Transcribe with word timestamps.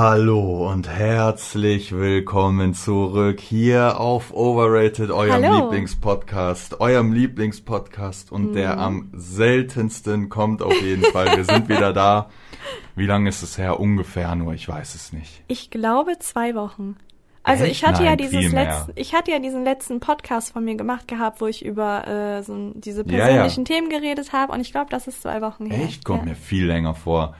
Hallo 0.00 0.70
und 0.70 0.88
herzlich 0.88 1.90
willkommen 1.90 2.72
zurück 2.72 3.40
hier 3.40 3.98
auf 3.98 4.32
Overrated, 4.32 5.10
eurem 5.10 5.42
Hallo. 5.44 5.64
Lieblingspodcast, 5.64 6.80
eurem 6.80 7.12
Lieblingspodcast 7.12 8.30
und 8.30 8.52
der 8.52 8.74
Mhm. 8.74 8.78
am 8.78 9.10
seltensten 9.14 10.28
kommt 10.28 10.62
auf 10.62 10.80
jeden 10.82 11.02
Fall. 11.02 11.36
Wir 11.36 11.44
sind 11.44 11.68
wieder 11.68 11.92
da. 11.92 12.30
Wie 12.94 13.06
lange 13.06 13.28
ist 13.28 13.42
es 13.42 13.58
her? 13.58 13.80
Ungefähr 13.80 14.32
nur, 14.36 14.54
ich 14.54 14.68
weiß 14.68 14.94
es 14.94 15.12
nicht. 15.12 15.42
Ich 15.48 15.68
glaube 15.68 16.16
zwei 16.20 16.54
Wochen. 16.54 16.94
Also 17.42 17.64
Echt? 17.64 17.72
ich 17.72 17.84
hatte 17.84 18.04
ja 18.04 18.10
Nein, 18.10 18.18
dieses 18.18 18.38
viel 18.38 18.50
mehr. 18.50 18.66
letzten, 18.66 18.92
ich 18.94 19.14
hatte 19.16 19.32
ja 19.32 19.40
diesen 19.40 19.64
letzten 19.64 19.98
Podcast 19.98 20.52
von 20.52 20.64
mir 20.64 20.76
gemacht 20.76 21.08
gehabt, 21.08 21.40
wo 21.40 21.48
ich 21.48 21.64
über 21.64 22.06
äh, 22.06 22.42
so 22.44 22.70
diese 22.74 23.04
Ja, 23.04 23.18
ja. 23.18 23.24
persönlichen 23.24 23.64
Themen 23.64 23.88
geredet 23.90 24.32
habe 24.32 24.52
und 24.52 24.60
ich 24.60 24.70
glaube, 24.70 24.90
das 24.90 25.08
ist 25.08 25.22
zwei 25.22 25.40
Wochen 25.42 25.66
her. 25.66 25.84
Echt? 25.86 26.04
Kommt 26.04 26.20
ja. 26.20 26.26
mir 26.26 26.34
viel 26.36 26.66
länger 26.66 26.94
vor. 26.94 27.34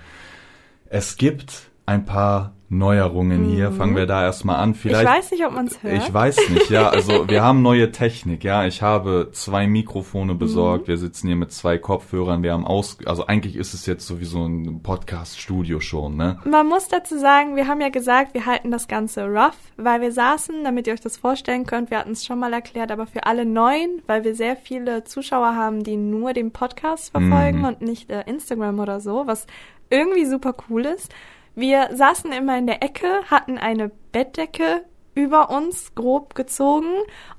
Es 0.90 1.16
gibt 1.16 1.67
ein 1.88 2.04
paar 2.04 2.52
Neuerungen 2.70 3.44
hier. 3.46 3.72
Fangen 3.72 3.96
wir 3.96 4.04
da 4.04 4.24
erstmal 4.24 4.56
an. 4.56 4.68
Mhm. 4.68 4.74
Ich 4.74 4.80
Vielleicht 4.82 5.06
weiß 5.08 5.30
nicht, 5.30 5.46
ob 5.46 5.52
man 5.54 5.68
es 5.68 5.82
hört. 5.82 5.96
Ich 5.96 6.12
weiß 6.12 6.50
nicht, 6.50 6.68
ja. 6.68 6.90
Also 6.90 7.26
wir 7.30 7.42
haben 7.42 7.62
neue 7.62 7.92
Technik, 7.92 8.44
ja. 8.44 8.66
Ich 8.66 8.82
habe 8.82 9.30
zwei 9.32 9.66
Mikrofone 9.66 10.34
besorgt. 10.34 10.82
Mhm. 10.84 10.88
Wir 10.88 10.98
sitzen 10.98 11.28
hier 11.28 11.36
mit 11.36 11.50
zwei 11.50 11.78
Kopfhörern. 11.78 12.42
Wir 12.42 12.52
haben 12.52 12.66
aus, 12.66 12.98
also 13.06 13.26
eigentlich 13.26 13.56
ist 13.56 13.72
es 13.72 13.86
jetzt 13.86 14.06
sowieso 14.06 14.44
ein 14.44 14.82
Podcast-Studio 14.82 15.80
schon, 15.80 16.16
ne? 16.16 16.40
Man 16.44 16.66
muss 16.68 16.88
dazu 16.88 17.18
sagen, 17.18 17.56
wir 17.56 17.68
haben 17.68 17.80
ja 17.80 17.88
gesagt, 17.88 18.34
wir 18.34 18.44
halten 18.44 18.70
das 18.70 18.86
Ganze 18.86 19.24
rough, 19.24 19.56
weil 19.78 20.02
wir 20.02 20.12
saßen, 20.12 20.62
damit 20.62 20.86
ihr 20.86 20.92
euch 20.92 21.00
das 21.00 21.16
vorstellen 21.16 21.64
könnt, 21.64 21.90
wir 21.90 21.98
hatten 21.98 22.12
es 22.12 22.26
schon 22.26 22.38
mal 22.38 22.52
erklärt, 22.52 22.92
aber 22.92 23.06
für 23.06 23.24
alle 23.24 23.46
Neuen, 23.46 24.02
weil 24.06 24.24
wir 24.24 24.34
sehr 24.34 24.56
viele 24.56 25.04
Zuschauer 25.04 25.54
haben, 25.56 25.84
die 25.84 25.96
nur 25.96 26.34
den 26.34 26.50
Podcast 26.50 27.12
verfolgen 27.12 27.60
Mhm. 27.60 27.64
und 27.64 27.80
nicht 27.80 28.10
äh, 28.10 28.24
Instagram 28.26 28.78
oder 28.78 29.00
so, 29.00 29.22
was 29.26 29.46
irgendwie 29.88 30.26
super 30.26 30.54
cool 30.68 30.84
ist. 30.84 31.10
Wir 31.58 31.88
saßen 31.92 32.30
immer 32.30 32.56
in 32.56 32.68
der 32.68 32.84
Ecke, 32.84 33.08
hatten 33.26 33.58
eine 33.58 33.90
Bettdecke 34.12 34.84
über 35.16 35.50
uns 35.50 35.92
grob 35.96 36.36
gezogen 36.36 36.86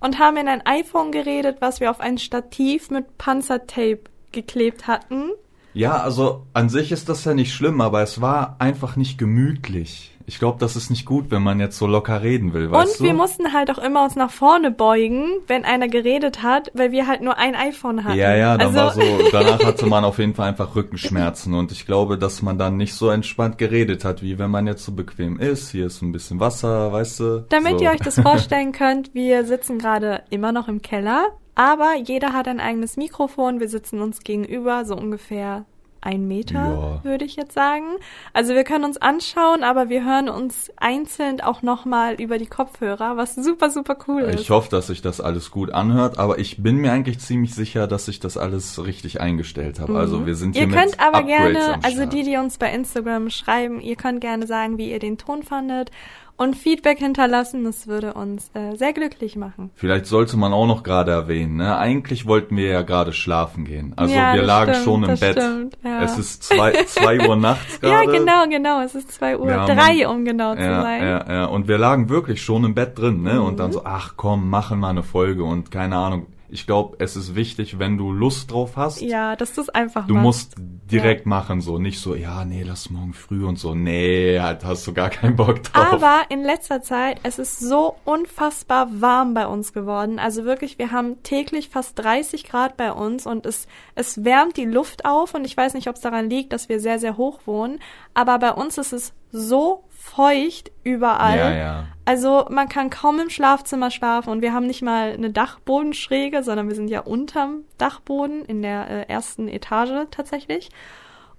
und 0.02 0.20
haben 0.20 0.36
in 0.36 0.50
ein 0.50 0.66
iPhone 0.66 1.14
geredet, 1.14 1.60
was 1.62 1.80
wir 1.80 1.90
auf 1.90 2.02
ein 2.02 2.18
Stativ 2.18 2.92
mit 2.92 3.18
Panzertape 3.18 4.02
geklebt 4.34 4.88
hatten. 4.88 5.30
Ja, 5.74 6.02
also 6.02 6.46
an 6.52 6.68
sich 6.68 6.92
ist 6.92 7.08
das 7.08 7.24
ja 7.24 7.34
nicht 7.34 7.54
schlimm, 7.54 7.80
aber 7.80 8.02
es 8.02 8.20
war 8.20 8.58
einfach 8.60 8.98
nicht 8.98 9.18
gemütlich. 9.18 10.18
Ich 10.30 10.38
glaube, 10.38 10.60
das 10.60 10.76
ist 10.76 10.92
nicht 10.92 11.08
gut, 11.08 11.32
wenn 11.32 11.42
man 11.42 11.60
jetzt 11.60 11.80
so 11.80 11.88
locker 11.88 12.22
reden 12.22 12.54
will, 12.54 12.70
weißt 12.70 13.00
und 13.00 13.04
wir 13.04 13.14
du? 13.14 13.18
mussten 13.18 13.52
halt 13.52 13.72
auch 13.72 13.80
immer 13.80 14.04
uns 14.04 14.16
nach 14.16 14.30
vorne 14.30 14.70
beugen, 14.70 15.26
wenn 15.48 15.66
einer 15.66 15.88
geredet 15.88 16.44
hat, 16.44 16.72
weil 16.76 16.92
wir 16.92 17.08
halt 17.08 17.22
nur 17.22 17.40
ein 17.40 17.56
iPhone 17.56 18.04
hatten. 18.04 18.16
Ja, 18.16 18.36
ja, 18.36 18.56
dann 18.56 18.78
also, 18.78 18.80
war 18.80 18.94
so, 18.94 19.02
danach 19.32 19.64
hatte 19.66 19.88
man 19.88 20.06
auf 20.06 20.20
jeden 20.20 20.36
Fall 20.36 20.50
einfach 20.50 20.76
Rückenschmerzen 20.76 21.56
und 21.56 21.72
ich 21.72 21.88
glaube, 21.88 22.20
dass 22.20 22.44
man 22.44 22.60
dann 22.60 22.78
nicht 22.78 22.94
so 22.94 23.10
entspannt 23.10 23.58
geredet 23.58 24.06
hat, 24.06 24.22
wie 24.22 24.38
wenn 24.38 24.52
man 24.52 24.68
jetzt 24.68 24.86
so 24.86 24.92
bequem 24.92 25.40
ist. 25.40 25.72
Hier 25.72 25.88
ist 25.88 26.04
ein 26.04 26.12
bisschen 26.12 26.40
Wasser, 26.40 26.92
weißt 26.92 27.20
du? 27.22 27.46
Damit 27.50 27.80
so. 27.80 27.86
ihr 27.86 27.90
euch 27.90 28.02
das 28.02 28.16
vorstellen 28.22 28.72
könnt, 28.72 29.16
wir 29.16 29.46
sitzen 29.46 29.80
gerade 29.80 30.22
immer 30.30 30.52
noch 30.52 30.68
im 30.68 30.84
Keller, 30.84 31.30
aber 31.56 31.96
jeder 31.96 32.34
hat 32.34 32.48
ein 32.48 32.60
eigenes 32.60 32.98
Mikrofon. 32.98 33.60
Wir 33.60 33.68
sitzen 33.68 34.00
uns 34.00 34.20
gegenüber, 34.20 34.86
so 34.86 34.96
ungefähr 34.96 35.66
ein 36.02 36.28
Meter, 36.28 36.54
Ja. 36.54 37.04
würde 37.04 37.26
ich 37.26 37.36
jetzt 37.36 37.54
sagen. 37.54 37.86
Also 38.34 38.54
wir 38.54 38.64
können 38.64 38.86
uns 38.86 38.98
anschauen, 38.98 39.64
aber 39.64 39.90
wir 39.90 40.06
hören 40.06 40.30
uns 40.30 40.72
einzeln 40.78 41.42
auch 41.42 41.62
nochmal 41.62 42.16
über 42.16 42.38
die 42.38 42.46
Kopfhörer, 42.46 43.18
was 43.18 43.36
super, 43.36 43.70
super 43.70 43.98
cool 44.08 44.22
ist. 44.22 44.40
Ich 44.40 44.50
hoffe, 44.50 44.70
dass 44.70 44.88
sich 44.88 45.02
das 45.02 45.20
alles 45.22 45.52
gut 45.52 45.72
anhört, 45.72 46.18
aber 46.18 46.40
ich 46.40 46.62
bin 46.64 46.78
mir 46.78 46.92
eigentlich 46.92 47.20
ziemlich 47.20 47.54
sicher, 47.54 47.88
dass 47.88 48.08
ich 48.08 48.20
das 48.20 48.38
alles 48.38 48.84
richtig 48.86 49.20
eingestellt 49.22 49.80
habe. 49.80 49.98
Also 49.98 50.26
wir 50.26 50.36
sind 50.36 50.56
hier 50.56 50.68
Mhm. 50.68 50.74
Ihr 50.74 50.80
könnt 50.80 51.00
aber 51.00 51.18
Upgrades 51.20 51.54
gerne, 51.54 51.80
also 51.84 52.06
die, 52.06 52.24
die 52.24 52.38
uns 52.38 52.58
bei 52.58 52.72
Instagram 52.72 53.30
schreiben, 53.30 53.82
ihr 53.82 53.96
könnt 53.96 54.22
gerne 54.22 54.48
sagen, 54.48 54.78
wie 54.78 54.90
ihr 54.92 55.00
den 55.00 55.18
Ton 55.18 55.44
fandet 55.44 55.92
und 56.40 56.56
Feedback 56.56 56.98
hinterlassen. 56.98 57.64
Das 57.66 57.86
würde 57.88 58.14
uns 58.16 58.50
äh, 58.56 58.76
sehr 58.76 58.94
glücklich 58.94 59.36
machen. 59.36 59.70
Vielleicht 59.76 60.08
sollte 60.08 60.36
man 60.38 60.52
auch 60.54 60.66
noch 60.66 60.82
gerade 60.82 61.12
erwähnen, 61.12 61.58
ne? 61.58 61.78
Eigentlich 61.78 62.26
wollten 62.26 62.58
wir 62.58 62.68
ja 62.70 62.82
gerade 62.82 63.14
schlafen 63.14 63.66
gehen. 63.66 63.94
Also 63.96 64.16
Ja, 64.16 64.34
wir 64.34 64.42
lagen 64.42 64.72
stimmt, 64.74 64.86
schon 64.86 65.04
im 65.04 65.20
Bett. 65.20 65.34
stimmt, 65.40 65.78
ja. 65.84 66.02
Es 66.02 66.18
ist 66.18 66.44
zwei, 66.44 66.72
zwei 66.86 67.28
Uhr 67.28 67.36
nachts 67.38 67.80
Ja, 67.84 68.04
gerade. 68.04 68.18
genau, 68.18 68.48
genau. 68.50 68.82
Es 68.82 68.96
ist 68.96 69.12
zwei 69.12 69.38
Uhr, 69.38 69.50
Ja, 69.50 69.66
drei, 69.66 70.06
man- 70.06 70.16
um 70.16 70.26
genau 70.26 70.56
zu 70.56 70.62
Ja, 70.62 70.82
sein. 70.82 71.02
Mhm. 71.02 71.08
ja, 71.08 71.32
ja. 71.34 71.46
Und 71.46 71.68
wir 71.68 71.78
lagen 71.78 72.10
wirklich 72.10 72.42
schon 72.42 72.64
im 72.64 72.74
Bett 72.74 72.98
drin, 72.98 73.22
ne? 73.22 73.42
Und 73.42 73.60
dann 73.60 73.72
so, 73.72 73.84
ach 73.86 74.14
komm, 74.18 74.50
machen 74.50 74.80
wir 74.80 74.88
eine 74.88 75.04
Folge 75.04 75.44
und 75.44 75.70
keine 75.72 75.98
Ahnung. 75.98 76.26
Ich 76.52 76.66
glaube, 76.66 76.98
es 77.00 77.16
ist 77.16 77.36
wichtig, 77.36 77.80
wenn 77.80 77.98
du 77.98 78.12
Lust 78.12 78.52
drauf 78.52 78.76
hast. 78.76 79.02
Ja, 79.02 79.36
dass 79.36 79.54
du 79.54 79.62
es 79.62 79.70
einfach 79.70 80.08
Du 80.08 80.16
machst. 80.16 80.24
musst 80.26 80.56
direkt 80.58 81.26
machen, 81.26 81.62
so 81.62 81.78
nicht 81.78 82.00
so, 82.00 82.16
ja, 82.16 82.44
nee, 82.46 82.64
lass 82.64 82.90
morgen 82.90 83.14
früh 83.14 83.46
und 83.46 83.60
so. 83.60 83.76
Nee, 83.76 84.40
halt 84.40 84.64
hast 84.66 84.88
du 84.88 84.94
gar 84.94 85.10
keinen 85.10 85.36
Bock 85.36 85.62
drauf. 85.64 85.94
Aber 85.94 86.22
in 86.30 86.42
letzter 86.44 86.82
Zeit, 86.82 87.20
es 87.24 87.38
ist 87.40 87.60
so 87.60 87.96
unfassbar 88.06 88.88
warm 89.02 89.34
bei 89.34 89.46
uns 89.48 89.74
geworden. 89.74 90.20
Also 90.20 90.46
wirklich, 90.46 90.78
wir 90.80 90.92
haben 90.92 91.22
täglich 91.24 91.70
fast 91.70 92.00
30 92.00 92.44
Grad 92.46 92.78
bei 92.78 92.92
uns 92.92 93.26
und 93.28 93.46
es, 93.46 93.68
es 93.96 94.24
wärmt 94.24 94.58
die 94.58 94.66
Luft 94.66 95.06
auf 95.06 95.34
und 95.36 95.46
ich 95.46 95.56
weiß 95.56 95.74
nicht, 95.76 95.88
ob 95.88 95.96
es 95.96 96.02
daran 96.02 96.30
liegt, 96.30 96.54
dass 96.54 96.70
wir 96.70 96.80
sehr, 96.80 97.00
sehr 97.00 97.18
hoch 97.18 97.42
wohnen. 97.46 97.80
Aber 98.14 98.40
bei 98.40 98.52
uns 98.52 98.78
ist 98.78 98.94
es 98.94 99.14
so 99.32 99.84
feucht 100.16 100.72
überall. 100.84 101.38
Ja, 101.38 101.52
ja. 101.52 101.86
Also 102.06 102.46
man 102.50 102.70
kann 102.70 102.90
kaum 102.90 103.20
im 103.20 103.30
Schlafzimmer 103.30 103.92
schlafen 103.92 104.32
und 104.32 104.42
wir 104.42 104.54
haben 104.54 104.66
nicht 104.66 104.82
mal 104.82 105.12
eine 105.12 105.30
Dachbodenschräge, 105.30 106.44
sondern 106.44 106.68
wir 106.68 106.76
sind 106.76 106.90
ja 106.90 107.02
unterm 107.02 107.66
Dachboden 107.78 108.44
in 108.46 108.62
der 108.62 108.90
äh, 108.90 109.04
ersten 109.08 109.48
Etage 109.48 110.08
tatsächlich. 110.12 110.70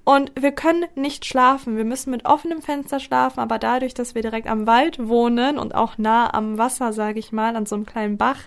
Und 0.04 0.32
wir 0.40 0.52
können 0.52 0.86
nicht 0.94 1.24
schlafen. 1.24 1.76
Wir 1.76 1.84
müssen 1.84 2.10
mit 2.10 2.24
offenem 2.24 2.62
Fenster 2.62 3.00
schlafen, 3.00 3.40
aber 3.40 3.58
dadurch, 3.58 3.94
dass 3.94 4.14
wir 4.14 4.22
direkt 4.22 4.48
am 4.48 4.66
Wald 4.66 5.08
wohnen 5.08 5.58
und 5.58 5.74
auch 5.74 5.98
nah 5.98 6.32
am 6.32 6.56
Wasser, 6.56 6.92
sage 6.92 7.18
ich 7.18 7.32
mal, 7.32 7.56
an 7.56 7.66
so 7.66 7.74
einem 7.74 7.86
kleinen 7.86 8.16
Bach, 8.16 8.38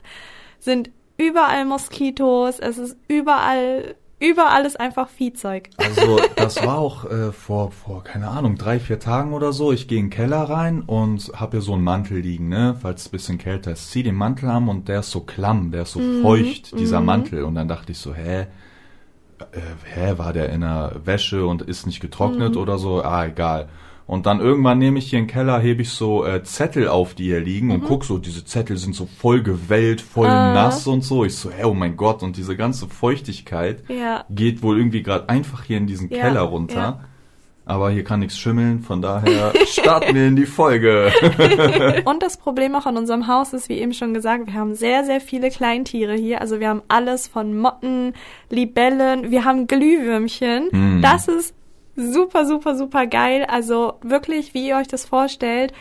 sind 0.60 0.90
überall 1.18 1.66
Moskitos, 1.66 2.60
es 2.60 2.78
ist 2.78 2.98
überall, 3.08 3.96
überall 4.24 4.66
ist 4.66 4.80
einfach 4.80 5.10
Viehzeug. 5.10 5.70
Also 5.78 6.20
das 6.36 6.66
war 6.66 6.78
auch 6.78 7.06
äh, 7.10 7.32
vor, 7.32 7.72
vor, 7.72 8.04
keine 8.04 8.30
Ahnung, 8.30 8.56
drei, 8.56 8.80
vier 8.80 9.00
Tagen 9.00 9.34
oder 9.34 9.52
so. 9.54 9.72
Ich 9.72 9.88
gehe 9.88 10.00
in 10.00 10.06
den 10.06 10.12
Keller 10.12 10.42
rein 10.42 10.82
und 10.82 11.32
habe 11.36 11.58
hier 11.58 11.62
so 11.62 11.74
einen 11.74 11.84
Mantel 11.84 12.20
liegen, 12.20 12.50
ne, 12.50 12.76
falls 12.82 13.02
es 13.02 13.08
ein 13.08 13.12
bisschen 13.12 13.38
kälter 13.38 13.72
ist. 13.72 13.92
Zieh 13.92 14.04
den 14.04 14.16
Mantel 14.16 14.50
an 14.50 14.70
und 14.70 14.88
der 14.88 15.02
ist 15.02 15.12
so 15.12 15.22
klamm, 15.22 15.72
der 15.72 15.84
ist 15.84 15.92
so 15.92 16.00
feucht, 16.22 16.78
dieser 16.80 17.02
Mantel. 17.02 17.44
Und 17.44 17.56
dann 17.56 17.68
dachte 17.68 17.92
ich 17.92 17.98
so, 17.98 18.14
hä, 18.14 18.48
äh, 19.40 19.60
hä, 19.94 20.14
war 20.18 20.34
der 20.34 20.50
in 20.50 20.62
der 20.62 21.02
Wäsche 21.04 21.46
und 21.46 21.62
ist 21.62 21.86
nicht 21.86 22.00
getrocknet 22.00 22.56
oder 22.56 22.78
so? 22.78 23.04
Ah, 23.04 23.26
egal. 23.26 23.70
Und 24.06 24.26
dann 24.26 24.42
irgendwann 24.42 24.80
nehme 24.80 25.00
ich 25.00 25.10
hier 25.10 25.20
in 25.20 25.26
den 25.26 25.32
Keller, 25.32 25.60
hebe 25.60 25.82
ich 25.82 25.90
so 25.90 26.26
äh, 26.26 26.44
Zettel 26.44 26.90
auf, 26.90 27.14
die 27.14 27.24
hier 27.26 27.40
liegen 27.40 27.72
und 27.72 27.86
guck 27.86 28.04
so, 28.04 28.18
diese 28.18 28.44
Zettel 28.44 28.76
sind 28.78 28.96
so 28.96 29.06
voll 29.06 29.42
gewellt, 29.44 30.02
voll 30.02 30.28
Ah. 30.28 30.54
nass 30.54 30.86
und 30.88 31.04
so. 31.04 31.24
Ich 31.24 31.36
so, 31.36 31.50
hä, 31.50 31.64
oh 31.64 31.74
mein 31.74 31.96
Gott, 31.96 32.22
und 32.22 32.36
diese 32.36 32.58
ganze 32.58 32.88
Feuchtigkeit 32.88 33.84
Ja. 33.88 34.26
geht 34.30 34.62
wohl 34.62 34.78
irgendwie 34.78 35.04
gerade 35.04 35.30
einfach 35.30 35.64
hier 35.64 35.78
in 35.78 35.88
diesen 35.88 36.10
Ja, 36.10 36.20
Keller 36.22 36.42
runter. 36.42 36.76
ja. 36.76 37.00
Aber 37.66 37.92
hier 37.92 38.04
kann 38.04 38.20
nichts 38.20 38.38
schimmeln, 38.38 38.80
von 38.82 39.02
daher 39.02 39.54
starten 39.68 40.14
wir 40.16 40.28
in 40.28 40.36
die 40.36 40.46
Folge. 40.46 41.14
Und 42.04 42.22
das 42.22 42.36
Problem 42.36 42.76
auch 42.76 42.86
an 42.86 42.98
unserem 42.98 43.28
Haus 43.28 43.54
ist, 43.54 43.70
wie 43.70 43.80
eben 43.80 43.94
schon 43.94 44.14
gesagt, 44.14 44.48
wir 44.48 44.54
haben 44.56 44.76
sehr, 44.76 45.06
sehr 45.06 45.22
viele 45.22 45.50
Kleintiere 45.50 46.14
hier. 46.14 46.42
Also 46.42 46.60
wir 46.60 46.68
haben 46.68 46.82
alles 46.90 47.28
von 47.30 47.58
Motten, 47.58 48.16
Libellen, 48.50 49.32
wir 49.32 49.46
haben 49.46 49.68
Glühwürmchen. 49.68 50.68
Hm. 50.72 51.02
Das 51.02 51.30
ist 51.30 51.56
super, 51.96 52.46
super, 52.46 52.76
super 52.76 53.08
geil. 53.08 53.46
Also 53.48 53.94
wirklich, 54.02 54.54
wie 54.54 54.68
ihr 54.68 54.78
euch 54.78 54.88
das 54.88 55.06
vorstellt. 55.06 55.74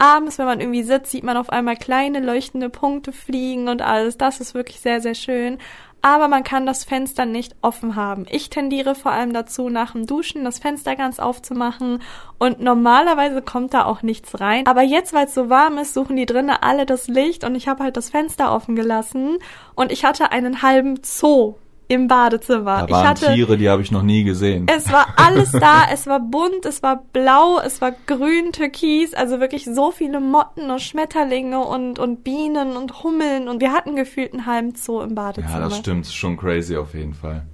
Abends, 0.00 0.38
wenn 0.38 0.46
man 0.46 0.60
irgendwie 0.60 0.84
sitzt, 0.84 1.10
sieht 1.10 1.24
man 1.24 1.36
auf 1.36 1.50
einmal 1.50 1.76
kleine 1.76 2.20
leuchtende 2.20 2.70
Punkte 2.70 3.10
fliegen 3.10 3.68
und 3.68 3.82
alles. 3.82 4.16
Das 4.16 4.40
ist 4.40 4.54
wirklich 4.54 4.80
sehr, 4.80 5.00
sehr 5.00 5.16
schön. 5.16 5.58
Aber 6.00 6.28
man 6.28 6.44
kann 6.44 6.64
das 6.64 6.84
Fenster 6.84 7.26
nicht 7.26 7.56
offen 7.60 7.96
haben. 7.96 8.24
Ich 8.30 8.50
tendiere 8.50 8.94
vor 8.94 9.10
allem 9.10 9.32
dazu, 9.32 9.68
nach 9.68 9.92
dem 9.92 10.06
Duschen 10.06 10.44
das 10.44 10.60
Fenster 10.60 10.94
ganz 10.94 11.18
aufzumachen. 11.18 12.00
Und 12.38 12.60
normalerweise 12.60 13.42
kommt 13.42 13.74
da 13.74 13.84
auch 13.84 14.02
nichts 14.02 14.40
rein. 14.40 14.66
Aber 14.68 14.82
jetzt, 14.82 15.12
weil 15.12 15.26
es 15.26 15.34
so 15.34 15.50
warm 15.50 15.78
ist, 15.78 15.94
suchen 15.94 16.14
die 16.14 16.26
drinnen 16.26 16.56
alle 16.60 16.86
das 16.86 17.08
Licht 17.08 17.42
und 17.42 17.56
ich 17.56 17.66
habe 17.66 17.82
halt 17.82 17.96
das 17.96 18.10
Fenster 18.10 18.54
offen 18.54 18.76
gelassen. 18.76 19.38
Und 19.74 19.90
ich 19.90 20.04
hatte 20.04 20.30
einen 20.30 20.62
halben 20.62 21.00
Zoo 21.02 21.56
im 21.88 22.06
Badezimmer. 22.06 22.80
Da 22.80 22.84
ich 22.84 22.90
waren 22.90 23.08
hatte 23.08 23.32
Tiere, 23.32 23.56
die 23.56 23.68
habe 23.68 23.82
ich 23.82 23.90
noch 23.90 24.02
nie 24.02 24.22
gesehen. 24.22 24.66
es 24.68 24.92
war 24.92 25.06
alles 25.16 25.50
da, 25.52 25.84
es 25.92 26.06
war 26.06 26.20
bunt, 26.20 26.66
es 26.66 26.82
war 26.82 27.02
blau, 27.12 27.58
es 27.64 27.80
war 27.80 27.92
grün, 28.06 28.52
türkis, 28.52 29.14
also 29.14 29.40
wirklich 29.40 29.64
so 29.64 29.90
viele 29.90 30.20
Motten 30.20 30.70
und 30.70 30.80
Schmetterlinge 30.80 31.58
und, 31.60 31.98
und 31.98 32.22
Bienen 32.22 32.76
und 32.76 33.02
Hummeln 33.02 33.48
und 33.48 33.60
wir 33.60 33.72
hatten 33.72 33.96
gefühlt 33.96 34.34
einen 34.34 34.46
halben 34.46 34.74
Zoo 34.74 35.00
im 35.00 35.14
Badezimmer. 35.14 35.54
Ja, 35.54 35.60
das 35.60 35.78
stimmt, 35.78 36.06
schon 36.06 36.36
crazy 36.36 36.76
auf 36.76 36.94
jeden 36.94 37.14
Fall. 37.14 37.46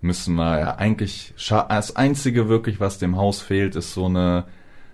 Müssen 0.00 0.34
wir 0.34 0.58
ja 0.58 0.74
eigentlich, 0.76 1.34
das 1.48 1.96
einzige 1.96 2.48
wirklich, 2.48 2.80
was 2.80 2.98
dem 2.98 3.16
Haus 3.16 3.40
fehlt, 3.40 3.76
ist 3.76 3.94
so 3.94 4.06
eine, 4.06 4.44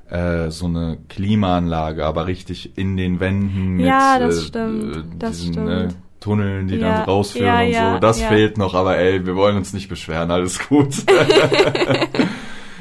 äh, 0.09 0.51
so 0.51 0.67
eine 0.67 0.99
Klimaanlage, 1.09 2.05
aber 2.05 2.27
richtig 2.27 2.77
in 2.77 2.97
den 2.97 3.21
Wänden 3.21 3.77
mit 3.77 3.87
Ja, 3.87 4.19
das 4.19 4.39
äh, 4.39 4.43
stimmt, 4.43 4.97
äh, 4.97 5.03
das 5.19 5.39
diesen 5.39 5.55
stimmt. 5.55 5.93
Äh, 5.93 6.10
Tunneln, 6.21 6.69
die 6.69 6.77
Ja, 6.77 6.99
dann 6.99 7.05
rausführen 7.05 7.47
ja, 7.47 7.61
und 7.63 7.71
ja, 7.71 7.93
so. 7.95 7.99
Das 7.99 8.23
fehlt 8.23 8.59
noch, 8.59 8.75
aber 8.75 8.99
ey, 8.99 9.25
wir 9.27 9.37
wollen 9.37 9.57
uns 9.57 9.73
nicht 9.73 9.89
beschweren, 9.89 10.31
alles 10.31 10.59
gut. 10.69 10.95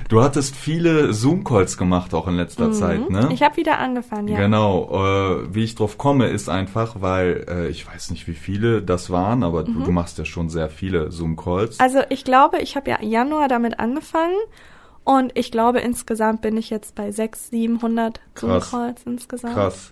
Du 0.10 0.24
hattest 0.24 0.56
viele 0.56 1.14
Zoom-Calls 1.14 1.78
gemacht 1.78 2.16
auch 2.16 2.28
in 2.28 2.36
letzter 2.36 2.72
Zeit, 2.72 3.12
ne? 3.12 3.30
Ich 3.32 3.44
habe 3.44 3.58
wieder 3.58 3.78
angefangen, 3.78 4.28
ja. 4.28 4.40
Genau. 4.40 4.90
Äh, 4.92 5.54
wie 5.54 5.64
ich 5.64 5.76
drauf 5.76 6.00
komme, 6.00 6.30
ist 6.30 6.50
einfach, 6.50 6.96
weil 7.00 7.46
äh, 7.48 7.68
ich 7.68 7.88
weiß 7.88 8.10
nicht, 8.10 8.28
wie 8.28 8.34
viele 8.34 8.82
das 8.82 9.12
waren, 9.12 9.44
aber 9.44 9.64
du, 9.64 9.84
du 9.84 9.92
machst 9.92 10.18
ja 10.18 10.26
schon 10.26 10.50
sehr 10.50 10.72
viele 10.72 11.12
Zoom-Calls. 11.12 11.78
Mhm. 11.78 11.84
Also 11.84 12.00
ich 12.10 12.24
glaube, 12.24 12.58
ich 12.58 12.76
habe 12.76 12.90
ja 12.90 12.98
Januar 13.04 13.48
damit 13.48 13.80
angefangen 13.80 14.34
und 15.18 15.32
ich 15.36 15.52
glaube 15.52 15.80
insgesamt 15.80 16.42
bin 16.42 16.56
ich 16.58 16.70
jetzt 16.70 16.94
bei 16.96 17.12
600, 17.12 17.50
700 17.52 18.22
Krass. 18.36 18.70
Zoom-Calls 18.72 19.02
insgesamt. 19.06 19.54
Krass. 19.56 19.92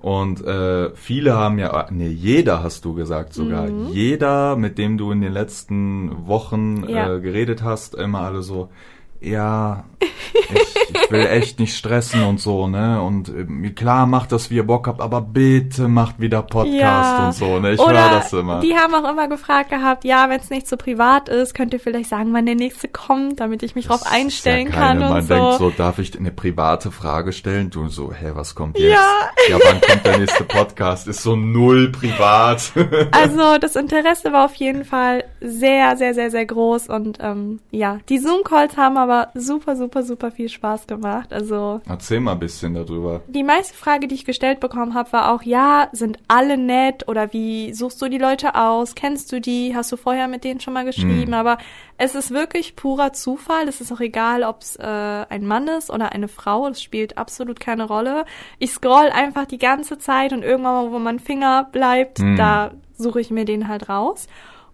Und 0.00 0.44
äh, 0.44 0.90
viele 0.94 1.34
haben 1.34 1.58
ja, 1.58 1.88
nee, 1.90 2.08
jeder 2.08 2.62
hast 2.62 2.84
du 2.84 2.94
gesagt 2.94 3.32
sogar, 3.34 3.68
jeder, 3.90 4.56
mit 4.56 4.78
dem 4.78 4.96
du 4.98 5.10
in 5.10 5.20
den 5.20 5.32
letzten 5.32 6.26
Wochen 6.26 6.84
Ja. 6.88 7.14
äh, 7.14 7.20
geredet 7.20 7.62
hast, 7.64 7.94
immer 7.94 8.20
alle 8.20 8.42
so, 8.42 8.68
ja, 9.20 9.84
ich, 10.00 10.76
ich 10.94 11.10
will 11.10 11.26
echt 11.26 11.58
nicht 11.58 11.76
stressen 11.76 12.22
und 12.22 12.40
so, 12.40 12.68
ne? 12.68 13.02
Und 13.02 13.28
äh, 13.30 13.70
klar 13.70 14.06
macht 14.06 14.30
das, 14.32 14.50
wie 14.50 14.56
ihr 14.56 14.66
Bock 14.66 14.86
habt, 14.86 15.00
aber 15.00 15.20
bitte 15.20 15.88
macht 15.88 16.20
wieder 16.20 16.42
Podcast 16.42 16.74
Ja. 16.80 17.26
und 17.26 17.32
so, 17.34 17.58
ne? 17.58 17.72
Ich 17.72 17.80
höre 17.80 17.92
das 18.10 18.32
immer. 18.32 18.60
die 18.60 18.76
haben 18.76 18.94
auch 18.94 19.10
immer 19.10 19.28
gefragt 19.28 19.70
gehabt, 19.70 20.04
ja, 20.04 20.28
wenn 20.30 20.38
es 20.40 20.50
nicht 20.50 20.68
so 20.68 20.76
privat 20.76 21.28
ist, 21.28 21.54
könnt 21.54 21.72
ihr 21.74 21.80
vielleicht 21.80 22.08
sagen, 22.10 22.32
wann 22.32 22.46
der 22.46 22.54
nächste 22.54 22.88
kommt, 22.88 23.40
damit 23.40 23.62
ich 23.62 23.74
mich 23.74 23.86
drauf 23.86 24.00
Das 24.00 24.08
ist 24.08 24.14
einstellen 24.14 24.66
ja 24.68 24.72
kann 24.72 24.98
keine, 25.00 25.06
und 25.06 25.12
Man 25.12 25.22
so. 25.22 25.34
denkt 25.34 25.52
so, 25.58 25.70
darf 25.70 25.98
ich 25.98 26.18
eine 26.18 26.30
private 26.30 26.90
Frage 26.90 27.32
stellen? 27.32 27.70
Du 27.70 27.88
so, 27.88 28.12
hä, 28.12 28.30
was 28.34 28.54
kommt 28.54 28.78
jetzt? 28.78 28.92
Ja. 28.92 29.30
ja, 29.50 29.58
wann 29.64 29.80
kommt 29.80 30.04
der 30.06 30.18
nächste 30.18 30.44
Podcast? 30.44 31.08
Ist 31.08 31.22
so 31.22 31.34
null 31.36 31.90
privat. 31.90 32.72
Also 33.12 33.58
das 33.60 33.76
Interesse 33.76 34.32
war 34.32 34.44
auf 34.44 34.54
jeden 34.54 34.84
Fall 34.84 35.24
sehr, 35.40 35.96
sehr, 35.96 36.14
sehr, 36.14 36.30
sehr 36.30 36.46
groß 36.46 36.88
und 36.88 37.18
ähm, 37.20 37.60
ja, 37.70 37.98
die 38.08 38.18
Zoom-Calls 38.18 38.76
haben 38.76 38.96
aber 38.96 39.28
super, 39.34 39.76
super, 39.76 40.02
super 40.02 40.30
viel 40.30 40.48
Spaß 40.48 40.86
gemacht. 40.86 41.32
Also 41.32 41.80
Erzähl 41.88 42.20
mal 42.20 42.32
ein 42.32 42.38
bisschen 42.38 42.74
darüber. 42.74 43.20
die 43.28 43.42
meiste 43.42 43.74
Frage, 43.76 44.08
die 44.08 44.14
ich 44.14 44.24
gestellt 44.24 44.60
bekommen 44.60 44.94
habe, 44.94 45.12
war 45.12 45.32
auch, 45.32 45.42
ja, 45.42 45.88
sind 45.92 46.18
alle 46.28 46.56
nett 46.56 47.06
oder 47.08 47.32
wie 47.32 47.72
suchst 47.72 48.00
du 48.02 48.08
die 48.08 48.18
Leute 48.18 48.54
aus? 48.54 48.94
Kennst 48.94 49.32
du 49.32 49.40
die? 49.40 49.74
Hast 49.74 49.92
du 49.92 49.96
vorher 49.96 50.28
mit 50.28 50.44
denen 50.44 50.60
schon 50.60 50.74
mal 50.74 50.84
geschrieben? 50.84 51.34
Aber 51.34 51.58
es 51.96 52.14
ist 52.14 52.30
wirklich 52.30 52.76
purer 52.76 53.12
Zufall. 53.12 53.68
Es 53.68 53.80
ist 53.80 53.92
auch 53.92 54.00
egal, 54.00 54.42
ob 54.42 54.62
es 54.62 54.76
äh, 54.76 54.82
ein 54.82 55.46
Mann 55.46 55.68
ist 55.68 55.90
oder 55.90 56.12
eine 56.12 56.28
Frau. 56.28 56.68
Das 56.68 56.82
spielt 56.82 57.18
absolut 57.18 57.60
keine 57.60 57.84
Rolle. 57.84 58.24
Ich 58.58 58.72
scroll 58.72 59.10
einfach 59.12 59.46
die 59.46 59.58
ganze 59.58 59.98
Zeit 59.98 60.32
und 60.32 60.42
irgendwann, 60.42 60.92
wo 60.92 60.98
mein 60.98 61.18
Finger 61.18 61.68
bleibt, 61.70 62.20
da 62.36 62.72
suche 62.96 63.20
ich 63.20 63.30
mir 63.30 63.44
den 63.44 63.68
halt 63.68 63.88
raus. 63.88 64.26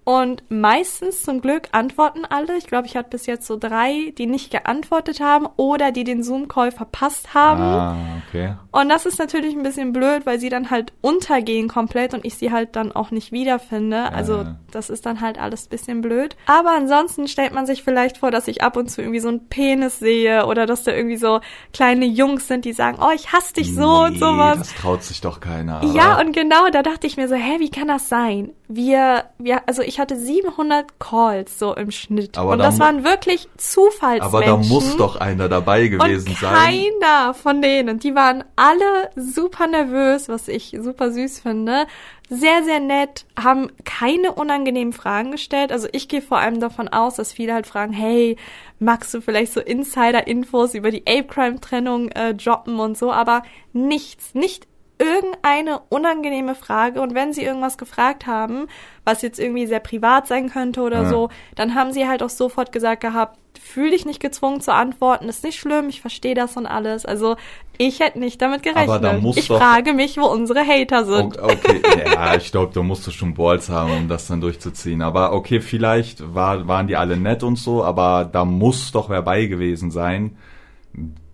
Und 0.04 0.42
meistens 0.50 1.22
zum 1.22 1.40
Glück 1.40 1.68
antworten 1.72 2.24
alle. 2.28 2.56
Ich 2.58 2.66
glaube, 2.66 2.86
ich 2.86 2.94
hatte 2.96 3.08
bis 3.10 3.24
jetzt 3.24 3.46
so 3.46 3.56
drei, 3.58 4.12
die 4.18 4.26
nicht 4.26 4.50
geantwortet 4.50 5.20
haben 5.20 5.46
oder 5.56 5.92
die 5.92 6.04
den 6.04 6.22
Zoom-Call 6.22 6.72
verpasst 6.72 7.32
haben. 7.32 7.62
Ah, 7.62 7.96
okay. 8.28 8.54
Und 8.70 8.90
das 8.90 9.06
ist 9.06 9.18
natürlich 9.18 9.54
ein 9.56 9.62
bisschen 9.62 9.92
blöd, 9.94 10.26
weil 10.26 10.38
sie 10.38 10.50
dann 10.50 10.70
halt 10.70 10.92
untergehen 11.00 11.68
komplett 11.68 12.12
und 12.12 12.24
ich 12.24 12.34
sie 12.36 12.52
halt 12.52 12.76
dann 12.76 12.92
auch 12.92 13.10
nicht 13.12 13.32
wiederfinde. 13.32 14.12
Also 14.12 14.36
Ja. 14.42 14.56
das 14.70 14.90
ist 14.90 15.06
dann 15.06 15.22
halt 15.22 15.38
alles 15.40 15.66
ein 15.66 15.70
bisschen 15.70 16.02
blöd. 16.02 16.36
Aber 16.46 16.72
ansonsten 16.72 17.26
stellt 17.26 17.54
man 17.54 17.64
sich 17.64 17.82
vielleicht 17.82 18.18
vor, 18.18 18.30
dass 18.30 18.46
ich 18.46 18.62
ab 18.62 18.76
und 18.76 18.90
zu 18.90 19.00
irgendwie 19.00 19.20
so 19.20 19.28
einen 19.28 19.48
Penis 19.48 19.98
sehe 20.00 20.44
oder 20.46 20.66
dass 20.66 20.82
da 20.84 20.92
irgendwie 20.92 21.16
so 21.16 21.40
kleine 21.72 22.04
Jungs 22.04 22.46
sind, 22.46 22.66
die 22.66 22.72
sagen, 22.74 22.98
oh, 23.00 23.10
ich 23.14 23.32
hasse 23.32 23.54
dich 23.54 23.74
so 23.74 24.02
und 24.04 24.12
Nee, 24.14 24.18
sowas. 24.18 24.58
Das 24.58 24.74
traut 24.74 25.02
sich 25.02 25.22
doch 25.22 25.40
keiner. 25.40 25.82
Ja, 25.94 26.16
oder? 26.16 26.26
und 26.26 26.32
genau, 26.34 26.68
da 26.70 26.82
dachte 26.82 27.06
ich 27.06 27.16
mir 27.16 27.28
so, 27.28 27.34
hä, 27.36 27.56
wie 27.60 27.70
kann 27.70 27.88
das 27.88 28.08
sein? 28.10 28.50
Wir, 28.76 29.26
wir, 29.38 29.68
also 29.68 29.82
ich 29.82 30.00
hatte 30.00 30.16
700 30.16 30.98
Calls 30.98 31.60
so 31.60 31.76
im 31.76 31.92
Schnitt. 31.92 32.36
Aber 32.36 32.52
und 32.52 32.58
da 32.58 32.64
das 32.64 32.80
waren 32.80 33.04
wirklich 33.04 33.48
Zufallsmenschen. 33.56 34.22
aber 34.22 34.44
da 34.44 34.56
muss 34.56 34.96
doch 34.96 35.14
einer 35.14 35.48
dabei 35.48 35.86
gewesen 35.86 36.30
und 36.30 36.38
sein. 36.38 36.54
keiner 36.54 37.34
von 37.34 37.62
denen, 37.62 38.00
die 38.00 38.16
waren 38.16 38.42
alle 38.56 39.10
super 39.14 39.68
nervös, 39.68 40.28
was 40.28 40.48
ich 40.48 40.76
super 40.80 41.12
süß 41.12 41.38
finde. 41.38 41.86
Sehr, 42.28 42.64
sehr 42.64 42.80
nett, 42.80 43.26
haben 43.40 43.70
keine 43.84 44.32
unangenehmen 44.32 44.92
Fragen 44.92 45.30
gestellt. 45.30 45.70
Also 45.70 45.86
ich 45.92 46.08
gehe 46.08 46.22
vor 46.22 46.38
allem 46.38 46.58
davon 46.58 46.88
aus, 46.88 47.14
dass 47.14 47.32
viele 47.32 47.54
halt 47.54 47.68
fragen, 47.68 47.92
hey, 47.92 48.36
magst 48.80 49.14
du 49.14 49.20
vielleicht 49.20 49.52
so 49.52 49.60
Insider-Infos 49.60 50.74
über 50.74 50.90
die 50.90 51.06
Ape-Crime-Trennung 51.06 52.08
äh, 52.08 52.34
droppen 52.34 52.80
und 52.80 52.98
so, 52.98 53.12
aber 53.12 53.44
nichts, 53.72 54.34
nicht 54.34 54.66
irgendeine 55.04 55.80
unangenehme 55.90 56.54
Frage 56.54 57.00
und 57.00 57.14
wenn 57.14 57.32
sie 57.32 57.42
irgendwas 57.44 57.78
gefragt 57.78 58.26
haben, 58.26 58.66
was 59.04 59.22
jetzt 59.22 59.38
irgendwie 59.38 59.66
sehr 59.66 59.80
privat 59.80 60.26
sein 60.26 60.48
könnte 60.50 60.80
oder 60.82 61.02
Ja. 61.02 61.08
so, 61.08 61.28
dann 61.54 61.74
haben 61.74 61.92
sie 61.92 62.08
halt 62.08 62.22
auch 62.22 62.30
sofort 62.30 62.72
gesagt 62.72 63.00
gehabt, 63.02 63.38
fühl 63.60 63.90
dich 63.90 64.04
nicht 64.04 64.20
gezwungen 64.20 64.60
zu 64.60 64.72
antworten, 64.74 65.28
ist 65.28 65.44
nicht 65.44 65.58
schlimm, 65.58 65.88
ich 65.88 66.00
verstehe 66.00 66.34
das 66.34 66.56
und 66.56 66.66
alles. 66.66 67.06
Also 67.06 67.36
ich 67.78 68.00
hätte 68.00 68.18
nicht 68.18 68.40
damit 68.42 68.62
gerechnet. 68.62 68.88
Aber 68.88 68.98
da 68.98 69.12
muss 69.14 69.36
ich 69.36 69.48
doch- 69.48 69.58
frage 69.58 69.92
mich, 69.94 70.16
wo 70.18 70.26
unsere 70.26 70.60
Hater 70.66 71.04
sind. 71.04 71.38
O- 71.38 71.44
Okay, 71.44 71.80
ja, 72.12 72.34
ich 72.36 72.50
glaube, 72.50 72.72
da 72.74 72.82
musst 72.82 73.06
du 73.06 73.10
schon 73.10 73.34
Balls 73.34 73.68
haben, 73.68 73.92
um 73.96 74.08
das 74.08 74.26
dann 74.26 74.40
durchzuziehen. 74.40 75.02
Aber 75.02 75.32
okay, 75.32 75.60
vielleicht 75.60 76.34
war, 76.34 76.66
waren 76.68 76.86
die 76.88 76.96
alle 76.96 77.16
nett 77.16 77.42
und 77.42 77.56
so, 77.56 77.82
aber 77.84 78.28
da 78.30 78.44
muss 78.44 78.92
doch 78.92 79.08
wer 79.08 79.22
bei 79.22 79.46
gewesen 79.46 79.90
sein, 79.90 80.36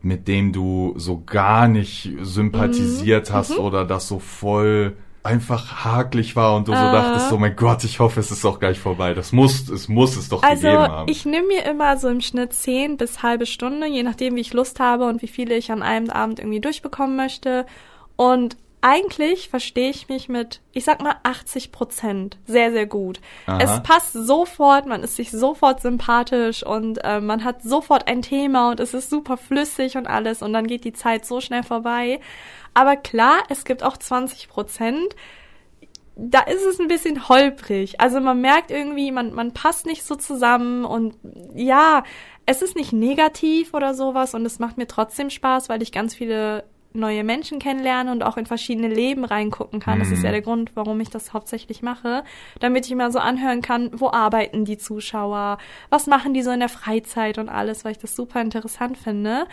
mit 0.02 0.28
dem 0.28 0.52
du 0.52 0.94
so 0.96 1.22
gar 1.24 1.68
nicht 1.68 2.10
sympathisiert 2.22 3.30
Mhm. 3.30 3.34
hast 3.34 3.58
oder 3.58 3.84
das 3.84 4.08
so 4.08 4.18
voll 4.18 4.96
einfach 5.22 5.84
haklich 5.84 6.34
war 6.34 6.56
und 6.56 6.66
du 6.68 6.72
so 6.72 6.78
Äh. 6.78 6.92
dachtest, 6.92 7.28
so 7.28 7.36
mein 7.36 7.54
Gott, 7.54 7.84
ich 7.84 8.00
hoffe, 8.00 8.20
es 8.20 8.30
ist 8.30 8.42
doch 8.42 8.58
gleich 8.58 8.78
vorbei. 8.80 9.12
Das 9.12 9.32
muss, 9.32 9.68
es 9.68 9.86
muss 9.88 10.16
es 10.16 10.30
doch 10.30 10.42
Also 10.42 10.62
gegeben 10.62 10.82
haben. 10.82 11.10
ich 11.12 11.26
nehme 11.26 11.46
mir 11.48 11.66
immer 11.66 11.98
so 11.98 12.08
im 12.08 12.22
Schnitt 12.22 12.54
zehn 12.54 12.96
bis 12.96 13.22
halbe 13.22 13.44
Stunde, 13.44 13.86
je 13.86 14.02
nachdem, 14.02 14.36
wie 14.36 14.40
ich 14.40 14.54
Lust 14.54 14.80
habe 14.80 15.04
und 15.06 15.20
wie 15.20 15.28
viele 15.28 15.54
ich 15.56 15.70
an 15.70 15.82
einem 15.82 16.08
Abend 16.08 16.38
irgendwie 16.38 16.60
durchbekommen 16.60 17.16
möchte. 17.16 17.66
Und 18.16 18.56
eigentlich 18.82 19.48
verstehe 19.48 19.90
ich 19.90 20.08
mich 20.08 20.28
mit, 20.28 20.60
ich 20.72 20.84
sag 20.84 21.02
mal, 21.02 21.16
80 21.22 21.72
Prozent 21.72 22.38
sehr, 22.46 22.72
sehr 22.72 22.86
gut. 22.86 23.20
Aha. 23.46 23.58
Es 23.60 23.82
passt 23.82 24.12
sofort, 24.12 24.86
man 24.86 25.02
ist 25.02 25.16
sich 25.16 25.30
sofort 25.30 25.82
sympathisch 25.82 26.64
und 26.64 26.98
äh, 27.04 27.20
man 27.20 27.44
hat 27.44 27.62
sofort 27.62 28.08
ein 28.08 28.22
Thema 28.22 28.70
und 28.70 28.80
es 28.80 28.94
ist 28.94 29.10
super 29.10 29.36
flüssig 29.36 29.96
und 29.96 30.06
alles 30.06 30.42
und 30.42 30.52
dann 30.52 30.66
geht 30.66 30.84
die 30.84 30.92
Zeit 30.92 31.26
so 31.26 31.40
schnell 31.40 31.62
vorbei. 31.62 32.20
Aber 32.72 32.96
klar, 32.96 33.42
es 33.48 33.64
gibt 33.64 33.82
auch 33.82 33.96
20 33.96 34.48
Prozent, 34.48 35.14
da 36.16 36.40
ist 36.40 36.64
es 36.64 36.78
ein 36.78 36.88
bisschen 36.88 37.28
holprig. 37.28 38.00
Also 38.00 38.20
man 38.20 38.40
merkt 38.40 38.70
irgendwie, 38.70 39.10
man, 39.10 39.32
man 39.32 39.52
passt 39.52 39.86
nicht 39.86 40.04
so 40.04 40.16
zusammen 40.16 40.84
und 40.84 41.16
ja, 41.54 42.04
es 42.46 42.62
ist 42.62 42.76
nicht 42.76 42.92
negativ 42.92 43.74
oder 43.74 43.94
sowas 43.94 44.34
und 44.34 44.44
es 44.44 44.58
macht 44.58 44.76
mir 44.76 44.86
trotzdem 44.86 45.30
Spaß, 45.30 45.68
weil 45.68 45.82
ich 45.82 45.92
ganz 45.92 46.14
viele 46.14 46.64
neue 46.92 47.24
Menschen 47.24 47.58
kennenlerne 47.58 48.10
und 48.10 48.22
auch 48.22 48.36
in 48.36 48.46
verschiedene 48.46 48.88
Leben 48.88 49.24
reingucken 49.24 49.80
kann. 49.80 50.00
Das 50.00 50.10
ist 50.10 50.22
ja 50.22 50.30
der 50.30 50.42
Grund, 50.42 50.72
warum 50.74 51.00
ich 51.00 51.10
das 51.10 51.32
hauptsächlich 51.32 51.82
mache, 51.82 52.24
damit 52.58 52.86
ich 52.86 52.94
mal 52.94 53.12
so 53.12 53.18
anhören 53.18 53.62
kann, 53.62 53.90
wo 53.92 54.10
arbeiten 54.10 54.64
die 54.64 54.78
Zuschauer, 54.78 55.58
was 55.88 56.06
machen 56.06 56.34
die 56.34 56.42
so 56.42 56.50
in 56.50 56.60
der 56.60 56.68
Freizeit 56.68 57.38
und 57.38 57.48
alles, 57.48 57.84
weil 57.84 57.92
ich 57.92 57.98
das 57.98 58.16
super 58.16 58.40
interessant 58.40 58.98
finde. 58.98 59.46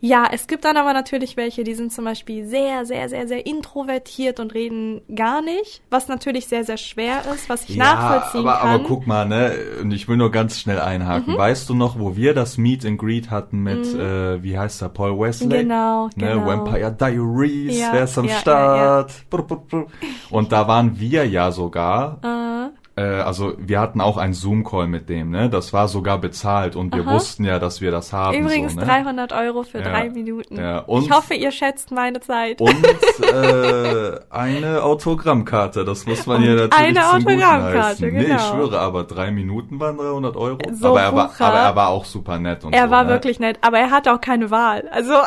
Ja, 0.00 0.28
es 0.30 0.46
gibt 0.46 0.64
dann 0.64 0.76
aber 0.76 0.92
natürlich 0.92 1.36
welche, 1.36 1.64
die 1.64 1.74
sind 1.74 1.90
zum 1.92 2.04
Beispiel 2.04 2.46
sehr, 2.46 2.84
sehr, 2.84 3.08
sehr, 3.08 3.26
sehr 3.26 3.46
introvertiert 3.46 4.40
und 4.40 4.52
reden 4.54 5.00
gar 5.14 5.40
nicht, 5.42 5.82
was 5.90 6.08
natürlich 6.08 6.46
sehr, 6.46 6.64
sehr 6.64 6.76
schwer 6.76 7.22
ist, 7.34 7.48
was 7.48 7.68
ich 7.68 7.76
nachvollziehen 7.76 8.46
aber, 8.46 8.58
kann. 8.58 8.68
Mhm. 8.68 8.74
aber 8.74 8.84
guck 8.84 9.06
mal, 9.06 9.26
ne, 9.26 9.52
und 9.80 9.90
ich 9.92 10.06
will 10.06 10.16
nur 10.16 10.30
ganz 10.30 10.58
schnell 10.60 10.80
einhaken. 10.80 11.36
Weißt 11.36 11.68
du 11.68 11.74
noch, 11.74 11.98
wo 11.98 12.14
wir 12.14 12.34
das 12.34 12.58
Meet 12.58 12.84
and 12.84 12.98
Greet 12.98 13.30
hatten 13.30 13.62
mit, 13.62 13.86
äh, 13.94 14.42
wie 14.42 14.58
heißt 14.58 14.82
er, 14.82 14.90
Paul 14.90 15.18
Wesley? 15.18 15.62
Genau, 15.62 16.06
ne, 16.14 16.34
genau. 16.34 16.46
Vampire 16.46 16.92
Diaries, 16.92 17.78
Ja, 17.78 17.88
wer 17.92 18.04
ist 18.04 18.18
am 18.18 18.26
ja, 18.26 18.32
ja, 18.32 18.38
Start? 18.38 19.12
Brr, 19.30 19.42
brr, 19.42 19.56
brr. 19.56 19.86
Und 20.30 20.52
da 20.52 20.68
waren 20.68 21.00
wir 21.00 21.26
ja 21.26 21.50
sogar, 21.52 22.18
Äh, 22.22 22.70
äh, 22.96 23.02
also 23.02 23.54
wir 23.58 23.78
hatten 23.80 24.00
auch 24.00 24.16
einen 24.16 24.32
Zoom-Call 24.34 24.86
mit 24.86 25.08
dem, 25.08 25.30
ne, 25.30 25.48
das 25.50 25.72
war 25.72 25.86
sogar 25.88 26.18
bezahlt 26.18 26.76
und 26.76 26.94
wir 26.94 27.02
Aha. 27.06 27.12
wussten 27.14 27.44
ja, 27.44 27.58
dass 27.58 27.80
wir 27.80 27.90
das 27.90 28.12
haben. 28.12 28.38
übrigens 28.38 28.72
so, 28.74 28.80
ne? 28.80 28.86
300 28.86 29.32
Euro 29.32 29.62
für 29.64 29.78
Ja, 29.78 29.84
drei 29.90 30.08
Minuten. 30.10 30.56
ja, 30.56 30.78
und- 30.80 31.04
ich 31.04 31.10
hoffe, 31.10 31.34
ihr 31.34 31.50
schätzt 31.50 31.90
meine 31.90 32.20
Zeit. 32.20 32.60
Und 32.60 32.74
äh, 33.22 34.18
eine 34.30 34.82
Autogrammkarte, 34.82 35.84
das 35.84 36.06
muss 36.06 36.26
man 36.26 36.42
hier 36.42 36.52
Und 36.52 36.58
natürlich 36.70 36.98
eine 36.98 37.10
Autogrammkarte, 37.10 37.82
heißen. 37.82 38.08
Nee, 38.14 38.20
ich 38.22 38.26
genau. 38.28 38.38
schwöre, 38.54 38.78
aber 38.80 39.04
drei 39.04 39.30
Minuten 39.30 39.78
waren 39.80 39.96
300 39.98 40.36
Euro. 40.36 40.58
So 40.72 40.88
aber, 40.88 41.02
er 41.02 41.14
war, 41.14 41.30
aber 41.38 41.58
er 41.58 41.76
war 41.76 41.88
auch 41.88 42.04
super 42.04 42.38
nett 42.38 42.64
und 42.64 42.72
er 42.72 42.84
so. 42.86 42.90
war 42.90 43.04
ne? 43.04 43.10
wirklich 43.10 43.38
nett, 43.40 43.58
aber 43.60 43.78
er 43.78 43.90
hatte 43.90 44.12
auch 44.12 44.20
keine 44.20 44.50
Wahl. 44.50 44.88
Also 44.90 45.12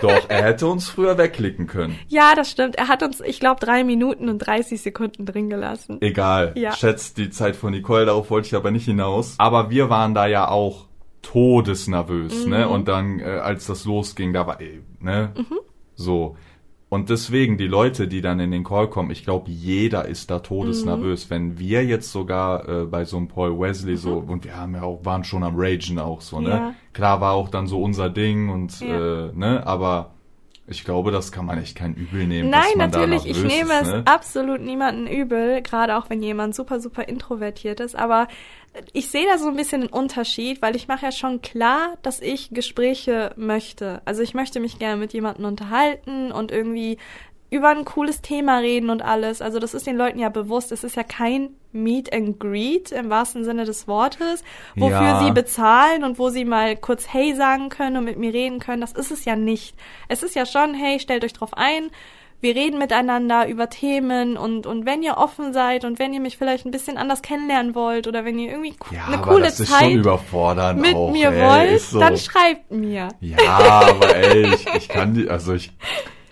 Doch, 0.00 0.24
er 0.28 0.42
hätte 0.44 0.66
uns 0.66 0.88
früher 0.88 1.16
wegklicken 1.18 1.66
können. 1.66 1.98
ja, 2.08 2.34
das 2.34 2.50
stimmt. 2.50 2.76
Er 2.76 2.88
hat 2.88 3.02
uns, 3.02 3.20
ich 3.20 3.38
glaube, 3.40 3.60
drei 3.64 3.84
Minuten 3.84 4.28
und 4.28 4.38
30 4.38 4.80
Sekunden 4.82 5.24
drin 5.24 5.48
gelassen. 5.50 5.98
Egal. 6.00 6.52
Ja. 6.56 6.72
Schätzt 6.84 7.16
die 7.16 7.30
Zeit 7.30 7.56
von 7.56 7.72
Nicole, 7.72 8.04
darauf 8.04 8.30
wollte 8.30 8.48
ich 8.48 8.54
aber 8.54 8.70
nicht 8.70 8.84
hinaus. 8.84 9.36
Aber 9.38 9.70
wir 9.70 9.88
waren 9.88 10.12
da 10.12 10.26
ja 10.26 10.48
auch 10.48 10.84
todesnervös, 11.22 12.44
Mhm. 12.44 12.50
ne? 12.50 12.68
Und 12.68 12.88
dann, 12.88 13.20
äh, 13.20 13.24
als 13.24 13.66
das 13.66 13.86
losging, 13.86 14.34
da 14.34 14.46
war, 14.46 14.60
äh, 14.60 14.80
ne? 15.00 15.32
Mhm. 15.34 15.60
So. 15.94 16.36
Und 16.90 17.08
deswegen, 17.08 17.56
die 17.56 17.66
Leute, 17.66 18.06
die 18.06 18.20
dann 18.20 18.38
in 18.38 18.50
den 18.50 18.64
Call 18.64 18.88
kommen, 18.88 19.10
ich 19.10 19.24
glaube, 19.24 19.50
jeder 19.50 20.04
ist 20.04 20.30
da 20.30 20.40
todesnervös. 20.40 21.24
Mhm. 21.24 21.30
Wenn 21.30 21.58
wir 21.58 21.86
jetzt 21.86 22.12
sogar 22.12 22.68
äh, 22.68 22.84
bei 22.84 23.06
so 23.06 23.16
einem 23.16 23.28
Paul 23.28 23.58
Wesley 23.58 23.92
mhm. 23.94 23.96
so, 23.96 24.18
und 24.18 24.44
wir 24.44 24.54
haben 24.54 24.74
ja 24.74 24.82
auch, 24.82 25.04
waren 25.04 25.24
schon 25.24 25.42
am 25.42 25.54
Ragen 25.56 25.98
auch 25.98 26.20
so, 26.20 26.40
ne? 26.40 26.50
Ja. 26.50 26.74
Klar 26.92 27.22
war 27.22 27.32
auch 27.32 27.48
dann 27.48 27.66
so 27.66 27.82
unser 27.82 28.10
Ding 28.10 28.50
und, 28.50 28.78
ja. 28.80 29.28
äh, 29.28 29.32
ne, 29.34 29.66
aber 29.66 30.13
ich 30.66 30.84
glaube, 30.84 31.10
das 31.10 31.30
kann 31.30 31.44
man 31.44 31.58
echt 31.58 31.76
kein 31.76 31.94
Übel 31.94 32.26
nehmen. 32.26 32.48
Nein, 32.48 32.78
natürlich, 32.78 33.26
ich 33.26 33.42
nehme 33.42 33.80
ist, 33.80 33.86
ne? 33.86 34.02
es 34.06 34.06
absolut 34.06 34.60
niemanden 34.62 35.06
übel, 35.06 35.60
gerade 35.60 35.96
auch 35.96 36.08
wenn 36.08 36.22
jemand 36.22 36.54
super, 36.54 36.80
super 36.80 37.06
introvertiert 37.06 37.80
ist. 37.80 37.94
Aber 37.94 38.28
ich 38.92 39.10
sehe 39.10 39.26
da 39.26 39.38
so 39.38 39.48
ein 39.48 39.56
bisschen 39.56 39.82
einen 39.82 39.90
Unterschied, 39.90 40.62
weil 40.62 40.74
ich 40.74 40.88
mache 40.88 41.04
ja 41.04 41.12
schon 41.12 41.42
klar, 41.42 41.98
dass 42.02 42.20
ich 42.20 42.50
Gespräche 42.50 43.32
möchte. 43.36 44.00
Also 44.06 44.22
ich 44.22 44.32
möchte 44.32 44.58
mich 44.58 44.78
gerne 44.78 44.96
mit 44.96 45.12
jemandem 45.12 45.44
unterhalten 45.44 46.32
und 46.32 46.50
irgendwie 46.50 46.98
über 47.50 47.68
ein 47.68 47.84
cooles 47.84 48.20
Thema 48.20 48.58
reden 48.58 48.90
und 48.90 49.02
alles. 49.02 49.40
Also 49.40 49.58
das 49.58 49.74
ist 49.74 49.86
den 49.86 49.96
Leuten 49.96 50.18
ja 50.18 50.28
bewusst. 50.28 50.72
Es 50.72 50.82
ist 50.82 50.96
ja 50.96 51.02
kein 51.04 51.50
Meet 51.72 52.12
and 52.12 52.40
Greet 52.40 52.92
im 52.92 53.10
wahrsten 53.10 53.44
Sinne 53.44 53.64
des 53.64 53.86
Wortes, 53.86 54.42
wofür 54.76 55.00
ja. 55.00 55.24
sie 55.24 55.32
bezahlen 55.32 56.04
und 56.04 56.18
wo 56.18 56.30
sie 56.30 56.44
mal 56.44 56.76
kurz 56.76 57.12
Hey 57.12 57.34
sagen 57.34 57.68
können 57.68 57.96
und 57.96 58.04
mit 58.04 58.18
mir 58.18 58.32
reden 58.32 58.58
können. 58.58 58.80
Das 58.80 58.92
ist 58.92 59.10
es 59.10 59.24
ja 59.24 59.36
nicht. 59.36 59.76
Es 60.08 60.22
ist 60.22 60.34
ja 60.34 60.46
schon, 60.46 60.74
hey, 60.74 60.98
stellt 60.98 61.24
euch 61.24 61.32
drauf 61.32 61.50
ein 61.54 61.90
wir 62.44 62.54
reden 62.54 62.78
miteinander 62.78 63.48
über 63.48 63.70
Themen 63.70 64.36
und, 64.36 64.66
und 64.66 64.84
wenn 64.84 65.02
ihr 65.02 65.16
offen 65.16 65.54
seid 65.54 65.86
und 65.86 65.98
wenn 65.98 66.12
ihr 66.12 66.20
mich 66.20 66.36
vielleicht 66.36 66.66
ein 66.66 66.70
bisschen 66.70 66.98
anders 66.98 67.22
kennenlernen 67.22 67.74
wollt 67.74 68.06
oder 68.06 68.26
wenn 68.26 68.38
ihr 68.38 68.50
irgendwie 68.50 68.74
ja, 68.90 69.06
eine 69.06 69.18
coole 69.22 69.50
Zeit 69.50 69.94
mit 69.94 70.94
auch, 70.94 71.10
mir 71.10 71.30
ey, 71.30 71.42
wollt, 71.42 71.80
so. 71.80 71.98
dann 71.98 72.18
schreibt 72.18 72.70
mir. 72.70 73.08
Ja, 73.20 73.38
aber 73.48 74.14
ey, 74.14 74.54
ich, 74.54 74.66
ich 74.74 74.88
kann 74.88 75.14
die, 75.14 75.30
also 75.30 75.54
ich, 75.54 75.72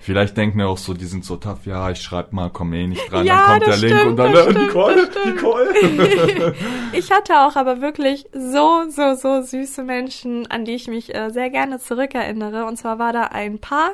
Vielleicht 0.02 0.36
denken 0.36 0.58
ja 0.58 0.66
auch 0.66 0.78
so, 0.78 0.94
die 0.94 1.04
sind 1.04 1.24
so 1.24 1.36
tough, 1.36 1.64
ja, 1.64 1.88
ich 1.88 2.02
schreib 2.02 2.32
mal, 2.32 2.50
komm 2.52 2.72
eh 2.72 2.88
nicht 2.88 3.08
dran, 3.08 3.24
ja, 3.24 3.36
dann 3.36 3.60
kommt 3.60 3.66
der 3.68 3.72
stimmt, 3.74 3.92
Link 3.92 4.06
und 4.06 4.16
dann, 4.16 4.34
äh, 4.34 4.42
stimmt, 4.42 4.58
Nicole, 4.66 5.08
Nicole. 5.26 6.54
ich 6.92 7.12
hatte 7.12 7.34
auch 7.38 7.54
aber 7.54 7.80
wirklich 7.80 8.26
so, 8.32 8.82
so, 8.88 9.14
so 9.14 9.42
süße 9.42 9.84
Menschen, 9.84 10.50
an 10.50 10.64
die 10.64 10.74
ich 10.74 10.88
mich 10.88 11.14
äh, 11.14 11.30
sehr 11.30 11.50
gerne 11.50 11.78
zurückerinnere. 11.78 12.64
Und 12.64 12.78
zwar 12.78 12.98
war 12.98 13.12
da 13.12 13.26
ein 13.26 13.60
Paar 13.60 13.92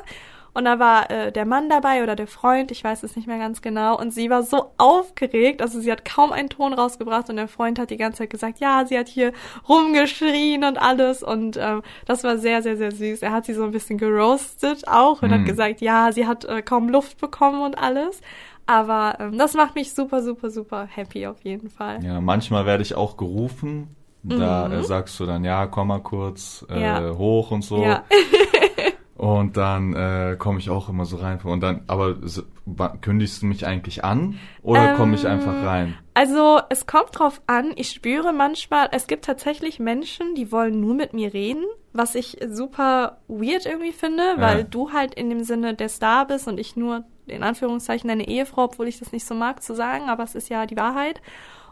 und 0.53 0.65
da 0.65 0.79
war 0.79 1.09
äh, 1.11 1.31
der 1.31 1.45
Mann 1.45 1.69
dabei 1.69 2.03
oder 2.03 2.15
der 2.15 2.27
Freund, 2.27 2.71
ich 2.71 2.83
weiß 2.83 3.03
es 3.03 3.15
nicht 3.15 3.27
mehr 3.27 3.37
ganz 3.37 3.61
genau. 3.61 3.97
Und 3.99 4.11
sie 4.11 4.29
war 4.29 4.43
so 4.43 4.71
aufgeregt, 4.77 5.61
also 5.61 5.79
sie 5.79 5.91
hat 5.91 6.05
kaum 6.05 6.31
einen 6.31 6.49
Ton 6.49 6.73
rausgebracht 6.73 7.29
und 7.29 7.35
der 7.35 7.47
Freund 7.47 7.79
hat 7.79 7.91
die 7.91 7.97
ganze 7.97 8.19
Zeit 8.19 8.29
gesagt, 8.29 8.59
ja, 8.59 8.85
sie 8.85 8.97
hat 8.97 9.07
hier 9.07 9.31
rumgeschrien 9.67 10.63
und 10.63 10.81
alles. 10.81 11.23
Und 11.23 11.57
ähm, 11.57 11.83
das 12.05 12.23
war 12.23 12.37
sehr, 12.37 12.61
sehr, 12.61 12.77
sehr 12.77 12.91
süß. 12.91 13.21
Er 13.21 13.31
hat 13.31 13.45
sie 13.45 13.53
so 13.53 13.63
ein 13.63 13.71
bisschen 13.71 13.97
geroastet 13.97 14.87
auch 14.87 15.21
und 15.21 15.29
mhm. 15.29 15.35
hat 15.35 15.45
gesagt, 15.45 15.81
ja, 15.81 16.11
sie 16.11 16.25
hat 16.25 16.45
äh, 16.45 16.61
kaum 16.61 16.89
Luft 16.89 17.19
bekommen 17.19 17.61
und 17.61 17.77
alles. 17.77 18.21
Aber 18.65 19.17
ähm, 19.19 19.37
das 19.37 19.55
macht 19.55 19.75
mich 19.75 19.93
super, 19.93 20.21
super, 20.21 20.49
super 20.49 20.87
happy 20.87 21.25
auf 21.25 21.43
jeden 21.43 21.69
Fall. 21.69 22.03
Ja, 22.03 22.21
manchmal 22.21 22.65
werde 22.65 22.83
ich 22.83 22.95
auch 22.95 23.17
gerufen. 23.17 23.95
Da 24.21 24.67
mhm. 24.67 24.73
äh, 24.73 24.83
sagst 24.83 25.19
du 25.19 25.25
dann, 25.25 25.43
ja, 25.43 25.65
komm 25.67 25.87
mal 25.87 26.01
kurz 26.01 26.65
äh, 26.69 26.81
ja. 26.81 27.17
hoch 27.17 27.51
und 27.51 27.63
so. 27.63 27.83
Ja. 27.83 28.03
Und 29.19 29.57
dann 29.57 29.93
äh, 29.95 30.37
komme 30.39 30.59
ich 30.59 30.69
auch 30.69 30.87
immer 30.87 31.03
so 31.03 31.17
rein. 31.17 31.41
Und 31.43 31.59
dann, 31.59 31.81
aber 31.87 32.15
so, 32.21 32.43
kündigst 33.01 33.41
du 33.41 33.47
mich 33.47 33.67
eigentlich 33.67 34.05
an 34.05 34.39
oder 34.61 34.91
ähm, 34.91 34.95
komme 34.95 35.15
ich 35.15 35.27
einfach 35.27 35.61
rein? 35.65 35.97
Also 36.13 36.61
es 36.69 36.87
kommt 36.87 37.19
drauf 37.19 37.41
an. 37.45 37.73
Ich 37.75 37.89
spüre 37.89 38.31
manchmal, 38.31 38.87
es 38.93 39.07
gibt 39.07 39.25
tatsächlich 39.25 39.77
Menschen, 39.77 40.35
die 40.35 40.53
wollen 40.53 40.79
nur 40.79 40.93
mit 40.93 41.13
mir 41.13 41.33
reden, 41.33 41.65
was 41.91 42.15
ich 42.15 42.37
super 42.47 43.17
weird 43.27 43.65
irgendwie 43.65 43.91
finde, 43.91 44.23
ja. 44.23 44.41
weil 44.41 44.63
du 44.63 44.93
halt 44.93 45.15
in 45.15 45.29
dem 45.29 45.43
Sinne 45.43 45.73
der 45.73 45.89
Star 45.89 46.25
bist 46.25 46.47
und 46.47 46.57
ich 46.57 46.77
nur 46.77 47.03
in 47.27 47.43
Anführungszeichen 47.43 48.07
deine 48.07 48.25
Ehefrau, 48.25 48.63
obwohl 48.63 48.87
ich 48.87 48.99
das 48.99 49.11
nicht 49.11 49.25
so 49.25 49.35
mag 49.35 49.61
zu 49.61 49.75
sagen, 49.75 50.07
aber 50.07 50.23
es 50.23 50.33
ist 50.33 50.47
ja 50.47 50.65
die 50.65 50.77
Wahrheit. 50.77 51.21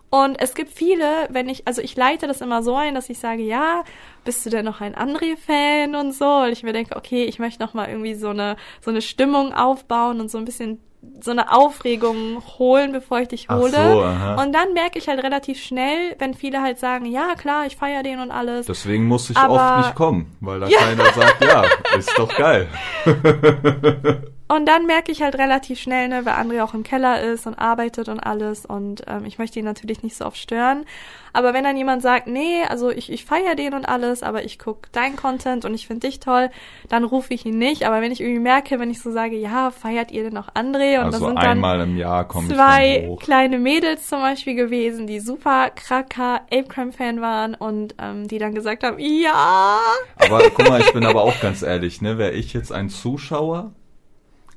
Und 0.10 0.40
es 0.40 0.56
gibt 0.56 0.72
viele, 0.72 1.28
wenn 1.30 1.50
ich, 1.50 1.68
also 1.68 1.82
ich 1.82 1.96
leite 1.96 2.28
das 2.28 2.40
immer 2.40 2.64
so 2.64 2.76
ein, 2.76 2.96
dass 2.96 3.10
ich 3.10 3.20
sage, 3.20 3.42
ja, 3.42 3.84
bist 4.24 4.46
du 4.46 4.50
denn 4.50 4.64
noch 4.64 4.80
ein 4.80 4.96
André-Fan 4.96 5.96
und 5.96 6.14
so? 6.14 6.26
Weil 6.26 6.54
ich 6.54 6.64
mir 6.64 6.74
denke, 6.74 6.96
okay, 6.96 7.26
ich 7.26 7.40
möchte 7.40 7.62
noch 7.62 7.74
mal 7.74 7.90
irgendwie 7.90 8.16
so 8.16 8.30
eine, 8.30 8.56
so 8.82 8.90
eine 8.90 9.02
Stimmung 9.02 9.54
aufbauen 9.54 10.22
und 10.22 10.32
so 10.32 10.38
ein 10.38 10.46
bisschen 10.46 10.80
so 11.22 11.32
eine 11.32 11.54
Aufregung 11.54 12.42
holen, 12.58 12.92
bevor 12.92 13.20
ich 13.20 13.28
dich 13.28 13.50
hole. 13.50 13.72
So, 13.72 14.42
und 14.42 14.54
dann 14.54 14.74
merke 14.74 14.98
ich 14.98 15.08
halt 15.08 15.24
relativ 15.24 15.62
schnell, 15.62 16.16
wenn 16.20 16.34
viele 16.34 16.62
halt 16.62 16.80
sagen, 16.80 17.06
ja 17.06 17.36
klar, 17.36 17.66
ich 17.66 17.76
feiere 17.76 18.04
den 18.04 18.20
und 18.20 18.32
alles. 18.32 18.66
Deswegen 18.66 19.06
muss 19.06 19.30
ich 19.30 19.38
oft 19.38 19.78
nicht 19.78 19.96
kommen, 19.96 20.36
weil 20.40 20.60
da 20.60 20.68
ja. 20.68 20.80
keiner 20.80 21.06
sagt, 21.14 21.44
ja, 21.44 21.64
ist 21.98 22.18
doch 22.18 22.36
geil. 22.36 22.68
Und 24.48 24.66
dann 24.66 24.86
merke 24.86 25.12
ich 25.12 25.22
halt 25.22 25.36
relativ 25.36 25.80
schnell, 25.80 26.08
ne, 26.08 26.26
weil 26.26 26.34
André 26.34 26.64
auch 26.64 26.74
im 26.74 26.84
Keller 26.84 27.22
ist 27.22 27.48
und 27.48 27.56
arbeitet 27.56 28.08
und 28.08 28.20
alles 28.20 28.66
und 28.66 29.04
ähm, 29.08 29.26
ich 29.26 29.40
möchte 29.40 29.60
ihn 29.60 29.66
natürlich 29.66 30.04
nicht 30.04 30.16
so 30.16 30.26
oft 30.26 30.38
stören. 30.38 30.86
Aber 31.34 31.54
wenn 31.54 31.66
dann 31.66 31.78
jemand 31.78 32.02
sagt, 32.02 32.28
nee, 32.28 32.64
also 32.68 32.90
ich, 32.90 33.12
ich 33.12 33.26
feiere 33.26 33.56
den 33.56 33.74
und 33.74 33.86
alles, 33.86 34.24
aber 34.24 34.44
ich 34.44 34.58
guck 34.58 34.92
dein 34.92 35.16
Content 35.16 35.66
und 35.66 35.74
ich 35.76 35.86
finde 35.86 36.08
dich 36.08 36.20
toll, 36.20 36.50
dann 36.90 37.04
rufe 37.04 37.34
ich 37.34 37.46
ihn 37.46 37.60
nicht. 37.60 37.86
Aber 37.86 38.02
wenn 38.02 38.12
ich 38.12 38.22
irgendwie 38.22 38.40
merke, 38.40 38.80
wenn 38.80 38.90
ich 38.90 39.02
so 39.02 39.12
sage, 39.12 39.36
ja, 39.36 39.70
feiert 39.70 40.12
ihr 40.12 40.24
denn 40.24 40.38
auch 40.38 40.50
André? 40.56 40.98
Und 40.98 41.06
also 41.06 41.20
das 41.20 41.28
sind 41.28 41.38
einmal 41.38 41.82
im 41.82 41.98
Jahr 41.98 42.28
kommen 42.28 42.50
zwei 42.50 43.16
kleine 43.20 43.60
Mädels 43.60 44.08
zum 44.08 44.22
Beispiel 44.22 44.56
gewesen, 44.56 45.06
die 45.08 45.20
super 45.20 45.70
kracker 45.76 46.42
Ape 46.52 46.64
Crime 46.64 46.94
Fan 46.94 47.22
waren 47.22 47.54
und 47.54 47.96
ähm, 48.02 48.28
die 48.28 48.40
dann 48.40 48.56
gesagt 48.56 48.84
haben, 48.84 48.98
ja. 48.98 49.78
Aber 50.16 50.42
guck 50.56 50.70
mal, 50.70 50.82
ich 50.82 50.94
bin 50.94 51.06
aber 51.06 51.22
auch 51.22 51.40
ganz 51.42 51.62
ehrlich, 51.62 52.02
ne, 52.02 52.18
wäre 52.18 52.32
ich 52.32 52.54
jetzt 52.54 52.72
ein 52.72 52.90
Zuschauer, 52.90 53.74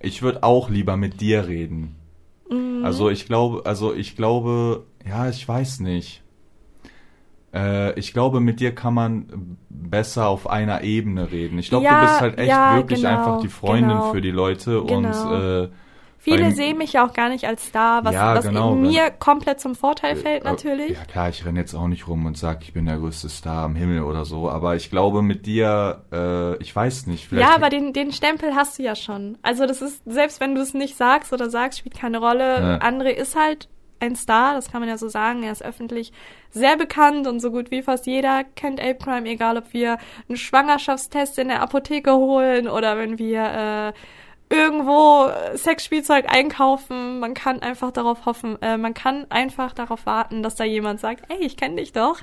ich 0.01 0.23
würde 0.23 0.43
auch 0.43 0.71
lieber 0.71 0.97
mit 0.97 1.21
dir 1.21 1.47
reden. 1.47 1.97
Mhm. 2.51 2.85
Also 2.85 3.11
ich 3.11 3.27
glaube, 3.27 3.63
also 3.65 3.95
ich 3.95 4.17
glaube, 4.17 4.85
ja, 5.07 5.29
ich 5.29 5.47
weiß 5.47 5.81
nicht. 5.81 6.23
Äh, 7.53 7.99
ich 7.99 8.13
glaube, 8.13 8.41
mit 8.41 8.61
dir 8.61 8.75
kann 8.75 8.95
man 8.95 9.57
besser 9.69 10.29
auf 10.29 10.49
einer 10.49 10.83
Ebene 10.83 11.31
reden. 11.31 11.59
Ich 11.59 11.69
glaube, 11.69 11.85
ja, 11.85 12.01
du 12.01 12.07
bist 12.07 12.21
halt 12.21 12.39
echt 12.39 12.49
ja, 12.49 12.77
wirklich 12.77 13.03
genau, 13.03 13.11
einfach 13.11 13.41
die 13.41 13.49
Freundin 13.49 13.89
genau, 13.89 14.13
für 14.13 14.21
die 14.21 14.31
Leute 14.31 14.83
genau. 14.85 14.97
und 14.97 15.65
äh, 15.65 15.69
Viele 16.23 16.53
sehen 16.53 16.77
mich 16.77 16.93
ja 16.93 17.07
auch 17.07 17.15
gar 17.15 17.31
nicht 17.31 17.47
als 17.47 17.67
Star, 17.67 18.05
was, 18.05 18.13
ja, 18.13 18.35
was 18.35 18.45
genau, 18.45 18.75
mir 18.75 19.11
komplett 19.11 19.59
zum 19.59 19.75
Vorteil 19.75 20.13
äh, 20.13 20.17
fällt 20.17 20.45
natürlich. 20.45 20.91
Ja 20.91 21.05
klar, 21.05 21.31
ich 21.31 21.47
renne 21.47 21.59
jetzt 21.59 21.73
auch 21.75 21.89
nicht 21.89 22.09
rum 22.09 22.27
und 22.27 22.37
sag, 22.37 22.63
ich 22.63 22.75
bin 22.75 22.85
der 22.85 22.99
größte 22.99 23.31
Star 23.31 23.65
am 23.65 23.75
Himmel 23.75 24.03
oder 24.03 24.27
so, 24.27 24.51
aber 24.51 24.77
ich 24.77 24.91
glaube 24.91 25.23
mit 25.23 25.47
dir, 25.47 26.05
äh, 26.13 26.63
ich 26.63 26.77
weiß 26.77 27.07
nicht. 27.07 27.27
Vielleicht 27.27 27.49
ja, 27.49 27.57
aber 27.57 27.71
den, 27.71 27.95
den 27.95 28.13
Stempel 28.13 28.55
hast 28.55 28.79
du 28.79 28.83
ja 28.83 28.95
schon. 28.97 29.39
Also 29.41 29.65
das 29.67 29.81
ist, 29.81 30.03
selbst 30.05 30.41
wenn 30.41 30.55
du 30.55 30.61
es 30.61 30.75
nicht 30.75 30.99
sagst 30.99 31.33
oder 31.33 31.49
sagst, 31.49 31.79
spielt 31.79 31.99
keine 31.99 32.19
Rolle. 32.19 32.61
Ja. 32.61 32.79
André 32.87 33.13
ist 33.13 33.35
halt 33.35 33.69
ein 34.01 34.17
Star, 34.17 34.55
das 34.55 34.71
kann 34.71 34.81
man 34.81 34.89
ja 34.89 34.99
so 34.99 35.09
sagen. 35.09 35.43
Er 35.43 35.53
ist 35.53 35.65
öffentlich 35.65 36.13
sehr 36.51 36.77
bekannt 36.77 37.27
und 37.27 37.41
so 37.41 37.51
gut 37.51 37.71
wie 37.71 37.83
fast 37.83 38.07
jeder 38.07 38.45
kennt 38.45 38.81
Ape 38.81 38.97
Crime, 38.97 39.29
egal 39.29 39.57
ob 39.57 39.73
wir 39.73 39.99
einen 40.29 40.37
Schwangerschaftstest 40.37 41.39
in 41.39 41.49
der 41.49 41.63
Apotheke 41.63 42.13
holen 42.15 42.69
oder 42.69 42.99
wenn 42.99 43.19
wir 43.19 43.43
äh, 43.43 43.93
irgendwo 44.51 45.31
Sexspielzeug 45.57 46.27
einkaufen. 46.29 47.21
Man 47.21 47.35
kann 47.35 47.63
einfach 47.63 47.93
darauf 47.93 48.27
hoffen, 48.27 48.61
äh, 48.61 48.77
man 48.77 48.95
kann 48.95 49.27
einfach 49.31 49.73
darauf 49.73 50.05
warten, 50.05 50.43
dass 50.43 50.57
da 50.57 50.65
jemand 50.65 51.01
sagt, 51.01 51.25
ey, 51.31 51.39
ich 51.39 51.57
kenne 51.57 51.77
dich 51.77 51.93
doch. 51.93 52.19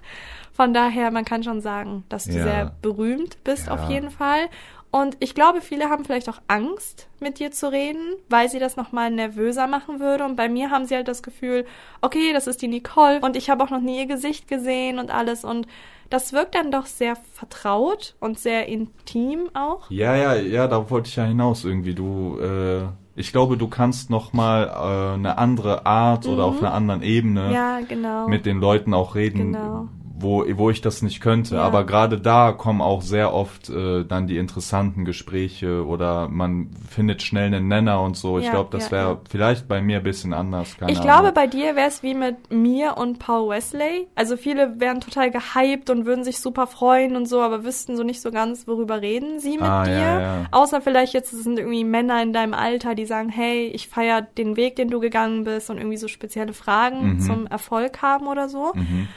Von 0.53 0.74
daher, 0.74 1.10
man 1.12 1.25
kann 1.25 1.43
schon 1.43 1.62
sagen, 1.62 2.03
dass 2.10 2.25
du 2.25 2.34
ja. 2.34 2.43
sehr 2.43 2.75
berühmt 2.81 3.43
bist 3.43 3.67
ja. 3.67 3.74
auf 3.74 3.89
jeden 3.89 4.12
Fall. 4.12 4.50
Und 4.89 5.17
ich 5.19 5.36
glaube, 5.36 5.62
viele 5.62 5.89
haben 5.89 6.05
vielleicht 6.05 6.29
auch 6.29 6.41
Angst, 6.48 7.07
mit 7.19 7.39
dir 7.39 7.51
zu 7.51 7.72
reden, 7.72 8.15
weil 8.29 8.50
sie 8.50 8.60
das 8.60 8.77
nochmal 8.77 9.12
nervöser 9.12 9.67
machen 9.67 10.00
würde. 10.00 10.24
Und 10.24 10.36
bei 10.36 10.50
mir 10.50 10.72
haben 10.72 10.86
sie 10.86 10.96
halt 10.96 11.07
das 11.07 11.24
Gefühl, 11.24 11.65
okay, 12.01 12.31
das 12.34 12.48
ist 12.48 12.62
die 12.62 12.67
Nicole 12.67 13.19
und 13.22 13.36
ich 13.36 13.50
habe 13.50 13.63
auch 13.63 13.69
noch 13.69 13.81
nie 13.81 14.00
ihr 14.00 14.05
Gesicht 14.05 14.48
gesehen 14.48 14.98
und 15.00 15.12
alles. 15.12 15.43
Und 15.43 15.67
das 16.10 16.34
wirkt 16.34 16.56
dann 16.56 16.72
doch 16.72 16.86
sehr 16.86 17.16
vertraut 17.16 18.16
und 18.20 18.40
sehr 18.40 18.68
intim 18.68 19.50
auch. 19.54 19.90
Ja, 19.90 20.16
ja, 20.16 20.36
ja, 20.36 20.68
da 20.68 20.90
wollte 20.90 21.10
ich 21.10 21.16
ja 21.16 21.26
hinaus 21.26 21.66
irgendwie. 21.66 21.94
Du, 21.94 22.40
äh, 22.40 22.84
ich 23.16 23.32
glaube, 23.32 23.58
du 23.58 23.68
kannst 23.68 24.10
noch 24.10 24.34
mal 24.34 24.68
äh, 24.68 25.14
eine 25.16 25.38
andere 25.38 25.86
Art 25.86 26.26
mhm. 26.26 26.34
oder 26.34 26.46
auf 26.46 26.60
einer 26.60 26.74
anderen 26.74 27.02
Ebene 27.02 27.52
ja, 27.54 27.80
genau. 27.82 28.28
mit 28.28 28.46
den 28.46 28.60
Leuten 28.60 28.94
auch 28.94 29.16
reden, 29.16 29.54
genau 29.54 29.88
wo, 30.20 30.44
wo 30.58 30.70
ich 30.70 30.82
das 30.82 31.02
nicht 31.02 31.22
könnte. 31.22 31.56
Ja. 31.56 31.62
Aber 31.62 31.86
gerade 31.86 32.20
da 32.20 32.52
kommen 32.52 32.82
auch 32.82 33.02
sehr 33.02 33.34
oft 33.34 33.70
äh, 33.70 34.04
dann 34.04 34.28
die 34.28 34.38
interessanten 34.38 35.06
Gespräche 35.06 35.86
oder 35.86 36.28
man 36.28 36.72
findet 36.90 37.22
schnell 37.22 37.48
einen 37.48 37.68
Nenner 37.68 38.02
und 38.02 38.18
so. 38.18 38.40
Ich 38.40 38.46
ja, 38.46 38.52
glaube, 38.52 38.70
das 38.72 38.92
wäre 38.92 39.10
ja, 39.12 39.22
vielleicht 39.30 39.68
bei 39.68 39.82
mir 39.82 39.98
ein 39.98 40.04
bisschen 40.04 40.34
anders. 40.34 40.76
ich 40.76 40.82
Ahnung. 40.82 41.02
glaube, 41.02 41.32
bei 41.32 41.48
dir 41.48 41.76
wäre 41.76 41.88
es 41.88 42.02
wie 42.02 42.16
mit 42.16 42.52
mir 42.52 42.98
und 42.98 43.20
Paul 43.20 43.50
Wesley. 43.50 44.08
Also 44.16 44.38
viele 44.38 44.80
wären 44.80 45.02
total 45.02 45.30
gehypt 45.30 45.90
und 45.90 46.06
würden 46.06 46.24
sich 46.24 46.40
super 46.40 46.66
freuen 46.68 47.16
und 47.16 47.28
so, 47.28 47.42
aber 47.42 47.64
wüssten 47.64 47.96
so 47.96 48.04
nicht 48.04 48.22
so 48.22 48.32
ganz, 48.32 48.68
worüber 48.68 49.02
reden 49.02 49.40
sie 49.40 49.54
mit 49.54 49.62
ah, 49.62 49.84
dir. 49.84 50.48
Außer 50.52 50.82
vielleicht 50.82 51.14
jetzt 51.14 51.32
sind 51.32 51.60
irgendwie 51.60 51.84
Männer 51.84 52.22
in 52.24 52.34
deinem 52.34 52.54
Alter, 52.54 52.96
die 52.96 53.06
sagen, 53.06 53.30
hey, 53.30 53.68
ich 53.68 53.88
feiere 53.88 54.22
den 54.22 54.56
Weg, 54.56 54.76
den 54.76 54.90
du 54.90 55.00
gegangen 55.00 55.44
bist 55.44 55.70
und 55.70 55.78
irgendwie 55.78 55.98
so 55.98 56.08
spezielle 56.08 56.54
Fragen 56.54 57.14
mhm. 57.14 57.20
zum 57.20 57.48
Erfolg 57.48 58.02
haben 58.02 58.28
oder 58.28 58.50
so. 58.50 58.72
Mhm. 58.74 59.08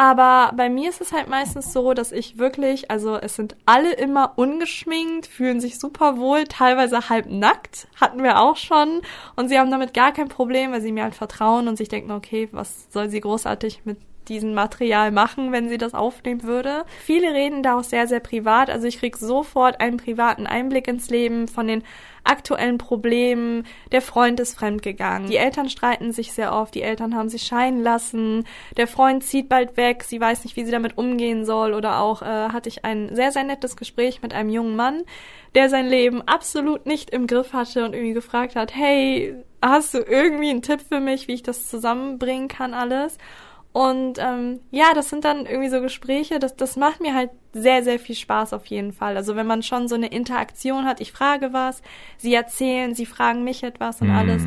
Aber 0.00 0.52
bei 0.56 0.70
mir 0.70 0.90
ist 0.90 1.00
es 1.00 1.12
halt 1.12 1.28
meistens 1.28 1.72
so, 1.72 1.92
dass 1.92 2.12
ich 2.12 2.38
wirklich, 2.38 2.88
also 2.88 3.16
es 3.16 3.34
sind 3.34 3.56
alle 3.66 3.92
immer 3.94 4.34
ungeschminkt, 4.36 5.26
fühlen 5.26 5.60
sich 5.60 5.80
super 5.80 6.18
wohl, 6.18 6.44
teilweise 6.44 7.08
halb 7.08 7.26
nackt, 7.28 7.88
hatten 8.00 8.22
wir 8.22 8.38
auch 8.38 8.56
schon. 8.56 9.02
Und 9.34 9.48
sie 9.48 9.58
haben 9.58 9.72
damit 9.72 9.94
gar 9.94 10.12
kein 10.12 10.28
Problem, 10.28 10.70
weil 10.70 10.82
sie 10.82 10.92
mir 10.92 11.02
halt 11.02 11.16
vertrauen 11.16 11.66
und 11.66 11.76
sich 11.76 11.88
denken, 11.88 12.12
okay, 12.12 12.48
was 12.52 12.86
soll 12.92 13.10
sie 13.10 13.20
großartig 13.20 13.82
mit 13.84 13.98
diesem 14.28 14.54
Material 14.54 15.10
machen, 15.10 15.52
wenn 15.52 15.68
sie 15.68 15.78
das 15.78 15.94
aufnehmen 15.94 16.42
würde. 16.42 16.84
Viele 17.00 17.32
reden 17.32 17.62
da 17.62 17.78
auch 17.78 17.84
sehr, 17.84 18.06
sehr 18.06 18.20
privat. 18.20 18.70
Also 18.70 18.86
ich 18.86 18.98
krieg 18.98 19.16
sofort 19.16 19.80
einen 19.80 19.96
privaten 19.96 20.46
Einblick 20.46 20.88
ins 20.88 21.10
Leben 21.10 21.48
von 21.48 21.66
den 21.66 21.82
aktuellen 22.24 22.78
Problemen. 22.78 23.64
Der 23.90 24.02
Freund 24.02 24.38
ist 24.40 24.58
fremdgegangen. 24.58 25.28
Die 25.28 25.36
Eltern 25.36 25.68
streiten 25.68 26.12
sich 26.12 26.32
sehr 26.32 26.52
oft. 26.52 26.74
Die 26.74 26.82
Eltern 26.82 27.14
haben 27.14 27.28
sich 27.28 27.42
scheiden 27.42 27.82
lassen. 27.82 28.44
Der 28.76 28.86
Freund 28.86 29.24
zieht 29.24 29.48
bald 29.48 29.76
weg. 29.76 30.04
Sie 30.04 30.20
weiß 30.20 30.44
nicht, 30.44 30.56
wie 30.56 30.64
sie 30.64 30.70
damit 30.70 30.98
umgehen 30.98 31.44
soll. 31.44 31.74
Oder 31.74 32.00
auch 32.00 32.22
äh, 32.22 32.50
hatte 32.50 32.68
ich 32.68 32.84
ein 32.84 33.14
sehr, 33.14 33.32
sehr 33.32 33.44
nettes 33.44 33.76
Gespräch 33.76 34.22
mit 34.22 34.34
einem 34.34 34.50
jungen 34.50 34.76
Mann, 34.76 35.02
der 35.54 35.68
sein 35.70 35.86
Leben 35.86 36.22
absolut 36.22 36.86
nicht 36.86 37.10
im 37.10 37.26
Griff 37.26 37.52
hatte 37.52 37.84
und 37.84 37.94
irgendwie 37.94 38.14
gefragt 38.14 38.56
hat, 38.56 38.74
hey, 38.74 39.34
hast 39.62 39.94
du 39.94 39.98
irgendwie 39.98 40.50
einen 40.50 40.62
Tipp 40.62 40.80
für 40.86 41.00
mich, 41.00 41.28
wie 41.28 41.34
ich 41.34 41.42
das 41.42 41.66
zusammenbringen 41.66 42.48
kann 42.48 42.74
alles? 42.74 43.18
Und 43.78 44.18
ähm, 44.18 44.58
ja, 44.72 44.86
das 44.92 45.08
sind 45.08 45.24
dann 45.24 45.46
irgendwie 45.46 45.68
so 45.68 45.80
Gespräche, 45.80 46.40
das, 46.40 46.56
das 46.56 46.76
macht 46.76 47.00
mir 47.00 47.14
halt 47.14 47.30
sehr, 47.52 47.84
sehr 47.84 48.00
viel 48.00 48.16
Spaß 48.16 48.52
auf 48.52 48.66
jeden 48.66 48.92
Fall. 48.92 49.16
Also 49.16 49.36
wenn 49.36 49.46
man 49.46 49.62
schon 49.62 49.86
so 49.86 49.94
eine 49.94 50.08
Interaktion 50.08 50.84
hat, 50.84 51.00
ich 51.00 51.12
frage 51.12 51.52
was, 51.52 51.80
sie 52.16 52.34
erzählen, 52.34 52.96
sie 52.96 53.06
fragen 53.06 53.44
mich 53.44 53.62
etwas 53.62 54.00
und 54.00 54.08
mm. 54.08 54.16
alles 54.16 54.42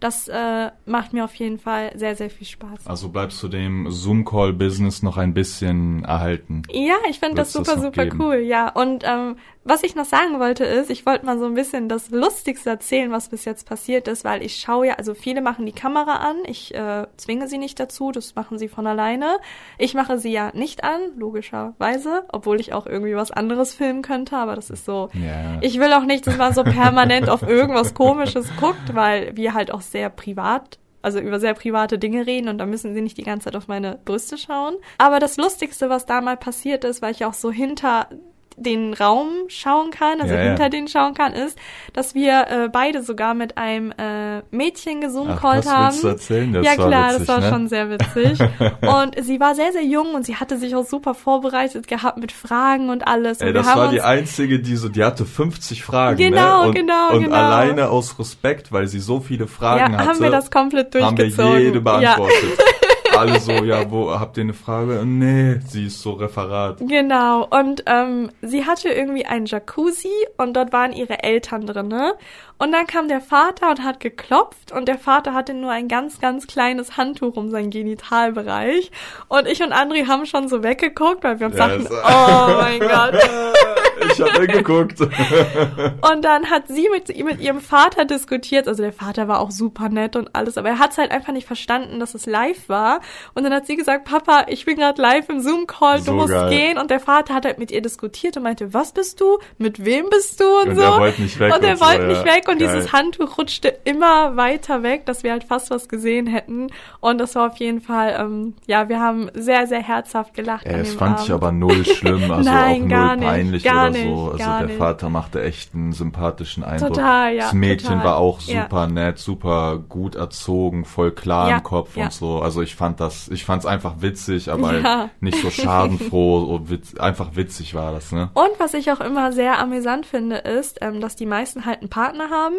das 0.00 0.28
äh, 0.28 0.70
macht 0.84 1.12
mir 1.12 1.24
auf 1.24 1.34
jeden 1.36 1.58
Fall 1.58 1.90
sehr, 1.94 2.16
sehr 2.16 2.30
viel 2.30 2.46
Spaß. 2.46 2.86
Also 2.86 3.08
bleibst 3.08 3.42
du 3.42 3.48
dem 3.48 3.90
Zoom-Call-Business 3.90 5.02
noch 5.02 5.16
ein 5.16 5.34
bisschen 5.34 6.04
erhalten? 6.04 6.62
Ja, 6.70 6.96
ich 7.08 7.18
finde 7.18 7.36
das 7.36 7.52
super, 7.52 7.74
das 7.76 7.82
super 7.82 8.04
geben? 8.04 8.20
cool, 8.20 8.36
ja. 8.36 8.68
Und 8.68 9.04
ähm, 9.06 9.36
was 9.68 9.82
ich 9.82 9.96
noch 9.96 10.04
sagen 10.04 10.38
wollte 10.38 10.64
ist, 10.64 10.90
ich 10.90 11.04
wollte 11.06 11.26
mal 11.26 11.38
so 11.38 11.46
ein 11.46 11.54
bisschen 11.54 11.88
das 11.88 12.10
Lustigste 12.10 12.70
erzählen, 12.70 13.10
was 13.10 13.28
bis 13.28 13.44
jetzt 13.44 13.66
passiert 13.66 14.06
ist, 14.06 14.24
weil 14.24 14.42
ich 14.42 14.56
schaue 14.56 14.86
ja, 14.86 14.94
also 14.94 15.14
viele 15.14 15.40
machen 15.40 15.66
die 15.66 15.72
Kamera 15.72 16.16
an, 16.16 16.36
ich 16.46 16.74
äh, 16.74 17.06
zwinge 17.16 17.48
sie 17.48 17.58
nicht 17.58 17.80
dazu, 17.80 18.12
das 18.12 18.36
machen 18.36 18.58
sie 18.58 18.68
von 18.68 18.86
alleine. 18.86 19.38
Ich 19.76 19.94
mache 19.94 20.18
sie 20.18 20.30
ja 20.30 20.52
nicht 20.54 20.84
an, 20.84 21.00
logischerweise, 21.16 22.24
obwohl 22.28 22.60
ich 22.60 22.72
auch 22.72 22.86
irgendwie 22.86 23.16
was 23.16 23.32
anderes 23.32 23.74
filmen 23.74 24.02
könnte, 24.02 24.36
aber 24.36 24.54
das 24.54 24.70
ist 24.70 24.84
so, 24.84 25.10
yeah. 25.14 25.58
ich 25.60 25.80
will 25.80 25.92
auch 25.92 26.04
nicht, 26.04 26.26
dass 26.26 26.36
man 26.36 26.54
so 26.54 26.62
permanent 26.62 27.28
auf 27.28 27.42
irgendwas 27.42 27.94
Komisches 27.94 28.48
guckt, 28.60 28.94
weil 28.94 29.36
wir 29.36 29.52
halt 29.52 29.72
auch 29.72 29.80
sehr 29.80 30.10
privat 30.10 30.78
also 31.02 31.20
über 31.20 31.38
sehr 31.38 31.54
private 31.54 32.00
Dinge 32.00 32.26
reden 32.26 32.48
und 32.48 32.58
da 32.58 32.66
müssen 32.66 32.92
sie 32.92 33.00
nicht 33.00 33.16
die 33.16 33.22
ganze 33.22 33.44
Zeit 33.44 33.54
auf 33.54 33.68
meine 33.68 34.00
Brüste 34.04 34.36
schauen. 34.36 34.74
Aber 34.98 35.20
das 35.20 35.36
Lustigste, 35.36 35.88
was 35.88 36.04
da 36.04 36.20
mal 36.20 36.36
passiert 36.36 36.82
ist, 36.82 37.00
weil 37.00 37.12
ich 37.12 37.24
auch 37.24 37.34
so 37.34 37.52
hinter 37.52 38.08
den 38.56 38.94
Raum 38.94 39.28
schauen 39.48 39.90
kann, 39.90 40.20
also 40.20 40.34
ja, 40.34 40.40
hinter 40.40 40.64
ja. 40.64 40.68
den 40.70 40.88
schauen 40.88 41.14
kann, 41.14 41.34
ist, 41.34 41.58
dass 41.92 42.14
wir 42.14 42.46
äh, 42.48 42.68
beide 42.72 43.02
sogar 43.02 43.34
mit 43.34 43.58
einem 43.58 43.92
äh, 43.92 44.42
Mädchen 44.50 45.02
gezoomcallt 45.02 45.66
haben. 45.66 46.00
Du 46.00 46.08
erzählen? 46.08 46.52
Das 46.52 46.64
ja 46.64 46.74
klar, 46.74 47.10
witzig, 47.10 47.26
das 47.26 47.28
war 47.28 47.40
ne? 47.40 47.50
schon 47.50 47.68
sehr 47.68 47.90
witzig. 47.90 48.38
und 48.80 49.24
sie 49.24 49.40
war 49.40 49.54
sehr, 49.54 49.72
sehr 49.72 49.84
jung 49.84 50.14
und 50.14 50.24
sie 50.24 50.36
hatte 50.36 50.58
sich 50.58 50.74
auch 50.74 50.86
super 50.86 51.14
vorbereitet 51.14 51.86
gehabt 51.86 52.18
mit 52.18 52.32
Fragen 52.32 52.88
und 52.88 53.06
alles. 53.06 53.40
Ey, 53.40 53.48
und 53.48 53.54
das 53.54 53.66
war 53.66 53.90
die 53.90 54.00
einzige, 54.00 54.58
die 54.58 54.76
so, 54.76 54.88
die 54.88 55.04
hatte 55.04 55.26
50 55.26 55.84
Fragen. 55.84 56.16
Genau, 56.16 56.62
ne? 56.62 56.68
und, 56.68 56.74
genau, 56.74 57.12
und 57.12 57.24
genau. 57.24 57.36
alleine 57.36 57.90
aus 57.90 58.18
Respekt, 58.18 58.72
weil 58.72 58.86
sie 58.86 59.00
so 59.00 59.20
viele 59.20 59.46
Fragen 59.46 59.92
ja, 59.92 59.98
hatte. 59.98 60.08
haben 60.08 60.20
wir 60.20 60.30
das 60.30 60.50
komplett 60.50 60.94
durchgezogen. 60.94 61.44
Haben 61.44 61.54
wir 61.58 61.62
jede 61.62 61.80
beantwortet. 61.80 62.58
Ja. 62.58 62.64
alle 63.16 63.40
so, 63.40 63.52
ja, 63.52 63.90
wo 63.90 64.18
habt 64.18 64.36
ihr 64.36 64.42
eine 64.42 64.54
Frage? 64.54 65.04
Nee, 65.04 65.60
sie 65.66 65.86
ist 65.86 66.02
so 66.02 66.12
Referat. 66.12 66.78
Genau. 66.80 67.46
Und 67.46 67.84
ähm, 67.86 68.30
sie 68.42 68.64
hatte 68.64 68.88
irgendwie 68.88 69.26
ein 69.26 69.46
Jacuzzi 69.46 70.10
und 70.36 70.54
dort 70.54 70.72
waren 70.72 70.92
ihre 70.92 71.22
Eltern 71.22 71.66
drin, 71.66 71.88
ne? 71.88 72.14
Und 72.58 72.72
dann 72.72 72.86
kam 72.86 73.08
der 73.08 73.20
Vater 73.20 73.70
und 73.70 73.84
hat 73.84 74.00
geklopft 74.00 74.72
und 74.72 74.88
der 74.88 74.98
Vater 74.98 75.34
hatte 75.34 75.52
nur 75.52 75.70
ein 75.70 75.88
ganz, 75.88 76.20
ganz 76.20 76.46
kleines 76.46 76.96
Handtuch 76.96 77.36
um 77.36 77.50
seinen 77.50 77.70
Genitalbereich. 77.70 78.90
Und 79.28 79.46
ich 79.46 79.62
und 79.62 79.74
André 79.74 80.06
haben 80.06 80.24
schon 80.24 80.48
so 80.48 80.62
weggeguckt, 80.62 81.22
weil 81.22 81.38
wir 81.38 81.48
uns 81.48 81.56
yes. 81.56 81.66
dachten, 81.66 81.86
oh 81.90 82.62
mein 82.62 82.80
Gott. 82.80 83.14
ich 84.12 84.20
habe 84.20 84.42
weggeguckt. 84.42 85.00
und 85.00 86.24
dann 86.24 86.50
hat 86.50 86.68
sie 86.68 86.88
mit, 86.90 87.08
mit 87.24 87.40
ihrem 87.40 87.60
Vater 87.60 88.04
diskutiert. 88.04 88.68
Also 88.68 88.82
der 88.82 88.92
Vater 88.92 89.28
war 89.28 89.40
auch 89.40 89.50
super 89.50 89.88
nett 89.88 90.16
und 90.16 90.34
alles, 90.34 90.58
aber 90.58 90.68
er 90.70 90.78
hat 90.78 90.92
es 90.92 90.98
halt 90.98 91.10
einfach 91.10 91.32
nicht 91.32 91.46
verstanden, 91.46 92.00
dass 92.00 92.14
es 92.14 92.26
live 92.26 92.68
war. 92.68 93.00
Und 93.34 93.44
dann 93.44 93.52
hat 93.52 93.66
sie 93.66 93.76
gesagt, 93.76 94.04
Papa, 94.04 94.46
ich 94.48 94.64
bin 94.64 94.76
gerade 94.76 95.00
live 95.00 95.28
im 95.28 95.40
Zoom-Call, 95.40 96.00
so 96.00 96.12
du 96.12 96.18
musst 96.18 96.32
geil. 96.32 96.50
gehen. 96.50 96.78
Und 96.78 96.90
der 96.90 97.00
Vater 97.00 97.34
hat 97.34 97.44
halt 97.44 97.58
mit 97.58 97.70
ihr 97.70 97.82
diskutiert 97.82 98.36
und 98.36 98.42
meinte, 98.42 98.72
was 98.74 98.92
bist 98.92 99.20
du? 99.20 99.38
Mit 99.58 99.84
wem 99.84 100.08
bist 100.10 100.40
du? 100.40 100.44
Und, 100.44 100.70
und 100.70 100.76
so. 100.76 100.82
Er 100.82 100.98
wollte 100.98 101.22
nicht 101.22 101.38
weg. 101.38 101.54
Und 101.54 101.64
er 101.64 101.76
so, 101.76 101.84
wollte 101.84 102.02
ja. 102.02 102.08
nicht 102.08 102.24
weg 102.24 102.48
und 102.48 102.58
Geil. 102.58 102.68
dieses 102.68 102.92
Handtuch 102.92 103.38
rutschte 103.38 103.68
immer 103.84 104.36
weiter 104.36 104.82
weg, 104.82 105.06
dass 105.06 105.22
wir 105.22 105.32
halt 105.32 105.44
fast 105.44 105.70
was 105.70 105.88
gesehen 105.88 106.26
hätten. 106.26 106.68
Und 107.00 107.18
das 107.18 107.34
war 107.34 107.48
auf 107.48 107.56
jeden 107.56 107.80
Fall, 107.80 108.16
ähm, 108.18 108.54
ja, 108.66 108.88
wir 108.88 109.00
haben 109.00 109.30
sehr, 109.34 109.66
sehr 109.66 109.82
herzhaft 109.82 110.34
gelacht. 110.34 110.66
Ey, 110.66 110.78
das 110.78 110.94
fand 110.94 111.16
Abend. 111.16 111.28
ich 111.28 111.34
aber 111.34 111.52
null 111.52 111.84
schlimm, 111.84 112.30
also 112.30 112.50
Nein, 112.50 112.84
auch 112.84 112.88
gar 112.88 113.16
null 113.16 113.24
peinlich 113.26 113.52
nicht, 113.52 113.64
gar 113.64 113.90
so. 114.04 114.30
Also 114.32 114.36
der 114.38 114.62
nicht. 114.62 114.78
Vater 114.78 115.08
machte 115.08 115.42
echt 115.42 115.74
einen 115.74 115.92
sympathischen 115.92 116.64
Eindruck. 116.64 116.94
Total, 116.94 117.34
ja. 117.34 117.44
Das 117.44 117.52
Mädchen 117.52 117.90
total. 117.90 118.04
war 118.04 118.16
auch 118.18 118.40
super 118.40 118.82
ja. 118.82 118.86
nett, 118.86 119.18
super 119.18 119.78
gut 119.88 120.14
erzogen, 120.14 120.84
voll 120.84 121.12
klar 121.12 121.50
ja, 121.50 121.56
im 121.56 121.62
Kopf 121.62 121.96
ja. 121.96 122.04
und 122.04 122.12
so. 122.12 122.40
Also 122.40 122.62
ich 122.62 122.76
fand 122.76 123.00
das, 123.00 123.28
ich 123.28 123.44
fand 123.44 123.62
es 123.62 123.66
einfach 123.66 123.96
witzig, 124.00 124.50
aber 124.50 125.10
nicht 125.20 125.40
so 125.40 125.50
schadenfroh, 125.50 126.60
witz, 126.64 126.96
einfach 126.96 127.36
witzig 127.36 127.74
war 127.74 127.92
das, 127.92 128.12
ne? 128.12 128.30
Und 128.34 128.50
was 128.58 128.74
ich 128.74 128.90
auch 128.92 129.00
immer 129.00 129.32
sehr 129.32 129.58
amüsant 129.58 130.06
finde, 130.06 130.36
ist, 130.36 130.78
ähm, 130.80 131.00
dass 131.00 131.16
die 131.16 131.26
meisten 131.26 131.64
halt 131.64 131.80
einen 131.80 131.90
Partner 131.90 132.30
haben 132.30 132.56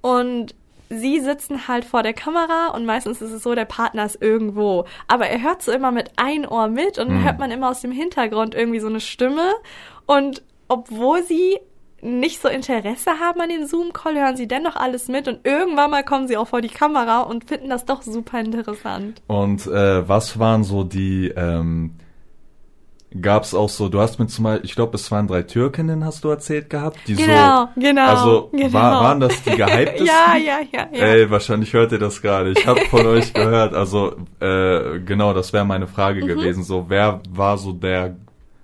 und 0.00 0.54
sie 0.90 1.20
sitzen 1.20 1.68
halt 1.68 1.84
vor 1.84 2.02
der 2.02 2.14
Kamera 2.14 2.68
und 2.74 2.86
meistens 2.86 3.20
ist 3.20 3.32
es 3.32 3.42
so, 3.42 3.54
der 3.54 3.64
Partner 3.64 4.04
ist 4.04 4.20
irgendwo. 4.22 4.86
Aber 5.06 5.26
er 5.26 5.42
hört 5.42 5.62
so 5.62 5.72
immer 5.72 5.92
mit 5.92 6.12
ein 6.16 6.46
Ohr 6.46 6.68
mit 6.68 6.98
und 6.98 7.08
dann 7.08 7.18
mhm. 7.18 7.24
hört 7.24 7.38
man 7.38 7.50
immer 7.50 7.70
aus 7.70 7.80
dem 7.80 7.92
Hintergrund 7.92 8.54
irgendwie 8.54 8.80
so 8.80 8.86
eine 8.86 9.00
Stimme. 9.00 9.52
Und 10.06 10.42
obwohl 10.68 11.22
sie 11.22 11.58
nicht 12.00 12.40
so 12.40 12.48
Interesse 12.48 13.10
haben 13.18 13.40
an 13.40 13.48
dem 13.48 13.66
Zoom-Call, 13.66 14.14
hören 14.14 14.36
sie 14.36 14.46
dennoch 14.46 14.76
alles 14.76 15.08
mit 15.08 15.26
und 15.26 15.40
irgendwann 15.44 15.90
mal 15.90 16.04
kommen 16.04 16.28
sie 16.28 16.36
auch 16.36 16.46
vor 16.46 16.60
die 16.60 16.68
Kamera 16.68 17.22
und 17.22 17.44
finden 17.44 17.70
das 17.70 17.86
doch 17.86 18.02
super 18.02 18.38
interessant. 18.38 19.20
Und 19.26 19.66
äh, 19.66 20.08
was 20.08 20.38
waren 20.38 20.62
so 20.62 20.84
die 20.84 21.28
ähm, 21.36 21.94
gab 23.20 23.44
es 23.44 23.54
auch 23.54 23.68
so, 23.68 23.88
du 23.88 24.00
hast 24.00 24.18
mir 24.18 24.26
zum 24.26 24.44
Beispiel, 24.44 24.66
ich 24.66 24.74
glaube, 24.74 24.94
es 24.96 25.10
waren 25.10 25.26
drei 25.26 25.42
Türkinnen, 25.42 26.04
hast 26.04 26.24
du 26.24 26.28
erzählt 26.28 26.68
gehabt, 26.68 26.98
die 27.06 27.14
genau, 27.14 27.68
so, 27.74 27.80
genau, 27.80 28.06
also 28.06 28.48
genau. 28.52 28.72
War, 28.72 29.02
waren 29.02 29.20
das 29.20 29.42
die 29.42 29.50
gehyptesten? 29.56 30.06
ja, 30.06 30.36
ja, 30.36 30.58
ja, 30.70 30.88
ja. 30.92 31.06
Ey, 31.06 31.30
wahrscheinlich 31.30 31.72
hört 31.72 31.92
ihr 31.92 31.98
das 31.98 32.20
gerade. 32.20 32.50
Ich 32.50 32.66
habe 32.66 32.80
von 32.82 33.06
euch 33.06 33.32
gehört, 33.34 33.74
also 33.74 34.14
äh, 34.40 35.00
genau, 35.00 35.32
das 35.32 35.52
wäre 35.52 35.64
meine 35.64 35.86
Frage 35.86 36.22
mhm. 36.22 36.28
gewesen. 36.28 36.62
So, 36.62 36.86
wer 36.88 37.20
war 37.30 37.56
so 37.56 37.72
der 37.72 38.16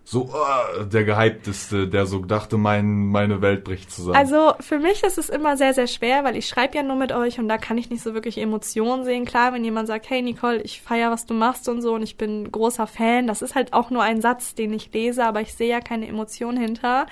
so 0.06 0.24
uh, 0.24 0.84
der 0.84 1.04
gehypteste, 1.04 1.88
der 1.88 2.04
so 2.04 2.18
dachte, 2.18 2.58
mein, 2.58 3.06
meine 3.06 3.40
Welt 3.40 3.64
bricht 3.64 3.90
zusammen. 3.90 4.16
Also 4.16 4.52
für 4.60 4.78
mich 4.78 5.02
ist 5.02 5.16
es 5.16 5.30
immer 5.30 5.56
sehr, 5.56 5.72
sehr 5.72 5.86
schwer, 5.86 6.24
weil 6.24 6.36
ich 6.36 6.46
schreibe 6.46 6.76
ja 6.76 6.82
nur 6.82 6.96
mit 6.96 7.10
euch 7.12 7.38
und 7.38 7.48
da 7.48 7.56
kann 7.56 7.78
ich 7.78 7.88
nicht 7.88 8.02
so 8.02 8.12
wirklich 8.12 8.36
Emotionen 8.36 9.04
sehen. 9.04 9.24
Klar, 9.24 9.54
wenn 9.54 9.64
jemand 9.64 9.88
sagt, 9.88 10.10
hey 10.10 10.20
Nicole, 10.20 10.60
ich 10.60 10.82
feier, 10.82 11.10
was 11.10 11.24
du 11.24 11.32
machst 11.32 11.68
und 11.70 11.80
so 11.80 11.94
und 11.94 12.02
ich 12.02 12.18
bin 12.18 12.52
großer 12.52 12.86
Fan, 12.86 13.26
das 13.26 13.40
ist 13.40 13.54
halt 13.54 13.72
auch 13.72 13.88
nur 13.88 14.02
ein 14.02 14.20
Satz, 14.20 14.54
den 14.54 14.74
ich 14.74 14.92
lese, 14.92 15.24
aber 15.24 15.40
ich 15.40 15.54
sehe 15.54 15.70
ja 15.70 15.80
keine 15.80 16.06
Emotion 16.06 16.58
hinter. 16.58 17.06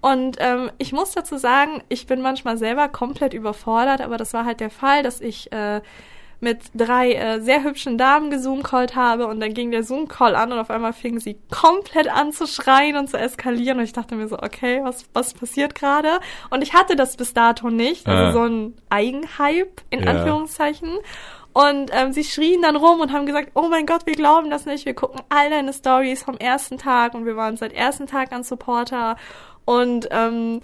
Und 0.00 0.36
ähm, 0.40 0.70
ich 0.78 0.92
muss 0.92 1.12
dazu 1.12 1.38
sagen, 1.38 1.82
ich 1.88 2.06
bin 2.06 2.20
manchmal 2.20 2.58
selber 2.58 2.88
komplett 2.88 3.32
überfordert, 3.32 4.00
aber 4.00 4.16
das 4.16 4.34
war 4.34 4.44
halt 4.44 4.60
der 4.60 4.70
Fall, 4.70 5.02
dass 5.02 5.20
ich 5.20 5.50
äh, 5.52 5.80
mit 6.44 6.60
drei 6.74 7.14
äh, 7.14 7.40
sehr 7.40 7.64
hübschen 7.64 7.98
Damen 7.98 8.30
gezoomcallt 8.30 8.94
habe 8.94 9.26
und 9.26 9.40
dann 9.40 9.54
ging 9.54 9.72
der 9.72 9.82
Zoom-Call 9.82 10.36
an 10.36 10.52
und 10.52 10.58
auf 10.58 10.70
einmal 10.70 10.92
fingen 10.92 11.18
sie 11.18 11.36
komplett 11.50 12.08
an 12.08 12.30
zu 12.30 12.46
schreien 12.46 12.96
und 12.96 13.10
zu 13.10 13.18
eskalieren 13.18 13.78
und 13.78 13.84
ich 13.84 13.92
dachte 13.92 14.14
mir 14.14 14.28
so, 14.28 14.38
okay, 14.38 14.80
was, 14.84 15.06
was 15.12 15.34
passiert 15.34 15.74
gerade? 15.74 16.20
Und 16.50 16.62
ich 16.62 16.74
hatte 16.74 16.94
das 16.94 17.16
bis 17.16 17.34
dato 17.34 17.70
nicht, 17.70 18.06
also 18.06 18.22
äh. 18.22 18.32
so 18.32 18.42
ein 18.42 18.74
Eigenhype 18.90 19.82
in 19.90 20.04
ja. 20.04 20.10
Anführungszeichen. 20.10 20.90
Und 21.54 21.90
ähm, 21.92 22.12
sie 22.12 22.24
schrien 22.24 22.62
dann 22.62 22.76
rum 22.76 23.00
und 23.00 23.12
haben 23.12 23.26
gesagt, 23.26 23.52
oh 23.54 23.68
mein 23.68 23.86
Gott, 23.86 24.06
wir 24.06 24.14
glauben 24.14 24.50
das 24.50 24.66
nicht, 24.66 24.86
wir 24.86 24.94
gucken 24.94 25.20
all 25.28 25.50
deine 25.50 25.72
Stories 25.72 26.22
vom 26.22 26.36
ersten 26.36 26.78
Tag 26.78 27.14
und 27.14 27.26
wir 27.26 27.36
waren 27.36 27.56
seit 27.56 27.72
ersten 27.72 28.06
Tag 28.06 28.32
an 28.32 28.42
Supporter 28.42 29.16
und 29.64 30.08
ähm, 30.10 30.60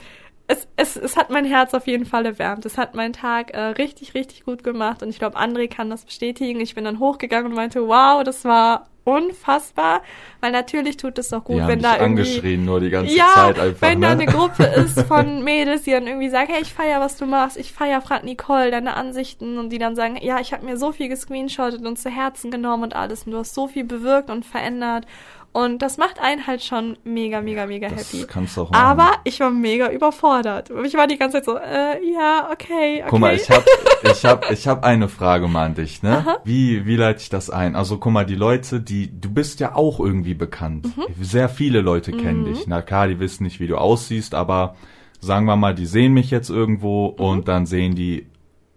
es, 0.50 0.66
es, 0.76 0.96
es 0.96 1.16
hat 1.16 1.30
mein 1.30 1.44
Herz 1.44 1.74
auf 1.74 1.86
jeden 1.86 2.04
Fall 2.04 2.26
erwärmt. 2.26 2.66
Es 2.66 2.76
hat 2.76 2.94
meinen 2.96 3.12
Tag 3.12 3.52
äh, 3.52 3.60
richtig, 3.60 4.14
richtig 4.14 4.44
gut 4.44 4.64
gemacht 4.64 5.02
und 5.02 5.08
ich 5.08 5.18
glaube, 5.18 5.38
André 5.38 5.68
kann 5.68 5.90
das 5.90 6.04
bestätigen. 6.04 6.60
Ich 6.60 6.74
bin 6.74 6.84
dann 6.84 6.98
hochgegangen 6.98 7.52
und 7.52 7.54
meinte, 7.54 7.86
wow, 7.86 8.24
das 8.24 8.44
war 8.44 8.88
unfassbar, 9.04 10.02
weil 10.40 10.52
natürlich 10.52 10.96
tut 10.96 11.18
es 11.18 11.28
doch 11.28 11.44
gut, 11.44 11.56
Die 11.56 11.66
wenn 11.66 11.80
da 11.80 11.94
irgendwie 11.94 12.22
angeschrien 12.22 12.64
nur 12.64 12.80
die 12.80 12.90
ganze 12.90 13.14
ja, 13.14 13.32
Zeit 13.34 13.58
einfach, 13.58 13.82
wenn 13.82 14.00
ne? 14.00 14.06
da 14.06 14.12
eine 14.12 14.26
Gruppe 14.26 14.64
ist 14.76 15.00
von 15.02 15.42
Mädels, 15.42 15.82
die 15.82 15.92
dann 15.92 16.06
irgendwie 16.06 16.28
sagen, 16.28 16.52
hey, 16.52 16.62
ich 16.62 16.74
feier, 16.74 17.00
was 17.00 17.16
du 17.16 17.26
machst, 17.26 17.56
ich 17.56 17.72
feier, 17.72 18.02
frag 18.02 18.24
Nicole, 18.24 18.70
deine 18.70 18.96
Ansichten 18.96 19.58
und 19.58 19.70
die 19.70 19.78
dann 19.78 19.96
sagen, 19.96 20.18
ja, 20.20 20.40
ich 20.40 20.52
habe 20.52 20.64
mir 20.64 20.76
so 20.76 20.92
viel 20.92 21.08
gescreenshottet 21.08 21.84
und 21.84 21.98
zu 21.98 22.10
Herzen 22.10 22.50
genommen 22.50 22.82
und 22.82 22.96
alles 22.96 23.22
und 23.22 23.32
du 23.32 23.38
hast 23.38 23.54
so 23.54 23.68
viel 23.68 23.84
bewirkt 23.84 24.30
und 24.30 24.44
verändert 24.44 25.06
und 25.52 25.82
das 25.82 25.98
macht 25.98 26.20
einen 26.20 26.46
halt 26.46 26.62
schon 26.62 26.96
mega, 27.02 27.40
mega, 27.40 27.66
mega 27.66 27.88
das 27.88 28.12
happy. 28.12 28.24
kannst 28.26 28.56
du 28.56 28.62
auch 28.62 28.70
machen. 28.70 28.82
Aber 28.84 29.10
ich 29.24 29.40
war 29.40 29.50
mega 29.50 29.90
überfordert. 29.90 30.70
Ich 30.84 30.94
war 30.94 31.06
die 31.08 31.16
ganze 31.18 31.38
Zeit 31.38 31.44
so, 31.44 31.56
äh, 31.56 31.98
ja, 32.12 32.48
okay, 32.52 32.98
okay. 33.00 33.04
Guck 33.08 33.18
mal, 33.18 33.34
ich 33.34 33.50
hab, 33.50 33.64
ich 34.04 34.24
hab, 34.24 34.50
ich 34.50 34.68
hab 34.68 34.84
eine 34.84 35.08
Frage 35.08 35.48
mal 35.48 35.66
an 35.66 35.74
dich, 35.74 36.02
ne? 36.02 36.18
Aha. 36.18 36.36
Wie, 36.44 36.86
wie 36.86 36.96
leite 36.96 37.20
ich 37.22 37.28
das 37.30 37.50
ein? 37.50 37.74
Also 37.74 37.98
guck 37.98 38.12
mal, 38.12 38.24
die 38.24 38.36
Leute, 38.36 38.80
die, 38.80 39.10
du 39.20 39.28
bist 39.32 39.58
ja 39.60 39.74
auch 39.74 39.98
irgendwie 39.98 40.34
bekannt. 40.34 40.96
Mhm. 40.96 41.04
Sehr 41.20 41.48
viele 41.48 41.80
Leute 41.80 42.12
kennen 42.12 42.44
dich. 42.44 42.66
Na 42.68 42.80
klar, 42.82 43.08
die 43.08 43.18
wissen 43.18 43.42
nicht, 43.42 43.58
wie 43.58 43.66
du 43.66 43.76
aussiehst, 43.76 44.34
aber 44.34 44.76
sagen 45.20 45.46
wir 45.46 45.56
mal, 45.56 45.74
die 45.74 45.86
sehen 45.86 46.12
mich 46.14 46.30
jetzt 46.30 46.48
irgendwo 46.50 47.08
Mhm. 47.08 47.14
und 47.24 47.48
dann 47.48 47.66
sehen 47.66 47.94
die, 47.96 48.26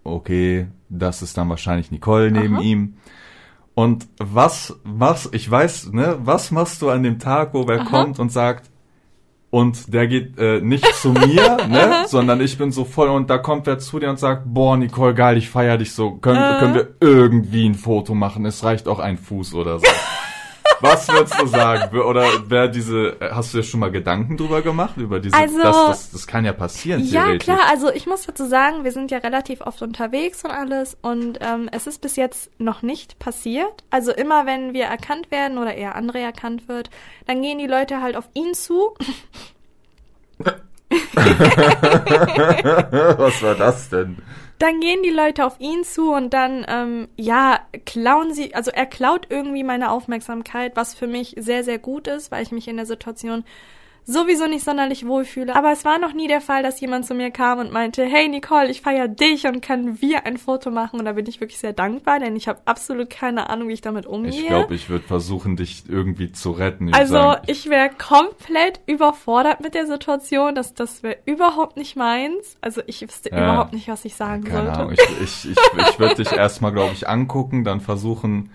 okay, 0.02 0.66
das 0.88 1.22
ist 1.22 1.38
dann 1.38 1.48
wahrscheinlich 1.48 1.90
Nicole 1.90 2.30
neben 2.30 2.56
Aha. 2.56 2.62
ihm. 2.62 2.94
Und 3.74 4.06
was, 4.18 4.78
was, 4.84 5.28
ich 5.32 5.50
weiß, 5.50 5.92
ne, 5.92 6.16
was 6.22 6.50
machst 6.52 6.80
du 6.80 6.90
an 6.90 7.02
dem 7.02 7.18
Tag, 7.18 7.54
wo 7.54 7.66
wer 7.66 7.80
Aha. 7.80 7.90
kommt 7.90 8.18
und 8.20 8.30
sagt, 8.30 8.70
und 9.50 9.92
der 9.94 10.06
geht 10.08 10.38
äh, 10.38 10.60
nicht 10.60 10.84
zu 10.96 11.12
mir, 11.12 11.56
ne, 11.68 12.04
sondern 12.08 12.40
ich 12.40 12.56
bin 12.58 12.72
so 12.72 12.84
voll 12.84 13.08
und 13.08 13.30
da 13.30 13.38
kommt 13.38 13.66
wer 13.66 13.78
zu 13.78 13.98
dir 14.00 14.10
und 14.10 14.18
sagt, 14.18 14.42
boah, 14.46 14.76
Nicole, 14.76 15.14
geil, 15.14 15.36
ich 15.36 15.48
feier 15.50 15.76
dich 15.78 15.92
so. 15.92 16.12
Können, 16.12 16.38
Äh. 16.42 16.58
können 16.58 16.74
wir 16.74 16.88
irgendwie 17.00 17.68
ein 17.68 17.74
Foto 17.74 18.14
machen? 18.14 18.46
Es 18.46 18.64
reicht 18.64 18.88
auch 18.88 18.98
ein 19.00 19.16
Fuß 19.16 19.54
oder 19.54 19.78
so. 19.78 19.86
Was 20.84 21.08
würdest 21.08 21.40
du 21.40 21.46
sagen? 21.46 21.98
Oder 21.98 22.26
wer 22.48 22.68
diese, 22.68 23.20
äh, 23.20 23.30
hast 23.32 23.52
du 23.54 23.58
dir 23.58 23.64
schon 23.64 23.80
mal 23.80 23.90
Gedanken 23.90 24.36
drüber 24.36 24.60
gemacht? 24.62 24.96
Über 24.96 25.18
diese, 25.20 25.34
Also- 25.36 25.62
das, 25.62 25.86
das, 25.86 26.10
das 26.12 26.26
kann 26.26 26.44
ja 26.44 26.52
passieren, 26.52 27.02
Ja, 27.04 27.36
klar, 27.38 27.60
also 27.70 27.90
ich 27.90 28.06
muss 28.06 28.26
dazu 28.26 28.46
sagen, 28.46 28.84
wir 28.84 28.92
sind 28.92 29.10
ja 29.10 29.18
relativ 29.18 29.60
oft 29.62 29.80
unterwegs 29.82 30.44
und 30.44 30.50
alles 30.50 30.96
und 31.02 31.38
ähm, 31.40 31.68
es 31.72 31.86
ist 31.86 32.00
bis 32.00 32.16
jetzt 32.16 32.50
noch 32.60 32.82
nicht 32.82 33.18
passiert. 33.18 33.84
Also 33.90 34.12
immer 34.12 34.46
wenn 34.46 34.74
wir 34.74 34.84
erkannt 34.84 35.30
werden 35.30 35.58
oder 35.58 35.74
eher 35.74 35.96
André 35.98 36.18
erkannt 36.18 36.68
wird, 36.68 36.90
dann 37.26 37.40
gehen 37.42 37.58
die 37.58 37.66
Leute 37.66 38.02
halt 38.02 38.16
auf 38.16 38.28
ihn 38.34 38.52
zu. 38.54 38.94
Was 43.24 43.42
war 43.42 43.54
das 43.54 43.88
denn? 43.88 44.18
Dann 44.58 44.80
gehen 44.80 45.02
die 45.02 45.10
Leute 45.10 45.44
auf 45.44 45.58
ihn 45.58 45.84
zu 45.84 46.12
und 46.12 46.32
dann, 46.32 46.64
ähm, 46.68 47.08
ja, 47.16 47.60
klauen 47.86 48.32
sie, 48.32 48.54
also 48.54 48.70
er 48.70 48.86
klaut 48.86 49.26
irgendwie 49.28 49.64
meine 49.64 49.90
Aufmerksamkeit, 49.90 50.76
was 50.76 50.94
für 50.94 51.08
mich 51.08 51.34
sehr, 51.38 51.64
sehr 51.64 51.78
gut 51.78 52.06
ist, 52.06 52.30
weil 52.30 52.42
ich 52.42 52.52
mich 52.52 52.68
in 52.68 52.76
der 52.76 52.86
Situation 52.86 53.44
sowieso 54.06 54.46
nicht 54.46 54.64
sonderlich 54.64 55.06
wohlfühle. 55.06 55.54
Aber 55.56 55.72
es 55.72 55.84
war 55.84 55.98
noch 55.98 56.12
nie 56.12 56.28
der 56.28 56.40
Fall, 56.40 56.62
dass 56.62 56.80
jemand 56.80 57.06
zu 57.06 57.14
mir 57.14 57.30
kam 57.30 57.58
und 57.58 57.72
meinte, 57.72 58.04
hey 58.04 58.28
Nicole, 58.28 58.70
ich 58.70 58.82
feier 58.82 59.08
dich 59.08 59.46
und 59.46 59.64
können 59.64 60.00
wir 60.00 60.26
ein 60.26 60.36
Foto 60.36 60.70
machen? 60.70 60.98
Und 60.98 61.06
da 61.06 61.12
bin 61.12 61.26
ich 61.26 61.40
wirklich 61.40 61.58
sehr 61.58 61.72
dankbar, 61.72 62.20
denn 62.20 62.36
ich 62.36 62.48
habe 62.48 62.60
absolut 62.66 63.10
keine 63.10 63.48
Ahnung, 63.50 63.68
wie 63.68 63.72
ich 63.74 63.80
damit 63.80 64.06
umgehe. 64.06 64.30
Ich 64.32 64.46
glaube, 64.46 64.74
ich 64.74 64.88
würde 64.88 65.06
versuchen, 65.06 65.56
dich 65.56 65.84
irgendwie 65.88 66.32
zu 66.32 66.50
retten. 66.52 66.88
Ich 66.88 66.94
würd 66.94 67.00
Also 67.00 67.14
sagen, 67.14 67.42
ich 67.46 67.68
wäre 67.70 67.90
komplett 67.90 68.80
überfordert 68.86 69.60
mit 69.60 69.74
der 69.74 69.86
Situation. 69.86 70.54
Das, 70.54 70.74
das 70.74 71.02
wäre 71.02 71.16
überhaupt 71.24 71.76
nicht 71.76 71.96
meins. 71.96 72.56
Also 72.60 72.82
ich 72.86 73.00
wüsste 73.02 73.30
Ja. 73.30 73.38
überhaupt 73.42 73.72
nicht, 73.72 73.88
was 73.88 74.04
ich 74.04 74.14
sagen 74.14 74.44
Keine 74.44 74.64
sollte. 74.66 74.72
Ahnung, 74.80 74.92
ich, 74.92 75.00
ich, 75.22 75.50
ich, 75.50 75.58
ich 75.88 75.98
würde 75.98 76.16
dich 76.16 76.32
erstmal, 76.32 76.72
glaube 76.72 76.92
ich, 76.92 77.08
angucken, 77.08 77.64
dann 77.64 77.80
versuchen, 77.80 78.50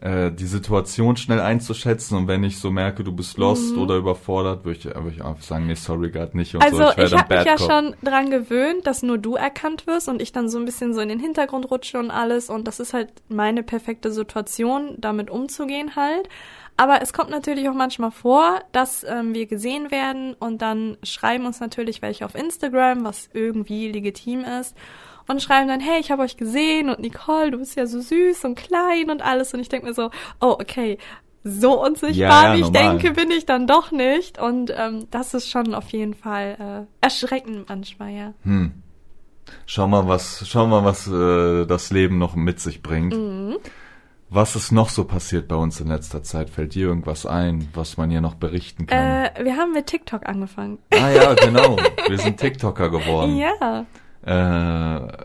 äh, 0.00 0.32
die 0.32 0.46
Situation 0.46 1.16
schnell 1.16 1.40
einzuschätzen 1.40 2.16
und 2.16 2.26
wenn 2.26 2.42
ich 2.42 2.58
so 2.58 2.70
merke, 2.70 3.04
du 3.04 3.12
bist 3.12 3.36
lost 3.36 3.76
oder 3.76 3.96
überfordert, 3.96 4.64
würde 4.64 4.78
ich, 4.78 4.84
würd 4.86 5.14
ich 5.14 5.22
einfach 5.24 5.42
sagen, 5.42 5.66
nee, 5.66 5.74
sorry, 5.74 6.10
gerade 6.10 6.36
nicht 6.36 6.54
und 6.54 6.60
Mhm. 6.60 6.64
Also 6.64 6.76
so. 6.78 6.96
wär 6.96 7.04
ich 7.04 7.10
dann 7.10 7.20
habe 7.20 7.36
mich 7.36 7.44
ja 7.44 7.56
Cop. 7.56 7.70
schon 7.70 7.94
dran 8.02 8.30
gewöhnt, 8.30 8.86
dass 8.86 9.02
nur 9.02 9.18
du 9.18 9.34
erkannt 9.34 9.86
wirst 9.86 10.08
und 10.08 10.22
ich 10.22 10.32
dann 10.32 10.48
so 10.48 10.58
ein 10.58 10.64
bisschen 10.64 10.94
so 10.94 11.00
in 11.00 11.10
den 11.10 11.20
Hintergrund 11.20 11.70
rutsche 11.70 11.98
und 11.98 12.10
alles 12.10 12.48
und 12.48 12.66
das 12.66 12.80
ist 12.80 12.94
halt 12.94 13.10
meine 13.28 13.62
perfekte 13.62 14.10
Situation, 14.10 14.94
damit 14.98 15.28
umzugehen 15.30 15.96
halt. 15.96 16.28
Aber 16.78 17.02
es 17.02 17.12
kommt 17.12 17.28
natürlich 17.28 17.68
auch 17.68 17.74
manchmal 17.74 18.10
vor, 18.10 18.60
dass 18.72 19.04
ähm, 19.04 19.34
wir 19.34 19.44
gesehen 19.44 19.90
werden 19.90 20.32
und 20.32 20.62
dann 20.62 20.96
schreiben 21.02 21.44
uns 21.44 21.60
natürlich 21.60 22.00
welche 22.00 22.24
auf 22.24 22.34
Instagram, 22.34 23.04
was 23.04 23.28
irgendwie 23.34 23.92
legitim 23.92 24.44
ist. 24.44 24.74
Und 25.30 25.40
schreiben 25.40 25.68
dann, 25.68 25.78
hey, 25.78 26.00
ich 26.00 26.10
habe 26.10 26.22
euch 26.22 26.36
gesehen 26.36 26.90
und 26.90 26.98
Nicole, 26.98 27.52
du 27.52 27.58
bist 27.58 27.76
ja 27.76 27.86
so 27.86 28.00
süß 28.00 28.44
und 28.46 28.56
klein 28.56 29.10
und 29.10 29.22
alles. 29.22 29.54
Und 29.54 29.60
ich 29.60 29.68
denke 29.68 29.86
mir 29.86 29.94
so, 29.94 30.10
oh, 30.40 30.56
okay, 30.58 30.98
so 31.44 31.80
unsichtbar, 31.80 32.14
Ja, 32.14 32.44
ja, 32.48 32.54
wie 32.56 32.60
ich 32.62 32.70
normal. 32.70 32.98
denke, 32.98 33.12
bin 33.12 33.30
ich 33.30 33.46
dann 33.46 33.68
doch 33.68 33.92
nicht. 33.92 34.40
Und 34.40 34.74
ähm, 34.76 35.06
das 35.12 35.32
ist 35.34 35.48
schon 35.48 35.72
auf 35.74 35.88
jeden 35.90 36.14
Fall 36.14 36.86
äh, 37.00 37.04
erschreckend 37.04 37.68
manchmal, 37.68 38.10
ja. 38.10 38.34
Hm. 38.42 38.72
Schau 39.66 39.86
mal, 39.86 40.08
was, 40.08 40.48
schau 40.48 40.66
mal, 40.66 40.84
was 40.84 41.06
äh, 41.06 41.64
das 41.64 41.92
Leben 41.92 42.18
noch 42.18 42.34
mit 42.34 42.58
sich 42.58 42.82
bringt. 42.82 43.14
Mhm. 43.14 43.56
Was 44.32 44.54
ist 44.54 44.70
noch 44.72 44.88
so 44.88 45.04
passiert 45.04 45.46
bei 45.48 45.56
uns 45.56 45.80
in 45.80 45.88
letzter 45.88 46.22
Zeit? 46.22 46.50
Fällt 46.50 46.74
dir 46.74 46.86
irgendwas 46.88 47.24
ein, 47.24 47.68
was 47.74 47.96
man 47.96 48.10
hier 48.10 48.20
noch 48.20 48.34
berichten 48.34 48.86
kann? 48.86 49.26
Äh, 49.26 49.44
wir 49.44 49.56
haben 49.56 49.72
mit 49.72 49.86
TikTok 49.86 50.26
angefangen. 50.26 50.78
ah 50.92 51.10
ja, 51.10 51.34
genau. 51.34 51.76
Wir 52.08 52.18
sind 52.18 52.38
TikToker 52.38 52.90
geworden. 52.90 53.36
Ja. 53.36 53.86
Äh, 54.22 55.24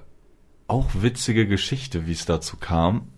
auch 0.67 0.89
witzige 0.93 1.47
Geschichte, 1.47 2.07
wie 2.07 2.13
es 2.13 2.25
dazu 2.25 2.57
kam. 2.57 3.09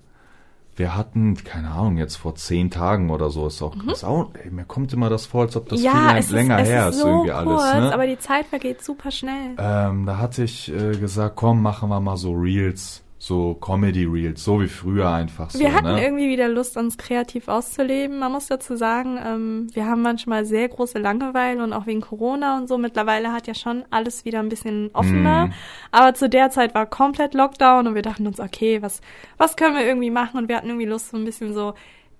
Wir 0.75 0.95
hatten, 0.95 1.35
keine 1.43 1.71
Ahnung, 1.71 1.97
jetzt 1.97 2.17
vor 2.17 2.35
zehn 2.35 2.69
Tagen 2.69 3.09
oder 3.09 3.31
so, 3.31 3.47
ist 3.47 3.63
auch, 3.63 3.75
ist 3.87 4.03
auch 4.03 4.29
ey, 4.35 4.51
mir 4.51 4.65
kommt 4.65 4.93
immer 4.93 5.09
das 5.09 5.25
vor, 5.25 5.41
als 5.41 5.55
ob 5.55 5.69
das 5.69 5.79
Mhm. 5.79 5.85
ja, 5.85 6.09
viel 6.09 6.17
es 6.19 6.25
ist, 6.27 6.31
länger 6.33 6.59
es 6.59 6.69
her 6.69 6.89
ist 6.89 6.95
ist, 6.95 7.01
so 7.01 7.07
irgendwie 7.07 7.29
kurz, 7.31 7.63
alles. 7.63 7.83
Ne? 7.83 7.93
aber 7.93 8.05
die 8.05 8.19
Zeit 8.19 8.45
vergeht 8.45 8.83
super 8.83 9.09
schnell. 9.09 9.55
Ähm, 9.57 10.05
da 10.05 10.17
hatte 10.19 10.43
ich 10.43 10.71
äh, 10.71 10.91
gesagt, 10.91 11.35
komm, 11.35 11.63
machen 11.63 11.89
wir 11.89 11.99
mal 11.99 12.17
so 12.17 12.31
Reels, 12.33 13.01
so 13.19 13.55
Comedy-Reels, 13.55 14.43
so 14.43 14.61
wie 14.61 14.67
früher 14.67 15.09
einfach 15.09 15.49
so. 15.49 15.59
wir 15.59 15.73
hatten 15.73 15.95
ne? 15.95 16.03
irgendwie 16.03 16.29
wieder 16.29 16.47
Lust, 16.47 16.77
uns 16.77 16.97
kreativ 16.97 17.47
auszuleben. 17.47 18.19
Man 18.19 18.31
muss 18.31 18.47
dazu 18.47 18.75
sagen, 18.75 19.17
ähm, 19.23 19.67
wir 19.73 19.87
haben 19.87 20.03
manchmal 20.03 20.45
sehr 20.45 20.69
große 20.69 20.99
Langeweile 20.99 21.63
und 21.63 21.73
auch 21.73 21.87
wegen 21.87 22.01
Corona 22.01 22.57
und 22.57 22.67
so. 22.67 22.77
Mittlerweile 22.77 23.31
hat 23.31 23.47
ja 23.47 23.55
schon 23.55 23.85
alles 23.89 24.23
wieder 24.23 24.39
ein 24.39 24.49
bisschen 24.49 24.91
offener. 24.93 25.47
Mhm. 25.47 25.53
Aber 25.91 26.13
zu 26.13 26.29
der 26.29 26.51
Zeit 26.51 26.75
war 26.75 26.85
komplett 26.85 27.33
Lockdown 27.33 27.87
und 27.87 27.95
wir 27.95 28.03
dachten 28.03 28.27
uns, 28.27 28.39
okay, 28.39 28.81
was, 28.83 29.01
was 29.37 29.55
können 29.55 29.75
wir 29.75 29.85
irgendwie 29.85 30.11
machen? 30.11 30.37
Und 30.37 30.47
wir 30.47 30.57
hatten 30.57 30.67
irgendwie 30.67 30.85
Lust, 30.85 31.09
so 31.09 31.17
ein 31.17 31.25
bisschen 31.25 31.55
so, 31.55 31.73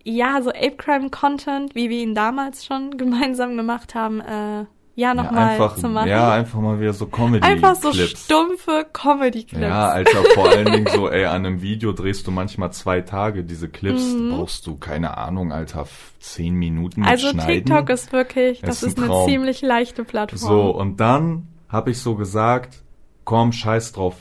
ja, 0.03 0.41
so 0.41 0.49
Ape 0.49 0.77
Crime 0.77 1.10
Content, 1.12 1.75
wie 1.75 1.89
wir 1.89 1.99
ihn 1.99 2.15
damals 2.15 2.65
schon 2.65 2.91
gemeinsam 2.97 3.55
gemacht 3.55 3.93
haben, 3.93 4.19
äh, 4.21 4.65
ja, 4.97 5.10
ja, 5.10 5.13
nochmal 5.13 5.49
einfach, 5.51 5.75
zu 5.75 5.88
machen. 5.88 6.10
ja, 6.10 6.31
einfach 6.33 6.60
mal 6.60 6.79
wieder 6.79 6.91
so 6.91 7.05
Comedy-Clips. 7.05 7.63
Einfach 7.63 7.75
so 7.81 7.93
stumpfe 7.93 8.86
Comedy-Clips. 8.91 9.62
Ja, 9.62 9.89
Alter, 9.89 10.23
vor 10.33 10.49
allen 10.49 10.65
Dingen 10.65 10.88
so, 10.93 11.07
ey, 11.10 11.25
an 11.25 11.45
einem 11.45 11.62
Video 11.62 11.91
drehst 11.93 12.25
du 12.25 12.31
manchmal 12.31 12.73
zwei 12.73 13.01
Tage 13.01 13.43
diese 13.43 13.69
Clips, 13.69 14.13
Mhm. 14.15 14.31
brauchst 14.31 14.65
du, 14.65 14.75
keine 14.75 15.15
Ahnung, 15.17 15.51
Alter, 15.53 15.88
zehn 16.19 16.55
Minuten 16.55 17.01
mit 17.01 17.10
Also 17.10 17.29
Schneiden. 17.29 17.65
TikTok 17.65 17.89
ist 17.91 18.12
wirklich, 18.12 18.62
das 18.62 18.81
Ist 18.83 18.97
ist 18.97 18.99
eine 19.03 19.25
ziemlich 19.25 19.62
leichte 19.62 20.03
Plattform. 20.03 20.39
So, 20.39 20.71
und 20.71 20.99
dann 20.99 21.47
habe 21.69 21.91
ich 21.91 21.99
so 21.99 22.15
gesagt, 22.15 22.81
komm, 23.23 23.51
scheiß 23.51 23.91
drauf, 23.93 24.15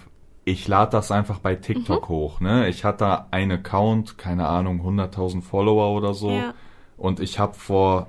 ich 0.45 0.69
lade 0.69 0.93
das 0.93 1.11
einfach 1.11 1.39
bei 1.39 1.55
TikTok 1.57 2.05
Mhm. 2.05 2.09
hoch, 2.15 2.41
ne? 2.41 2.69
Ich 2.69 2.85
hatte 2.85 3.33
einen 3.33 3.53
Account, 3.53 4.19
keine 4.19 4.47
Ahnung, 4.47 4.83
100.000 4.83 5.43
Follower 5.43 5.97
oder 5.97 6.12
so. 6.15 6.31
Ja. 6.31 6.53
Und 6.99 7.19
ich 7.21 7.39
habe 7.39 7.55
vor, 7.55 8.07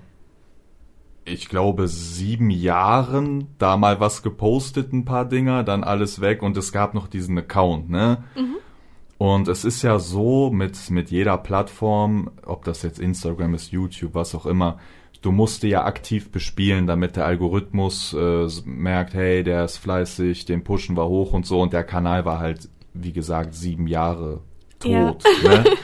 ich 1.28 1.50
glaube, 1.50 1.88
sieben 1.88 2.50
Jahren 2.50 3.48
da 3.58 3.78
mal 3.78 4.00
was 4.00 4.24
gepostet, 4.24 4.94
ein 4.94 5.06
paar 5.06 5.26
Dinger, 5.26 5.64
dann 5.64 5.84
alles 5.84 6.22
weg 6.22 6.42
und 6.42 6.58
es 6.58 6.72
gab 6.72 6.94
noch 6.94 7.08
diesen 7.08 7.38
Account, 7.38 7.90
ne? 7.90 8.24
Und 9.18 9.48
es 9.48 9.66
ist 9.66 9.82
ja 9.82 9.98
so 9.98 10.52
mit, 10.52 10.92
mit 10.92 11.10
jeder 11.10 11.38
Plattform, 11.38 12.30
ob 12.46 12.64
das 12.66 12.84
jetzt 12.84 13.00
Instagram 13.00 13.56
ist, 13.56 13.72
YouTube, 13.72 14.14
was 14.14 14.36
auch 14.36 14.46
immer, 14.46 14.78
du 15.22 15.32
musst 15.32 15.64
die 15.64 15.70
ja 15.70 15.86
aktiv 15.86 16.32
bespielen, 16.32 16.86
damit 16.86 17.16
der 17.16 17.26
Algorithmus 17.26 18.14
äh, 18.14 18.48
merkt, 18.66 19.16
hey, 19.16 19.44
der 19.44 19.66
ist 19.66 19.78
fleißig, 19.78 20.46
den 20.46 20.64
pushen 20.64 20.96
wir 20.96 21.08
hoch 21.08 21.34
und 21.34 21.46
so 21.46 21.62
und 21.62 21.74
der 21.74 21.84
Kanal 21.84 22.26
war 22.26 22.40
halt, 22.40 22.70
wie 22.94 23.12
gesagt, 23.12 23.56
sieben 23.56 23.88
Jahre 23.88 24.42
tot. 24.80 25.24
Ja. 25.44 25.50
Ne? 25.50 25.64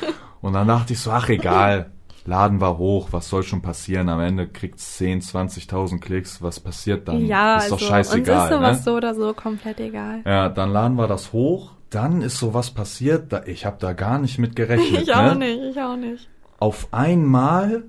Und 0.41 0.51
dann 0.51 0.67
dachte 0.67 0.91
ich 0.91 0.99
so, 0.99 1.09
ach 1.09 1.29
egal, 1.29 1.92
laden 2.25 2.61
wir 2.61 2.77
hoch, 2.77 3.09
was 3.11 3.29
soll 3.29 3.43
schon 3.43 3.61
passieren? 3.61 4.09
Am 4.09 4.19
Ende 4.19 4.47
kriegt's 4.47 4.97
10, 4.97 5.21
20.000 5.21 5.99
Klicks, 5.99 6.41
was 6.41 6.59
passiert 6.59 7.07
dann? 7.07 7.25
ja, 7.25 7.57
ist 7.57 7.63
also, 7.63 7.75
doch 7.75 7.81
scheißegal. 7.81 8.35
uns 8.35 8.43
ist 8.43 8.57
sowas 8.57 8.77
ne? 8.77 8.83
so 8.83 8.95
oder 8.95 9.15
so 9.15 9.33
komplett 9.33 9.79
egal. 9.79 10.21
Ja, 10.25 10.49
dann 10.49 10.71
laden 10.71 10.97
wir 10.97 11.07
das 11.07 11.33
hoch. 11.33 11.71
Dann 11.89 12.21
ist 12.21 12.39
sowas 12.39 12.71
passiert, 12.71 13.31
da, 13.31 13.43
ich 13.45 13.65
habe 13.65 13.77
da 13.79 13.93
gar 13.93 14.17
nicht 14.17 14.39
mit 14.39 14.55
gerechnet. 14.55 15.01
Ich 15.03 15.13
auch 15.13 15.35
ne? 15.35 15.55
nicht, 15.55 15.61
ich 15.71 15.81
auch 15.81 15.95
nicht. 15.95 16.27
Auf 16.59 16.87
einmal 16.91 17.83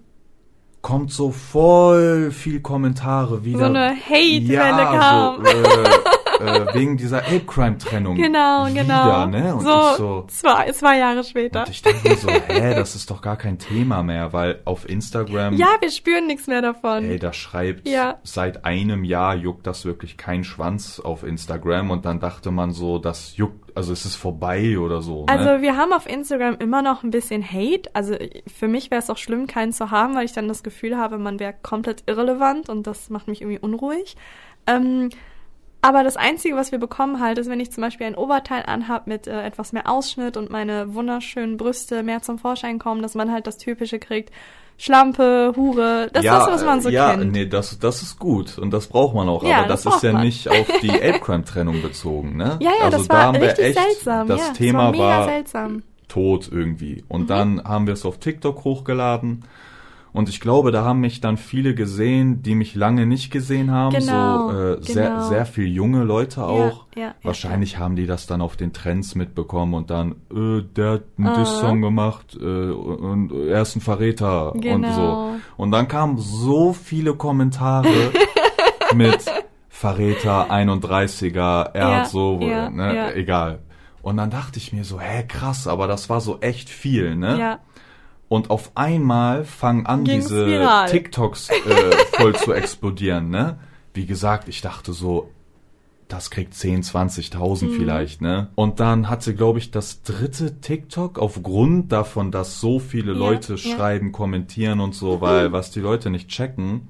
kommt 0.82 1.10
so 1.10 1.30
voll 1.30 2.30
viel 2.30 2.60
Kommentare 2.60 3.44
wieder. 3.44 3.60
So 3.60 3.64
eine 3.64 3.90
Hate-Welle 3.96 4.52
ja, 4.52 4.98
kam. 4.98 5.44
So, 5.44 5.50
äh, 5.50 6.23
äh, 6.46 6.74
wegen 6.74 6.96
dieser 6.96 7.18
Ape-Crime-Trennung. 7.18 8.16
Genau, 8.16 8.66
wieder, 8.66 8.82
genau. 8.82 9.26
Ne? 9.26 9.54
Und 9.54 9.62
so, 9.62 9.70
ich 9.70 9.96
so, 9.96 10.24
zwei, 10.28 10.72
zwei 10.72 10.98
Jahre 10.98 11.24
später. 11.24 11.60
und 11.60 11.68
ich 11.70 11.82
denke 11.82 12.08
mir 12.08 12.16
so, 12.16 12.28
hä, 12.28 12.74
das 12.74 12.94
ist 12.94 13.10
doch 13.10 13.22
gar 13.22 13.36
kein 13.36 13.58
Thema 13.58 14.02
mehr, 14.02 14.32
weil 14.32 14.60
auf 14.64 14.88
Instagram, 14.88 15.54
ja, 15.54 15.68
wir 15.80 15.90
spüren 15.90 16.26
nichts 16.26 16.46
mehr 16.46 16.62
davon. 16.62 17.04
ey, 17.04 17.18
da 17.18 17.32
schreibt 17.32 17.88
Ja. 17.88 18.18
seit 18.22 18.64
einem 18.64 19.04
Jahr 19.04 19.34
juckt 19.34 19.66
das 19.66 19.84
wirklich 19.84 20.16
kein 20.16 20.44
Schwanz 20.44 21.00
auf 21.00 21.22
Instagram 21.22 21.90
und 21.90 22.04
dann 22.04 22.20
dachte 22.20 22.50
man 22.50 22.72
so, 22.72 22.98
das 22.98 23.36
juckt, 23.36 23.76
also 23.76 23.92
es 23.92 24.04
ist 24.04 24.14
vorbei 24.14 24.78
oder 24.78 25.02
so. 25.02 25.26
Also 25.26 25.44
ne? 25.44 25.62
wir 25.62 25.76
haben 25.76 25.92
auf 25.92 26.08
Instagram 26.08 26.56
immer 26.60 26.82
noch 26.82 27.02
ein 27.02 27.10
bisschen 27.10 27.42
Hate. 27.44 27.90
Also 27.92 28.14
für 28.46 28.68
mich 28.68 28.90
wäre 28.90 29.00
es 29.00 29.10
auch 29.10 29.16
schlimm, 29.18 29.46
keinen 29.46 29.72
zu 29.72 29.90
haben, 29.90 30.14
weil 30.14 30.24
ich 30.24 30.32
dann 30.32 30.48
das 30.48 30.62
Gefühl 30.62 30.96
habe, 30.96 31.18
man 31.18 31.40
wäre 31.40 31.54
komplett 31.62 32.04
irrelevant 32.06 32.68
und 32.68 32.86
das 32.86 33.10
macht 33.10 33.26
mich 33.28 33.40
irgendwie 33.42 33.58
unruhig. 33.58 34.16
Ähm, 34.66 35.10
aber 35.84 36.02
das 36.02 36.16
Einzige, 36.16 36.56
was 36.56 36.72
wir 36.72 36.78
bekommen 36.78 37.20
halt, 37.20 37.36
ist, 37.36 37.50
wenn 37.50 37.60
ich 37.60 37.70
zum 37.70 37.82
Beispiel 37.82 38.06
ein 38.06 38.14
Oberteil 38.14 38.62
anhab 38.64 39.06
mit 39.06 39.26
äh, 39.26 39.42
etwas 39.42 39.74
mehr 39.74 39.86
Ausschnitt 39.86 40.38
und 40.38 40.48
meine 40.48 40.94
wunderschönen 40.94 41.58
Brüste 41.58 42.02
mehr 42.02 42.22
zum 42.22 42.38
Vorschein 42.38 42.78
kommen, 42.78 43.02
dass 43.02 43.14
man 43.14 43.30
halt 43.30 43.46
das 43.46 43.58
Typische 43.58 43.98
kriegt. 43.98 44.32
Schlampe, 44.78 45.52
Hure, 45.54 46.08
das 46.10 46.24
ist 46.24 46.30
das, 46.32 46.46
was 46.48 46.64
man 46.64 46.80
so 46.80 46.88
ja, 46.88 47.10
kennt. 47.14 47.32
nee, 47.32 47.44
das, 47.44 47.78
das 47.78 48.00
ist 48.00 48.18
gut 48.18 48.56
und 48.56 48.70
das 48.70 48.86
braucht 48.86 49.14
man 49.14 49.28
auch, 49.28 49.44
Ja, 49.44 49.58
aber 49.58 49.68
das 49.68 49.82
das, 49.82 49.96
ist 49.96 50.02
ja 50.04 50.12
man. 50.14 50.22
nicht 50.22 50.48
auf 50.48 50.66
die 50.80 50.90
Ape-Crime-Trennung 51.02 51.82
bezogen, 51.82 52.38
ne? 52.38 52.58
Ja, 52.62 52.70
ja, 52.78 52.84
also 52.86 52.96
das 52.96 53.08
da 53.08 53.14
war 53.14 53.22
haben 53.24 53.34
wir 53.40 53.48
richtig 53.48 53.66
echt, 53.66 53.78
seltsam. 53.78 54.26
Das 54.26 54.40
ja, 54.40 54.52
Thema 54.54 54.78
das 54.78 54.84
war 54.84 54.90
mega 54.92 55.04
war 55.18 55.24
seltsam. 55.28 55.82
tot 56.08 56.48
irgendwie. 56.50 57.04
Und 57.08 57.28
dann 57.28 57.62
haben 57.62 57.86
wir 57.86 57.92
es 57.92 58.06
auf 58.06 58.16
TikTok 58.18 58.64
hochgeladen. 58.64 59.44
Und 60.14 60.28
ich 60.28 60.38
glaube, 60.40 60.70
da 60.70 60.84
haben 60.84 61.00
mich 61.00 61.20
dann 61.20 61.36
viele 61.36 61.74
gesehen, 61.74 62.40
die 62.40 62.54
mich 62.54 62.76
lange 62.76 63.04
nicht 63.04 63.32
gesehen 63.32 63.72
haben. 63.72 63.92
Genau, 63.96 64.48
so 64.48 64.56
äh, 64.76 64.82
sehr, 64.82 65.08
genau. 65.10 65.28
sehr 65.28 65.44
viel 65.44 65.66
junge 65.66 66.04
Leute 66.04 66.44
auch. 66.44 66.86
ja, 66.94 67.02
ja, 67.02 67.14
Wahrscheinlich 67.24 67.78
haben 67.78 67.96
die 67.96 68.06
das 68.06 68.28
dann 68.28 68.40
auf 68.40 68.56
den 68.56 68.72
Trends 68.72 69.16
mitbekommen 69.16 69.74
und 69.74 69.90
dann, 69.90 70.12
äh, 70.32 70.62
der 70.76 70.90
hat 70.92 71.02
einen 71.18 71.26
Aha. 71.26 71.40
Diss-Song 71.40 71.80
gemacht 71.82 72.38
äh, 72.40 72.44
und 72.44 73.32
er 73.32 73.62
ist 73.62 73.74
ein 73.74 73.80
Verräter 73.80 74.54
und 74.54 74.60
Genau. 74.60 74.92
so. 74.94 75.34
Und 75.56 75.72
dann 75.72 75.88
kamen 75.88 76.16
so 76.18 76.72
viele 76.72 77.14
Kommentare 77.14 77.88
mit 78.94 79.18
Verräter, 79.68 80.48
31er, 80.50 81.70
er 81.74 81.80
Ja, 81.90 81.96
hat 81.96 82.08
so, 82.10 82.38
ja, 82.40 82.70
ne, 82.70 82.94
ja. 82.94 83.10
egal. 83.10 83.58
Und 84.00 84.18
dann 84.18 84.30
dachte 84.30 84.58
ich 84.58 84.72
mir 84.72 84.84
so, 84.84 85.00
hä, 85.00 85.24
krass, 85.26 85.66
aber 85.66 85.88
das 85.88 86.08
war 86.08 86.20
so 86.20 86.38
echt 86.40 86.68
viel, 86.68 87.16
ne? 87.16 87.36
Ja. 87.38 87.58
Und 88.28 88.50
auf 88.50 88.72
einmal 88.74 89.44
fangen 89.44 89.86
an, 89.86 90.04
Ging's 90.04 90.28
diese 90.28 90.46
viral. 90.46 90.90
TikToks 90.90 91.50
äh, 91.50 91.54
voll 92.16 92.34
zu 92.34 92.52
explodieren, 92.52 93.28
ne? 93.30 93.58
Wie 93.92 94.06
gesagt, 94.06 94.48
ich 94.48 94.60
dachte 94.60 94.92
so, 94.92 95.30
das 96.08 96.30
kriegt 96.30 96.54
10, 96.54 96.82
20.000 96.82 97.64
Mhm. 97.66 97.70
vielleicht, 97.72 98.20
ne? 98.22 98.48
Und 98.56 98.80
dann 98.80 99.08
hat 99.08 99.22
sie, 99.22 99.34
glaube 99.34 99.58
ich, 99.58 99.70
das 99.70 100.02
dritte 100.02 100.60
TikTok 100.60 101.18
aufgrund 101.18 101.92
davon, 101.92 102.30
dass 102.30 102.60
so 102.60 102.78
viele 102.78 103.12
Ja, 103.12 103.18
Leute 103.18 103.52
ja. 103.54 103.58
schreiben, 103.58 104.10
kommentieren 104.12 104.80
und 104.80 104.94
so, 104.94 105.20
weil 105.20 105.52
was 105.52 105.70
die 105.70 105.80
Leute 105.80 106.10
nicht 106.10 106.28
checken, 106.28 106.88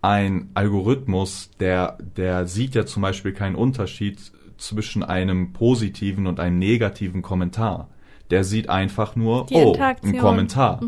ein 0.00 0.50
Algorithmus, 0.54 1.50
der, 1.60 1.98
der 2.16 2.46
sieht 2.46 2.74
ja 2.74 2.84
zum 2.86 3.02
Beispiel 3.02 3.32
keinen 3.32 3.54
Unterschied 3.54 4.18
zwischen 4.58 5.02
einem 5.02 5.52
positiven 5.52 6.26
und 6.26 6.40
einem 6.40 6.58
negativen 6.58 7.22
Kommentar. 7.22 7.88
Der 8.32 8.44
sieht 8.44 8.70
einfach 8.70 9.14
nur, 9.14 9.44
Die 9.46 9.54
oh, 9.54 9.76
ein 9.78 10.18
Kommentar. 10.18 10.80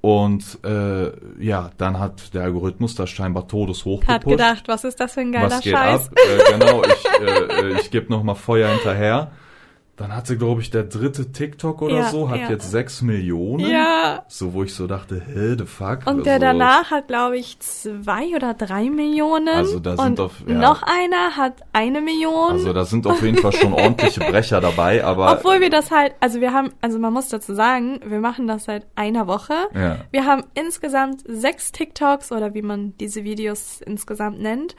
Und 0.00 0.58
äh, 0.64 1.12
ja, 1.38 1.70
dann 1.76 1.98
hat 2.00 2.34
der 2.34 2.42
Algorithmus 2.42 2.94
das 2.96 3.08
scheinbar 3.10 3.46
todeshoch 3.46 4.02
Hat 4.06 4.22
gepusht. 4.22 4.38
gedacht, 4.38 4.64
was 4.66 4.82
ist 4.82 4.98
das 4.98 5.12
für 5.12 5.20
ein 5.20 5.30
geiler 5.30 5.50
Was 5.50 5.60
geht 5.60 5.74
Scheiß? 5.74 6.08
ab? 6.08 6.14
Äh, 6.16 6.52
genau, 6.58 6.82
ich, 6.82 7.20
äh, 7.20 7.74
äh, 7.74 7.80
ich 7.80 7.90
gebe 7.90 8.10
nochmal 8.10 8.34
Feuer 8.34 8.70
hinterher. 8.70 9.30
Dann 10.02 10.16
hatte, 10.16 10.36
glaube 10.36 10.60
ich, 10.60 10.70
der 10.70 10.82
dritte 10.82 11.30
TikTok 11.30 11.80
oder 11.80 11.94
Ja, 11.94 12.08
so, 12.10 12.28
hat 12.28 12.40
ja. 12.40 12.50
jetzt 12.50 12.68
sechs 12.72 13.02
Millionen. 13.02 13.64
Ja. 13.70 14.24
So, 14.26 14.52
wo 14.52 14.64
ich 14.64 14.74
so 14.74 14.88
dachte, 14.88 15.22
hä, 15.24 15.54
the 15.56 15.64
fuck? 15.64 16.00
Und 16.06 16.26
der 16.26 16.34
Also, 16.34 16.46
danach 16.46 16.90
hat, 16.90 17.06
glaube 17.06 17.38
ich, 17.38 17.60
zwei 17.60 18.34
oder 18.34 18.52
drei 18.54 18.90
Millionen. 18.90 19.48
Also 19.48 19.78
da 19.78 19.96
sind 19.96 20.18
auf- 20.18 20.42
ja. 20.44 20.54
noch 20.58 20.82
einer 20.82 21.36
hat 21.36 21.62
eine 21.72 22.00
Million. 22.00 22.50
Also 22.50 22.72
da 22.72 22.84
sind 22.84 23.06
auf 23.06 23.22
jeden 23.22 23.38
Fall 23.38 23.52
schon 23.52 23.72
ordentliche 23.74 24.18
Brecher 24.20 24.60
dabei, 24.60 25.04
aber 25.04 25.32
Obwohl 25.38 25.60
wir 25.60 25.70
das 25.70 25.92
halt, 25.92 26.14
also 26.18 26.40
wir 26.40 26.52
haben, 26.52 26.70
also 26.80 26.98
man 26.98 27.12
muss 27.12 27.28
dazu 27.28 27.54
sagen, 27.54 28.00
wir 28.04 28.18
machen 28.18 28.48
das 28.48 28.64
seit 28.64 28.86
einer 28.96 29.28
Woche. 29.28 29.54
Ja. 29.72 29.98
Wir 30.10 30.26
haben 30.26 30.42
insgesamt 30.54 31.22
sechs 31.26 31.70
TikToks 31.70 32.32
oder 32.32 32.54
wie 32.54 32.62
man 32.62 32.94
diese 32.98 33.22
Videos 33.22 33.80
insgesamt 33.80 34.40
nennt. 34.40 34.74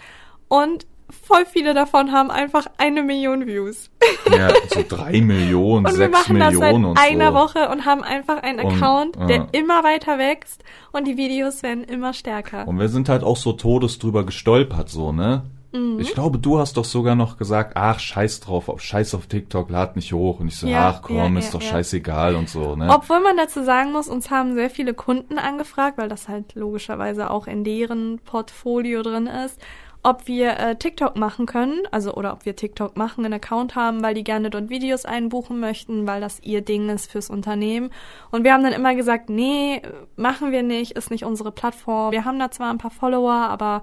Und 0.49 0.86
voll 1.10 1.46
viele 1.46 1.74
davon 1.74 2.12
haben 2.12 2.32
einfach 2.32 2.66
eine 2.78 3.04
Million 3.04 3.46
Views. 3.48 3.89
ja, 4.32 4.50
so 4.68 4.84
drei 4.88 5.22
Millionen, 5.22 5.86
Und 5.86 5.92
wir 5.94 5.98
sechs 5.98 6.12
machen 6.12 6.39
das 6.39 6.54
seit 6.54 6.62
Millionen 6.62 6.86
und 6.86 7.00
einer 7.00 7.32
so. 7.32 7.38
Woche 7.38 7.70
und 7.70 7.86
haben 7.86 8.04
einfach 8.04 8.42
einen 8.42 8.60
Und, 8.60 8.74
Account, 8.74 9.16
ja. 9.18 9.26
der 9.28 9.48
immer 9.52 9.84
weiter 9.84 10.18
wächst 10.18 10.63
und 10.92 11.06
die 11.08 11.18
Videos 11.18 11.63
werden 11.63 11.84
immer 11.84 12.13
stärker. 12.13 12.68
Und 12.68 12.80
wir 12.80 12.89
sind 12.89 13.10
halt 13.10 13.24
auch 13.24 13.38
so 13.38 13.54
todes 13.54 14.00
drüber 14.00 14.26
gestolpert, 14.26 14.89
so, 14.89 15.12
ne? 15.12 15.44
Mhm. 15.74 16.00
Ich 16.00 16.13
glaube, 16.13 16.38
du 16.38 16.60
hast 16.60 16.78
doch 16.78 16.86
sogar 16.86 17.16
noch 17.16 17.38
gesagt, 17.38 17.72
ach, 17.76 18.00
scheiß 18.00 18.42
drauf, 18.42 18.70
auf 18.70 18.80
scheiß 18.82 19.16
auf 19.16 19.26
TikTok, 19.26 19.70
lad 19.72 19.96
nicht 19.96 20.13
hoch. 20.13 20.39
Und 20.39 20.48
ich 20.50 20.58
so, 20.58 20.68
Ja, 20.68 20.89
ach 20.96 21.02
komm, 21.02 21.34
ja, 21.34 21.39
ist 21.39 21.54
doch 21.54 21.62
scheißegal 21.62 22.36
und 22.36 22.48
so, 22.48 22.76
ne? 22.76 22.89
Obwohl 22.94 23.20
man 23.22 23.38
dazu 23.38 23.63
sagen 23.63 23.92
muss, 23.92 24.08
uns 24.08 24.30
haben 24.30 24.54
sehr 24.54 24.70
viele 24.70 24.94
Kunden 24.94 25.39
angefragt, 25.39 25.98
weil 25.98 26.10
das 26.10 26.30
halt 26.30 26.54
logischerweise 26.54 27.32
auch 27.32 27.48
in 27.48 27.63
deren 27.63 28.20
Portfolio 28.20 29.02
drin 29.02 29.26
ist, 29.26 29.60
ob 30.04 30.28
wir 30.28 30.60
äh, 30.60 30.76
TikTok 30.76 31.16
machen 31.16 31.46
können, 31.46 31.82
also 31.92 32.13
oder 32.13 32.34
ob 32.34 32.46
wir 32.46 32.56
TikTok 32.58 32.98
machen, 32.98 33.24
einen 33.24 33.36
Account 33.36 33.76
haben, 33.76 34.04
weil 34.04 34.13
die 34.13 34.26
gerne 34.26 34.50
dort 34.50 34.70
Videos 34.70 35.06
einbuchen 35.06 35.62
möchten, 35.62 36.06
weil 36.06 36.20
das 36.20 36.42
ihr 36.44 36.62
Ding 36.62 36.89
ist 36.89 37.10
fürs 37.10 37.30
Unternehmen. 37.30 37.89
Und 38.30 38.44
wir 38.44 38.54
haben 38.54 38.63
dann 38.63 38.74
immer 38.74 38.96
gesagt, 38.96 39.30
nee, 39.30 39.82
machen 40.18 40.52
wir 40.52 40.62
nicht, 40.62 40.92
ist 40.92 41.10
nicht 41.10 41.24
unsere 41.24 41.54
Plattform. 41.54 42.12
Wir 42.12 42.26
haben 42.26 42.38
da 42.38 42.52
zwar 42.52 42.70
ein 42.70 42.78
paar 42.78 42.92
Follower, 42.92 43.32
aber 43.32 43.82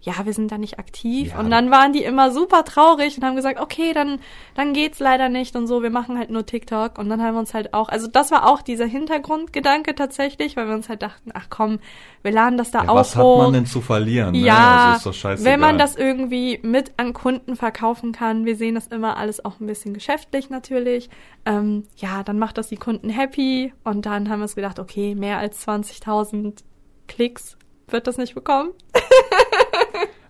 ja, 0.00 0.14
wir 0.24 0.32
sind 0.32 0.52
da 0.52 0.58
nicht 0.58 0.78
aktiv. 0.78 1.32
Ja. 1.32 1.40
Und 1.40 1.50
dann 1.50 1.70
waren 1.70 1.92
die 1.92 2.04
immer 2.04 2.30
super 2.30 2.64
traurig 2.64 3.16
und 3.16 3.24
haben 3.24 3.34
gesagt, 3.34 3.60
okay, 3.60 3.92
dann, 3.92 4.20
dann 4.54 4.72
geht's 4.72 5.00
leider 5.00 5.28
nicht 5.28 5.56
und 5.56 5.66
so, 5.66 5.82
wir 5.82 5.90
machen 5.90 6.16
halt 6.16 6.30
nur 6.30 6.46
TikTok. 6.46 6.98
Und 6.98 7.08
dann 7.08 7.20
haben 7.20 7.34
wir 7.34 7.40
uns 7.40 7.52
halt 7.52 7.74
auch, 7.74 7.88
also 7.88 8.06
das 8.06 8.30
war 8.30 8.48
auch 8.48 8.62
dieser 8.62 8.86
Hintergrundgedanke 8.86 9.96
tatsächlich, 9.96 10.56
weil 10.56 10.68
wir 10.68 10.74
uns 10.74 10.88
halt 10.88 11.02
dachten, 11.02 11.30
ach 11.34 11.46
komm, 11.50 11.80
wir 12.22 12.30
laden 12.30 12.56
das 12.56 12.70
da 12.70 12.84
ja, 12.84 12.88
auch 12.88 12.94
was 12.94 13.16
hat 13.16 13.24
hoch. 13.24 13.42
man 13.42 13.52
denn 13.52 13.66
zu 13.66 13.80
verlieren? 13.80 14.32
Ne? 14.32 14.38
Ja, 14.38 14.92
also 14.92 15.10
ist 15.10 15.24
doch 15.24 15.44
wenn 15.44 15.58
man 15.58 15.78
das 15.78 15.96
irgendwie 15.96 16.60
mit 16.62 16.92
an 16.96 17.12
Kunden 17.12 17.56
verkaufen 17.56 18.12
kann, 18.12 18.44
wir 18.44 18.54
sehen 18.54 18.76
das 18.76 18.86
immer 18.86 19.16
alles 19.16 19.44
auch 19.44 19.58
ein 19.58 19.66
bisschen 19.66 19.94
geschäftlich 19.94 20.48
natürlich, 20.48 21.10
ähm, 21.44 21.84
ja, 21.96 22.22
dann 22.22 22.38
macht 22.38 22.56
das 22.56 22.68
die 22.68 22.76
Kunden 22.76 23.10
happy 23.10 23.72
und 23.82 24.06
dann 24.06 24.28
haben 24.28 24.38
wir 24.38 24.44
uns 24.44 24.54
gedacht, 24.54 24.78
okay, 24.78 25.16
mehr 25.16 25.38
als 25.38 25.66
20.000 25.66 26.62
Klicks 27.08 27.56
wird 27.88 28.06
das 28.06 28.16
nicht 28.16 28.34
bekommen. 28.34 28.70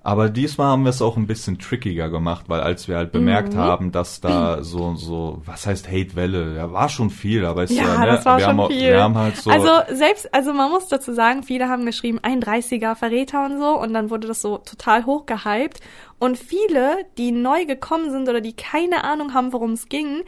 Aber 0.02 0.30
diesmal 0.30 0.68
haben 0.68 0.84
wir 0.84 0.90
es 0.90 1.02
auch 1.02 1.16
ein 1.16 1.26
bisschen 1.26 1.58
trickiger 1.58 2.08
gemacht, 2.08 2.44
weil 2.48 2.60
als 2.60 2.88
wir 2.88 2.96
halt 2.96 3.12
bemerkt 3.12 3.54
Mhm. 3.54 3.58
haben, 3.58 3.92
dass 3.92 4.20
da 4.20 4.62
so, 4.62 4.94
so, 4.94 5.42
was 5.44 5.66
heißt 5.66 5.88
Hate-Welle? 5.88 6.56
Ja, 6.56 6.72
war 6.72 6.88
schon 6.88 7.10
viel, 7.10 7.44
aber 7.44 7.64
ist 7.64 7.72
ja, 7.76 7.84
Ja, 7.84 7.98
ne? 8.00 8.06
das 8.06 8.24
war 8.24 8.38
wir 8.38 8.44
schon 8.44 8.60
haben, 8.60 8.70
viel. 8.70 8.80
Wir 8.90 9.02
haben 9.02 9.16
halt 9.18 9.36
so, 9.36 9.50
Also 9.50 9.68
selbst, 9.92 10.32
also 10.32 10.52
man 10.52 10.70
muss 10.70 10.88
dazu 10.88 11.12
sagen, 11.12 11.42
viele 11.42 11.68
haben 11.68 11.84
geschrieben, 11.84 12.20
ein 12.22 12.40
30er 12.40 12.94
Verräter 12.94 13.44
und 13.44 13.58
so 13.58 13.78
und 13.78 13.92
dann 13.92 14.08
wurde 14.10 14.28
das 14.28 14.40
so 14.40 14.58
total 14.58 15.04
hochgehypt 15.04 15.80
und 16.18 16.38
viele, 16.38 16.96
die 17.18 17.32
neu 17.32 17.66
gekommen 17.66 18.10
sind 18.10 18.28
oder 18.28 18.40
die 18.40 18.54
keine 18.54 19.04
Ahnung 19.04 19.34
haben, 19.34 19.52
worum 19.52 19.72
es 19.72 19.88
ging, 19.88 20.22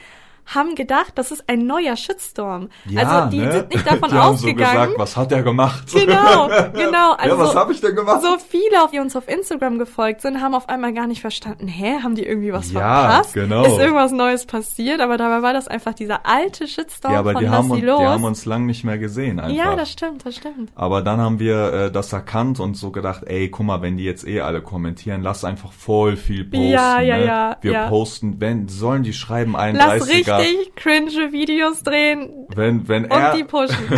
haben 0.47 0.75
gedacht, 0.75 1.13
das 1.17 1.31
ist 1.31 1.45
ein 1.49 1.67
neuer 1.67 1.97
Shitstorm. 1.97 2.69
ja, 2.87 3.03
also 3.03 3.31
die 3.31 3.39
ne? 3.39 3.53
sind 3.53 3.71
nicht 3.75 3.87
davon 3.87 4.09
die 4.11 4.17
haben 4.17 4.37
so 4.37 4.47
ausgegangen. 4.47 4.73
gesagt, 4.73 4.93
was 4.99 5.17
hat 5.17 5.33
er 5.33 5.43
gemacht? 5.43 5.85
Genau, 5.93 6.49
genau. 6.75 7.13
Also 7.13 7.37
ja, 7.37 7.39
was 7.39 7.55
habe 7.55 7.73
ich 7.73 7.81
denn 7.81 7.95
gemacht? 7.95 8.23
so 8.23 8.37
viele, 8.39 8.77
die 8.93 8.99
uns 8.99 9.15
auf 9.17 9.29
Instagram 9.29 9.79
gefolgt 9.79 10.21
sind, 10.23 10.41
haben 10.41 10.55
auf 10.55 10.69
einmal 10.69 10.93
gar 10.93 11.07
nicht 11.07 11.21
verstanden, 11.21 11.69
hä, 11.69 11.99
haben 12.03 12.15
die 12.15 12.25
irgendwie 12.27 12.53
was 12.53 12.73
Ja, 12.73 12.81
verpasst? 13.09 13.35
genau. 13.35 13.65
Ist 13.65 13.79
irgendwas 13.79 14.13
Neues 14.13 14.47
passiert? 14.47 15.01
Aber 15.01 15.17
dabei 15.17 15.43
war 15.43 15.53
das 15.53 15.69
einfach 15.69 15.95
dieser 15.95 16.27
alte 16.27 16.67
Shitstorm 16.67 17.13
ja, 17.13 17.21
aber 17.21 17.33
von 17.33 17.43
die 17.43 17.49
haben, 17.49 17.71
uns, 17.71 17.81
die 17.81 17.91
haben 17.91 18.25
uns 18.25 18.45
lang 18.45 18.67
nicht 18.67 18.85
mehr 18.85 18.99
gesehen 18.99 19.39
einfach. 19.41 19.57
ja, 19.57 19.77
das 19.77 19.91
stimmt, 19.93 20.27
das 20.27 20.37
stimmt. 20.37 20.71
Aber 20.75 21.03
dann 21.03 21.21
haben 21.21 21.39
wir 21.39 21.73
äh, 21.73 21.91
das 21.93 22.13
erkannt 22.13 22.61
und 22.61 22.77
so 22.77 22.91
gedacht, 22.91 23.23
ey, 23.27 23.49
guck 23.51 23.67
mal, 23.67 23.83
wenn 23.83 23.97
die 23.97 24.05
jetzt 24.05 24.27
eh 24.27 24.41
alle 24.41 24.63
kommentieren, 24.63 25.23
lass 25.23 25.45
einfach 25.45 25.73
voll 25.73 26.17
viel 26.17 26.45
posten. 26.45 26.69
Ja, 26.69 27.01
ja, 27.01 27.17
ne? 27.19 27.27
ja, 27.27 27.57
Wir 27.61 27.73
ja. 27.73 27.89
posten, 27.89 28.41
wenn 28.41 28.69
sollen 28.69 29.03
die 29.03 29.13
schreiben 29.13 29.53
Lass 29.53 30.09
31er, 30.09 30.40
richtig 30.41 30.75
cringe 30.77 31.33
Videos 31.33 31.83
drehen 31.83 32.47
wenn 32.55 32.87
wenn 32.89 33.05
und 33.05 33.11
er 33.13 33.35
die 33.37 33.45
pushen. 33.45 33.77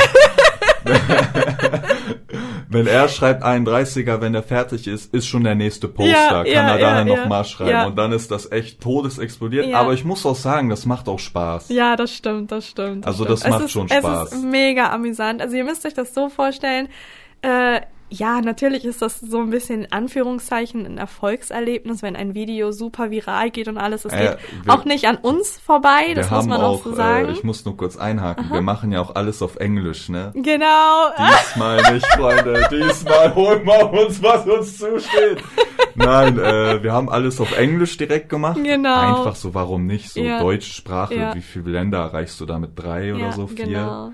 wenn 2.69 2.87
er 2.87 3.09
schreibt 3.09 3.43
31er, 3.45 4.21
wenn 4.21 4.35
er 4.35 4.43
fertig 4.43 4.87
ist, 4.87 5.13
ist 5.15 5.27
schon 5.27 5.45
der 5.45 5.55
nächste 5.55 5.89
Poster, 5.89 6.11
Ja, 6.11 6.29
kann 6.43 6.47
ja, 6.47 6.77
er 6.77 6.79
ja, 6.79 7.05
noch 7.05 7.17
ja. 7.17 7.27
mal 7.27 7.45
schreiben 7.45 7.87
und 7.89 7.97
dann 7.97 8.13
ist 8.13 8.31
das 8.31 8.51
echt 8.51 8.81
todesexplodiert. 8.81 9.73
Aber 9.75 9.93
ich 9.93 10.05
muss 10.05 10.25
auch 10.27 10.37
sagen, 10.37 10.69
das 10.69 10.87
macht 10.87 11.09
auch 11.09 11.19
Spaß. 11.19 11.69
ja, 11.69 11.97
das 11.97 12.13
stimmt, 12.15 12.51
das 12.53 12.67
stimmt. 12.67 13.07
Also 13.07 13.25
stimmt. 13.25 13.41
das 13.43 13.49
macht 13.49 13.61
es 13.61 13.67
ist, 13.67 13.73
schon 13.73 13.87
Es 13.89 13.97
Spaß. 13.99 14.33
ist 14.33 14.45
mega 14.45 14.91
amüsant. 14.91 15.41
Also 15.41 15.57
ihr 15.57 15.65
müsst 15.65 15.85
euch 15.87 15.95
das 15.95 16.15
so 16.15 16.29
vorstellen, 16.29 16.89
äh, 17.43 17.81
ja, 18.15 18.43
natürlich 18.43 18.85
ist 18.85 19.01
das 19.01 19.21
so 19.21 19.39
ein 19.39 19.49
bisschen 19.49 19.85
in 19.85 19.93
Anführungszeichen 19.93 20.85
ein 20.85 20.99
Erfolgserlebnis, 20.99 22.03
wenn 22.03 22.15
ein 22.15 22.35
Video 22.35 22.71
super 22.71 23.11
viral 23.11 23.51
geht 23.51 23.69
und 23.69 23.79
alles. 23.79 24.05
Es 24.05 24.13
Äh, 24.13 24.19
geht 24.19 24.67
wir- 24.67 24.75
auch 24.75 24.85
nicht 24.85 25.07
an 25.07 25.17
uns 25.17 25.59
vorbei, 25.59 26.13
das 26.15 26.31
muss 26.31 26.47
man 26.47 26.61
auch, 26.61 26.85
so 26.85 26.93
sagen. 26.95 27.29
Äh, 27.29 27.33
ich 27.33 27.43
muss 27.43 27.65
nur 27.65 27.75
kurz 27.77 27.97
einhaken. 27.97 28.51
Wir 28.53 28.61
machen 28.61 28.93
ja 28.93 29.01
auch 29.01 29.15
alles 29.15 29.41
auf 29.41 29.57
Englisch, 29.57 30.11
ne? 30.11 30.31
genau. 30.35 31.09
Diesmal 31.17 31.93
nicht, 31.95 32.07
Freunde. 32.09 32.69
Diesmal 32.71 33.35
holen 33.35 33.65
wir 33.65 33.93
uns, 34.07 34.23
was 34.23 34.47
uns 34.47 34.77
zusteht. 34.79 35.43
Nein, 35.95 36.39
äh, 36.39 36.83
wir 36.83 36.93
haben 36.93 37.09
alles 37.09 37.41
auf 37.41 37.57
Englisch 37.57 37.97
direkt 37.97 38.29
gemacht. 38.29 38.59
Genau. 38.63 39.19
Einfach 39.19 39.37
so, 39.37 39.55
warum 39.55 39.87
nicht? 39.87 40.11
So 40.11 40.21
Ja. 40.21 40.39
deutsche 40.41 40.73
Sprache. 40.73 41.15
Ja. 41.15 41.35
Wie 41.35 41.41
viele 41.41 41.71
Länder 41.71 41.99
erreichst 42.01 42.39
du 42.41 42.47
da 42.47 42.59
mit 42.59 42.73
drei 42.79 43.15
oder 43.15 43.25
ja, 43.27 43.33
so? 43.33 43.47
Vier? 43.47 43.65
Genau. 43.67 44.13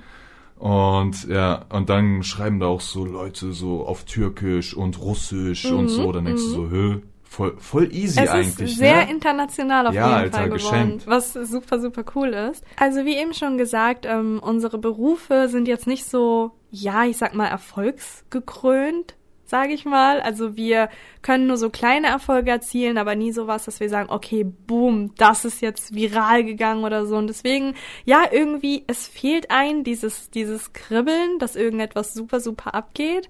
Und 0.59 1.29
ja, 1.29 1.67
und 1.71 1.89
dann 1.89 2.23
schreiben 2.23 2.59
da 2.61 2.67
auch 2.67 2.81
so 2.81 3.05
Leute 3.05 3.53
so 3.53 3.87
auf 3.87 4.05
Türkisch 4.05 4.75
und 4.75 5.01
Russisch 5.01 5.71
und 5.71 5.89
so. 5.89 6.11
Dann 6.13 6.25
denkst 6.25 6.43
du 6.45 6.51
so, 6.51 6.69
hö, 6.71 7.01
voll, 7.23 7.57
voll 7.59 7.93
easy 7.93 8.21
Mhm, 8.21 8.27
Es 8.27 8.31
eigentlich. 8.31 8.71
ist 8.73 8.77
sehr 8.79 9.07
ne? 9.07 9.11
international 9.11 9.87
auf 9.87 9.95
Ja, 9.95 10.07
jeden 10.09 10.19
Alter, 10.19 10.31
Fall 10.39 10.51
geworden, 10.51 10.99
geschenkt. 10.99 11.07
was 11.07 11.33
super, 11.35 11.81
super 11.81 12.05
cool 12.17 12.29
ist. 12.31 12.65
Also 12.77 13.05
wie 13.05 13.17
eben 13.17 13.35
schon 13.35 13.57
gesagt, 13.59 14.05
ähm, 14.07 14.41
unsere 14.43 14.79
Berufe 14.79 15.49
sind 15.49 15.69
jetzt 15.69 15.87
nicht 15.87 16.07
so, 16.07 16.53
ja, 16.71 17.05
ich 17.05 17.17
sag 17.19 17.35
mal, 17.35 17.47
erfolgsgekrönt, 17.47 19.15
sage 19.49 19.73
ich 19.73 19.85
mal. 19.85 20.21
Also 20.21 20.57
wir 20.57 20.89
können 21.23 21.47
nur 21.47 21.57
so 21.57 21.71
kleine 21.71 22.09
Erfolge 22.09 22.51
erzielen, 22.51 22.99
aber 22.99 23.15
nie 23.15 23.33
sowas, 23.33 23.65
dass 23.65 23.81
wir 23.81 23.89
sagen, 23.89 24.11
okay, 24.11 24.45
boom, 24.45 25.15
das 25.17 25.45
ist 25.45 25.63
jetzt 25.63 25.95
viral 25.95 26.45
gegangen 26.45 26.85
oder 26.85 27.07
so. 27.07 27.17
Und 27.17 27.29
deswegen, 27.29 27.75
ja, 28.05 28.25
irgendwie, 28.31 28.85
es 28.87 29.09
fehlt 29.09 29.51
ein 29.51 29.85
dieses, 29.85 30.31
dieses 30.31 30.73
Kribbeln, 30.73 31.39
dass 31.39 31.57
irgendetwas 31.57 32.15
super, 32.15 32.41
super 32.41 32.75
abgeht. 32.75 33.29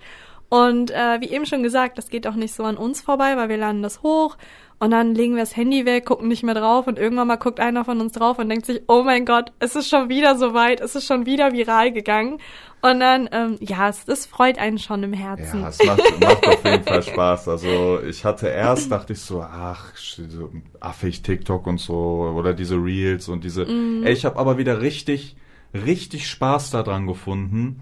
Und 0.49 0.91
äh, 0.91 1.21
wie 1.21 1.31
eben 1.31 1.47
schon 1.47 1.63
gesagt, 1.63 1.99
das 1.99 2.09
geht 2.09 2.27
auch 2.27 2.35
nicht 2.35 2.55
so 2.55 2.65
an 2.65 2.77
uns 2.77 3.03
vorbei, 3.03 3.37
weil 3.37 3.49
wir 3.51 3.59
laden 3.59 3.83
das 3.83 4.03
hoch 4.03 4.37
und 4.81 4.93
dann 4.93 5.15
legen 5.15 5.35
wir 5.35 5.43
das 5.43 5.57
Handy 5.57 5.85
weg, 5.85 6.07
gucken 6.07 6.29
nicht 6.29 6.45
mehr 6.45 6.55
drauf 6.55 6.87
und 6.87 6.99
irgendwann 6.99 7.27
mal 7.27 7.37
guckt 7.37 7.59
einer 7.59 7.85
von 7.85 8.01
uns 8.01 8.13
drauf 8.13 8.39
und 8.39 8.49
denkt 8.49 8.65
sich, 8.67 8.83
oh 8.87 9.03
mein 9.03 9.25
Gott, 9.25 9.53
es 9.59 9.75
ist 9.75 9.89
schon 9.89 10.09
wieder 10.09 10.37
soweit, 10.37 10.81
es 10.81 10.95
ist 10.95 11.07
schon 11.07 11.27
wieder 11.27 11.53
viral 11.53 11.93
gegangen. 11.93 12.39
Und 12.81 13.01
dann, 13.01 13.29
ähm, 13.33 13.57
ja, 13.61 13.89
es, 13.89 14.05
das 14.05 14.27
freut 14.27 14.57
einen 14.57 14.79
schon 14.79 15.03
im 15.03 15.13
Herzen. 15.13 15.63
Ja, 15.63 15.69
es 15.69 15.85
macht, 15.85 16.21
macht 16.21 16.47
auf 16.47 16.65
jeden 16.65 16.85
Fall 16.85 17.03
Spaß. 17.03 17.49
Also 17.49 18.01
ich 18.09 18.25
hatte 18.25 18.47
erst, 18.47 18.93
dachte 18.93 19.15
ich 19.15 19.21
so, 19.21 19.43
ach, 19.43 19.97
so 19.97 20.51
affig 20.79 21.23
TikTok 21.23 21.67
und 21.67 21.79
so 21.81 22.33
oder 22.37 22.55
diese 22.55 22.77
Reels 22.77 23.29
und 23.29 23.43
diese. 23.43 23.67
Mhm. 23.67 24.05
Ey, 24.07 24.13
ich 24.13 24.25
habe 24.25 24.39
aber 24.39 24.59
wieder 24.59 24.81
richtig, 24.81 25.35
richtig 25.75 26.29
Spaß 26.29 26.71
daran 26.71 27.09
gefunden, 27.09 27.81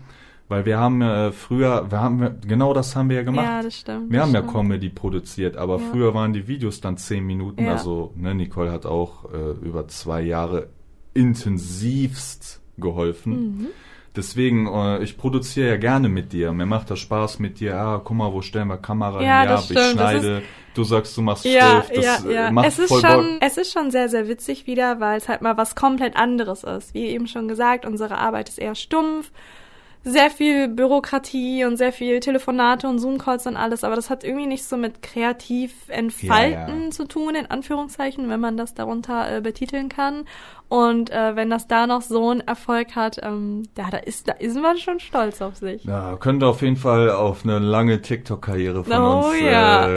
weil 0.49 0.65
wir 0.65 0.79
haben 0.79 1.03
äh, 1.03 1.33
früher, 1.33 1.91
wir 1.91 2.01
haben 2.01 2.39
genau 2.47 2.73
das 2.73 2.95
haben 2.97 3.09
wir 3.09 3.17
ja 3.17 3.23
gemacht. 3.23 3.47
Ja, 3.47 3.63
das 3.63 3.79
stimmt. 3.79 4.11
wir 4.11 4.19
das 4.19 4.27
haben 4.29 4.35
ja 4.35 4.41
stimmt. 4.41 4.53
Comedy 4.55 4.89
produziert, 4.91 5.57
aber 5.57 5.79
Ja. 5.79 5.83
früher 5.91 6.15
waren 6.15 6.33
die 6.33 6.47
Videos 6.49 6.81
dann 6.81 6.97
zehn 6.97 7.25
Minuten. 7.25 7.65
Ja. 7.65 7.73
Also 7.73 8.13
ne, 8.17 8.35
Nicole 8.35 8.71
hat 8.71 8.87
auch 8.87 9.33
äh, 9.33 9.51
über 9.67 9.89
zwei 9.89 10.23
Jahre 10.23 10.69
intensivst 11.15 12.61
geholfen. 12.79 13.33
Mhm. 13.33 13.67
Deswegen, 14.15 14.67
äh, 14.67 15.03
ich 15.03 15.19
produziere 15.19 15.69
ja 15.69 15.77
gerne 15.77 16.09
mit 16.09 16.33
dir. 16.33 16.53
Mir 16.53 16.65
macht 16.65 16.91
das 16.91 16.99
Spaß 17.01 17.39
mit 17.39 17.61
dir. 17.61 17.77
Ah, 17.79 18.01
guck 18.03 18.17
mal, 18.17 18.33
wo 18.33 18.41
stellen 18.41 18.69
wir 18.69 18.79
Kamera 18.79 19.23
Ja, 19.23 19.41
hin? 19.43 19.51
Ja, 19.51 19.85
ich 19.85 19.93
schneide. 19.93 20.43
Du 20.75 20.85
sagst, 20.85 21.17
du 21.17 21.23
machst 21.23 21.45
Ja, 21.45 21.83
Stift. 21.83 21.99
Das 21.99 22.25
ja, 22.25 22.31
äh, 22.31 22.35
ja. 22.35 22.51
macht 22.51 22.67
Es 22.67 22.79
ist 22.79 22.89
voll 22.89 23.01
schon, 23.01 23.25
Bock. 23.35 23.39
es 23.41 23.57
ist 23.59 23.73
schon 23.73 23.91
sehr, 23.91 24.09
sehr 24.09 24.27
witzig 24.29 24.67
wieder, 24.67 25.01
weil 25.01 25.19
es 25.19 25.29
halt 25.29 25.43
mal 25.43 25.57
was 25.59 25.75
komplett 25.75 26.17
anderes 26.17 26.65
ist. 26.65 26.95
Wie 26.95 27.07
eben 27.07 27.27
schon 27.27 27.47
gesagt, 27.49 27.85
unsere 27.85 28.17
Arbeit 28.19 28.49
ist 28.49 28.59
eher 28.59 28.75
stumpf. 28.75 29.33
Sehr 30.09 30.31
viel 30.31 30.69
Bürokratie 30.69 31.65
und 31.65 31.77
sehr 31.79 31.93
viel 31.93 32.21
Telefonate 32.21 32.87
und 32.87 33.01
Zoom-Calls 33.01 33.45
und 33.49 33.57
alles, 33.57 33.83
aber 33.83 33.97
das 33.97 34.09
hat 34.09 34.23
irgendwie 34.23 34.47
nicht 34.47 34.65
so 34.65 34.77
mit 34.77 35.03
kreativ 35.03 35.73
entfalten 35.89 36.79
Ja, 36.79 36.85
ja. 36.85 36.91
zu 36.91 37.07
tun, 37.09 37.35
in 37.35 37.47
Anführungszeichen, 37.47 38.29
wenn 38.29 38.39
man 38.39 38.57
das 38.57 38.73
darunter 38.75 39.37
äh, 39.39 39.41
betiteln 39.41 39.89
kann. 39.89 40.25
Und 40.69 41.11
äh, 41.11 41.37
wenn 41.37 41.49
das 41.49 41.69
da 41.69 41.87
noch 41.87 42.03
so 42.03 42.31
einen 42.31 42.41
Erfolg 42.41 42.97
hat, 42.97 43.19
ähm, 43.23 43.63
ja, 43.79 43.89
da 43.91 43.99
ist, 43.99 44.27
da 44.29 44.33
ist 44.33 44.57
man 44.61 44.79
schon 44.79 44.99
stolz 44.99 45.41
auf 45.41 45.55
sich. 45.57 45.85
Ja, 45.85 46.17
könnte 46.17 46.47
auf 46.47 46.61
jeden 46.63 46.77
Fall 46.77 47.11
auf 47.11 47.45
eine 47.45 47.61
lange 47.61 48.01
TikTok-Karriere 48.03 48.83
von 48.85 48.93
Oh, 49.01 49.29
uns 49.29 49.41
ja. 49.41 49.91
äh, 49.93 49.97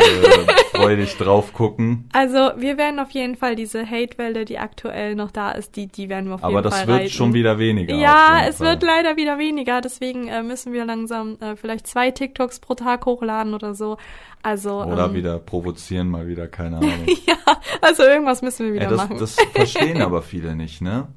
freudig 0.72 1.18
drauf 1.18 1.54
gucken. 1.54 2.10
Also 2.14 2.52
wir 2.58 2.78
werden 2.78 3.00
auf 3.00 3.12
jeden 3.12 3.36
Fall 3.36 3.56
diese 3.56 3.84
Hate-Welle, 3.90 4.46
die 4.46 4.60
aktuell 4.60 5.16
noch 5.16 5.32
da 5.32 5.52
ist, 5.52 5.76
die, 5.76 5.88
die 5.88 6.10
werden 6.10 6.28
wir 6.28 6.36
auf 6.36 6.44
Aber 6.44 6.54
jeden 6.54 6.64
das 6.64 6.78
Fall 6.80 6.88
wird 6.88 7.00
reiten. 7.02 7.10
schon 7.10 7.34
wieder 7.34 7.58
weniger. 7.58 7.96
Ja, 7.96 8.42
es 8.48 8.58
Fall. 8.58 8.68
wird 8.68 8.84
leider 8.84 9.16
wieder 9.16 9.38
weniger, 9.40 9.82
deswegen 9.82 9.99
äh, 10.02 10.44
müssen 10.44 10.74
wir 10.74 10.86
langsam 10.86 11.38
äh, 11.42 11.56
vielleicht 11.56 11.88
zwei 11.88 12.12
TikToks 12.12 12.60
pro 12.60 12.76
Tag 12.76 13.06
hochladen 13.06 13.54
oder 13.54 13.74
so. 13.76 13.98
Also 14.42 14.82
Oder 14.84 15.06
ähm, 15.08 15.14
wieder 15.16 15.38
provozieren, 15.40 16.08
mal 16.10 16.28
wieder, 16.28 16.48
keine 16.48 16.78
Ahnung. 16.80 16.92
ja, 17.28 17.36
also 17.82 18.04
irgendwas 18.04 18.42
müssen 18.42 18.68
wir 18.68 18.74
wieder 18.74 18.86
Ey, 18.86 18.90
das, 18.90 18.98
machen. 18.98 19.18
das 19.20 19.36
verstehen 19.54 20.02
aber 20.02 20.22
viele 20.22 20.56
nicht, 20.56 20.82
ne? 20.82 21.08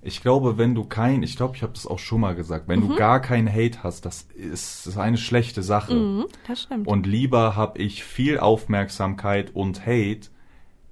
Ich 0.00 0.22
glaube, 0.22 0.58
wenn 0.58 0.74
du 0.76 0.84
kein, 0.84 1.22
ich 1.24 1.36
glaube, 1.36 1.56
ich 1.56 1.62
habe 1.62 1.72
das 1.72 1.86
auch 1.86 1.98
schon 1.98 2.20
mal 2.20 2.34
gesagt, 2.36 2.68
wenn 2.68 2.80
du 2.80 2.94
gar 2.94 3.20
keinen 3.20 3.52
Hate 3.52 3.82
hast, 3.82 4.06
das 4.06 4.28
ist, 4.34 4.86
ist 4.86 4.96
eine 4.96 5.16
schlechte 5.18 5.62
Sache. 5.62 5.94
mhm, 5.94 6.26
das 6.46 6.62
stimmt. 6.62 6.86
Und 6.86 7.04
lieber 7.06 7.56
habe 7.56 7.80
ich 7.80 8.04
viel 8.04 8.38
Aufmerksamkeit 8.38 9.54
und 9.54 9.84
Hate 9.86 10.28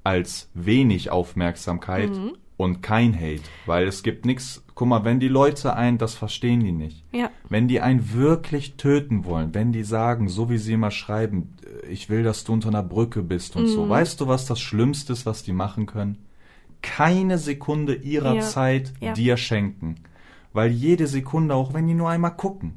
als 0.03 0.51
wenig 0.55 1.11
Aufmerksamkeit 1.11 2.11
Mhm. 2.11 2.37
Und 2.57 2.83
kein 2.83 3.15
Hate. 3.15 3.43
Weil 3.67 3.87
es 3.87 4.03
gibt 4.03 4.25
nichts, 4.25 4.65
guck 4.75 4.89
mal, 4.89 5.05
wenn 5.05 5.21
die 5.21 5.29
Leute 5.29 5.75
ein, 5.77 5.99
das 5.99 6.15
verstehen 6.15 6.61
die 6.61 6.73
nicht. 6.73 7.05
ja, 7.13 7.31
Wenn 7.49 7.69
die 7.69 7.81
einen 7.81 8.13
wirklich 8.15 8.77
töten 8.77 9.25
wollen, 9.25 9.55
wenn 9.55 9.73
die 9.73 9.85
sagen, 9.85 10.29
so 10.29 10.49
wie 10.51 10.59
sie 10.59 10.73
immer 10.75 10.91
schreiben, 10.91 11.55
äh, 11.85 11.87
ich 11.89 12.09
will, 12.09 12.23
dass 12.23 12.45
du 12.45 12.53
unter 12.53 12.69
einer 12.69 12.83
Brücke 12.83 13.23
bist 13.23 13.57
und 13.57 13.65
Mhm. 13.65 13.69
so, 13.69 13.89
weißt 13.89 14.21
du, 14.21 14.29
was 14.29 14.47
das 14.47 14.61
Schlimmste 14.61 15.13
ist, 15.13 15.27
was 15.27 15.43
die 15.43 15.53
machen 15.53 15.87
können? 15.87 16.19
Keine 16.83 17.39
Sekunde 17.39 17.95
ihrer 17.95 18.35
Ja. 18.37 18.41
Zeit 18.43 18.93
Ja. 19.01 19.13
dir 19.13 19.37
schenken. 19.37 19.97
Weil 20.53 20.71
jede 20.71 21.07
Sekunde, 21.07 21.55
auch 21.55 21.75
wenn 21.75 21.87
die 21.87 21.95
nur 21.95 22.09
einmal 22.09 22.35
gucken, 22.37 22.75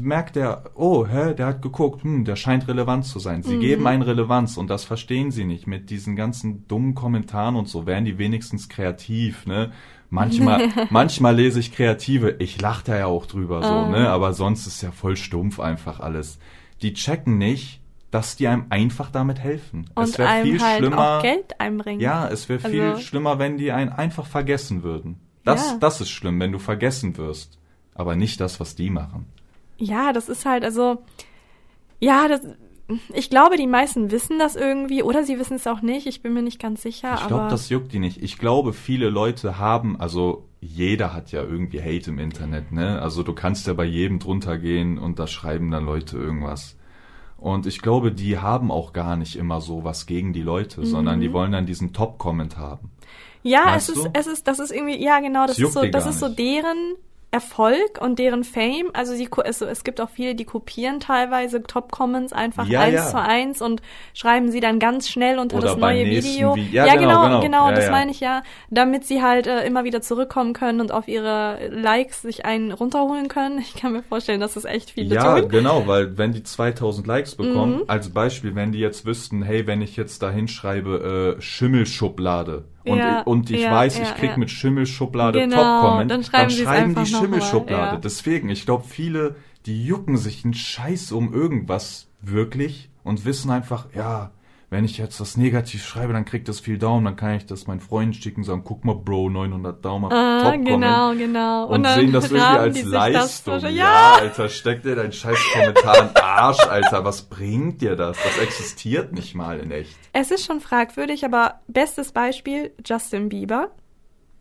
merkt 0.00 0.36
er, 0.36 0.70
oh, 0.74 1.06
hä, 1.06 1.34
der 1.34 1.46
hat 1.46 1.62
geguckt, 1.62 2.02
hm, 2.04 2.24
der 2.24 2.36
scheint 2.36 2.68
relevant 2.68 3.04
zu 3.04 3.18
sein. 3.18 3.40
Mhm. 3.40 3.42
Sie 3.44 3.58
geben 3.58 3.86
einen 3.86 4.02
Relevanz 4.02 4.56
und 4.56 4.68
das 4.70 4.84
verstehen 4.84 5.30
sie 5.30 5.44
nicht. 5.44 5.66
Mit 5.66 5.90
diesen 5.90 6.16
ganzen 6.16 6.66
dummen 6.68 6.94
Kommentaren 6.94 7.56
und 7.56 7.68
so 7.68 7.84
wären 7.86 8.04
die 8.04 8.16
wenigstens 8.18 8.68
kreativ, 8.68 9.44
ne? 9.46 9.72
Manchmal, 10.08 10.68
manchmal 10.90 11.34
lese 11.36 11.58
ich 11.60 11.72
Kreative, 11.72 12.36
ich 12.38 12.60
lache 12.60 12.84
da 12.84 12.98
ja 12.98 13.06
auch 13.06 13.26
drüber 13.26 13.62
so, 13.62 13.68
Ah. 13.68 13.88
ne? 13.88 14.08
Aber 14.10 14.32
sonst 14.34 14.66
ist 14.66 14.82
ja 14.82 14.90
voll 14.92 15.16
stumpf 15.16 15.58
einfach 15.58 16.00
alles. 16.00 16.38
Die 16.82 16.92
checken 16.94 17.38
nicht, 17.38 17.80
dass 18.10 18.36
die 18.36 18.46
einem 18.46 18.66
einfach 18.68 19.10
damit 19.10 19.40
helfen. 19.40 19.86
und 19.94 20.04
es 20.04 20.18
wäre 20.18 20.42
viel 20.42 20.60
halt 20.62 20.78
schlimmer. 20.78 21.18
auch 21.18 21.22
Geld 21.22 21.58
einbringen. 21.60 22.00
Ja, 22.00 22.28
es 22.28 22.48
wäre 22.48 22.60
viel 22.60 22.82
Also- 22.82 23.00
schlimmer, 23.02 23.38
wenn 23.38 23.56
die 23.56 23.72
einen 23.72 23.90
einfach 23.90 24.26
vergessen 24.26 24.82
würden. 24.82 25.18
Das, 25.44 25.70
Ja. 25.72 25.76
das 25.80 26.00
ist 26.02 26.10
schlimm, 26.10 26.38
wenn 26.38 26.52
du 26.52 26.58
vergessen 26.58 27.16
wirst. 27.16 27.58
Aber 27.94 28.14
nicht 28.14 28.40
das, 28.40 28.60
was 28.60 28.74
die 28.74 28.90
machen. 28.90 29.26
Ja, 29.84 30.12
das 30.12 30.28
ist 30.28 30.46
halt, 30.46 30.64
also, 30.64 30.98
ja, 31.98 32.28
das, 32.28 32.40
ich 33.14 33.30
glaube, 33.30 33.56
die 33.56 33.66
meisten 33.66 34.10
wissen 34.10 34.38
das 34.38 34.54
irgendwie 34.54 35.02
oder 35.02 35.24
sie 35.24 35.38
wissen 35.38 35.54
es 35.54 35.66
auch 35.66 35.82
nicht. 35.82 36.06
Ich 36.06 36.22
bin 36.22 36.32
mir 36.34 36.42
nicht 36.42 36.60
ganz 36.60 36.82
sicher, 36.82 37.14
Ich 37.18 37.26
glaube, 37.26 37.48
das 37.48 37.68
juckt 37.68 37.92
die 37.92 37.98
nicht. 37.98 38.22
Ich 38.22 38.38
glaube, 38.38 38.72
viele 38.72 39.08
Leute 39.08 39.58
haben, 39.58 39.98
also 40.00 40.46
jeder 40.60 41.12
hat 41.12 41.32
ja 41.32 41.42
irgendwie 41.42 41.80
Hate 41.80 42.10
im 42.10 42.18
Internet, 42.20 42.70
ne? 42.70 43.02
Also 43.02 43.22
du 43.24 43.32
kannst 43.32 43.66
ja 43.66 43.72
bei 43.74 43.84
jedem 43.84 44.18
drunter 44.20 44.58
gehen 44.58 44.98
und 44.98 45.18
da 45.18 45.26
schreiben 45.26 45.70
dann 45.72 45.84
Leute 45.84 46.16
irgendwas. 46.16 46.76
Und 47.36 47.66
ich 47.66 47.80
glaube, 47.82 48.12
die 48.12 48.38
haben 48.38 48.70
auch 48.70 48.92
gar 48.92 49.16
nicht 49.16 49.34
immer 49.34 49.60
so 49.60 49.82
was 49.82 50.06
gegen 50.06 50.32
die 50.32 50.42
Leute, 50.42 50.86
sondern 50.86 51.16
Mhm. 51.16 51.22
die 51.22 51.32
wollen 51.32 51.50
dann 51.50 51.66
diesen 51.66 51.92
Top-Comment 51.92 52.56
haben. 52.56 52.92
Ja, 53.42 53.66
Weißt 53.66 53.88
es 53.88 53.96
ist, 53.96 54.04
du? 54.04 54.10
es 54.12 54.26
ist, 54.28 54.46
das 54.46 54.60
ist 54.60 54.70
irgendwie, 54.70 55.02
ja 55.02 55.18
genau, 55.18 55.46
das 55.48 55.56
Das 55.56 55.66
ist 55.66 55.72
so, 55.74 55.84
das 55.86 56.06
ist 56.06 56.20
so 56.20 56.28
deren 56.28 56.94
Erfolg 57.32 57.98
und 58.00 58.18
deren 58.18 58.44
Fame. 58.44 58.90
Also 58.92 59.14
sie, 59.14 59.24
ko- 59.24 59.40
es, 59.42 59.84
gibt 59.84 60.02
auch 60.02 60.10
viele, 60.10 60.34
die 60.34 60.44
kopieren 60.44 61.00
teilweise 61.00 61.62
Top-Comments 61.62 62.30
einfach 62.34 62.66
Ja, 62.66 62.80
eins 62.82 62.94
ja. 62.94 63.06
zu 63.06 63.18
eins 63.20 63.62
und 63.62 63.80
schreiben 64.12 64.50
sie 64.50 64.60
dann 64.60 64.78
ganz 64.78 65.08
schnell 65.08 65.38
unter 65.38 65.56
Oder 65.56 65.68
das 65.68 65.76
neue 65.78 66.04
Video. 66.04 66.52
Vi- 66.54 66.70
ja, 66.72 66.94
genau, 66.94 67.22
genau, 67.22 67.40
genau. 67.40 67.68
Ja, 67.70 67.74
das 67.74 67.86
ja. 67.86 67.90
meine 67.90 68.10
ich 68.10 68.20
ja, 68.20 68.42
damit 68.68 69.06
sie 69.06 69.22
halt 69.22 69.46
äh, 69.46 69.66
immer 69.66 69.84
wieder 69.84 70.02
zurückkommen 70.02 70.52
können 70.52 70.82
und 70.82 70.92
auf 70.92 71.08
ihre 71.08 71.68
Likes 71.70 72.20
sich 72.20 72.44
einen 72.44 72.70
runterholen 72.70 73.28
können. 73.28 73.58
Ich 73.60 73.74
kann 73.76 73.92
mir 73.92 74.02
vorstellen, 74.02 74.40
dass 74.40 74.52
das 74.52 74.66
echt 74.66 74.90
viele 74.90 75.14
Ja, 75.14 75.40
tun. 75.40 75.48
genau, 75.48 75.86
weil 75.86 76.18
wenn 76.18 76.32
die 76.32 76.42
2000 76.42 77.06
Likes 77.06 77.34
bekommen, 77.34 77.76
Mhm. 77.76 77.84
als 77.86 78.10
Beispiel, 78.10 78.54
wenn 78.54 78.72
die 78.72 78.78
jetzt 78.80 79.06
wüssten, 79.06 79.42
hey, 79.42 79.66
wenn 79.66 79.80
ich 79.80 79.96
jetzt 79.96 80.22
da 80.22 80.30
hinschreibe, 80.30 81.36
äh, 81.38 81.40
Schimmelschublade 81.40 82.64
und, 82.84 82.98
Ja, 82.98 83.22
und 83.22 83.50
ich 83.50 83.60
ja, 83.60 83.72
weiß, 83.72 83.98
ja, 83.98 84.04
ich 84.04 84.14
krieg 84.14 84.36
mit 84.36 84.50
Schimmelschublade 84.50 85.38
Genau, 85.38 85.56
Top-Comment, 85.56 86.10
dann 86.10 86.24
schreiben 86.24 86.50
es 86.50 86.58
schreiben 86.58 86.94
die 86.94 87.06
Schimmelschublade. 87.06 88.00
Deswegen, 88.00 88.48
ich 88.48 88.64
glaube, 88.64 88.84
viele, 88.88 89.36
die 89.66 89.84
jucken 89.84 90.16
sich 90.16 90.44
einen 90.44 90.54
Scheiß 90.54 91.12
um 91.12 91.32
irgendwas 91.32 92.08
wirklich 92.20 92.90
und 93.04 93.24
wissen 93.24 93.50
einfach, 93.50 93.86
ja, 93.94 94.30
wenn 94.72 94.86
ich 94.86 94.96
jetzt 94.96 95.20
das 95.20 95.36
negativ 95.36 95.84
schreibe, 95.84 96.14
dann 96.14 96.24
kriegt 96.24 96.48
das 96.48 96.58
viel 96.58 96.78
Daumen, 96.78 97.04
dann 97.04 97.14
kann 97.14 97.34
ich 97.34 97.44
das 97.44 97.66
meinen 97.66 97.80
Freunden 97.80 98.14
schicken, 98.14 98.42
sagen, 98.42 98.62
guck 98.64 98.86
mal, 98.86 98.94
Bro, 98.94 99.28
900 99.28 99.84
Daumen, 99.84 100.10
ah, 100.10 100.50
top 100.50 100.64
Genau, 100.64 101.12
genau. 101.12 101.66
Und, 101.66 101.86
und 101.86 101.92
sehen 101.92 102.10
das 102.10 102.30
irgendwie 102.30 102.40
als 102.42 102.82
Leistung. 102.82 103.60
Ja. 103.60 103.68
ja, 103.68 104.12
Alter, 104.14 104.48
steck 104.48 104.82
dir 104.82 104.96
deinen 104.96 105.12
scheiß 105.12 105.38
Kommentar 105.52 105.98
in 105.98 106.08
den 106.08 106.16
Arsch, 106.16 106.66
Alter, 106.66 107.04
was 107.04 107.20
bringt 107.20 107.82
dir 107.82 107.96
das? 107.96 108.16
Das 108.24 108.38
existiert 108.38 109.12
nicht 109.12 109.34
mal 109.34 109.60
in 109.60 109.70
echt. 109.70 109.94
Es 110.14 110.30
ist 110.30 110.46
schon 110.46 110.60
fragwürdig, 110.60 111.26
aber 111.26 111.60
bestes 111.68 112.12
Beispiel, 112.12 112.72
Justin 112.82 113.28
Bieber. 113.28 113.72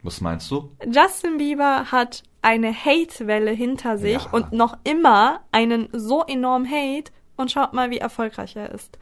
Was 0.01 0.21
meinst 0.21 0.49
du? 0.49 0.71
Justin 0.89 1.39
Bieber 1.39 1.91
hat 1.91 2.23
eine 2.41 2.73
Hate-Welle 2.73 3.51
hinter 3.51 3.97
sich 3.97 4.23
ja. 4.23 4.29
und 4.31 4.53
noch 4.53 4.77
immer 4.85 5.41
einen 5.51 5.89
so 5.91 6.23
enormen 6.23 6.71
Hate 6.71 7.11
und 7.35 7.51
schaut 7.51 7.73
mal, 7.73 7.91
wie 7.91 7.97
erfolgreich 7.97 8.55
er 8.55 8.71
ist. 8.71 8.97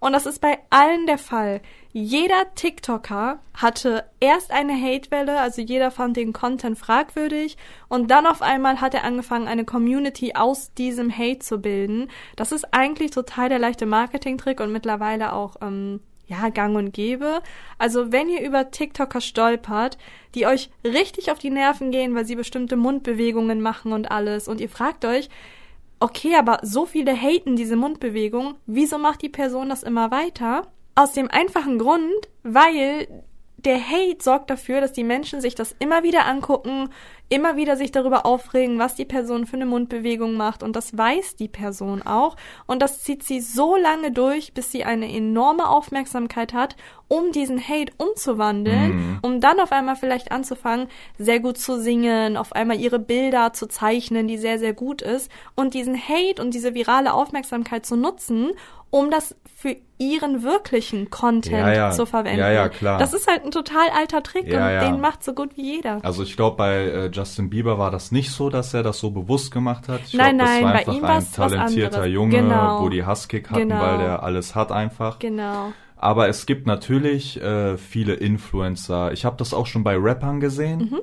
Und 0.00 0.12
das 0.12 0.26
ist 0.26 0.40
bei 0.40 0.58
allen 0.70 1.06
der 1.06 1.18
Fall. 1.18 1.60
Jeder 1.92 2.54
TikToker 2.54 3.38
hatte 3.54 4.04
erst 4.18 4.50
eine 4.50 4.72
Hatewelle, 4.72 5.38
also 5.38 5.60
jeder 5.60 5.90
fand 5.90 6.16
den 6.16 6.32
Content 6.32 6.78
fragwürdig 6.78 7.58
und 7.88 8.10
dann 8.10 8.26
auf 8.26 8.40
einmal 8.42 8.80
hat 8.80 8.94
er 8.94 9.04
angefangen, 9.04 9.46
eine 9.46 9.64
Community 9.64 10.32
aus 10.34 10.72
diesem 10.72 11.16
Hate 11.16 11.40
zu 11.40 11.58
bilden. 11.60 12.08
Das 12.36 12.50
ist 12.50 12.72
eigentlich 12.72 13.10
total 13.10 13.50
der 13.50 13.58
leichte 13.58 13.86
Marketingtrick 13.86 14.60
und 14.60 14.72
mittlerweile 14.72 15.34
auch 15.34 15.56
ähm, 15.60 16.00
ja, 16.28 16.48
gang 16.48 16.76
und 16.76 16.92
gäbe. 16.92 17.42
Also 17.76 18.12
wenn 18.12 18.30
ihr 18.30 18.40
über 18.40 18.70
TikToker 18.70 19.20
stolpert, 19.20 19.98
die 20.34 20.46
euch 20.46 20.70
richtig 20.84 21.30
auf 21.30 21.40
die 21.40 21.50
Nerven 21.50 21.90
gehen, 21.90 22.14
weil 22.14 22.24
sie 22.24 22.36
bestimmte 22.36 22.76
Mundbewegungen 22.76 23.60
machen 23.60 23.92
und 23.92 24.10
alles 24.10 24.48
und 24.48 24.60
ihr 24.60 24.70
fragt 24.70 25.04
euch, 25.04 25.28
okay, 26.00 26.34
aber 26.34 26.58
so 26.62 26.86
viele 26.86 27.14
haten 27.14 27.56
diese 27.56 27.76
Mundbewegung, 27.76 28.54
wieso 28.66 28.98
macht 28.98 29.22
die 29.22 29.28
Person 29.28 29.68
das 29.68 29.82
immer 29.82 30.10
weiter? 30.10 30.62
Aus 30.94 31.12
dem 31.12 31.30
einfachen 31.30 31.78
Grund, 31.78 32.28
weil 32.42 33.06
der 33.64 33.78
Hate 33.78 34.22
sorgt 34.22 34.50
dafür, 34.50 34.80
dass 34.80 34.92
die 34.92 35.04
Menschen 35.04 35.40
sich 35.40 35.54
das 35.54 35.74
immer 35.78 36.02
wieder 36.02 36.24
angucken, 36.24 36.88
immer 37.28 37.56
wieder 37.56 37.76
sich 37.76 37.92
darüber 37.92 38.24
aufregen, 38.24 38.78
was 38.78 38.94
die 38.94 39.04
Person 39.04 39.46
für 39.46 39.56
eine 39.56 39.66
Mundbewegung 39.66 40.34
macht 40.34 40.62
und 40.62 40.74
das 40.76 40.96
weiß 40.96 41.36
die 41.36 41.48
Person 41.48 42.02
auch 42.02 42.36
und 42.66 42.80
das 42.80 43.02
zieht 43.02 43.22
sie 43.22 43.40
so 43.40 43.76
lange 43.76 44.12
durch, 44.12 44.54
bis 44.54 44.72
sie 44.72 44.84
eine 44.84 45.12
enorme 45.12 45.68
Aufmerksamkeit 45.68 46.54
hat, 46.54 46.76
um 47.10 47.32
diesen 47.32 47.60
Hate 47.60 47.92
umzuwandeln, 47.98 48.92
mhm. 48.92 49.18
um 49.22 49.40
dann 49.40 49.58
auf 49.58 49.72
einmal 49.72 49.96
vielleicht 49.96 50.30
anzufangen, 50.30 50.86
sehr 51.18 51.40
gut 51.40 51.58
zu 51.58 51.80
singen, 51.80 52.36
auf 52.36 52.52
einmal 52.52 52.78
ihre 52.78 53.00
Bilder 53.00 53.52
zu 53.52 53.66
zeichnen, 53.66 54.28
die 54.28 54.38
sehr, 54.38 54.60
sehr 54.60 54.74
gut 54.74 55.02
ist 55.02 55.28
und 55.56 55.74
diesen 55.74 55.96
Hate 55.96 56.40
und 56.40 56.54
diese 56.54 56.72
virale 56.72 57.12
Aufmerksamkeit 57.12 57.84
zu 57.84 57.96
nutzen, 57.96 58.52
um 58.90 59.10
das 59.10 59.34
für 59.56 59.74
ihren 59.98 60.44
wirklichen 60.44 61.10
Content 61.10 61.52
ja, 61.52 61.72
ja. 61.72 61.90
zu 61.90 62.06
verwenden. 62.06 62.38
Ja, 62.38 62.50
ja, 62.50 62.68
klar. 62.68 62.98
Das 62.98 63.12
ist 63.12 63.28
halt 63.28 63.44
ein 63.44 63.50
total 63.50 63.88
alter 63.90 64.22
Trick 64.22 64.46
ja, 64.46 64.64
und 64.64 64.72
ja. 64.72 64.84
den 64.84 65.00
macht 65.00 65.24
so 65.24 65.34
gut 65.34 65.56
wie 65.56 65.74
jeder. 65.76 65.98
Also 66.02 66.22
ich 66.22 66.36
glaube, 66.36 66.56
bei 66.56 66.74
äh, 66.76 67.10
Justin 67.12 67.50
Bieber 67.50 67.76
war 67.76 67.90
das 67.90 68.12
nicht 68.12 68.30
so, 68.30 68.50
dass 68.50 68.72
er 68.72 68.84
das 68.84 69.00
so 69.00 69.10
bewusst 69.10 69.50
gemacht 69.50 69.88
hat. 69.88 70.00
Ich 70.06 70.14
nein, 70.14 70.38
glaub, 70.38 70.48
nein, 70.48 70.62
das 70.62 70.64
war 70.64 70.72
bei 70.72 70.78
einfach 70.78 70.94
ihm 70.94 71.04
ein 71.04 71.32
talentierter 71.32 72.06
Junge, 72.06 72.36
genau. 72.36 72.82
wo 72.82 72.88
die 72.88 73.04
Husskick 73.04 73.50
hatten, 73.50 73.68
genau. 73.68 73.80
weil 73.80 73.98
der 73.98 74.22
alles 74.22 74.54
hat 74.54 74.70
einfach. 74.70 75.18
Genau. 75.18 75.72
Aber 76.02 76.28
es 76.28 76.46
gibt 76.46 76.66
natürlich 76.66 77.40
äh, 77.40 77.76
viele 77.76 78.14
Influencer. 78.14 79.12
Ich 79.12 79.24
habe 79.24 79.36
das 79.36 79.52
auch 79.52 79.66
schon 79.66 79.84
bei 79.84 79.96
Rappern 79.96 80.40
gesehen, 80.40 80.90
mhm. 80.90 81.00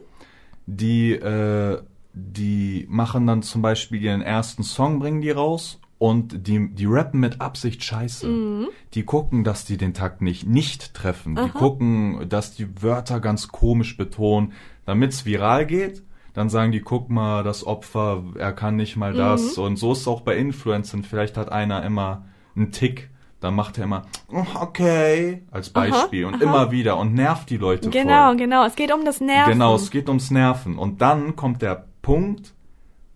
die 0.65 1.11
äh, 1.13 1.81
die 2.17 2.87
machen 2.89 3.27
dann 3.27 3.43
zum 3.43 3.61
Beispiel 3.61 4.01
ihren 4.01 4.23
ersten 4.23 4.63
Song, 4.63 4.97
bringen 4.99 5.21
die 5.21 5.29
raus 5.29 5.79
und 5.99 6.47
die, 6.47 6.73
die 6.73 6.85
rappen 6.87 7.19
mit 7.19 7.41
Absicht 7.41 7.83
scheiße. 7.83 8.27
Mhm. 8.27 8.67
Die 8.95 9.03
gucken, 9.03 9.43
dass 9.43 9.65
die 9.65 9.77
den 9.77 9.93
Takt 9.93 10.21
nicht, 10.21 10.47
nicht 10.47 10.95
treffen. 10.95 11.37
Aha. 11.37 11.45
Die 11.45 11.51
gucken, 11.51 12.27
dass 12.27 12.55
die 12.55 12.81
Wörter 12.81 13.19
ganz 13.19 13.49
komisch 13.49 13.97
betonen, 13.97 14.53
damit's 14.85 15.25
viral 15.25 15.65
geht. 15.67 16.03
Dann 16.33 16.49
sagen 16.49 16.71
die, 16.71 16.81
guck 16.81 17.09
mal, 17.09 17.43
das 17.43 17.65
Opfer, 17.65 18.23
er 18.35 18.53
kann 18.53 18.75
nicht 18.75 18.95
mal 18.95 19.13
mhm. 19.13 19.17
das. 19.17 19.57
Und 19.57 19.77
so 19.77 19.91
ist 19.91 20.01
es 20.01 20.07
auch 20.07 20.21
bei 20.21 20.37
Influencern. 20.37 21.03
Vielleicht 21.03 21.37
hat 21.37 21.51
einer 21.51 21.83
immer 21.83 22.25
einen 22.55 22.71
Tick. 22.71 23.09
Dann 23.39 23.53
macht 23.53 23.77
er 23.77 23.83
immer, 23.83 24.03
oh, 24.31 24.45
okay, 24.61 25.43
als 25.51 25.69
Beispiel. 25.69 26.25
Aha, 26.25 26.33
und 26.33 26.41
aha. 26.41 26.43
immer 26.43 26.71
wieder 26.71 26.97
und 26.97 27.13
nervt 27.13 27.49
die 27.49 27.57
Leute 27.57 27.89
Genau, 27.89 28.29
voll. 28.29 28.37
genau. 28.37 28.65
Es 28.65 28.75
geht 28.75 28.91
um 28.91 29.05
das 29.05 29.21
Nerven. 29.21 29.53
Genau, 29.53 29.75
es 29.75 29.91
geht 29.91 30.07
ums 30.07 30.31
Nerven. 30.31 30.77
Und 30.77 31.01
dann 31.01 31.35
kommt 31.35 31.61
der 31.61 31.85
Punkt, 32.01 32.55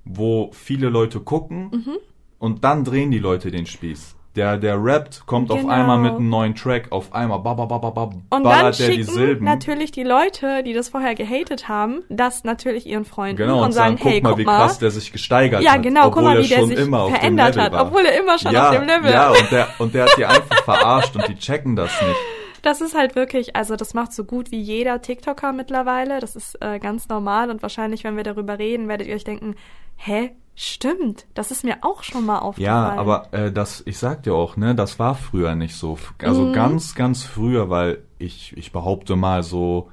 wo 0.05 0.51
viele 0.53 0.89
Leute 0.89 1.19
gucken 1.19 1.69
mhm 1.72 1.97
und 2.41 2.63
dann 2.63 2.84
drehen 2.84 3.11
die 3.11 3.19
Leute 3.19 3.51
den 3.51 3.67
Spieß. 3.67 4.15
Der, 4.38 4.55
der 4.55 4.82
rappt, 4.82 5.25
kommt 5.25 5.49
genau. 5.49 5.61
auf 5.61 5.69
einmal 5.69 5.97
mit 5.97 6.13
einem 6.13 6.29
neuen 6.29 6.55
Track, 6.55 6.88
auf 6.91 7.13
einmal 7.13 7.39
ba, 7.39 7.53
ba, 7.53 7.65
ba, 7.65 7.79
ba, 7.79 7.89
ba, 7.89 8.03
und 8.03 8.43
ballert 8.43 8.79
dann 8.79 8.88
der 8.88 8.95
die 8.95 9.03
Silben. 9.03 9.43
natürlich 9.43 9.91
die 9.91 10.03
Leute, 10.03 10.63
die 10.63 10.71
das 10.71 10.88
vorher 10.88 11.15
gehatet 11.15 11.67
haben, 11.67 12.03
das 12.07 12.45
natürlich 12.45 12.86
ihren 12.86 13.03
Freunden 13.03 13.36
genau, 13.36 13.57
und, 13.57 13.65
und 13.65 13.71
sagen, 13.73 13.97
guck 13.99 14.09
hey, 14.09 14.21
mal, 14.21 14.29
guck 14.29 14.38
wie 14.38 14.45
mal. 14.45 14.57
krass 14.57 14.79
der 14.79 14.89
sich 14.91 15.11
gesteigert 15.11 15.61
ja, 15.61 15.71
hat. 15.71 15.77
Ja, 15.77 15.82
genau, 15.82 16.11
guck 16.11 16.23
mal, 16.23 16.41
wie 16.41 16.47
der 16.47 16.65
sich 16.65 16.77
verändert 16.77 17.57
hat, 17.57 17.73
war. 17.73 17.88
obwohl 17.88 18.05
er 18.05 18.17
immer 18.17 18.39
schon 18.39 18.53
ja, 18.53 18.69
auf 18.69 18.75
dem 18.75 18.86
Level. 18.86 19.11
Ja, 19.11 19.32
und 19.32 19.51
der, 19.51 19.67
und 19.79 19.93
der 19.93 20.03
hat 20.05 20.17
die 20.17 20.25
einfach 20.25 20.57
verarscht 20.63 21.13
und 21.13 21.27
die 21.27 21.36
checken 21.36 21.75
das 21.75 21.91
nicht. 22.01 22.19
Das 22.61 22.79
ist 22.79 22.95
halt 22.95 23.15
wirklich, 23.15 23.55
also 23.55 23.75
das 23.75 23.93
macht 23.93 24.13
so 24.13 24.23
gut 24.23 24.51
wie 24.51 24.61
jeder 24.61 25.01
TikToker 25.01 25.51
mittlerweile. 25.51 26.19
Das 26.19 26.38
ist 26.38 26.55
äh, 26.61 26.79
ganz 26.79 27.09
normal 27.09 27.49
und 27.49 27.61
wahrscheinlich, 27.61 28.03
wenn 28.03 28.15
wir 28.15 28.23
darüber 28.23 28.59
reden, 28.59 28.88
werdet 28.88 29.07
ihr 29.07 29.15
euch 29.15 29.23
denken, 29.23 29.55
hä, 29.97 30.32
Stimmt, 30.56 31.26
das 31.34 31.49
ist 31.49 31.64
mir 31.64 31.78
auch 31.82 32.04
schon 32.04 32.26
mal 32.26 32.39
aufgefallen. 32.39 32.95
Ja, 32.95 32.99
aber 32.99 33.34
äh, 33.34 33.52
das, 33.52 33.84
ich 33.86 33.97
sag 33.97 34.24
dir 34.24 34.36
auch, 34.36 34.58
ne, 34.58 34.76
das 34.76 34.99
war 34.99 35.16
früher 35.16 35.56
nicht 35.56 35.76
so. 35.76 35.97
Also 36.20 36.47
mhm. 36.47 36.54
ganz, 36.54 36.93
ganz 36.93 37.24
früher, 37.24 37.70
weil 37.70 38.04
ich, 38.20 38.56
ich 38.58 38.72
behaupte 38.72 39.16
mal 39.16 39.43
so, 39.43 39.89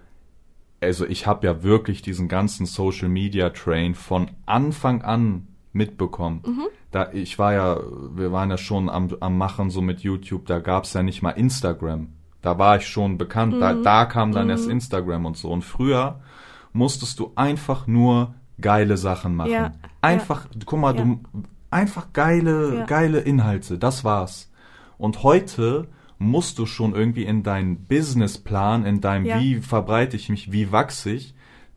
also 0.80 1.06
ich 1.06 1.26
habe 1.26 1.46
ja 1.46 1.62
wirklich 1.62 2.02
diesen 2.02 2.28
ganzen 2.28 2.66
Social 2.66 3.08
Media 3.08 3.50
Train 3.50 3.94
von 3.94 4.30
Anfang 4.46 5.02
an 5.02 5.48
mitbekommen. 5.72 6.42
Mhm. 6.44 6.66
Da 6.90 7.12
ich 7.12 7.38
war 7.38 7.52
ja, 7.52 7.80
wir 8.12 8.32
waren 8.32 8.50
ja 8.50 8.58
schon 8.58 8.88
am, 8.88 9.08
am 9.20 9.38
Machen 9.38 9.70
so 9.70 9.80
mit 9.80 10.00
YouTube, 10.00 10.46
da 10.46 10.58
gab's 10.58 10.92
ja 10.92 11.02
nicht 11.02 11.22
mal 11.22 11.30
Instagram. 11.30 12.08
Da 12.42 12.58
war 12.58 12.76
ich 12.76 12.86
schon 12.86 13.18
bekannt, 13.18 13.54
mhm. 13.54 13.60
da, 13.60 13.72
da 13.74 14.04
kam 14.04 14.32
dann 14.32 14.44
mhm. 14.44 14.50
erst 14.50 14.68
Instagram 14.68 15.26
und 15.26 15.36
so. 15.36 15.50
Und 15.50 15.62
früher 15.62 16.20
musstest 16.72 17.18
du 17.18 17.32
einfach 17.34 17.86
nur 17.86 18.34
geile 18.60 18.96
Sachen 18.96 19.34
machen. 19.34 19.50
Ja, 19.50 19.72
einfach, 20.00 20.46
ja, 20.46 20.60
guck 20.64 20.80
mal, 20.80 20.96
ja. 20.96 21.04
du, 21.04 21.20
einfach 21.70 22.12
geile, 22.12 22.84
geile 22.86 23.20
Inhalte, 23.20 23.78
das 23.78 24.04
war's. 24.04 24.50
Und 24.96 25.22
heute 25.22 25.88
musst 26.18 26.58
du 26.58 26.66
schon 26.66 26.94
irgendwie 26.94 27.24
in 27.24 27.42
deinen 27.42 27.84
Businessplan, 27.86 28.84
in 28.84 29.00
deinem 29.00 29.24
wie 29.40 29.56
verbreite 29.56 30.16
ich 30.16 30.28
mich, 30.28 30.50
wie 30.50 30.72
wachse 30.72 31.10
ich, 31.10 31.34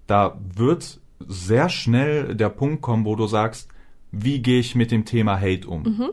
da 0.08 0.38
wird 0.56 1.00
sehr 1.20 1.70
schnell 1.70 2.36
der 2.36 2.50
Punkt 2.50 2.82
kommen, 2.82 3.06
wo 3.06 3.16
du 3.16 3.28
sagst, 3.28 3.70
wie 4.12 4.42
gehe 4.42 4.60
ich 4.60 4.76
mit 4.76 4.92
dem 4.92 5.06
Thema 5.06 5.40
Hate 5.40 5.68
um? 5.68 5.84
Mhm 5.84 6.10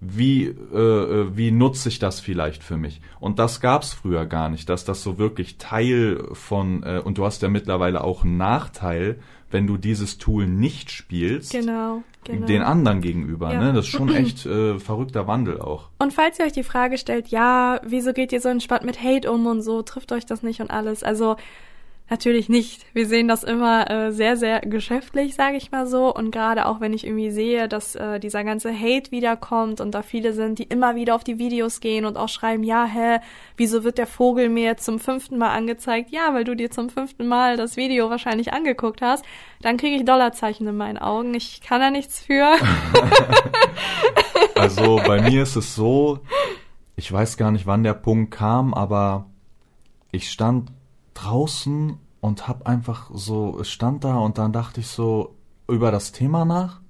wie, 0.00 0.44
äh, 0.46 0.78
äh, 0.78 1.36
wie 1.36 1.50
nutze 1.50 1.90
ich 1.90 1.98
das 1.98 2.20
vielleicht 2.20 2.62
für 2.62 2.78
mich? 2.78 3.02
Und 3.20 3.38
das 3.38 3.60
gab's 3.60 3.92
früher 3.92 4.24
gar 4.24 4.48
nicht, 4.48 4.68
dass 4.68 4.84
das 4.84 5.02
so 5.02 5.18
wirklich 5.18 5.58
Teil 5.58 6.26
von, 6.32 6.82
äh, 6.82 7.02
und 7.04 7.18
du 7.18 7.26
hast 7.26 7.42
ja 7.42 7.48
mittlerweile 7.48 8.02
auch 8.02 8.24
einen 8.24 8.38
Nachteil, 8.38 9.20
wenn 9.50 9.66
du 9.66 9.76
dieses 9.76 10.18
Tool 10.18 10.46
nicht 10.46 10.90
spielst. 10.90 11.52
Genau. 11.52 12.02
Genau. 12.24 12.46
den 12.46 12.60
anderen 12.60 13.00
gegenüber. 13.00 13.50
Ja. 13.52 13.60
Ne? 13.60 13.72
Das 13.72 13.86
ist 13.86 13.92
schon 13.92 14.08
echt 14.14 14.44
äh, 14.44 14.78
verrückter 14.78 15.26
Wandel 15.26 15.60
auch. 15.60 15.88
Und 15.98 16.12
falls 16.12 16.38
ihr 16.38 16.44
euch 16.44 16.52
die 16.52 16.62
Frage 16.62 16.98
stellt, 16.98 17.28
ja, 17.28 17.80
wieso 17.84 18.12
geht 18.12 18.32
ihr 18.32 18.40
so 18.40 18.50
entspannt 18.50 18.84
mit 18.84 19.02
Hate 19.02 19.30
um 19.30 19.46
und 19.46 19.62
so, 19.62 19.82
trifft 19.82 20.12
euch 20.12 20.26
das 20.26 20.42
nicht 20.42 20.60
und 20.60 20.70
alles? 20.70 21.02
Also 21.02 21.36
Natürlich 22.10 22.48
nicht. 22.48 22.84
Wir 22.92 23.06
sehen 23.06 23.28
das 23.28 23.44
immer 23.44 23.88
äh, 23.88 24.10
sehr, 24.10 24.36
sehr 24.36 24.62
geschäftlich, 24.62 25.36
sage 25.36 25.56
ich 25.56 25.70
mal 25.70 25.86
so. 25.86 26.12
Und 26.12 26.32
gerade 26.32 26.66
auch 26.66 26.80
wenn 26.80 26.92
ich 26.92 27.06
irgendwie 27.06 27.30
sehe, 27.30 27.68
dass 27.68 27.94
äh, 27.94 28.18
dieser 28.18 28.42
ganze 28.42 28.72
Hate 28.72 29.12
wiederkommt 29.12 29.80
und 29.80 29.94
da 29.94 30.02
viele 30.02 30.32
sind, 30.32 30.58
die 30.58 30.64
immer 30.64 30.96
wieder 30.96 31.14
auf 31.14 31.22
die 31.22 31.38
Videos 31.38 31.78
gehen 31.78 32.04
und 32.04 32.16
auch 32.16 32.28
schreiben, 32.28 32.64
ja, 32.64 32.84
hä, 32.84 33.20
wieso 33.56 33.84
wird 33.84 33.96
der 33.96 34.08
Vogel 34.08 34.48
mir 34.48 34.64
jetzt 34.64 34.84
zum 34.84 34.98
fünften 34.98 35.38
Mal 35.38 35.50
angezeigt? 35.50 36.10
Ja, 36.10 36.34
weil 36.34 36.42
du 36.42 36.56
dir 36.56 36.72
zum 36.72 36.90
fünften 36.90 37.28
Mal 37.28 37.56
das 37.56 37.76
Video 37.76 38.10
wahrscheinlich 38.10 38.52
angeguckt 38.52 39.02
hast. 39.02 39.24
Dann 39.62 39.76
kriege 39.76 39.94
ich 39.94 40.04
Dollarzeichen 40.04 40.66
in 40.66 40.76
meinen 40.76 40.98
Augen. 40.98 41.32
Ich 41.34 41.60
kann 41.60 41.80
da 41.80 41.92
nichts 41.92 42.18
für. 42.18 42.54
also 44.56 44.96
bei 45.06 45.22
mir 45.22 45.44
ist 45.44 45.54
es 45.54 45.76
so, 45.76 46.18
ich 46.96 47.12
weiß 47.12 47.36
gar 47.36 47.52
nicht, 47.52 47.68
wann 47.68 47.84
der 47.84 47.94
Punkt 47.94 48.32
kam, 48.32 48.74
aber 48.74 49.26
ich 50.10 50.28
stand 50.28 50.72
draußen 51.22 51.98
und 52.20 52.48
hab 52.48 52.66
einfach 52.66 53.10
so, 53.12 53.62
stand 53.64 54.04
da 54.04 54.18
und 54.18 54.38
dann 54.38 54.52
dachte 54.52 54.80
ich 54.80 54.86
so 54.86 55.36
über 55.68 55.90
das 55.90 56.12
Thema 56.12 56.44
nach. 56.44 56.80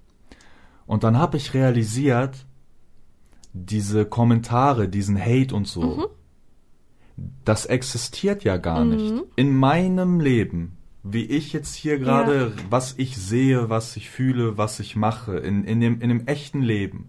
Und 0.87 1.05
dann 1.05 1.19
habe 1.19 1.37
ich 1.37 1.55
realisiert, 1.55 2.47
diese 3.53 4.05
Kommentare, 4.07 4.89
diesen 4.89 5.19
Hate 5.19 5.55
und 5.55 5.67
so, 5.67 5.83
mhm. 5.83 6.07
das 7.45 7.67
existiert 7.67 8.45
ja 8.45 8.57
gar 8.57 8.85
mhm. 8.85 8.91
nicht. 8.91 9.25
In 9.37 9.55
meinem 9.55 10.21
Leben, 10.21 10.77
wie 11.03 11.25
ich 11.25 11.53
jetzt 11.53 11.75
hier 11.75 11.99
gerade, 11.99 12.53
ja. 12.57 12.63
was 12.69 12.95
ich 12.99 13.17
sehe, 13.17 13.71
was 13.71 13.97
ich 13.97 14.11
fühle, 14.11 14.59
was 14.59 14.81
ich 14.81 14.97
mache, 14.97 15.37
in, 15.37 15.65
in, 15.65 15.81
dem, 15.81 16.01
in 16.01 16.09
dem 16.09 16.27
echten 16.27 16.63
Leben, 16.63 17.09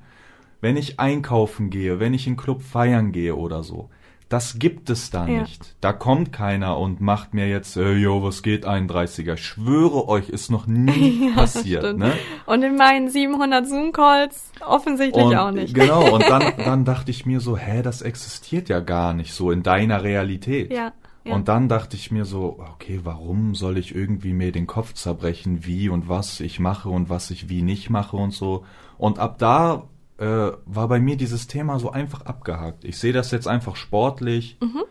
wenn 0.62 0.78
ich 0.78 1.00
einkaufen 1.00 1.70
gehe, 1.70 2.00
wenn 2.00 2.14
ich 2.14 2.28
in 2.28 2.38
Club 2.38 2.62
feiern 2.62 3.12
gehe 3.12 3.36
oder 3.36 3.64
so, 3.64 3.90
Das 4.32 4.60
gibt 4.60 4.90
es 4.90 5.10
da 5.10 5.28
Ja. 5.28 5.42
nicht. 5.42 5.76
Da 5.82 5.92
kommt 5.92 6.32
keiner 6.32 6.78
und 6.78 7.02
macht 7.02 7.34
mir 7.34 7.50
jetzt, 7.50 7.76
äh, 7.76 7.96
yo, 7.96 8.24
was 8.24 8.44
geht, 8.44 8.66
31er. 8.66 9.34
Ich 9.34 9.46
schwöre 9.46 10.08
euch, 10.08 10.30
ist 10.30 10.50
noch 10.50 10.68
nie 10.68 11.28
Ja, 11.36 11.36
passiert, 11.36 11.98
ne? 11.98 12.14
Und 12.46 12.64
in 12.64 12.78
meinen 12.78 13.10
700 13.10 13.68
Zoom-Calls 13.68 14.54
offensichtlich 14.66 15.26
Und, 15.26 15.36
auch 15.36 15.52
nicht. 15.52 15.74
Genau, 15.76 16.16
und 16.16 16.24
dann, 16.30 16.54
dann 16.64 16.86
dachte 16.86 17.12
ich 17.12 17.26
mir 17.26 17.42
so, 17.42 17.58
hä, 17.58 17.82
das 17.82 18.02
existiert 18.02 18.70
ja 18.70 18.80
gar 18.80 19.14
nicht 19.14 19.34
so 19.34 19.52
in 19.52 19.64
deiner 19.64 20.02
Realität. 20.02 20.72
Ja. 20.72 20.94
ja. 21.26 21.36
Und 21.36 21.50
dann 21.50 21.68
dachte 21.68 21.98
ich 21.98 22.10
mir 22.10 22.24
so, 22.24 22.58
okay, 22.74 23.02
warum 23.04 23.54
soll 23.54 23.78
ich 23.78 23.94
irgendwie 23.94 24.32
mir 24.32 24.54
den 24.54 24.66
Kopf 24.66 24.94
zerbrechen, 24.94 25.66
wie 25.66 25.90
und 25.90 26.08
was 26.08 26.40
ich 26.40 26.58
mache 26.58 26.88
und 26.88 27.10
was 27.10 27.32
ich 27.32 27.50
wie 27.50 27.64
nicht 27.64 27.90
mache 27.90 28.16
und 28.16 28.32
so. 28.32 28.64
Und 28.98 29.20
ab 29.20 29.40
da 29.40 29.90
äh, 30.22 30.52
war 30.66 30.88
bei 30.88 31.00
mir 31.00 31.18
dieses 31.18 31.48
Thema 31.48 31.80
so 31.80 31.90
einfach 31.92 32.22
abgehakt. 32.22 32.86
Ich 32.86 33.00
sehe 33.00 33.12
das 33.12 33.32
jetzt 33.32 33.48
einfach 33.48 33.76
sportlich. 33.76 34.58
Mhm. 34.62 34.84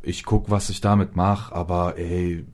Ich 0.00 0.24
guck, 0.24 0.50
was 0.50 0.70
ich 0.70 0.80
damit 0.80 1.14
mache, 1.14 1.54
aber 1.54 1.98
ey, 1.98 2.46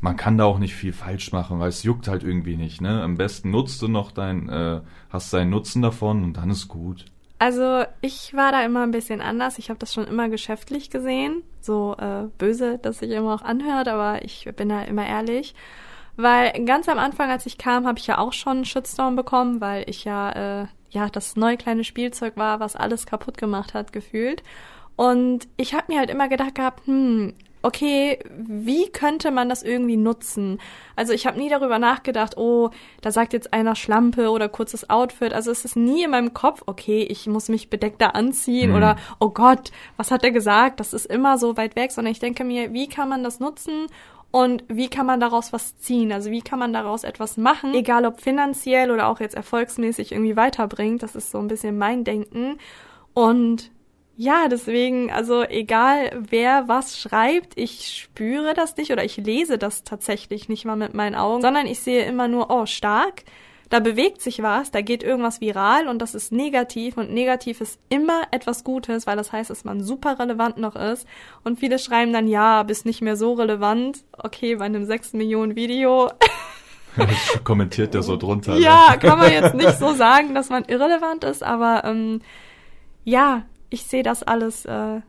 man 0.00 0.16
kann 0.16 0.36
da 0.36 0.44
auch 0.44 0.58
nicht 0.58 0.74
viel 0.74 0.92
falsch 0.92 1.32
machen, 1.32 1.58
weil 1.58 1.70
es 1.70 1.82
juckt 1.82 2.08
halt 2.08 2.24
irgendwie 2.24 2.56
nicht. 2.56 2.80
Ne? 2.82 3.02
Am 3.02 3.16
besten 3.16 3.50
nutzt 3.50 3.80
du 3.80 3.88
noch 3.88 4.12
dein, 4.12 4.48
äh, 4.50 4.80
hast 5.08 5.32
deinen 5.32 5.50
Nutzen 5.50 5.80
davon 5.80 6.24
und 6.24 6.36
dann 6.36 6.50
ist 6.50 6.68
gut. 6.68 7.06
Also 7.38 7.84
ich 8.02 8.34
war 8.34 8.52
da 8.52 8.62
immer 8.62 8.82
ein 8.82 8.90
bisschen 8.90 9.22
anders. 9.22 9.58
Ich 9.58 9.70
habe 9.70 9.78
das 9.78 9.94
schon 9.94 10.06
immer 10.06 10.28
geschäftlich 10.28 10.90
gesehen. 10.90 11.42
So 11.62 11.96
äh, 11.98 12.24
böse, 12.36 12.78
dass 12.78 12.98
sich 12.98 13.10
immer 13.10 13.34
auch 13.34 13.42
anhört, 13.42 13.88
aber 13.88 14.22
ich 14.24 14.46
bin 14.56 14.68
da 14.68 14.82
immer 14.82 15.06
ehrlich. 15.06 15.54
Weil 16.16 16.66
ganz 16.66 16.86
am 16.90 16.98
Anfang, 16.98 17.30
als 17.30 17.46
ich 17.46 17.56
kam, 17.56 17.86
habe 17.86 17.98
ich 17.98 18.06
ja 18.06 18.18
auch 18.18 18.34
schon 18.34 18.56
einen 18.58 18.64
Shitstorm 18.66 19.16
bekommen, 19.16 19.62
weil 19.62 19.88
ich 19.88 20.04
ja, 20.04 20.62
äh, 20.62 20.66
ja 20.90 21.08
das 21.08 21.36
neue 21.36 21.56
kleine 21.56 21.84
Spielzeug 21.84 22.36
war, 22.36 22.60
was 22.60 22.76
alles 22.76 23.06
kaputt 23.06 23.38
gemacht 23.38 23.74
hat, 23.74 23.92
gefühlt. 23.92 24.42
Und 24.96 25.48
ich 25.56 25.72
habe 25.74 25.92
mir 25.92 25.98
halt 25.98 26.10
immer 26.10 26.28
gedacht 26.28 26.54
gehabt, 26.54 26.86
hm, 26.86 27.32
okay, 27.62 28.18
wie 28.36 28.88
könnte 28.90 29.30
man 29.30 29.48
das 29.48 29.62
irgendwie 29.62 29.96
nutzen? 29.96 30.58
Also 30.96 31.12
ich 31.12 31.26
habe 31.26 31.38
nie 31.38 31.48
darüber 31.50 31.78
nachgedacht, 31.78 32.36
oh, 32.38 32.70
da 33.02 33.10
sagt 33.10 33.32
jetzt 33.32 33.52
einer 33.52 33.76
Schlampe 33.76 34.30
oder 34.30 34.48
kurzes 34.48 34.88
Outfit. 34.90 35.32
Also 35.32 35.50
es 35.50 35.64
ist 35.64 35.76
nie 35.76 36.04
in 36.04 36.10
meinem 36.10 36.32
Kopf, 36.34 36.62
okay, 36.66 37.02
ich 37.02 37.26
muss 37.26 37.48
mich 37.48 37.68
bedeckter 37.70 38.14
anziehen 38.14 38.70
Mhm. 38.70 38.76
oder 38.76 38.96
oh 39.20 39.30
Gott, 39.30 39.70
was 39.96 40.10
hat 40.10 40.24
er 40.24 40.30
gesagt? 40.32 40.80
Das 40.80 40.92
ist 40.92 41.06
immer 41.06 41.38
so 41.38 41.56
weit 41.56 41.76
weg, 41.76 41.92
sondern 41.92 42.12
ich 42.12 42.18
denke 42.18 42.44
mir, 42.44 42.72
wie 42.72 42.88
kann 42.88 43.08
man 43.08 43.22
das 43.22 43.40
nutzen? 43.40 43.86
Und 44.30 44.64
wie 44.68 44.88
kann 44.88 45.06
man 45.06 45.18
daraus 45.18 45.52
was 45.52 45.76
ziehen? 45.78 46.12
Also 46.12 46.30
wie 46.30 46.42
kann 46.42 46.58
man 46.58 46.72
daraus 46.72 47.02
etwas 47.02 47.36
machen? 47.36 47.74
Egal 47.74 48.06
ob 48.06 48.20
finanziell 48.20 48.90
oder 48.90 49.08
auch 49.08 49.20
jetzt 49.20 49.34
erfolgsmäßig 49.34 50.12
irgendwie 50.12 50.36
weiterbringt. 50.36 51.02
Das 51.02 51.16
ist 51.16 51.30
so 51.32 51.38
ein 51.38 51.48
bisschen 51.48 51.76
mein 51.78 52.04
Denken. 52.04 52.58
Und 53.12 53.72
ja, 54.16 54.48
deswegen, 54.48 55.10
also 55.10 55.42
egal 55.42 56.10
wer 56.28 56.68
was 56.68 56.98
schreibt, 56.98 57.58
ich 57.58 57.88
spüre 57.88 58.54
das 58.54 58.76
nicht 58.76 58.92
oder 58.92 59.02
ich 59.02 59.16
lese 59.16 59.56
das 59.58 59.82
tatsächlich 59.82 60.48
nicht 60.48 60.64
mal 60.64 60.76
mit 60.76 60.94
meinen 60.94 61.14
Augen, 61.14 61.40
sondern 61.40 61.66
ich 61.66 61.80
sehe 61.80 62.04
immer 62.04 62.28
nur, 62.28 62.50
oh, 62.50 62.66
stark, 62.66 63.24
da 63.70 63.78
bewegt 63.80 64.20
sich 64.20 64.42
was, 64.42 64.70
da 64.70 64.82
geht 64.82 65.02
irgendwas 65.02 65.40
viral 65.40 65.88
und 65.88 66.00
das 66.00 66.14
ist 66.14 66.32
negativ 66.32 66.96
und 66.96 67.12
negativ 67.12 67.60
ist 67.60 67.78
immer 67.88 68.22
etwas 68.32 68.64
Gutes, 68.64 69.06
weil 69.06 69.16
das 69.16 69.32
heißt, 69.32 69.48
dass 69.48 69.64
man 69.64 69.82
super 69.82 70.18
relevant 70.18 70.58
noch 70.58 70.76
ist 70.76 71.06
und 71.44 71.60
viele 71.60 71.78
schreiben 71.78 72.12
dann, 72.12 72.26
ja, 72.26 72.64
bist 72.64 72.84
nicht 72.84 73.00
mehr 73.00 73.16
so 73.16 73.32
relevant, 73.34 74.04
okay, 74.18 74.56
bei 74.56 74.64
einem 74.64 74.84
6 74.84 75.14
Millionen 75.14 75.56
Video, 75.56 76.10
Kommentiert 77.44 77.94
der 77.94 78.02
so 78.02 78.16
drunter. 78.16 78.54
ne? 78.54 78.60
ja, 78.60 78.96
kann 78.96 79.18
man 79.18 79.30
jetzt 79.30 79.54
nicht 79.54 79.78
so 79.78 79.94
sagen, 79.94 80.34
dass 80.34 80.48
man 80.48 80.64
irrelevant 80.64 81.22
ist, 81.22 81.44
aber 81.44 81.84
ähm, 81.84 82.20
ja, 83.04 83.44
ich 83.70 83.84
sehe 83.84 84.02
das 84.02 84.24
alles 84.24 84.64
äh, 84.64 85.00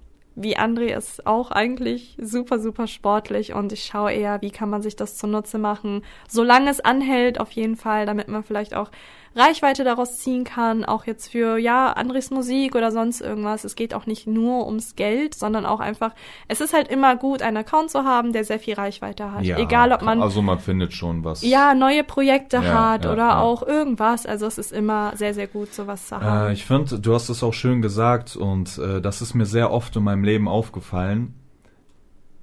wie 0.43 0.57
André 0.57 0.95
ist 0.95 1.25
auch 1.27 1.51
eigentlich 1.51 2.17
super, 2.19 2.59
super 2.59 2.87
sportlich 2.87 3.53
und 3.53 3.71
ich 3.71 3.85
schaue 3.85 4.11
eher, 4.11 4.41
wie 4.41 4.51
kann 4.51 4.69
man 4.69 4.81
sich 4.81 4.95
das 4.95 5.17
zunutze 5.17 5.57
machen, 5.57 6.03
solange 6.27 6.69
es 6.69 6.79
anhält 6.79 7.39
auf 7.39 7.51
jeden 7.51 7.75
Fall, 7.75 8.05
damit 8.05 8.27
man 8.27 8.43
vielleicht 8.43 8.75
auch 8.75 8.91
Reichweite 9.33 9.85
daraus 9.85 10.17
ziehen 10.17 10.43
kann, 10.43 10.83
auch 10.83 11.05
jetzt 11.05 11.31
für, 11.31 11.57
ja, 11.57 11.93
Andres 11.93 12.31
Musik 12.31 12.75
oder 12.75 12.91
sonst 12.91 13.21
irgendwas. 13.21 13.63
Es 13.63 13.75
geht 13.75 13.93
auch 13.93 14.05
nicht 14.05 14.27
nur 14.27 14.65
ums 14.67 14.95
Geld, 14.95 15.35
sondern 15.35 15.65
auch 15.65 15.79
einfach, 15.79 16.13
es 16.49 16.59
ist 16.59 16.73
halt 16.73 16.89
immer 16.89 17.15
gut, 17.15 17.41
einen 17.41 17.57
Account 17.57 17.91
zu 17.91 18.03
haben, 18.03 18.33
der 18.33 18.43
sehr 18.43 18.59
viel 18.59 18.73
Reichweite 18.73 19.31
hat. 19.31 19.43
Ja, 19.43 19.57
Egal, 19.57 19.93
ob 19.93 20.01
man 20.01 20.21
Also 20.21 20.41
man 20.41 20.59
findet 20.59 20.93
schon 20.93 21.23
was. 21.23 21.43
ja, 21.43 21.73
neue 21.73 22.03
Projekte 22.03 22.57
Ja, 22.57 22.91
hat 22.91 23.05
ja, 23.05 23.13
oder 23.13 23.39
auch 23.39 23.63
irgendwas. 23.63 24.25
Also 24.25 24.47
es 24.47 24.57
ist 24.57 24.73
immer 24.73 25.13
sehr, 25.15 25.33
sehr 25.33 25.47
gut, 25.47 25.73
sowas 25.73 26.07
zu 26.07 26.19
haben. 26.19 26.49
Äh, 26.49 26.53
ich 26.53 26.65
finde, 26.65 26.99
du 26.99 27.13
hast 27.13 27.29
es 27.29 27.41
auch 27.41 27.53
schön 27.53 27.81
gesagt 27.81 28.35
und 28.35 28.77
äh, 28.79 28.99
das 29.01 29.21
ist 29.21 29.33
mir 29.33 29.45
sehr 29.45 29.71
oft 29.71 29.95
in 29.95 30.03
meinem 30.03 30.25
Leben 30.25 30.49
aufgefallen. 30.49 31.35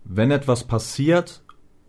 Wenn 0.04 0.30
etwas 0.30 0.64
passiert 0.64 1.42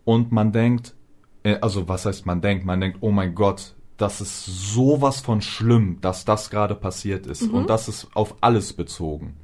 und 0.04 0.30
man 0.30 0.52
denkt, 0.52 0.94
äh, 1.42 1.56
also 1.62 1.88
was 1.88 2.04
heißt 2.04 2.26
man 2.26 2.42
denkt? 2.42 2.66
Man 2.66 2.80
denkt, 2.82 2.98
oh 3.00 3.10
mein 3.10 3.34
Gott, 3.34 3.74
das 4.00 4.20
ist 4.20 4.46
sowas 4.46 5.20
von 5.20 5.40
schlimm, 5.40 5.98
dass 6.00 6.24
das 6.24 6.50
gerade 6.50 6.74
passiert 6.74 7.26
ist 7.26 7.42
Mhm. 7.42 7.54
und 7.54 7.70
das 7.70 7.88
ist 7.88 8.08
auf 8.14 8.36
alles 8.40 8.72
bezogen. 8.72 9.36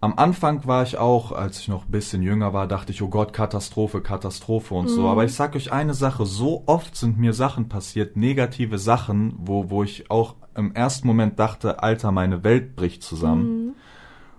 Am 0.00 0.14
Anfang 0.16 0.64
war 0.64 0.84
ich 0.84 0.96
auch, 0.96 1.32
als 1.32 1.58
ich 1.58 1.66
noch 1.68 1.84
ein 1.86 1.90
bisschen 1.90 2.22
jünger 2.22 2.52
war, 2.52 2.68
dachte 2.68 2.92
ich, 2.92 3.02
oh 3.02 3.08
Gott, 3.08 3.32
Katastrophe, 3.32 4.00
Katastrophe 4.00 4.74
und 4.74 4.86
so. 4.86 5.02
Mhm. 5.02 5.06
Aber 5.08 5.24
ich 5.24 5.34
sag 5.34 5.56
euch 5.56 5.72
eine 5.72 5.92
Sache, 5.92 6.24
so 6.24 6.62
oft 6.66 6.94
sind 6.96 7.18
mir 7.18 7.32
Sachen 7.32 7.68
passiert, 7.68 8.16
negative 8.16 8.78
Sachen, 8.78 9.34
wo, 9.38 9.70
wo 9.70 9.82
ich 9.82 10.08
auch 10.08 10.36
im 10.54 10.72
ersten 10.72 11.06
Moment 11.08 11.38
dachte, 11.40 11.82
Alter, 11.82 12.12
meine 12.12 12.44
Welt 12.44 12.76
bricht 12.76 13.02
zusammen. 13.02 13.66
Mhm. 13.66 13.74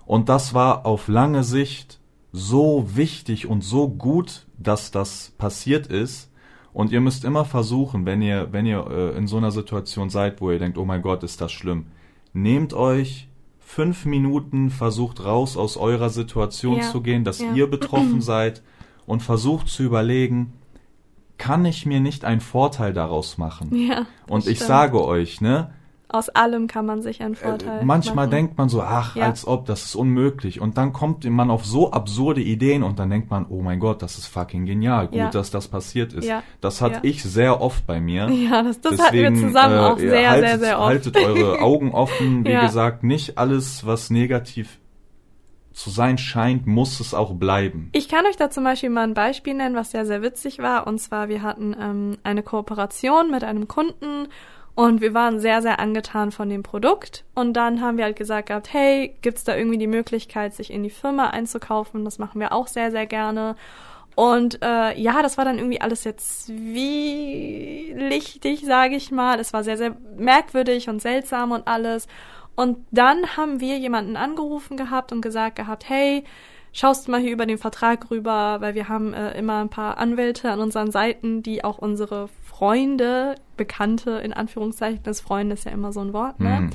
Und 0.06 0.30
das 0.30 0.54
war 0.54 0.86
auf 0.86 1.10
lange 1.10 1.44
Sicht 1.44 2.00
so 2.32 2.96
wichtig 2.96 3.46
und 3.48 3.62
so 3.62 3.90
gut, 3.90 4.48
dass 4.58 4.92
das 4.92 5.34
passiert 5.38 5.88
ist. 5.88 6.29
Und 6.74 6.92
ihr 6.92 7.02
müsst 7.02 7.26
immer 7.26 7.46
versuchen, 7.46 8.06
wenn 8.06 8.22
ihr, 8.22 8.50
wenn 8.52 8.66
ihr 8.66 8.86
äh, 8.90 9.18
in 9.18 9.28
so 9.28 9.38
einer 9.38 9.52
Situation 9.52 10.10
seid, 10.10 10.40
wo 10.42 10.52
ihr 10.52 10.60
denkt, 10.60 10.78
oh 10.78 10.86
mein 10.86 11.02
Gott, 11.02 11.24
ist 11.24 11.42
das 11.42 11.52
schlimm, 11.52 11.88
nehmt 12.34 12.74
euch 12.74 13.28
fünf 13.60 14.06
Minuten, 14.06 14.70
versucht 14.70 15.24
raus 15.24 15.58
aus 15.58 15.78
eurer 15.78 16.10
Situation 16.10 16.78
Ja, 16.78 16.82
zu 16.92 17.02
gehen, 17.02 17.24
dass 17.24 17.40
ja. 17.40 17.54
ihr 17.54 17.68
betroffen 17.70 18.22
seid 18.22 18.62
und 19.06 19.22
versucht 19.22 19.68
zu 19.68 19.84
überlegen, 19.84 20.54
kann 21.38 21.66
ich 21.66 21.86
mir 21.86 22.00
nicht 22.00 22.26
einen 22.26 22.42
Vorteil 22.42 22.94
daraus 22.94 23.38
machen? 23.38 23.74
ja. 23.76 24.06
Und 24.28 24.44
das 24.44 24.48
ich 24.52 24.58
stimmt. 24.58 24.68
sage 24.68 25.04
euch, 25.04 25.42
ne, 25.42 25.72
Aus 26.12 26.30
allem 26.30 26.66
kann 26.66 26.88
man 26.88 27.04
sich 27.04 27.22
einen 27.22 27.36
Vorteil 27.36 27.82
äh, 27.82 27.86
manchmal 27.86 28.26
machen. 28.26 28.32
denkt 28.32 28.58
man 28.58 28.68
so, 28.68 28.82
ach, 28.82 29.16
Ja. 29.16 29.26
als 29.26 29.46
ob, 29.46 29.68
das 29.68 29.84
ist 29.86 29.96
unmöglich. 29.96 30.60
Und 30.60 30.76
dann 30.78 30.92
kommt 30.92 31.24
man 31.24 31.52
auf 31.52 31.66
so 31.66 31.92
absurde 31.92 32.42
Ideen 32.42 32.82
und 32.82 32.98
dann 32.98 33.12
denkt 33.12 33.30
man, 33.30 33.46
oh 33.48 33.62
mein 33.62 33.80
Gott, 33.80 34.02
das 34.02 34.18
ist 34.18 34.26
fucking 34.26 34.66
genial. 34.66 35.06
Gut, 35.08 35.16
Ja. 35.18 35.30
dass 35.30 35.52
das 35.52 35.68
passiert 35.68 36.14
ist. 36.14 36.26
Ja. 36.28 36.42
Das 36.62 36.82
hatte 36.82 37.02
ich 37.04 37.22
sehr 37.24 37.62
oft 37.62 37.86
bei 37.86 38.00
mir. 38.02 38.28
Ja, 38.50 38.64
das, 38.64 38.82
das 38.82 39.00
hatten 39.00 39.14
wir 39.18 39.36
zusammen 39.36 39.76
äh, 39.76 39.80
auch 39.80 40.00
sehr, 40.00 40.30
haltet, 40.32 40.50
sehr, 40.50 40.60
sehr 40.60 40.80
oft. 40.80 40.88
Haltet 40.88 41.18
eure 41.18 41.60
Augen 41.62 41.92
offen. 41.92 42.44
Wie 42.44 42.56
gesagt, 42.56 43.04
nicht 43.04 43.38
alles, 43.38 43.86
was 43.86 44.10
negativ 44.10 44.80
zu 45.72 45.92
sein 45.92 46.18
scheint, 46.18 46.66
muss 46.68 47.00
es 47.00 47.14
auch 47.14 47.34
bleiben. 47.36 47.90
Ich 47.94 48.10
kann 48.10 48.26
euch 48.26 48.36
da 48.36 48.50
zum 48.50 48.64
Beispiel 48.64 48.90
mal 48.90 49.04
ein 49.04 49.14
Beispiel 49.14 49.54
nennen, 49.54 49.76
was 49.76 49.92
sehr, 49.92 50.06
sehr 50.06 50.22
witzig 50.22 50.60
war. 50.60 50.88
Und 50.88 51.00
zwar, 51.00 51.30
wir 51.30 51.42
hatten 51.44 51.76
ähm, 51.80 52.18
eine 52.24 52.44
Kooperation 52.44 53.32
mit 53.32 53.44
einem 53.44 53.68
Kunden 53.68 54.28
und 54.80 55.02
wir 55.02 55.14
waren 55.14 55.42
sehr, 55.42 55.62
sehr 55.62 55.78
angetan 55.82 56.32
von 56.32 56.48
dem 56.48 56.64
Produkt. 56.64 57.26
Und 57.36 57.52
dann 57.52 57.82
haben 57.82 57.98
wir 57.98 58.06
halt 58.06 58.16
gesagt 58.16 58.48
gehabt, 58.48 58.72
hey, 58.72 59.14
gibt's 59.22 59.44
da 59.44 59.54
irgendwie 59.54 59.78
die 59.78 59.88
Möglichkeit, 59.88 60.56
sich 60.56 60.72
in 60.72 60.84
die 60.84 60.90
Firma 60.90 61.32
einzukaufen? 61.32 62.06
Das 62.06 62.18
machen 62.18 62.40
wir 62.40 62.54
auch 62.54 62.68
sehr, 62.68 62.90
sehr 62.90 63.06
gerne. 63.06 63.58
Und 64.16 64.64
äh, 64.64 64.98
ja, 64.98 65.22
das 65.22 65.38
war 65.38 65.44
dann 65.44 65.58
irgendwie 65.58 65.82
alles 65.82 66.06
jetzt 66.06 66.48
wie 66.48 67.94
lichtig, 67.94 68.64
sage 68.64 68.96
ich 68.96 69.12
mal. 69.12 69.42
Es 69.42 69.52
war 69.52 69.66
sehr, 69.66 69.76
sehr 69.76 69.98
merkwürdig 70.18 70.88
und 70.88 71.02
seltsam 71.02 71.52
und 71.52 71.68
alles. 71.68 72.08
Und 72.56 72.78
dann 72.92 73.36
haben 73.36 73.60
wir 73.60 73.78
jemanden 73.78 74.16
angerufen 74.16 74.78
gehabt 74.78 75.12
und 75.12 75.20
gesagt 75.20 75.58
gehabt, 75.58 75.90
hey, 75.90 76.24
schaust 76.72 77.10
mal 77.10 77.20
hier 77.20 77.34
über 77.34 77.46
den 77.46 77.58
Vertrag 77.58 78.10
rüber, 78.12 78.62
weil 78.62 78.76
wir 78.76 78.88
haben 78.88 79.14
äh, 79.14 79.38
immer 79.38 79.60
ein 79.60 79.70
paar 79.70 79.98
Anwälte 79.98 80.50
an 80.50 80.62
unseren 80.62 80.90
Seiten, 80.90 81.44
die 81.44 81.66
auch 81.66 81.80
unsere 81.80 82.30
Freunde, 82.60 83.36
Bekannte, 83.56 84.12
in 84.12 84.34
Anführungszeichen, 84.34 85.02
das 85.04 85.22
Freunde 85.22 85.54
ist 85.54 85.64
ja 85.66 85.72
immer 85.72 85.94
so 85.94 86.02
ein 86.02 86.12
Wort, 86.12 86.42
ne? 86.42 86.58
Hm. 86.58 86.70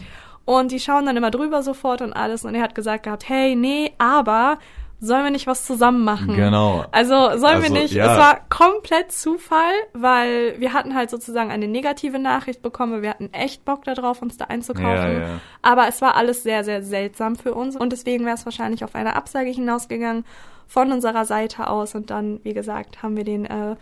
Und 0.46 0.72
die 0.72 0.80
schauen 0.80 1.04
dann 1.06 1.16
immer 1.16 1.30
drüber 1.30 1.62
sofort 1.62 2.00
und 2.02 2.12
alles. 2.14 2.44
Und 2.44 2.54
er 2.54 2.62
hat 2.62 2.74
gesagt 2.74 3.04
gehabt, 3.04 3.28
hey, 3.28 3.54
nee, 3.54 3.92
aber 3.98 4.58
sollen 5.00 5.24
wir 5.24 5.30
nicht 5.30 5.46
was 5.46 5.64
zusammen 5.66 6.04
machen? 6.04 6.34
Genau. 6.36 6.84
Also 6.90 7.14
sollen 7.36 7.62
wir 7.62 7.70
Also, 7.70 7.74
nicht. 7.74 7.92
ja. 7.92 8.12
Es 8.12 8.18
war 8.18 8.40
komplett 8.48 9.12
Zufall, 9.12 9.72
weil 9.92 10.58
wir 10.58 10.72
hatten 10.72 10.94
halt 10.94 11.10
sozusagen 11.10 11.50
eine 11.50 11.68
negative 11.68 12.18
Nachricht 12.18 12.62
bekommen. 12.62 13.02
Wir 13.02 13.10
hatten 13.10 13.30
echt 13.32 13.64
Bock 13.66 13.84
darauf, 13.84 14.22
uns 14.22 14.36
da 14.38 14.46
einzukaufen. 14.46 15.12
Ja, 15.12 15.18
ja. 15.20 15.40
Aber 15.62 15.86
es 15.88 16.00
war 16.00 16.14
alles 16.16 16.42
sehr, 16.42 16.64
sehr 16.64 16.82
seltsam 16.82 17.36
für 17.36 17.54
uns. 17.54 17.76
Und 17.76 17.92
deswegen 17.92 18.24
wäre 18.24 18.36
es 18.36 18.46
wahrscheinlich 18.46 18.84
auf 18.84 18.94
eine 18.94 19.16
Absage 19.16 19.50
hinausgegangen 19.50 20.24
von 20.66 20.92
unserer 20.92 21.24
Seite 21.26 21.68
aus. 21.68 21.94
Und 21.94 22.08
dann, 22.10 22.40
wie 22.42 22.54
gesagt, 22.54 23.02
haben 23.02 23.16
wir 23.16 23.24
den 23.24 23.44
äh, 23.46 23.76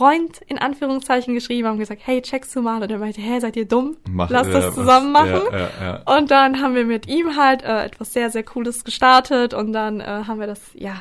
Freund 0.00 0.40
in 0.46 0.56
Anführungszeichen 0.58 1.34
geschrieben, 1.34 1.68
haben 1.68 1.78
gesagt, 1.78 2.00
hey, 2.06 2.22
checkst 2.22 2.56
du 2.56 2.62
mal? 2.62 2.82
Und 2.82 2.90
er 2.90 2.96
meinte, 2.96 3.20
hä, 3.20 3.38
seid 3.38 3.54
ihr 3.54 3.68
dumm? 3.68 3.98
Mach, 4.08 4.30
Lass 4.30 4.50
das 4.50 4.64
äh, 4.68 4.72
zusammen 4.72 5.12
was- 5.12 5.28
machen. 5.28 5.42
Ja, 5.52 5.58
ja, 5.58 5.68
ja. 6.06 6.16
Und 6.16 6.30
dann 6.30 6.62
haben 6.62 6.74
wir 6.74 6.86
mit 6.86 7.06
ihm 7.06 7.36
halt 7.36 7.62
äh, 7.62 7.84
etwas 7.84 8.14
sehr, 8.14 8.30
sehr 8.30 8.42
Cooles 8.42 8.84
gestartet 8.84 9.52
und 9.52 9.74
dann 9.74 10.00
äh, 10.00 10.04
haben 10.26 10.40
wir 10.40 10.46
das, 10.46 10.60
ja, 10.72 10.94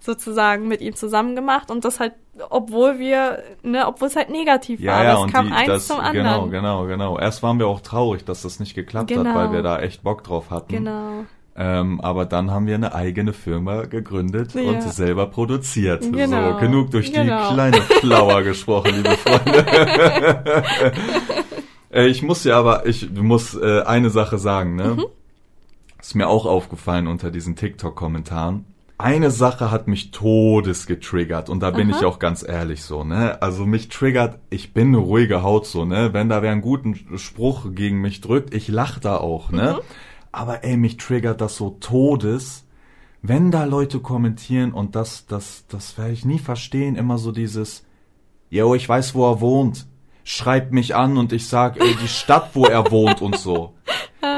sozusagen 0.00 0.68
mit 0.68 0.80
ihm 0.80 0.94
zusammen 0.96 1.36
gemacht 1.36 1.70
und 1.70 1.84
das 1.84 2.00
halt, 2.00 2.14
obwohl 2.48 2.98
wir, 2.98 3.42
ne, 3.62 3.86
obwohl 3.86 4.08
es 4.08 4.16
halt 4.16 4.30
negativ 4.30 4.80
Ja, 4.80 4.92
war. 4.94 5.04
ja, 5.04 5.22
das 5.22 5.32
kam 5.32 5.46
die, 5.48 5.52
eins 5.52 5.66
das, 5.68 5.86
zum 5.88 5.98
genau, 5.98 6.08
anderen. 6.44 6.50
genau, 6.50 6.86
genau. 6.86 7.18
Erst 7.18 7.42
waren 7.42 7.58
wir 7.58 7.66
auch 7.66 7.80
traurig, 7.82 8.24
dass 8.24 8.40
das 8.40 8.58
nicht 8.58 8.74
geklappt 8.74 9.10
hat, 9.10 9.18
Genau. 9.18 9.34
weil 9.34 9.52
wir 9.52 9.62
da 9.62 9.78
echt 9.80 10.02
Bock 10.02 10.24
drauf 10.24 10.50
hatten. 10.50 10.72
Genau. 10.72 11.26
Ähm, 11.56 12.00
aber 12.00 12.26
dann 12.26 12.50
haben 12.50 12.66
wir 12.66 12.76
eine 12.76 12.94
eigene 12.94 13.32
Firma 13.32 13.82
gegründet 13.82 14.54
Ja. 14.54 14.62
und 14.62 14.82
selber 14.82 15.26
produziert. 15.26 16.02
Genau. 16.10 16.52
So, 16.52 16.58
genug 16.58 16.90
durch 16.92 17.12
Genau. 17.12 17.48
die 17.48 17.54
kleine 17.54 17.76
Flower 17.82 18.42
gesprochen, 18.44 18.94
liebe 18.96 19.16
Freunde. 19.16 20.62
äh, 21.92 22.06
ich 22.06 22.22
muss 22.22 22.44
ja 22.44 22.58
aber, 22.58 22.86
ich 22.86 23.10
muss 23.10 23.54
äh, 23.54 23.82
eine 23.82 24.10
Sache 24.10 24.38
sagen, 24.38 24.76
ne? 24.76 24.94
Mhm. 24.96 25.06
Ist 26.00 26.14
mir 26.14 26.28
auch 26.28 26.46
aufgefallen 26.46 27.06
unter 27.06 27.30
diesen 27.30 27.56
TikTok-Kommentaren. 27.56 28.64
Eine 28.96 29.30
Sache 29.30 29.70
hat 29.70 29.86
mich 29.88 30.10
todes 30.10 30.86
getriggert 30.86 31.48
und 31.48 31.60
da 31.60 31.70
bin 31.70 31.90
Aha. 31.90 31.98
ich 31.98 32.04
auch 32.06 32.18
ganz 32.18 32.46
ehrlich 32.46 32.82
so, 32.84 33.02
ne? 33.04 33.40
Also 33.42 33.66
mich 33.66 33.88
triggert, 33.88 34.38
ich 34.50 34.72
bin 34.72 34.88
eine 34.88 34.98
ruhige 34.98 35.42
Haut 35.42 35.66
so, 35.66 35.84
ne? 35.84 36.12
Wenn 36.12 36.28
da 36.28 36.42
wer 36.42 36.52
einen 36.52 36.60
guten 36.62 37.18
Spruch 37.18 37.66
gegen 37.74 38.00
mich 38.00 38.20
drückt, 38.20 38.54
ich 38.54 38.68
lach 38.68 38.98
da 38.98 39.16
auch, 39.16 39.50
ne? 39.50 39.76
Mhm. 39.78 39.84
Aber 40.32 40.64
ey, 40.64 40.76
mich 40.76 40.96
triggert 40.96 41.40
das 41.40 41.56
so 41.56 41.70
todes, 41.80 42.64
wenn 43.22 43.50
da 43.50 43.64
Leute 43.64 44.00
kommentieren 44.00 44.72
und 44.72 44.94
das, 44.96 45.26
das, 45.26 45.66
das 45.68 45.98
werde 45.98 46.12
ich 46.12 46.24
nie 46.24 46.38
verstehen, 46.38 46.96
immer 46.96 47.18
so 47.18 47.32
dieses, 47.32 47.84
yo, 48.48 48.74
ich 48.74 48.88
weiß, 48.88 49.14
wo 49.14 49.30
er 49.30 49.40
wohnt. 49.40 49.86
Schreibt 50.22 50.72
mich 50.72 50.94
an 50.94 51.16
und 51.16 51.32
ich 51.32 51.48
sag, 51.48 51.80
ey, 51.80 51.96
die 52.00 52.08
Stadt, 52.08 52.50
wo 52.54 52.64
er 52.64 52.90
wohnt 52.90 53.20
und 53.20 53.36
so. 53.36 53.74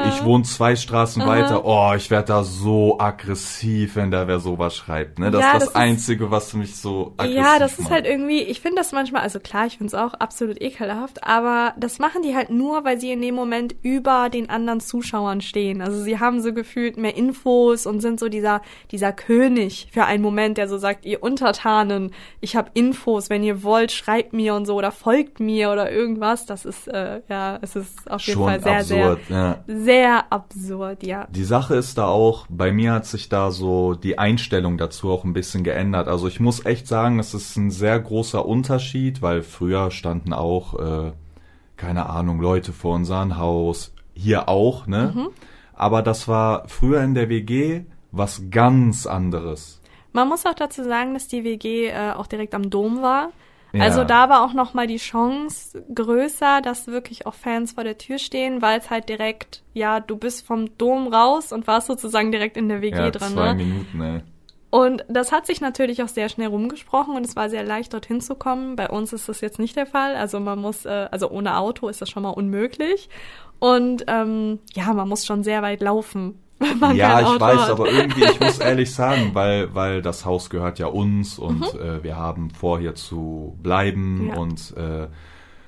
Ich 0.09 0.23
wohne 0.23 0.43
zwei 0.45 0.75
Straßen 0.77 1.25
weiter. 1.25 1.65
Oh, 1.65 1.91
ich 1.95 2.09
werde 2.09 2.27
da 2.27 2.43
so 2.43 2.99
aggressiv, 2.99 3.97
wenn 3.97 4.11
da 4.11 4.27
wer 4.27 4.39
sowas 4.39 4.75
schreibt. 4.77 5.19
Ne? 5.19 5.29
Das 5.29 5.41
Ja, 5.41 5.47
ist 5.47 5.53
das 5.53 5.59
das, 5.63 5.69
ist- 5.69 5.75
Einzige, 5.75 6.31
was 6.31 6.53
mich 6.53 6.77
so 6.77 7.13
aggressiv 7.17 7.35
Ja, 7.43 7.59
das 7.59 7.73
ist 7.73 7.81
macht. 7.81 7.91
halt 7.91 8.05
irgendwie, 8.05 8.39
ich 8.41 8.61
finde 8.61 8.77
das 8.77 8.93
manchmal, 8.93 9.23
also 9.23 9.39
klar, 9.41 9.65
ich 9.65 9.77
finde 9.77 9.87
es 9.87 9.93
auch 10.01 10.13
absolut 10.13 10.61
ekelhaft, 10.61 11.23
aber 11.25 11.73
das 11.77 11.99
machen 11.99 12.21
die 12.21 12.33
halt 12.33 12.49
nur, 12.49 12.85
weil 12.85 12.97
sie 12.99 13.11
in 13.11 13.21
dem 13.21 13.35
Moment 13.35 13.75
über 13.81 14.29
den 14.29 14.49
anderen 14.49 14.79
Zuschauern 14.79 15.41
stehen. 15.41 15.81
Also 15.81 16.01
sie 16.01 16.17
haben 16.17 16.41
so 16.41 16.53
gefühlt 16.53 16.95
mehr 16.97 17.17
Infos 17.17 17.85
und 17.85 17.99
sind 17.99 18.19
so 18.21 18.29
dieser, 18.29 18.61
dieser 18.91 19.11
König 19.11 19.89
für 19.91 20.05
einen 20.05 20.23
Moment, 20.23 20.57
der 20.57 20.69
so 20.69 20.77
sagt, 20.77 21.05
ihr 21.05 21.21
Untertanen, 21.21 22.13
ich 22.39 22.55
habe 22.55 22.71
Infos, 22.73 23.29
wenn 23.29 23.43
ihr 23.43 23.63
wollt, 23.63 23.91
schreibt 23.91 24.31
mir 24.31 24.55
und 24.55 24.65
so 24.65 24.75
oder 24.75 24.91
folgt 24.93 25.41
mir 25.41 25.71
oder 25.71 25.91
irgendwas. 25.91 26.45
Das 26.45 26.63
ist, 26.63 26.87
äh, 26.87 27.21
ja, 27.27 27.59
es 27.61 27.75
ist 27.75 28.09
auf 28.09 28.21
jeden 28.21 28.39
schon 28.39 28.47
Fall 28.61 28.61
sehr, 28.61 29.05
absurd. 29.07 29.19
ja. 29.29 29.42
Sehr, 29.43 29.63
sehr 29.67 30.31
absurd, 30.31 31.03
ja. 31.03 31.27
Die 31.29 31.43
Sache 31.43 31.75
ist 31.75 31.97
da 31.97 32.07
auch, 32.07 32.45
bei 32.49 32.71
mir 32.71 32.93
hat 32.93 33.05
sich 33.05 33.29
da 33.29 33.51
so 33.51 33.93
die 33.93 34.17
Einstellung 34.17 34.77
dazu 34.77 35.11
auch 35.11 35.23
ein 35.23 35.33
bisschen 35.33 35.63
geändert. 35.63 36.07
Also 36.07 36.27
ich 36.27 36.39
muss 36.39 36.65
echt 36.65 36.87
sagen, 36.87 37.19
es 37.19 37.33
ist 37.33 37.55
ein 37.57 37.71
sehr 37.71 37.99
großer 37.99 38.45
Unterschied, 38.45 39.21
weil 39.21 39.41
früher 39.43 39.91
standen 39.91 40.33
auch, 40.33 40.79
äh, 40.79 41.11
keine 41.77 42.09
Ahnung, 42.09 42.39
Leute 42.39 42.71
vor 42.73 42.95
unserem 42.95 43.37
Haus, 43.37 43.93
hier 44.13 44.49
auch, 44.49 44.87
ne? 44.87 45.13
Mhm. 45.15 45.29
Aber 45.73 46.01
das 46.01 46.27
war 46.27 46.67
früher 46.67 47.01
in 47.01 47.15
der 47.15 47.29
WG 47.29 47.85
was 48.11 48.43
ganz 48.51 49.07
anderes. 49.07 49.81
Man 50.13 50.29
muss 50.29 50.45
auch 50.45 50.53
dazu 50.53 50.83
sagen, 50.83 51.15
dass 51.15 51.27
die 51.27 51.43
WG 51.43 51.87
äh, 51.87 52.11
auch 52.11 52.27
direkt 52.27 52.53
am 52.53 52.69
Dom 52.69 53.01
war. 53.01 53.31
Ja. 53.73 53.81
Also 53.81 54.03
da 54.03 54.29
war 54.29 54.45
auch 54.45 54.53
noch 54.53 54.75
mal 54.75 54.85
die 54.85 54.97
Chance 54.97 55.83
größer, 55.93 56.61
dass 56.61 56.87
wirklich 56.87 57.25
auch 57.25 57.33
Fans 57.33 57.73
vor 57.73 57.83
der 57.83 57.97
Tür 57.97 58.19
stehen, 58.19 58.61
weil 58.61 58.79
es 58.79 58.91
halt 58.91 59.09
direkt, 59.09 59.63
ja, 59.73 59.99
du 59.99 60.15
bist 60.15 60.45
vom 60.45 60.77
Dom 60.77 61.07
raus 61.07 61.51
und 61.51 61.65
warst 61.65 61.87
sozusagen 61.87 62.31
direkt 62.31 62.55
in 62.55 62.69
der 62.69 62.81
WG 62.81 62.95
ja, 62.95 63.09
dran. 63.09 63.33
zwei 63.33 63.53
Ne? 63.53 63.63
Minuten, 63.63 64.01
ey. 64.01 64.21
Und 64.69 65.05
das 65.07 65.31
hat 65.31 65.45
sich 65.45 65.61
natürlich 65.61 66.01
auch 66.01 66.07
sehr 66.07 66.29
schnell 66.29 66.47
rumgesprochen 66.47 67.15
und 67.15 67.25
es 67.25 67.35
war 67.35 67.49
sehr 67.49 67.63
leicht, 67.63 67.93
dorthin 67.93 68.21
zu 68.21 68.33
kommen. 68.35 68.75
Bei 68.75 68.89
uns 68.89 69.13
ist 69.13 69.29
das 69.29 69.41
jetzt 69.41 69.59
nicht 69.59 69.75
der 69.75 69.85
Fall. 69.85 70.15
Also 70.15 70.39
man 70.39 70.59
muss, 70.59 70.85
äh, 70.85 71.07
also 71.11 71.29
ohne 71.29 71.57
Auto 71.57 71.87
ist 71.89 72.01
das 72.01 72.09
schon 72.09 72.23
mal 72.23 72.31
unmöglich. 72.31 73.07
Und 73.59 74.03
ähm, 74.07 74.59
ja, 74.73 74.91
man 74.93 75.07
muss 75.07 75.25
schon 75.25 75.43
sehr 75.43 75.61
weit 75.61 75.81
laufen. 75.81 76.39
Wenn 76.63 76.79
man 76.79 76.95
ja, 76.95 77.13
kein 77.13 77.23
ich 77.23 77.29
Auto 77.31 77.39
weiß, 77.41 77.59
hat. 77.61 77.69
aber 77.69 77.91
irgendwie, 77.91 78.23
ich 78.23 78.39
muss 78.39 78.57
ehrlich 78.59 78.93
sagen, 78.93 79.31
weil, 79.33 79.73
weil 79.75 80.01
das 80.01 80.25
Haus 80.25 80.49
gehört 80.49 80.79
ja 80.79 80.87
uns 80.87 81.37
und 81.39 81.59
Mhm. 81.73 81.79
äh, 81.79 82.03
wir 82.03 82.17
haben 82.17 82.49
vor, 82.49 82.79
hier 82.79 82.95
zu 82.95 83.57
bleiben 83.61 84.27
Ja. 84.29 84.35
und 84.37 84.73
äh, 84.77 85.07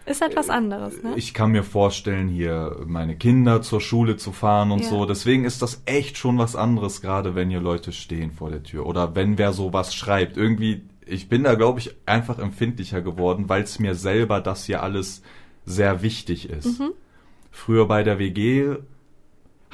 Ist 0.09 0.21
etwas 0.21 0.49
anderes, 0.49 1.01
ne? 1.03 1.13
ich 1.15 1.33
kann 1.33 1.51
mir 1.51 1.63
vorstellen, 1.63 2.27
hier 2.27 2.77
meine 2.85 3.15
Kinder 3.15 3.61
zur 3.61 3.81
Schule 3.81 4.17
zu 4.17 4.31
fahren 4.31 4.71
und 4.71 4.83
Ja. 4.83 4.89
so. 4.89 5.05
Deswegen 5.05 5.45
ist 5.45 5.61
das 5.61 5.81
echt 5.85 6.17
schon 6.17 6.37
was 6.37 6.55
anderes, 6.55 7.01
gerade 7.01 7.33
wenn 7.35 7.49
hier 7.49 7.61
Leute 7.61 7.91
stehen 7.91 8.31
vor 8.31 8.49
der 8.51 8.63
Tür 8.63 8.85
oder 8.85 9.15
wenn 9.15 9.37
wer 9.37 9.51
sowas 9.53 9.95
schreibt. 9.95 10.37
Irgendwie, 10.37 10.83
ich 11.07 11.27
bin 11.29 11.43
da, 11.43 11.55
glaube 11.55 11.79
ich, 11.79 11.95
einfach 12.05 12.37
empfindlicher 12.39 13.01
geworden, 13.01 13.45
weil 13.49 13.63
es 13.63 13.79
mir 13.79 13.95
selber 13.95 14.41
das 14.41 14.65
hier 14.65 14.83
alles 14.83 15.21
sehr 15.65 16.03
wichtig 16.03 16.49
ist. 16.51 16.79
Mhm. 16.79 16.91
Früher 17.51 17.87
bei 17.87 18.03
der 18.03 18.19
WG 18.19 18.75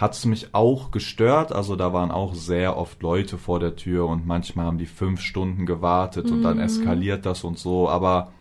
hat 0.01 0.13
es 0.13 0.25
mich 0.25 0.53
auch 0.53 0.91
gestört. 0.91 1.53
Also 1.53 1.75
da 1.75 1.93
waren 1.93 2.11
auch 2.11 2.33
sehr 2.33 2.75
oft 2.75 3.01
Leute 3.03 3.37
vor 3.37 3.59
der 3.59 3.75
Tür 3.75 4.07
und 4.07 4.25
manchmal 4.25 4.65
haben 4.65 4.77
die 4.79 4.85
fünf 4.87 5.21
Stunden 5.21 5.65
gewartet 5.65 6.31
und 6.31 6.41
dann 6.41 6.57
Mhm. 6.57 6.63
eskaliert 6.63 7.25
das 7.25 7.43
und 7.43 7.57
so. 7.59 7.87
Aber 7.87 8.31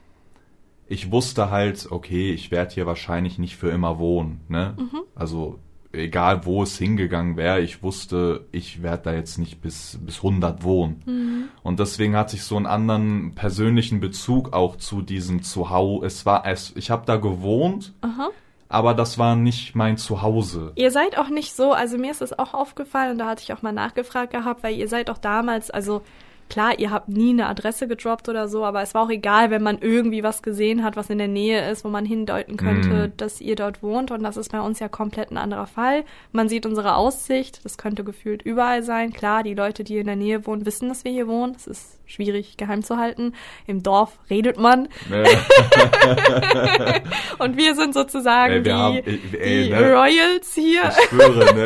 ich 0.89 1.13
wusste 1.13 1.51
halt, 1.51 1.87
okay, 1.91 2.33
ich 2.33 2.51
werde 2.51 2.75
hier 2.75 2.87
wahrscheinlich 2.87 3.39
nicht 3.39 3.57
für 3.57 3.71
immer 3.71 3.99
wohnen. 3.99 4.41
Ne? 4.49 4.75
Mhm. 4.79 5.01
Also 5.15 5.59
egal 5.93 6.47
wo 6.47 6.63
es 6.63 6.79
hingegangen 6.79 7.37
wäre, 7.37 7.61
ich 7.61 7.83
wusste, 7.83 8.47
ich 8.53 8.81
werde 8.83 9.03
da 9.05 9.13
jetzt 9.13 9.39
nicht 9.39 9.61
bis, 9.61 9.99
bis 10.05 10.19
100 10.19 10.63
wohnen. 10.63 11.03
Mhm. 11.05 11.45
Und 11.63 11.81
deswegen 11.81 12.17
hatte 12.17 12.37
ich 12.37 12.45
so 12.45 12.57
einen 12.57 12.67
anderen 12.67 13.35
persönlichen 13.35 14.01
Bezug 14.01 14.53
auch 14.53 14.77
zu 14.77 15.03
diesem 15.03 15.43
Zuhause. 15.43 16.07
Es 16.07 16.25
war, 16.27 16.47
es, 16.47 16.73
ich 16.77 16.91
habe 16.91 17.05
da 17.07 17.17
gewohnt, 17.17 17.93
Aha. 18.03 18.29
Aber 18.71 18.95
das 18.95 19.19
war 19.19 19.35
nicht 19.35 19.75
mein 19.75 19.99
Zuhause. 19.99 20.73
Ihr 20.77 20.93
seid 20.93 21.19
auch 21.19 21.29
nicht 21.29 21.55
so, 21.55 21.73
also 21.73 21.99
mir 21.99 22.13
ist 22.13 22.21
das 22.21 22.39
auch 22.39 22.55
aufgefallen 22.55 23.13
und 23.13 23.19
da 23.19 23.27
hatte 23.27 23.43
ich 23.43 23.53
auch 23.53 23.63
mal 23.63 23.73
nachgefragt 23.73 24.33
gehabt, 24.33 24.63
weil 24.63 24.77
ihr 24.77 24.89
seid 24.89 25.11
auch 25.11 25.19
damals, 25.19 25.71
also 25.71 26.03
klar, 26.51 26.79
ihr 26.79 26.91
habt 26.91 27.09
nie 27.09 27.31
eine 27.31 27.47
Adresse 27.47 27.89
gedroppt 27.89 28.29
oder 28.29 28.49
so, 28.49 28.65
aber 28.65 28.83
es 28.83 28.93
war 28.93 29.05
auch 29.05 29.11
egal, 29.11 29.51
wenn 29.51 29.63
man 29.63 29.79
irgendwie 29.81 30.23
was 30.23 30.43
gesehen 30.43 30.85
hat, 30.85 30.97
was 30.97 31.09
in 31.09 31.19
der 31.19 31.29
Nähe 31.29 31.71
ist, 31.71 31.85
wo 31.85 31.89
man 31.89 32.05
hindeuten 32.05 32.57
könnte, 32.59 32.89
Mhm. 33.09 33.13
dass 33.17 33.41
ihr 33.41 33.57
dort 33.57 33.83
wohnt 33.83 34.11
und 34.11 34.23
das 34.23 34.37
ist 34.37 34.53
bei 34.53 34.61
uns 34.61 34.79
ja 34.81 34.89
komplett 34.89 35.31
ein 35.31 35.39
anderer 35.39 35.67
Fall. 35.67 36.05
Man 36.33 36.49
sieht 36.49 36.67
unsere 36.67 36.97
Aussicht, 36.97 37.65
das 37.65 37.79
könnte 37.79 38.05
gefühlt 38.05 38.43
überall 38.43 38.83
sein. 38.83 39.13
Klar, 39.13 39.43
die 39.43 39.55
Leute, 39.55 39.85
die 39.85 39.99
in 39.99 40.07
der 40.07 40.17
Nähe 40.17 40.47
wohnen, 40.47 40.67
wissen, 40.67 40.89
dass 40.91 41.05
wir 41.05 41.13
hier 41.13 41.29
wohnen. 41.29 41.55
Das 41.55 41.67
ist 41.67 41.99
schwierig 42.07 42.57
geheim 42.57 42.83
zu 42.83 42.99
halten. 42.99 43.33
Im 43.67 43.83
Dorf 43.83 44.19
redet 44.29 44.59
man 44.59 44.89
Ne? 45.09 45.25
und 47.39 47.57
wir 47.57 47.75
sind 47.75 47.95
sozusagen 47.95 48.53
Ey, 48.55 48.63
die, 48.63 48.73
haben- 48.73 48.95
ey, 48.97 49.21
ey, 49.41 49.65
die 49.65 49.71
ne? 49.71 49.93
Royals 49.93 50.55
hier. 50.55 50.83
Ich 50.89 51.09
schwöre, 51.09 51.55
ne? 51.55 51.65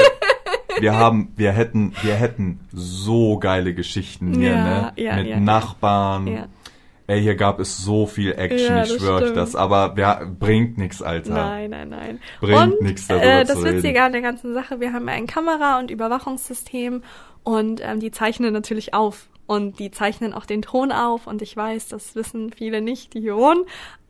Wir 0.81 0.97
haben, 0.97 1.33
wir 1.37 1.53
hätten, 1.53 1.93
wir 2.03 2.15
hätten 2.15 2.61
so 2.73 3.39
geile 3.39 3.75
Geschichten 3.75 4.35
hier, 4.35 4.51
Ja, 4.53 4.65
ne? 4.65 4.93
ja, 4.97 5.17
Mit 5.17 5.27
ja. 5.27 5.41
Nachbarn. 5.41 6.27
Ja. 6.27 6.47
Ey, 7.07 7.21
hier 7.21 7.35
gab 7.35 7.61
es 7.61 7.77
so 7.79 8.07
viel 8.07 8.33
Action, 8.33 8.83
ich 8.83 8.89
das 8.89 8.97
schwöre 8.97 9.25
euch 9.25 9.35
das. 9.35 9.55
Aber 9.55 9.93
wer 9.95 10.25
bringt 10.27 10.79
nix, 10.79 11.03
Alter. 11.03 11.35
Nein, 11.35 11.71
nein, 11.71 11.91
nein. 11.91 12.21
Bringt 12.41 12.81
nichts 12.81 13.07
darüber 13.09 13.27
äh, 13.41 13.45
das. 13.45 13.63
Witzige 13.63 14.03
an 14.03 14.13
der 14.13 14.23
ganzen 14.23 14.55
Sache, 14.55 14.81
wir 14.81 14.93
haben 14.95 15.09
ein 15.09 15.27
Kamera- 15.27 15.79
und 15.79 15.91
Überwachungssystem 15.91 17.03
und 17.43 17.83
ähm, 17.85 18.01
die 18.01 18.11
zeichnen 18.11 18.53
natürlich 18.53 18.95
auf. 18.95 19.29
Und 19.47 19.79
die 19.79 19.91
zeichnen 19.91 20.33
auch 20.33 20.47
den 20.47 20.63
Ton 20.63 20.91
auf 20.91 21.27
und 21.27 21.43
ich 21.43 21.55
weiß, 21.55 21.89
das 21.89 22.15
wissen 22.17 22.51
viele 22.51 22.81
nicht, 22.81 23.13
die 23.13 23.21
hier 23.21 23.37
wohnen, 23.37 23.65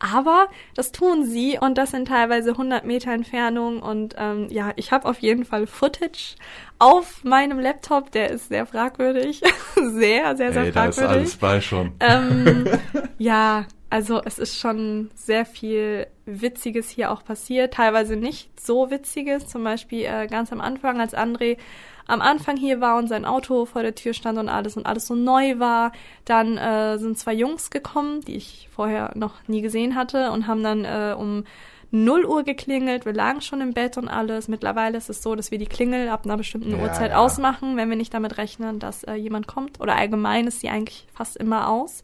aber 0.05 0.49
das 0.75 0.93
tun 0.93 1.25
sie 1.25 1.59
und 1.59 1.79
das 1.79 1.95
in 1.95 2.05
teilweise 2.05 2.51
100 2.51 2.85
Meter 2.85 3.13
Entfernung 3.13 3.81
und 3.81 4.15
ähm, 4.19 4.49
ja, 4.51 4.73
ich 4.77 4.93
habe 4.93 5.09
auf 5.09 5.21
jeden 5.21 5.47
Fall 5.47 5.67
Footage 5.67 6.37
auf 6.79 7.25
meinem 7.25 7.59
Laptop, 7.59 8.11
der 8.11 8.31
ist 8.31 8.49
sehr 8.49 8.67
fragwürdig, 8.67 9.41
sehr, 9.77 10.37
sehr, 10.37 10.53
sehr 10.53 10.65
Ey, 10.65 10.73
da 10.73 10.87
ist 10.87 10.99
fragwürdig. 10.99 11.17
alles 11.17 11.37
bei 11.37 11.61
schon. 11.63 11.93
Ähm, 12.01 12.69
ja, 13.19 13.67
also 13.89 14.21
es 14.23 14.39
ist 14.39 14.59
schon 14.59 15.11
sehr 15.15 15.47
viel 15.47 16.07
Witziges 16.27 16.91
hier 16.91 17.11
auch 17.11 17.25
passiert. 17.25 17.75
Teilweise 17.75 18.17
nicht 18.17 18.61
so 18.61 18.91
Witziges. 18.91 19.47
Zum 19.47 19.63
Beispiel 19.63 20.05
äh, 20.05 20.27
ganz 20.27 20.53
am 20.53 20.61
Anfang, 20.61 21.01
als 21.01 21.15
André 21.15 21.59
am 22.07 22.21
Anfang 22.21 22.57
hier 22.57 22.81
war 22.81 22.99
und 22.99 23.09
sein 23.09 23.25
Auto 23.25 23.65
vor 23.67 23.83
der 23.83 23.95
Tür 23.95 24.13
stand 24.13 24.39
und 24.39 24.49
alles 24.49 24.77
und 24.77 24.87
alles 24.87 25.07
so 25.07 25.15
neu 25.15 25.59
war, 25.59 25.93
dann 26.25 26.59
äh, 26.59 26.99
sind 26.99 27.19
zwei 27.19 27.33
Jungs 27.33 27.71
gekommen, 27.71 28.21
die 28.21 28.37
ich 28.37 28.69
vorher 28.75 29.13
noch 29.15 29.35
nie 29.47 29.63
gesehen 29.63 29.94
hatte 29.95 30.31
und 30.33 30.47
haben 30.47 30.63
dann 30.63 30.85
äh, 30.85 31.15
um 31.17 31.45
0 31.91 32.25
Uhr 32.25 32.43
geklingelt. 32.43 33.07
Wir 33.07 33.13
lagen 33.13 33.41
schon 33.41 33.61
im 33.61 33.73
Bett 33.73 33.97
und 33.97 34.09
alles. 34.09 34.49
Mittlerweile 34.49 34.99
ist 34.99 35.09
es 35.09 35.23
so, 35.23 35.37
dass 35.37 35.51
wir 35.51 35.59
die 35.59 35.67
Klingel 35.67 36.09
ab 36.09 36.25
einer 36.25 36.37
bestimmten 36.37 36.73
Ja, 36.73 36.83
Uhrzeit 36.83 37.13
ja. 37.13 37.19
ausmachen, 37.19 37.77
wenn 37.77 37.89
wir 37.89 37.97
nicht 37.97 38.13
damit 38.13 38.37
rechnen, 38.37 38.81
dass 38.81 39.05
äh, 39.05 39.15
jemand 39.15 39.47
kommt. 39.47 39.81
Oder 39.81 39.97
allgemein 39.97 40.49
ist 40.49 40.61
sie 40.61 40.69
eigentlich 40.69 41.07
fast 41.15 41.37
immer 41.37 41.69
aus. 41.69 42.03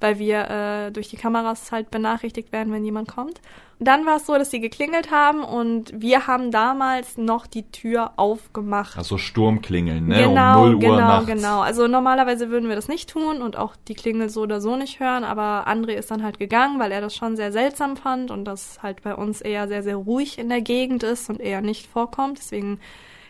Weil 0.00 0.18
wir 0.18 0.50
äh, 0.50 0.90
durch 0.92 1.08
die 1.08 1.16
Kameras 1.16 1.72
halt 1.72 1.90
benachrichtigt 1.90 2.52
werden, 2.52 2.72
wenn 2.72 2.84
jemand 2.84 3.08
kommt. 3.08 3.40
Dann 3.78 4.06
war 4.06 4.16
es 4.16 4.26
so, 4.26 4.38
dass 4.38 4.50
sie 4.50 4.60
geklingelt 4.60 5.10
haben 5.10 5.44
und 5.44 5.92
wir 5.94 6.26
haben 6.26 6.50
damals 6.50 7.18
noch 7.18 7.46
die 7.46 7.70
Tür 7.70 8.12
aufgemacht. 8.16 8.96
Also 8.96 9.18
Sturmklingeln, 9.18 10.06
ne? 10.06 10.22
Genau, 10.22 10.64
um 10.64 10.72
0 10.72 10.74
Uhr 10.74 10.80
genau, 10.80 10.96
nachts. 10.96 11.26
genau. 11.26 11.60
Also 11.60 11.86
normalerweise 11.86 12.48
würden 12.48 12.70
wir 12.70 12.76
das 12.76 12.88
nicht 12.88 13.10
tun 13.10 13.42
und 13.42 13.58
auch 13.58 13.76
die 13.88 13.94
Klingel 13.94 14.30
so 14.30 14.42
oder 14.42 14.62
so 14.62 14.76
nicht 14.76 14.98
hören, 14.98 15.24
aber 15.24 15.68
André 15.68 15.92
ist 15.92 16.10
dann 16.10 16.22
halt 16.22 16.38
gegangen, 16.38 16.78
weil 16.80 16.90
er 16.90 17.02
das 17.02 17.14
schon 17.14 17.36
sehr 17.36 17.52
seltsam 17.52 17.96
fand 17.98 18.30
und 18.30 18.46
das 18.46 18.82
halt 18.82 19.02
bei 19.02 19.14
uns 19.14 19.42
eher 19.42 19.68
sehr, 19.68 19.82
sehr 19.82 19.96
ruhig 19.96 20.38
in 20.38 20.48
der 20.48 20.62
Gegend 20.62 21.02
ist 21.02 21.28
und 21.28 21.40
eher 21.40 21.60
nicht 21.60 21.86
vorkommt. 21.86 22.38
Deswegen 22.38 22.80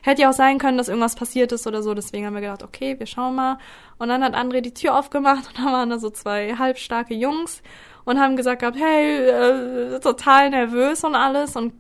hätte 0.07 0.23
ja 0.23 0.31
auch 0.31 0.35
sein 0.35 0.59
können, 0.59 0.79
dass 0.79 0.89
irgendwas 0.89 1.15
passiert 1.17 1.53
ist 1.53 1.67
oder 1.67 1.83
so. 1.83 1.95
Deswegen 1.95 2.27
haben 2.27 2.35
wir 2.35 2.41
gedacht, 2.41 2.63
okay, 2.63 2.95
wir 2.99 3.07
schauen 3.07 3.35
mal. 3.35 3.59
Und 3.99 4.09
dann 4.09 4.23
hat 4.23 4.35
André 4.35 4.61
die 4.61 4.73
Tür 4.75 4.99
aufgemacht 4.99 5.49
und 5.49 5.59
da 5.59 5.73
waren 5.73 5.91
da 5.91 5.99
so 5.99 6.11
zwei 6.11 6.55
halbstarke 6.57 7.15
Jungs 7.15 7.63
und 8.05 8.21
haben 8.21 8.37
gesagt 8.37 8.61
gehabt, 8.61 8.77
hey, 8.79 9.27
äh, 9.29 10.01
total 10.01 10.51
nervös 10.51 11.03
und 11.05 11.15
alles 11.15 11.57
und 11.57 11.73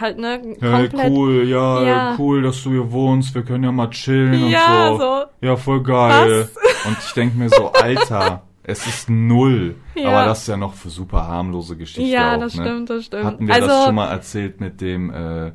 halt, 0.00 0.16
ne, 0.18 0.40
Hey, 0.60 0.88
komplett. 0.88 1.10
cool, 1.10 1.44
ja, 1.48 1.82
Ja. 1.82 2.14
cool, 2.18 2.42
dass 2.42 2.62
du 2.62 2.70
hier 2.70 2.92
wohnst, 2.92 3.34
wir 3.34 3.42
können 3.42 3.64
ja 3.64 3.72
mal 3.72 3.90
chillen 3.90 4.48
Ja, 4.48 4.90
und 4.90 4.98
so. 5.00 5.04
so. 5.04 5.24
Ja, 5.40 5.56
voll 5.56 5.82
geil. 5.82 6.48
Und 6.86 6.96
ich 7.04 7.12
denk 7.14 7.34
mir 7.34 7.48
so, 7.48 7.72
Alter, 7.72 8.42
es 8.62 8.86
ist 8.86 9.10
null. 9.10 9.74
Ja. 9.96 10.08
Aber 10.10 10.24
das 10.26 10.42
ist 10.42 10.46
ja 10.48 10.56
noch 10.56 10.74
für 10.74 10.88
super 10.88 11.26
harmlose 11.26 11.76
Geschichte 11.76 12.02
Ja, 12.02 12.36
auch, 12.36 12.40
das 12.40 12.54
ne? 12.54 12.62
stimmt, 12.64 12.90
das 12.90 13.04
stimmt. 13.06 13.24
Hatten 13.24 13.46
wir 13.48 13.54
also, 13.54 13.66
das 13.66 13.84
schon 13.86 13.94
mal 13.96 14.08
erzählt 14.08 14.60
mit 14.60 14.80
dem, 14.80 15.10
äh, 15.10 15.50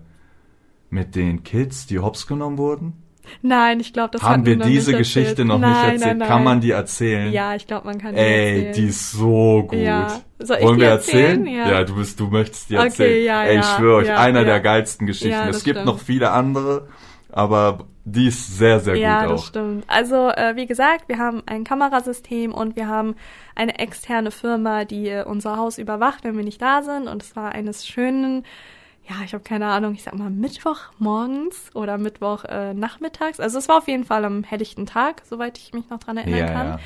mit 0.92 1.16
den 1.16 1.44
Kids, 1.44 1.88
die 1.88 2.00
hops 2.00 2.28
genommen 2.28 2.58
wurden? 2.58 2.94
Nein, 3.42 3.80
ich 3.80 3.94
glaube, 3.94 4.10
das 4.12 4.24
Haben 4.24 4.46
wir 4.46 4.58
diese 4.58 4.94
Geschichte 4.94 5.30
erzählt. 5.30 5.48
noch 5.48 5.60
nein, 5.60 5.70
nicht 5.72 5.84
erzählt? 5.84 6.02
Nein, 6.02 6.18
nein. 6.18 6.28
Kann 6.28 6.44
man 6.44 6.60
die 6.62 6.72
erzählen? 6.72 7.32
Ja, 7.32 7.56
ich 7.56 7.66
glaube, 7.68 7.86
man 7.88 7.98
kann 7.98 8.14
die 8.14 8.20
Ey, 8.20 8.56
erzählen. 8.68 8.74
die 8.74 8.86
ist 8.88 9.12
so 9.12 9.64
gut. 9.68 9.80
Ja. 9.80 10.22
Soll 10.39 10.58
ich 10.58 10.64
Wollen 10.66 10.80
wir 10.80 10.88
erzählen? 10.89 11.46
erzählen? 11.48 11.70
Ja. 11.70 11.84
du 11.84 11.96
bist, 11.96 12.20
du 12.20 12.28
möchtest 12.28 12.70
die 12.70 12.76
Okay, 12.78 12.86
erzählen. 12.86 13.26
ja, 13.26 13.44
Ey, 13.44 13.60
ich 13.60 13.66
ja, 13.66 13.78
schwöre 13.78 13.96
euch, 13.98 14.08
ja, 14.08 14.18
einer 14.20 14.39
ja. 14.39 14.46
der 14.46 14.60
geilsten 14.60 15.08
Geschichten. 15.08 15.32
Ja, 15.32 15.46
es 15.48 15.58
das 15.58 15.64
gibt 15.64 15.78
stimmt. 15.78 15.86
noch 15.86 16.00
viele 16.00 16.32
andere, 16.32 16.88
aber 17.32 17.86
die 18.04 18.28
ist 18.28 18.58
sehr, 18.58 18.80
sehr 18.80 18.96
ja, 18.96 19.22
gut 19.26 19.34
das 19.34 19.42
auch. 19.42 19.46
stimmt. 19.46 19.84
Also, 19.88 20.30
äh, 20.30 20.56
wie 20.56 20.66
gesagt, 20.66 21.08
wir 21.08 21.20
haben 21.20 21.44
ein 21.46 21.64
Kamerasystem 21.64 22.52
und 22.54 22.76
wir 22.76 22.88
haben 22.88 23.16
eine 23.56 23.78
externe 23.80 24.32
Firma, 24.32 24.84
die 24.86 25.08
äh, 25.10 25.24
unser 25.24 25.56
Haus 25.58 25.78
überwacht, 25.78 26.24
wenn 26.24 26.36
wir 26.36 26.44
nicht 26.44 26.62
da 26.62 26.82
sind. 26.82 27.08
Und 27.08 27.22
es 27.22 27.36
war 27.36 27.52
eines 27.52 27.88
schönen, 27.88 28.44
ja, 29.10 29.16
ich 29.26 29.34
habe 29.34 29.43
keine 29.43 29.68
Ahnung, 29.68 29.93
ich 29.93 30.04
sag 30.04 30.14
mal 30.16 30.30
Mittwoch 30.30 30.78
morgens 30.99 31.70
oder 31.76 31.97
Mittwoch 31.97 32.43
äh, 32.45 32.74
nachmittags. 32.74 33.39
Also 33.39 33.58
es 33.58 33.68
war 33.68 33.80
auf 33.80 33.88
jeden 33.88 34.06
Fall 34.06 34.24
am 34.26 34.43
helllichten 34.43 34.86
Tag, 34.86 35.24
soweit 35.26 35.58
ich 35.58 35.74
mich 35.74 35.89
noch 35.89 35.99
dran 35.99 36.18
erinnern 36.18 36.39
Ja, 36.39 36.47
kann. 36.54 36.68
ja. 36.68 36.80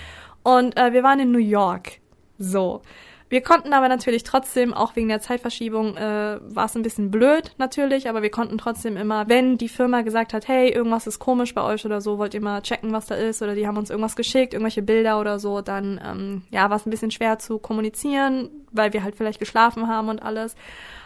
Und 0.44 0.78
äh, 0.78 0.94
wir 0.94 1.04
waren 1.04 1.20
in 1.20 1.32
New 1.32 1.40
York. 1.40 2.00
So. 2.38 2.82
Wir 3.28 3.42
konnten 3.42 3.74
aber 3.74 3.90
natürlich 3.90 4.22
trotzdem, 4.24 4.72
auch 4.74 4.96
wegen 4.96 5.08
der 5.08 5.20
Zeitverschiebung, 5.20 5.98
äh, 5.98 6.40
war 6.42 6.66
es 6.66 6.76
ein 6.76 6.84
bisschen 6.84 7.10
blöd 7.10 7.54
natürlich, 7.58 8.08
aber 8.08 8.22
wir 8.22 8.30
konnten 8.30 8.60
trotzdem 8.60 8.98
immer, 8.98 9.28
wenn 9.28 9.58
die 9.58 9.68
Firma 9.68 10.02
gesagt 10.02 10.32
hat, 10.32 10.48
hey, 10.48 10.70
irgendwas 10.70 11.08
ist 11.08 11.18
komisch 11.18 11.56
bei 11.56 11.64
euch 11.64 11.86
oder 11.86 12.02
so, 12.02 12.20
wollt 12.20 12.36
ihr 12.36 12.42
mal 12.42 12.62
checken, 12.62 12.94
was 12.94 13.08
da 13.08 13.16
ist, 13.16 13.42
oder 13.42 13.56
die 13.56 13.68
haben 13.68 13.78
uns 13.78 13.90
irgendwas 13.90 14.16
geschickt, 14.16 14.54
irgendwelche 14.54 14.84
Bilder 14.84 15.20
oder 15.20 15.40
so, 15.40 15.62
dann 15.62 16.00
ähm, 16.06 16.44
ja, 16.52 16.70
war 16.70 16.78
es 16.78 16.86
ein 16.86 16.92
bisschen 16.92 17.10
schwer 17.10 17.40
zu 17.40 17.58
kommunizieren, 17.58 18.50
weil 18.72 18.94
wir 18.94 19.04
halt 19.04 19.16
vielleicht 19.16 19.40
geschlafen 19.40 19.88
haben 19.88 20.10
und 20.10 20.22
alles. 20.22 20.56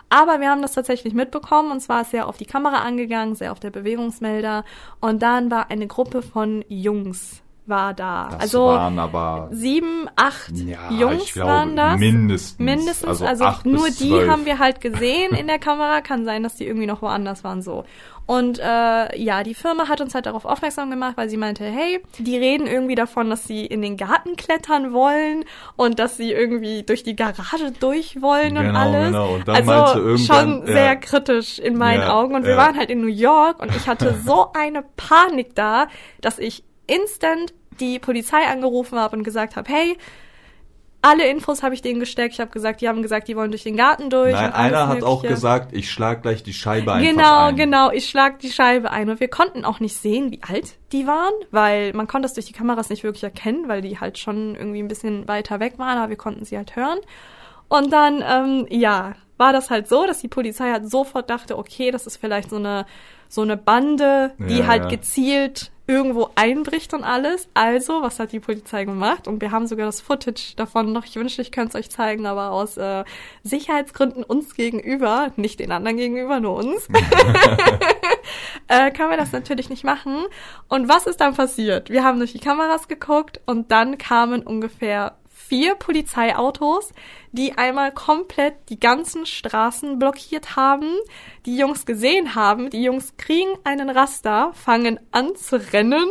Aber 0.09 0.41
wir 0.41 0.49
haben 0.49 0.61
das 0.61 0.73
tatsächlich 0.73 1.13
mitbekommen 1.13 1.71
und 1.71 1.81
zwar 1.81 2.03
sehr 2.03 2.27
auf 2.27 2.37
die 2.37 2.45
Kamera 2.45 2.81
angegangen, 2.81 3.35
sehr 3.35 3.51
auf 3.51 3.59
der 3.59 3.69
Bewegungsmelder 3.69 4.65
und 4.99 5.21
dann 5.21 5.51
war 5.51 5.69
eine 5.69 5.87
Gruppe 5.87 6.21
von 6.21 6.65
Jungs 6.67 7.43
war 7.69 7.93
da. 7.93 8.29
Das 8.31 8.41
also 8.41 8.65
waren 8.65 8.99
aber 8.99 9.47
sieben, 9.51 10.07
acht 10.15 10.51
ja, 10.57 10.89
Jungs 10.91 11.33
glaube, 11.33 11.49
waren 11.51 11.75
das. 11.75 11.99
mindestens. 11.99 12.59
Mindestens, 12.59 13.21
also, 13.21 13.45
acht 13.45 13.65
nur 13.65 13.87
die 13.87 14.09
zwölf. 14.09 14.29
haben 14.29 14.45
wir 14.45 14.59
halt 14.59 14.81
gesehen 14.81 15.33
in 15.35 15.47
der 15.47 15.59
Kamera. 15.59 16.01
Kann 16.01 16.25
sein, 16.25 16.43
dass 16.43 16.55
die 16.55 16.65
irgendwie 16.67 16.87
noch 16.87 17.01
woanders 17.01 17.43
waren 17.43 17.61
so. 17.61 17.85
Und 18.25 18.59
äh, 18.59 19.17
ja, 19.19 19.41
die 19.41 19.55
Firma 19.55 19.87
hat 19.87 20.01
uns 20.01 20.13
halt 20.13 20.27
darauf 20.27 20.45
aufmerksam 20.45 20.91
gemacht, 20.91 21.13
weil 21.17 21.29
sie 21.29 21.37
meinte, 21.37 21.63
hey, 21.63 21.99
die 22.19 22.37
reden 22.37 22.67
irgendwie 22.67 22.93
davon, 22.93 23.27
dass 23.27 23.45
sie 23.45 23.65
in 23.65 23.81
den 23.81 23.97
Garten 23.97 24.35
klettern 24.35 24.93
wollen 24.93 25.45
und 25.77 25.97
dass 25.97 26.15
sie 26.15 26.31
irgendwie 26.31 26.83
durch 26.83 27.01
die 27.01 27.15
Garage 27.15 27.71
durch 27.79 28.21
wollen 28.21 28.55
und 28.55 28.65
Genau, 28.65 28.79
alles. 28.79 29.05
genau. 29.07 29.33
Und 29.33 29.47
dann 29.47 29.67
also 29.67 30.17
schon 30.17 30.59
ja. 30.59 30.65
sehr 30.67 30.95
kritisch 30.97 31.57
in 31.57 31.75
meinen 31.75 32.01
Ja, 32.01 32.13
Augen. 32.13 32.35
Und 32.35 32.43
wir 32.43 32.51
ja. 32.51 32.57
waren 32.57 32.77
halt 32.77 32.91
in 32.91 33.01
New 33.01 33.07
York 33.07 33.59
und 33.63 33.75
ich 33.75 33.87
hatte 33.87 34.15
so 34.23 34.51
eine 34.53 34.83
Panik 34.95 35.55
da, 35.55 35.87
dass 36.21 36.37
ich 36.37 36.63
instant 36.85 37.55
die 37.79 37.99
Polizei 37.99 38.45
angerufen 38.47 38.99
habe 38.99 39.17
und 39.17 39.23
gesagt 39.23 39.55
habe, 39.55 39.71
hey, 39.71 39.97
alle 41.01 41.29
Infos 41.29 41.63
habe 41.63 41.73
ich 41.73 41.81
denen 41.81 42.01
gesteckt. 42.01 42.33
Ich 42.33 42.41
habe 42.41 42.51
gesagt, 42.51 42.81
die 42.81 42.89
haben 42.89 43.01
gesagt, 43.01 43.29
die 43.29 43.35
wollen 43.37 43.51
durch 43.51 43.63
den 43.63 43.77
Garten 43.77 44.09
durch. 44.09 44.33
Nein, 44.33 44.51
einer 44.51 44.89
hat 44.89 45.01
auch 45.03 45.21
gesagt, 45.21 45.71
ich 45.71 45.89
schlag 45.89 46.23
gleich 46.23 46.43
die 46.43 46.51
Scheibe 46.53 46.91
einfach 46.91 47.09
Genau, 47.09 47.45
ein. 47.47 47.55
genau. 47.55 47.91
Ich 47.91 48.09
schlag 48.09 48.39
die 48.39 48.51
Scheibe 48.51 48.91
ein. 48.91 49.09
Und 49.09 49.21
wir 49.21 49.29
konnten 49.29 49.63
auch 49.63 49.79
nicht 49.79 49.95
sehen, 49.95 50.29
wie 50.31 50.41
alt 50.45 50.75
die 50.91 51.07
waren, 51.07 51.31
weil 51.51 51.93
man 51.93 52.07
konnte 52.07 52.25
das 52.25 52.33
durch 52.33 52.47
die 52.47 52.53
Kameras 52.53 52.89
nicht 52.89 53.03
wirklich 53.03 53.23
erkennen, 53.23 53.69
weil 53.69 53.81
die 53.81 53.97
halt 53.97 54.17
schon 54.17 54.55
irgendwie 54.55 54.79
ein 54.79 54.89
bisschen 54.89 55.25
weiter 55.29 55.61
weg 55.61 55.79
waren, 55.79 55.97
aber 55.97 56.09
wir 56.09 56.17
konnten 56.17 56.43
sie 56.43 56.57
halt 56.57 56.75
hören. 56.75 56.99
Und 57.69 57.93
dann, 57.93 58.21
ähm, 58.27 58.67
ja, 58.69 59.13
war 59.37 59.53
das 59.53 59.69
halt 59.69 59.87
so, 59.87 60.05
dass 60.05 60.19
die 60.19 60.27
Polizei 60.27 60.69
halt 60.69 60.89
sofort 60.91 61.29
dachte, 61.29 61.57
okay, 61.57 61.91
das 61.91 62.07
ist 62.07 62.17
vielleicht 62.17 62.49
so 62.49 62.57
eine, 62.57 62.85
so 63.29 63.41
eine 63.41 63.55
Bande, 63.55 64.33
die 64.37 64.59
Ja, 64.59 64.67
halt 64.67 64.83
ja. 64.83 64.89
gezielt 64.89 65.71
irgendwo 65.89 66.29
einbricht 66.35 66.93
und 66.93 67.03
alles. 67.03 67.47
Also, 67.55 68.01
was 68.03 68.19
hat 68.19 68.31
die 68.31 68.39
Polizei 68.39 68.85
gemacht? 68.85 69.27
Und 69.27 69.41
wir 69.41 69.51
haben 69.51 69.65
sogar 69.65 69.87
das 69.87 70.01
Footage 70.01 70.53
davon 70.55 70.93
noch. 70.93 71.03
Ich 71.05 71.15
wünschte, 71.15 71.41
ich 71.41 71.51
könnte 71.51 71.77
es 71.77 71.83
euch 71.83 71.89
zeigen, 71.89 72.27
aber 72.27 72.51
aus 72.51 72.77
äh, 72.77 73.03
Sicherheitsgründen 73.43 74.23
uns 74.23 74.53
gegenüber, 74.53 75.31
nicht 75.35 75.59
den 75.59 75.71
anderen 75.71 75.97
gegenüber, 75.97 76.39
nur 76.39 76.55
uns, 76.57 76.87
äh, 78.67 78.91
können 78.91 79.09
wir 79.09 79.17
das 79.17 79.31
natürlich 79.31 79.69
nicht 79.69 79.83
machen. 79.83 80.25
Und 80.67 80.87
was 80.89 81.07
ist 81.07 81.21
dann 81.21 81.33
passiert? 81.35 81.89
Wir 81.89 82.03
haben 82.03 82.19
durch 82.19 82.33
die 82.33 82.39
Kameras 82.39 82.87
geguckt 82.87 83.41
und 83.47 83.71
dann 83.71 83.97
kamen 83.97 84.43
ungefähr 84.43 85.17
vier 85.49 85.73
Polizeiautos, 85.75 86.93
die 87.31 87.57
einmal 87.57 87.91
komplett 87.91 88.53
die 88.69 88.79
ganzen 88.79 89.25
Straßen 89.25 89.99
blockiert 89.99 90.55
haben, 90.55 90.93
die 91.45 91.57
Jungs 91.57 91.85
gesehen 91.85 92.35
haben. 92.35 92.69
Die 92.69 92.83
Jungs 92.83 93.13
kriegen 93.17 93.49
einen 93.63 93.89
Raster, 93.89 94.51
fangen 94.53 94.99
an 95.11 95.35
zu 95.35 95.57
rennen. 95.73 96.05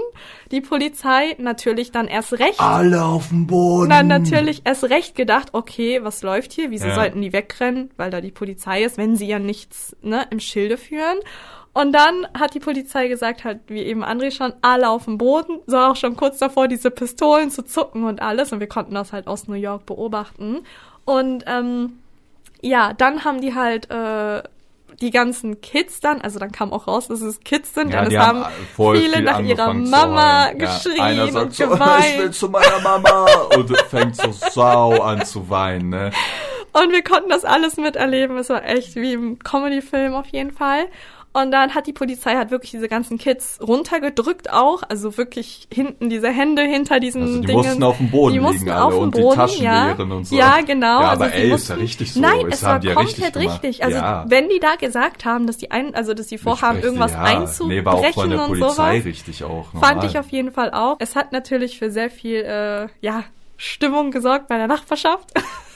Die 0.51 0.61
Polizei 0.61 1.37
natürlich 1.39 1.93
dann 1.93 2.09
erst 2.09 2.33
recht. 2.35 2.61
Alle 2.61 3.05
auf 3.05 3.29
dem 3.29 3.47
Boden. 3.47 3.91
Dann 3.91 4.09
natürlich 4.09 4.63
erst 4.65 4.85
recht 4.85 5.15
gedacht, 5.15 5.51
okay, 5.53 6.01
was 6.03 6.23
läuft 6.23 6.53
hier? 6.53 6.71
Wieso 6.71 6.89
Ja. 6.89 6.95
sollten 6.95 7.23
die 7.23 7.33
wegrennen? 7.33 7.91
Weil 7.97 8.11
da 8.11 8.21
die 8.21 8.33
Polizei 8.33 8.83
ist, 8.83 8.99
wenn 8.99 9.17
sie 9.17 9.27
ja 9.27 9.39
nichts 9.39 9.97
ne, 10.03 10.27
im 10.31 10.41
Schilde 10.41 10.77
führen. 10.77 11.19
Und 11.73 11.93
dann 11.93 12.27
hat 12.39 12.55
die 12.55 12.61
Polizei 12.61 13.09
gesagt, 13.09 13.45
halt, 13.45 13.61
wie 13.69 13.83
eben 13.83 14.05
André 14.05 14.31
schon, 14.31 14.53
alle 14.63 14.89
auf 14.89 15.05
dem 15.05 15.19
Boden, 15.19 15.61
so 15.67 15.77
auch 15.77 15.97
schon 15.97 16.17
kurz 16.17 16.39
davor, 16.39 16.67
diese 16.67 16.91
Pistolen 16.91 17.51
zu 17.51 17.63
zucken 17.65 18.05
und 18.05 18.21
alles. 18.21 18.53
Und 18.53 18.61
wir 18.61 18.69
konnten 18.69 18.95
das 18.95 19.13
halt 19.13 19.27
aus 19.27 19.47
New 19.47 19.55
York 19.55 19.87
beobachten. 19.87 20.61
Und 21.05 21.45
ähm, 21.47 22.01
ja, 22.61 22.93
dann 22.95 23.25
haben 23.25 23.41
die 23.41 23.55
halt 23.55 23.91
äh, 23.91 24.43
die 25.01 25.11
ganzen 25.11 25.61
Kids 25.61 26.01
dann, 26.01 26.21
also 26.21 26.39
dann 26.39 26.51
kam 26.51 26.73
auch 26.73 26.89
raus, 26.89 27.09
dass 27.09 27.21
es 27.21 27.41
Kids 27.41 27.75
sind, 27.75 27.93
Ja, 27.93 28.05
die 28.05 28.17
es 28.17 28.21
haben 28.21 28.45
viele 28.75 29.15
viel 29.15 29.23
nach 29.23 29.41
ihrer 29.41 29.73
Mama. 29.73 30.49
Ja, 30.49 30.53
geschrien 30.55 31.33
sagt 31.33 31.47
und 31.47 31.55
so, 31.55 31.69
geweint. 31.69 32.05
ich 32.05 32.19
will 32.19 32.31
zu 32.33 32.49
meiner 32.49 32.81
Mama 32.81 33.27
und 33.57 33.77
fängt 33.89 34.17
so 34.17 34.33
sau 34.33 35.01
an 35.01 35.25
zu 35.25 35.49
weinen, 35.49 35.91
ne? 35.91 36.11
Und 36.73 36.93
wir 36.93 37.03
konnten 37.03 37.31
das 37.31 37.45
alles 37.45 37.77
miterleben. 37.77 38.37
Es 38.37 38.51
war 38.51 38.65
echt 38.65 38.95
wie 38.97 39.15
im 39.15 39.39
Comedy-Film 39.39 40.15
auf 40.15 40.27
jeden 40.27 40.51
Fall. 40.51 40.87
Und 41.33 41.51
dann 41.53 41.75
hat 41.75 41.87
die 41.87 41.93
Polizei 41.93 42.35
halt 42.35 42.51
wirklich 42.51 42.71
diese 42.71 42.89
ganzen 42.89 43.19
Kids 43.19 43.59
runtergedrückt 43.63 44.51
auch, 44.53 44.83
also 44.89 45.17
wirklich 45.19 45.69
hinten 45.73 46.09
diese 46.09 46.31
Hände 46.31 46.63
hinter 46.63 47.01
diesen 47.01 47.23
Also 47.23 47.41
die 47.41 47.47
Dingen. 47.47 47.59
mussten 47.59 47.83
auf 47.83 47.97
dem 47.99 48.11
Boden 48.11 48.33
die 48.35 48.41
mussten 48.41 48.59
liegen 48.61 48.71
auf 48.73 48.87
alle 48.87 48.95
dem 48.97 49.03
und 49.03 49.17
die 49.17 49.21
Boden, 49.21 49.37
Taschen 49.37 49.65
ja. 49.65 49.93
und 49.93 50.25
so. 50.27 50.37
Ja, 50.37 50.61
genau. 50.63 51.03
Ja, 51.03 51.11
also 51.11 51.23
aber 51.25 51.31
sie 51.33 51.37
ey, 51.39 51.45
ist 51.47 51.51
mussten, 51.51 51.73
ja 51.73 51.79
richtig 51.79 52.13
so. 52.15 52.21
Nein, 52.21 52.47
Es 52.51 52.63
war 52.63 52.83
ja 52.83 52.95
komplett 52.95 53.37
richtig. 53.37 53.85
Also 53.85 53.97
Ja. 53.99 54.25
wenn 54.29 54.49
die 54.49 54.59
da 54.59 54.75
gesagt 54.77 55.25
haben, 55.25 55.47
dass 55.47 55.59
die 55.59 55.71
ein, 55.71 55.95
also 55.95 56.15
dass 56.15 56.27
die 56.29 56.39
vorhaben, 56.39 56.81
irgendwas 56.81 57.13
ja. 57.13 57.19
Nee, 57.19 57.85
war 57.85 57.95
auch 57.95 58.03
einzubrechen 58.03 58.13
von 58.15 58.31
der 58.31 58.41
und 58.43 58.47
Polizei 58.49 58.69
sowas, 58.95 59.05
richtig 59.05 59.45
auch. 59.45 59.67
fand 59.79 60.05
ich 60.05 60.19
auf 60.19 60.29
jeden 60.31 60.51
Fall 60.51 60.71
auch. 60.73 60.97
Es 60.99 61.15
hat 61.15 61.33
natürlich 61.33 61.79
für 61.79 61.91
sehr 61.91 62.11
viel, 62.11 62.37
äh, 62.43 62.89
ja, 63.01 63.25
Stimmung 63.57 64.11
gesorgt 64.13 64.49
bei 64.49 64.57
der 64.57 64.67
Nachbarschaft. 64.69 65.33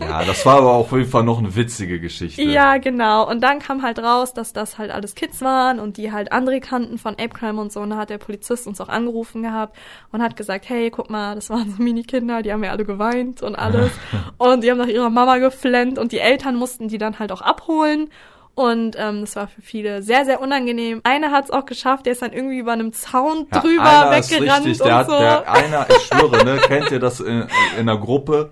Ja, 0.00 0.24
das 0.24 0.44
war 0.44 0.58
aber 0.58 0.72
auch 0.72 0.80
auf 0.80 0.92
jeden 0.92 1.08
Fall 1.08 1.22
noch 1.22 1.38
eine 1.38 1.54
witzige 1.54 2.00
Geschichte. 2.00 2.42
Ja, 2.42 2.78
genau. 2.78 3.28
Und 3.28 3.40
dann 3.42 3.58
kam 3.58 3.82
halt 3.82 3.98
raus, 3.98 4.34
dass 4.34 4.52
das 4.52 4.78
halt 4.78 4.90
alles 4.90 5.14
Kids 5.14 5.40
waren 5.40 5.78
und 5.78 5.96
die 5.96 6.12
halt 6.12 6.32
andere 6.32 6.60
kannten 6.60 6.98
von 6.98 7.14
Ape 7.14 7.30
Crime 7.30 7.60
und 7.60 7.72
so. 7.72 7.80
Und 7.80 7.90
da 7.90 7.96
hat 7.96 8.10
der 8.10 8.18
Polizist 8.18 8.66
uns 8.66 8.80
auch 8.80 8.88
angerufen 8.88 9.42
gehabt 9.42 9.76
und 10.12 10.22
hat 10.22 10.36
gesagt, 10.36 10.68
hey, 10.68 10.90
guck 10.90 11.10
mal, 11.10 11.34
das 11.34 11.50
waren 11.50 11.70
so 11.76 11.82
Mini-Kinder, 11.82 12.42
die 12.42 12.52
haben 12.52 12.64
ja 12.64 12.70
alle 12.70 12.84
geweint 12.84 13.42
und 13.42 13.56
alles. 13.56 13.90
und 14.38 14.64
die 14.64 14.70
haben 14.70 14.78
nach 14.78 14.86
ihrer 14.86 15.10
Mama 15.10 15.38
geflennt 15.38 15.98
und 15.98 16.12
die 16.12 16.18
Eltern 16.18 16.56
mussten 16.56 16.88
die 16.88 16.98
dann 16.98 17.18
halt 17.18 17.32
auch 17.32 17.42
abholen. 17.42 18.10
Und 18.54 18.96
ähm, 18.98 19.22
das 19.22 19.36
war 19.36 19.48
für 19.48 19.62
viele 19.62 20.02
sehr, 20.02 20.24
sehr 20.24 20.40
unangenehm. 20.40 21.00
Einer 21.04 21.30
hat 21.30 21.44
es 21.44 21.50
auch 21.50 21.64
geschafft, 21.64 22.04
der 22.04 22.12
ist 22.12 22.20
dann 22.20 22.32
irgendwie 22.32 22.58
über 22.58 22.72
einem 22.72 22.92
Zaun 22.92 23.46
Ja, 23.52 23.60
drüber 23.60 23.82
einer 23.82 24.18
ist 24.18 24.30
weggerannt 24.30 24.66
richtig, 24.66 24.82
und 24.82 24.88
der 24.88 24.96
hat, 24.96 25.06
so. 25.06 25.18
der, 25.18 25.50
einer, 25.50 25.86
ich 25.88 26.02
schwöre, 26.02 26.44
ne, 26.44 26.56
kennt 26.66 26.90
ihr 26.90 26.98
das 26.98 27.20
in, 27.20 27.46
in 27.78 27.88
einer 27.88 27.96
Gruppe? 27.96 28.50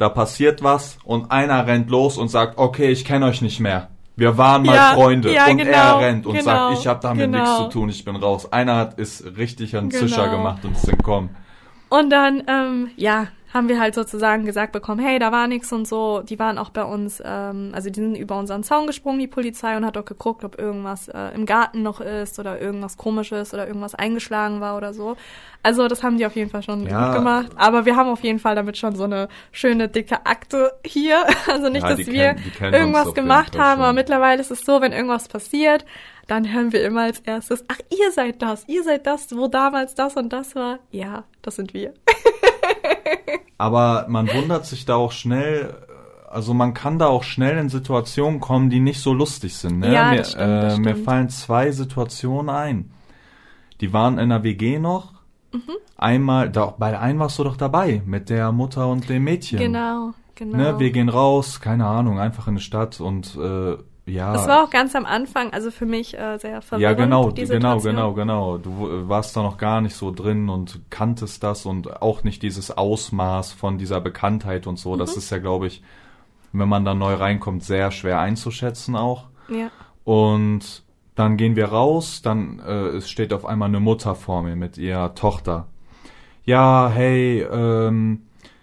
Da 0.00 0.08
passiert 0.08 0.62
was 0.62 0.96
und 1.04 1.30
einer 1.30 1.66
rennt 1.66 1.90
los 1.90 2.16
und 2.16 2.28
sagt, 2.28 2.56
okay, 2.56 2.88
ich 2.88 3.04
kenne 3.04 3.26
euch 3.26 3.42
nicht 3.42 3.60
mehr. 3.60 3.88
Wir 4.16 4.38
waren 4.38 4.64
mal 4.64 4.74
Ja, 4.74 4.92
Freunde. 4.94 5.30
ja, 5.30 5.46
und 5.46 5.58
genau, 5.58 5.70
er 5.72 6.00
rennt 6.00 6.24
und 6.24 6.32
genau, 6.32 6.44
sagt, 6.44 6.78
ich 6.78 6.86
habe 6.86 7.00
damit 7.02 7.26
genau. 7.26 7.38
nichts 7.38 7.56
zu 7.58 7.64
tun, 7.68 7.90
ich 7.90 8.02
bin 8.02 8.16
raus. 8.16 8.50
Einer 8.50 8.76
hat 8.76 8.98
ist 8.98 9.36
richtig 9.36 9.76
einen 9.76 9.90
Zischer 9.90 10.24
Genau. 10.24 10.38
gemacht 10.38 10.64
und 10.64 10.74
ist 10.74 10.88
entkommen. 10.88 11.36
Und 11.90 12.08
dann, 12.08 12.42
ähm, 12.46 12.90
ja, 12.96 13.26
haben 13.52 13.68
wir 13.68 13.80
halt 13.80 13.94
sozusagen 13.96 14.44
gesagt 14.44 14.72
bekommen, 14.72 15.00
hey, 15.04 15.18
da 15.18 15.32
war 15.32 15.46
nix 15.48 15.72
und 15.72 15.86
so. 15.88 16.20
Die 16.22 16.38
waren 16.38 16.56
auch 16.56 16.70
bei 16.70 16.84
uns, 16.84 17.20
ähm, 17.24 17.70
also 17.74 17.90
die 17.90 17.98
sind 18.00 18.14
über 18.14 18.38
unseren 18.38 18.62
Zaun 18.62 18.86
gesprungen, 18.86 19.18
die 19.18 19.26
Polizei, 19.26 19.76
und 19.76 19.84
hat 19.84 19.96
auch 19.98 20.04
geguckt, 20.04 20.44
ob 20.44 20.58
irgendwas 20.58 21.08
äh, 21.08 21.34
im 21.34 21.46
Garten 21.46 21.82
noch 21.82 22.00
ist 22.00 22.38
oder 22.38 22.60
irgendwas 22.60 22.96
komisches 22.96 23.52
oder 23.52 23.66
irgendwas 23.66 23.94
eingeschlagen 23.96 24.60
war 24.60 24.76
oder 24.76 24.94
so. 24.94 25.16
Also 25.62 25.88
das 25.88 26.02
haben 26.02 26.16
die 26.16 26.26
auf 26.26 26.36
jeden 26.36 26.48
Fall 26.50 26.62
schon 26.62 26.86
Ja. 26.86 27.06
gut 27.08 27.16
gemacht. 27.16 27.50
Aber 27.56 27.84
wir 27.86 27.96
haben 27.96 28.08
auf 28.08 28.22
jeden 28.22 28.38
Fall 28.38 28.54
damit 28.54 28.76
schon 28.78 28.94
so 28.94 29.04
eine 29.04 29.28
schöne 29.52 29.88
dicke 29.88 30.24
Akte 30.26 30.72
hier. 30.84 31.24
Also 31.48 31.68
nicht, 31.68 31.82
Ja, 31.82 31.88
dass 31.96 32.06
wir 32.06 32.34
kennen- 32.56 32.72
irgendwas 32.74 33.12
gemacht 33.14 33.58
haben, 33.58 33.82
aber 33.82 33.92
mittlerweile 33.92 34.40
ist 34.40 34.50
es 34.52 34.60
so, 34.60 34.80
wenn 34.80 34.92
irgendwas 34.92 35.26
passiert, 35.28 35.84
dann 36.28 36.52
hören 36.52 36.72
wir 36.72 36.84
immer 36.84 37.02
als 37.02 37.18
erstes, 37.20 37.64
ach, 37.66 37.78
ihr 37.90 38.12
seid 38.12 38.40
das, 38.40 38.62
ihr 38.68 38.84
seid 38.84 39.06
das, 39.06 39.36
wo 39.36 39.48
damals 39.48 39.96
das 39.96 40.16
und 40.16 40.32
das 40.32 40.54
war. 40.54 40.78
Ja, 40.92 41.24
das 41.42 41.56
sind 41.56 41.74
wir. 41.74 41.92
Aber 43.58 44.06
man 44.08 44.32
wundert 44.32 44.64
sich 44.66 44.86
da 44.86 44.94
auch 44.94 45.12
schnell, 45.12 45.74
also 46.28 46.54
man 46.54 46.72
kann 46.72 46.98
da 46.98 47.08
auch 47.08 47.24
schnell 47.24 47.58
in 47.58 47.68
Situationen 47.68 48.40
kommen, 48.40 48.70
die 48.70 48.80
nicht 48.80 49.00
so 49.00 49.12
lustig 49.12 49.56
sind. 49.56 49.80
Ne? 49.80 49.92
Ja, 49.92 50.10
mir, 50.10 50.18
das 50.18 50.30
stimmt, 50.30 50.62
das 50.62 50.78
äh, 50.78 50.80
mir 50.80 50.96
fallen 50.96 51.28
zwei 51.28 51.70
Situationen 51.70 52.48
ein. 52.48 52.90
Die 53.80 53.92
waren 53.92 54.18
in 54.18 54.30
der 54.30 54.42
WG 54.42 54.78
noch. 54.78 55.12
Mhm. 55.52 55.76
Einmal, 55.96 56.50
da, 56.50 56.74
bei 56.78 56.90
der 56.90 57.00
einen 57.00 57.18
warst 57.18 57.38
du 57.38 57.44
doch 57.44 57.56
dabei, 57.56 58.02
mit 58.06 58.30
der 58.30 58.52
Mutter 58.52 58.88
und 58.88 59.08
dem 59.08 59.24
Mädchen. 59.24 59.58
Genau, 59.58 60.12
genau. 60.34 60.56
Ne, 60.56 60.78
wir 60.78 60.90
gehen 60.90 61.08
raus, 61.08 61.60
keine 61.60 61.86
Ahnung, 61.86 62.18
einfach 62.18 62.48
in 62.48 62.56
die 62.56 62.62
Stadt 62.62 63.00
und 63.00 63.36
äh, 63.36 63.76
ja. 64.12 64.32
das 64.32 64.48
war 64.48 64.64
auch 64.64 64.70
ganz 64.70 64.94
am 64.94 65.06
Anfang, 65.06 65.52
also 65.52 65.70
für 65.70 65.86
mich 65.86 66.18
äh, 66.18 66.38
sehr 66.38 66.62
verwirrend. 66.62 66.82
Ja, 66.82 66.92
genau, 66.92 67.30
genau, 67.32 67.80
genau, 67.80 68.12
genau. 68.12 68.58
Du 68.58 68.88
äh, 68.88 69.08
warst 69.08 69.36
da 69.36 69.42
noch 69.42 69.58
gar 69.58 69.80
nicht 69.80 69.94
so 69.94 70.10
drin 70.10 70.48
und 70.48 70.80
kanntest 70.90 71.42
das 71.42 71.66
und 71.66 72.02
auch 72.02 72.24
nicht 72.24 72.42
dieses 72.42 72.76
Ausmaß 72.76 73.52
von 73.52 73.78
dieser 73.78 74.00
Bekanntheit 74.00 74.66
und 74.66 74.78
so. 74.78 74.94
Mhm. 74.94 74.98
Das 74.98 75.16
ist 75.16 75.30
ja, 75.30 75.38
glaube 75.38 75.66
ich, 75.66 75.82
wenn 76.52 76.68
man 76.68 76.84
da 76.84 76.94
neu 76.94 77.14
reinkommt, 77.14 77.62
sehr 77.62 77.90
schwer 77.90 78.20
einzuschätzen 78.20 78.96
auch. 78.96 79.26
Ja. 79.48 79.70
Und 80.04 80.82
dann 81.14 81.36
gehen 81.36 81.56
wir 81.56 81.66
raus, 81.66 82.22
dann 82.22 82.60
äh, 82.60 82.88
es 82.96 83.10
steht 83.10 83.32
auf 83.32 83.44
einmal 83.44 83.68
eine 83.68 83.80
Mutter 83.80 84.14
vor 84.14 84.42
mir 84.42 84.56
mit 84.56 84.78
ihrer 84.78 85.14
Tochter. 85.14 85.66
Ja, 86.44 86.90
hey, 86.92 87.42
ähm, 87.42 88.22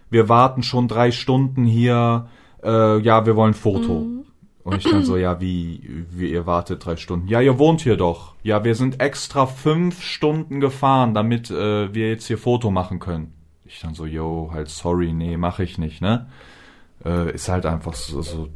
wir 0.09 0.29
warten 0.29 0.63
schon 0.63 0.87
drei 0.87 1.11
Stunden 1.11 1.65
hier. 1.65 2.27
Äh, 2.63 2.99
ja, 2.99 3.25
wir 3.25 3.35
wollen 3.35 3.51
ein 3.51 3.53
Foto. 3.53 4.05
Und 4.67 4.75
ich 4.79 4.83
dann 4.83 5.05
so, 5.05 5.15
ja, 5.15 5.39
wie, 5.39 6.05
wie 6.09 6.29
ihr 6.29 6.45
wartet 6.45 6.85
drei 6.85 6.97
Stunden? 6.97 7.29
Ja, 7.29 7.39
ihr 7.39 7.57
wohnt 7.57 7.79
hier 7.79 7.95
doch. 7.95 8.35
Ja, 8.43 8.65
wir 8.65 8.75
sind 8.75 8.99
extra 8.99 9.45
fünf 9.45 10.01
Stunden 10.01 10.59
gefahren, 10.59 11.13
damit 11.13 11.49
äh, 11.49 11.93
wir 11.93 12.09
jetzt 12.09 12.27
hier 12.27 12.37
Foto 12.37 12.69
machen 12.69 12.99
können. 12.99 13.33
Ich 13.63 13.79
dann 13.79 13.93
so, 13.93 14.05
yo, 14.05 14.49
halt 14.51 14.67
sorry, 14.67 15.13
nee, 15.13 15.37
mach 15.37 15.59
ich 15.59 15.77
nicht, 15.77 16.01
ne? 16.01 16.27
Äh, 17.05 17.31
ist 17.33 17.47
halt 17.47 17.65
einfach 17.65 17.93
so, 17.93 18.21
so 18.21 18.49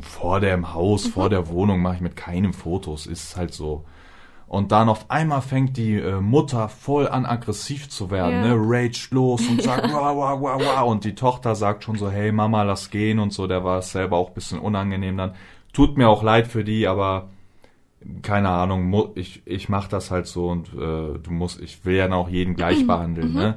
vor 0.00 0.40
dem 0.40 0.72
Haus, 0.72 1.06
vor 1.06 1.28
der 1.28 1.48
Wohnung 1.48 1.82
mache 1.82 1.96
ich 1.96 2.00
mit 2.00 2.16
keinem 2.16 2.54
Fotos, 2.54 3.06
ist 3.06 3.36
halt 3.36 3.52
so. 3.52 3.84
Und 4.52 4.70
dann 4.70 4.90
auf 4.90 5.10
einmal 5.10 5.40
fängt 5.40 5.78
die 5.78 5.94
äh, 5.94 6.20
Mutter 6.20 6.68
voll 6.68 7.08
an 7.08 7.24
aggressiv 7.24 7.88
zu 7.88 8.10
werden, 8.10 8.44
Ja. 8.44 8.48
ne? 8.48 8.54
Rage 8.58 9.08
los 9.10 9.40
und 9.48 9.62
sagt 9.62 9.90
wow, 9.90 10.14
wow, 10.14 10.38
wow, 10.42 10.60
wow. 10.62 10.90
Und 10.90 11.04
die 11.04 11.14
Tochter 11.14 11.54
sagt 11.54 11.84
schon 11.84 11.96
so, 11.96 12.10
hey 12.10 12.32
Mama, 12.32 12.62
lass 12.62 12.90
gehen 12.90 13.18
und 13.18 13.32
so. 13.32 13.46
Der 13.46 13.64
war 13.64 13.78
es 13.78 13.92
selber 13.92 14.18
auch 14.18 14.28
ein 14.28 14.34
bisschen 14.34 14.58
unangenehm 14.58 15.16
dann. 15.16 15.32
Tut 15.72 15.96
mir 15.96 16.10
auch 16.10 16.22
leid 16.22 16.48
für 16.48 16.64
die, 16.64 16.86
aber 16.86 17.30
keine 18.20 18.50
Ahnung, 18.50 19.12
ich, 19.14 19.40
ich 19.46 19.70
mach 19.70 19.88
das 19.88 20.10
halt 20.10 20.26
so 20.26 20.48
und 20.50 20.68
äh, 20.74 21.18
du 21.18 21.30
musst, 21.30 21.58
ich 21.58 21.86
will 21.86 21.96
ja 21.96 22.12
auch 22.12 22.28
jeden 22.28 22.54
gleich 22.54 22.86
behandeln, 22.86 23.32
ne? 23.32 23.56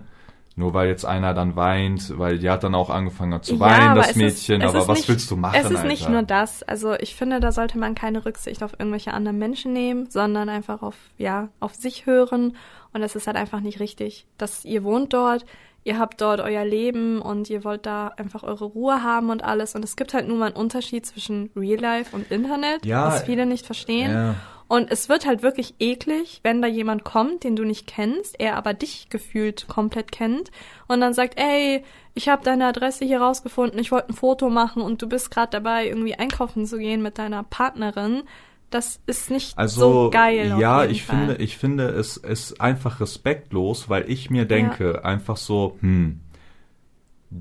Nur 0.58 0.74
weil 0.74 0.88
jetzt 0.88 1.06
einer 1.06 1.34
dann 1.34 1.58
weint, 1.58 2.18
weil 2.18 2.40
die 2.40 2.50
hat 2.50 2.64
dann 2.64 2.76
auch 2.76 2.90
angefangen 2.90 3.44
zu 3.44 3.60
weinen, 3.60 3.90
aber 3.90 4.02
das 4.02 4.16
Mädchen, 4.16 4.62
ist, 4.62 4.70
aber 4.70 4.88
was 4.88 5.00
nicht, 5.00 5.10
willst 5.10 5.30
du 5.30 5.36
machen? 5.36 5.60
Es 5.62 5.70
ist 5.70 5.84
nicht 5.84 6.04
Alter? 6.04 6.14
nur 6.14 6.24
das. 6.24 6.64
Also 6.64 6.94
ich 6.94 7.14
finde, 7.16 7.42
da 7.42 7.52
sollte 7.52 7.78
man 7.78 7.94
keine 7.94 8.26
Rücksicht 8.26 8.64
auf 8.64 8.72
irgendwelche 8.80 9.14
anderen 9.14 9.38
Menschen 9.38 9.74
nehmen, 9.74 10.10
sondern 10.10 10.48
einfach 10.48 10.82
auf, 10.82 10.96
ja, 11.18 11.50
auf 11.60 11.76
sich 11.76 12.06
hören. 12.06 12.56
Und 12.94 13.04
es 13.04 13.18
ist 13.18 13.28
halt 13.28 13.36
einfach 13.36 13.60
nicht 13.60 13.82
richtig, 13.82 14.28
dass 14.38 14.64
ihr 14.64 14.86
wohnt 14.86 15.12
dort, 15.12 15.46
ihr 15.84 16.00
habt 16.00 16.22
dort 16.22 16.40
euer 16.40 16.64
Leben 16.64 17.22
und 17.22 17.50
ihr 17.50 17.66
wollt 17.66 17.86
da 17.86 18.08
einfach 18.16 18.44
eure 18.44 18.64
Ruhe 18.64 19.04
haben 19.04 19.32
und 19.32 19.44
alles. 19.44 19.76
Und 19.76 19.84
es 19.84 19.98
gibt 19.98 20.14
halt 20.14 20.26
nur 20.26 20.38
mal 20.38 20.48
einen 20.48 20.56
Unterschied 20.56 21.06
zwischen 21.06 21.52
Real 21.58 21.82
Life 21.82 22.16
und 22.16 22.32
Internet, 22.32 22.86
Ja, 22.86 23.08
was 23.08 23.24
viele 23.24 23.46
nicht 23.46 23.66
verstehen. 23.66 24.12
Ja. 24.12 24.36
Und 24.68 24.92
es 24.92 25.10
wird 25.10 25.28
halt 25.28 25.44
wirklich 25.44 25.76
eklig, 25.80 26.40
wenn 26.44 26.62
da 26.62 26.68
jemand 26.68 27.04
kommt, 27.04 27.44
den 27.44 27.56
du 27.56 27.64
nicht 27.64 27.86
kennst, 27.86 28.40
er 28.40 28.56
aber 28.56 28.74
dich 28.74 29.10
gefühlt 29.10 29.68
komplett 29.68 30.12
kennt 30.12 30.50
und 30.88 31.02
dann 31.02 31.14
sagt, 31.14 31.40
ey, 31.40 31.84
ich 32.16 32.30
habe 32.30 32.44
deine 32.44 32.66
Adresse 32.66 33.06
hier 33.06 33.22
rausgefunden, 33.22 33.80
ich 33.80 33.92
wollte 33.92 34.10
ein 34.10 34.16
Foto 34.16 34.50
machen 34.50 34.82
und 34.82 35.02
du 35.02 35.08
bist 35.10 35.30
gerade 35.30 35.52
dabei, 35.52 35.88
irgendwie 35.88 36.16
einkaufen 36.16 36.66
zu 36.66 36.78
gehen 36.80 37.02
mit 37.04 37.18
deiner 37.20 37.44
Partnerin. 37.44 38.24
Das 38.72 39.00
ist 39.06 39.30
nicht 39.30 39.56
Also 39.58 40.06
so 40.06 40.10
geil. 40.10 40.56
ja, 40.60 40.84
ich 40.86 41.04
Fall. 41.04 41.18
finde, 41.28 41.36
ich 41.44 41.58
finde 41.58 41.88
es 41.90 42.18
ist 42.18 42.60
einfach 42.60 43.00
respektlos, 43.00 43.90
weil 43.90 44.10
ich 44.10 44.32
mir 44.32 44.46
denke 44.46 45.06
einfach 45.06 45.38
so, 45.38 45.78
hm, 45.82 46.20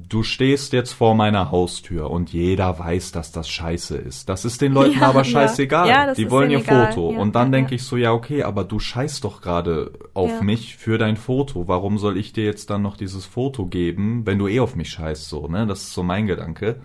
du 0.09 0.23
stehst 0.23 0.73
jetzt 0.73 0.93
vor 0.93 1.15
meiner 1.15 1.51
Haustür 1.51 2.11
und 2.11 2.33
jeder 2.33 2.79
weiß, 2.79 3.13
dass 3.13 3.31
das 3.31 3.49
scheiße 3.49 3.97
ist. 3.97 4.29
Das 4.29 4.45
ist 4.45 4.61
den 4.61 4.73
Leuten 4.73 4.99
Ja, 5.01 5.09
aber 5.09 5.21
ja. 5.21 5.25
scheißegal. 5.25 5.89
Ja, 5.89 6.07
das 6.07 6.17
Die 6.17 6.31
wollen 6.31 6.51
ihr 6.51 6.59
egal. 6.59 6.93
Foto. 6.93 7.13
Ja, 7.13 7.19
und 7.21 7.35
dann 7.35 7.49
ja, 7.49 7.53
denke 7.59 7.71
ja. 7.73 7.77
ich 7.77 7.85
so, 7.85 7.97
ja, 7.97 8.13
okay, 8.13 8.43
aber 8.43 8.65
du 8.65 8.79
scheißt 8.79 9.23
doch 9.25 9.41
gerade 9.41 9.93
auf 10.15 10.31
Ja. 10.31 10.43
mich 10.43 10.77
für 10.77 10.99
dein 10.99 11.17
Foto. 11.17 11.69
Warum 11.69 11.99
soll 11.99 12.17
ich 12.17 12.33
dir 12.33 12.45
jetzt 12.45 12.71
dann 12.71 12.83
noch 12.83 12.97
dieses 12.97 13.25
Foto 13.25 13.67
geben, 13.67 14.27
wenn 14.27 14.39
du 14.39 14.49
eh 14.49 14.61
auf 14.61 14.75
mich 14.75 14.91
scheißt 14.91 15.29
so, 15.29 15.47
ne? 15.47 15.67
Das 15.67 15.83
ist 15.83 15.93
so 15.95 16.03
mein 16.03 16.27
Gedanke. 16.27 16.81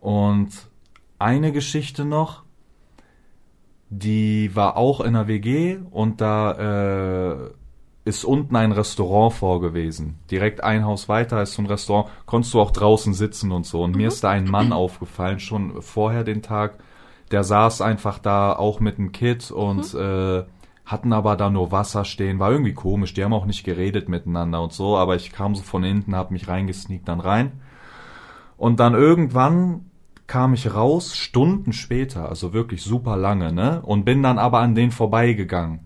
Und 0.00 0.50
eine 1.18 1.52
Geschichte 1.52 2.04
noch, 2.04 2.42
die 3.90 4.50
war 4.54 4.76
auch 4.76 5.00
in 5.00 5.12
der 5.12 5.28
WG 5.28 5.78
und 5.90 6.20
da 6.20 6.52
äh, 7.32 7.50
ist 8.04 8.24
unten 8.24 8.54
ein 8.56 8.72
Restaurant 8.72 9.32
vor 9.32 9.60
gewesen. 9.60 10.18
Direkt 10.30 10.62
ein 10.62 10.84
Haus 10.84 11.08
weiter 11.08 11.42
ist 11.42 11.54
so 11.54 11.62
ein 11.62 11.66
Restaurant, 11.66 12.08
konntest 12.26 12.52
du 12.52 12.60
auch 12.60 12.70
draußen 12.70 13.14
sitzen 13.14 13.50
und 13.50 13.64
so. 13.64 13.82
Und 13.82 13.96
mir 13.96 14.08
ist 14.08 14.22
da 14.22 14.30
ein 14.30 14.44
Mann 14.44 14.72
aufgefallen, 14.72 15.40
schon 15.40 15.80
vorher 15.80 16.22
den 16.22 16.42
Tag, 16.42 16.78
der 17.30 17.44
saß 17.44 17.80
einfach 17.80 18.18
da 18.18 18.52
auch 18.52 18.80
mit 18.80 18.98
einem 18.98 19.12
Kid 19.12 19.50
und 19.50 19.94
äh, 19.94 20.44
hatten 20.84 21.12
aber 21.14 21.36
da 21.36 21.48
nur 21.48 21.72
Wasser 21.72 22.04
stehen. 22.04 22.38
War 22.38 22.52
irgendwie 22.52 22.74
komisch, 22.74 23.14
die 23.14 23.24
haben 23.24 23.32
auch 23.32 23.46
nicht 23.46 23.64
geredet 23.64 24.10
miteinander 24.10 24.62
und 24.62 24.74
so, 24.74 24.98
aber 24.98 25.16
ich 25.16 25.32
kam 25.32 25.54
so 25.54 25.62
von 25.62 25.82
hinten, 25.82 26.14
hab 26.14 26.30
mich 26.30 26.46
reingesneakt 26.46 27.08
dann 27.08 27.20
rein. 27.20 27.52
Und 28.58 28.80
dann 28.80 28.94
irgendwann 28.94 29.90
kam 30.26 30.54
ich 30.54 30.74
raus, 30.74 31.16
Stunden 31.16 31.72
später, 31.72 32.28
also 32.28 32.52
wirklich 32.52 32.82
super 32.82 33.16
lange, 33.16 33.52
ne? 33.52 33.80
Und 33.82 34.04
bin 34.04 34.22
dann 34.22 34.38
aber 34.38 34.60
an 34.60 34.74
denen 34.74 34.92
vorbeigegangen. 34.92 35.80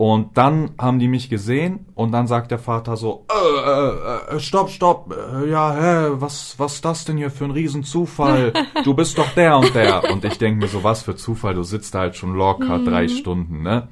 Und 0.00 0.38
dann 0.38 0.70
haben 0.78 0.98
die 0.98 1.08
mich 1.08 1.28
gesehen 1.28 1.84
und 1.94 2.10
dann 2.12 2.26
sagt 2.26 2.50
der 2.50 2.58
Vater 2.58 2.96
so, 2.96 3.26
äh, 3.28 4.32
äh, 4.32 4.36
äh, 4.36 4.40
stopp, 4.40 4.70
stopp, 4.70 5.14
äh, 5.14 5.50
ja, 5.50 5.74
hä, 5.74 6.12
was, 6.12 6.54
was 6.56 6.76
ist 6.76 6.84
das 6.86 7.04
denn 7.04 7.18
hier 7.18 7.30
für 7.30 7.44
ein 7.44 7.50
Riesenzufall? 7.50 8.54
Du 8.84 8.94
bist 8.94 9.18
doch 9.18 9.28
der 9.34 9.58
und 9.58 9.74
der. 9.74 10.10
Und 10.10 10.24
ich 10.24 10.38
denke 10.38 10.60
mir 10.60 10.68
so, 10.68 10.82
was 10.82 11.02
für 11.02 11.16
Zufall, 11.16 11.52
du 11.52 11.64
sitzt 11.64 11.94
da 11.94 11.98
halt 11.98 12.16
schon 12.16 12.34
locker 12.34 12.78
drei 12.78 13.08
Stunden, 13.08 13.62
ne? 13.62 13.88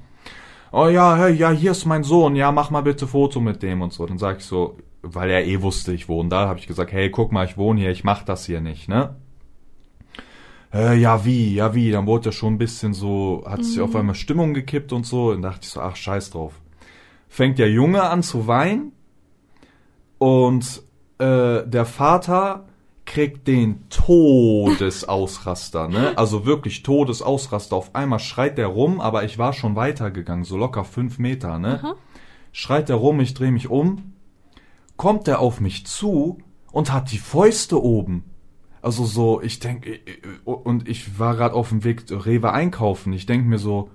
Oh 0.72 0.86
ja, 0.86 1.14
hey, 1.14 1.34
ja, 1.34 1.50
hier 1.50 1.72
ist 1.72 1.84
mein 1.84 2.04
Sohn, 2.04 2.36
ja, 2.36 2.52
mach 2.52 2.70
mal 2.70 2.80
bitte 2.80 3.06
Foto 3.06 3.38
mit 3.40 3.62
dem 3.62 3.82
und 3.82 3.92
so. 3.92 4.06
Dann 4.06 4.16
sag 4.16 4.38
ich 4.38 4.46
so, 4.46 4.78
weil 5.02 5.28
er 5.28 5.44
eh 5.44 5.60
wusste, 5.60 5.92
ich 5.92 6.08
wohne 6.08 6.30
da, 6.30 6.48
habe 6.48 6.58
ich 6.58 6.66
gesagt, 6.66 6.90
hey, 6.90 7.10
guck 7.10 7.32
mal, 7.32 7.44
ich 7.44 7.58
wohne 7.58 7.80
hier, 7.80 7.90
ich 7.90 8.02
mach 8.02 8.22
das 8.22 8.46
hier 8.46 8.62
nicht, 8.62 8.88
ne? 8.88 9.16
Äh, 10.72 10.98
ja, 10.98 11.24
wie, 11.24 11.54
ja, 11.54 11.74
wie, 11.74 11.90
dann 11.90 12.06
wurde 12.06 12.28
er 12.28 12.32
schon 12.32 12.54
ein 12.54 12.58
bisschen 12.58 12.92
so, 12.92 13.42
hat 13.46 13.64
sich 13.64 13.80
auf 13.80 13.96
einmal 13.96 14.14
Stimmung 14.14 14.52
gekippt 14.52 14.92
und 14.92 15.06
so, 15.06 15.30
und 15.30 15.42
dachte 15.42 15.60
ich 15.62 15.70
so, 15.70 15.80
ach, 15.80 15.96
scheiß 15.96 16.30
drauf. 16.30 16.60
Fängt 17.28 17.58
der 17.58 17.70
Junge 17.70 18.02
an 18.02 18.22
zu 18.22 18.46
weinen 18.46 18.92
und 20.18 20.82
äh, 21.18 21.66
der 21.66 21.84
Vater 21.84 22.66
kriegt 23.06 23.48
den 23.48 23.88
Todesausraster, 23.88 25.88
ne? 25.88 26.12
Also 26.16 26.44
wirklich 26.44 26.82
Todesausraster. 26.82 27.74
Auf 27.74 27.94
einmal 27.94 28.18
schreit 28.18 28.58
der 28.58 28.66
rum, 28.66 29.00
aber 29.00 29.24
ich 29.24 29.38
war 29.38 29.54
schon 29.54 29.76
weitergegangen, 29.76 30.44
so 30.44 30.58
locker 30.58 30.84
fünf 30.84 31.18
Meter, 31.18 31.58
ne? 31.58 31.94
Schreit 32.52 32.90
der 32.90 32.96
rum, 32.96 33.20
ich 33.20 33.32
drehe 33.32 33.50
mich 33.50 33.70
um, 33.70 34.12
kommt 34.96 35.26
er 35.26 35.40
auf 35.40 35.60
mich 35.60 35.86
zu 35.86 36.38
und 36.70 36.92
hat 36.92 37.10
die 37.10 37.18
Fäuste 37.18 37.82
oben. 37.82 38.24
Also 38.82 39.04
so, 39.04 39.40
ich 39.42 39.58
denke, 39.58 39.98
und 40.44 40.88
ich 40.88 41.18
war 41.18 41.34
gerade 41.36 41.54
auf 41.54 41.70
dem 41.70 41.84
Weg 41.84 42.04
Rewe 42.10 42.52
einkaufen. 42.52 43.12
Ich 43.12 43.26
denke 43.26 43.48
mir 43.48 43.58
so, 43.58 43.90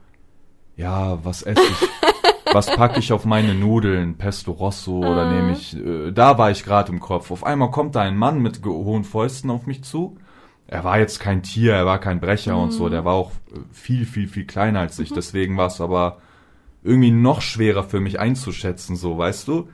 ja, 0.75 1.23
was 1.23 1.43
esse 1.43 1.61
ich? 1.61 1.89
was 2.53 2.67
packe 2.75 2.99
ich 2.99 3.13
auf 3.13 3.25
meine 3.25 3.53
Nudeln? 3.55 4.15
Pesto 4.17 4.51
Rosso 4.51 4.99
oder 4.99 5.23
Ah. 5.27 5.31
nehme 5.31 5.53
ich, 5.53 5.75
äh, 5.77 6.11
da 6.11 6.37
war 6.37 6.51
ich 6.51 6.63
gerade 6.63 6.91
im 6.91 6.99
Kopf. 6.99 7.31
Auf 7.31 7.43
einmal 7.45 7.71
kommt 7.71 7.95
da 7.95 8.01
ein 8.01 8.17
Mann 8.17 8.41
mit 8.41 8.63
hohen 8.65 9.03
Fäusten 9.03 9.49
auf 9.49 9.65
mich 9.65 9.83
zu. 9.83 10.17
Er 10.67 10.83
war 10.83 10.97
jetzt 10.97 11.19
kein 11.19 11.43
Tier, 11.43 11.73
er 11.73 11.85
war 11.85 11.99
kein 11.99 12.19
Brecher 12.19 12.57
und 12.57 12.71
so, 12.71 12.89
der 12.89 13.05
war 13.05 13.13
auch 13.13 13.31
äh, 13.53 13.59
viel, 13.71 14.05
viel, 14.05 14.27
viel 14.27 14.45
kleiner 14.45 14.79
als 14.81 14.99
ich. 14.99 15.13
Deswegen 15.13 15.55
war 15.57 15.67
es 15.67 15.79
aber 15.81 16.17
irgendwie 16.83 17.11
noch 17.11 17.41
schwerer 17.41 17.83
für 17.83 17.99
mich 17.99 18.19
einzuschätzen, 18.19 18.95
so, 18.95 19.17
weißt 19.17 19.47
du? 19.47 19.69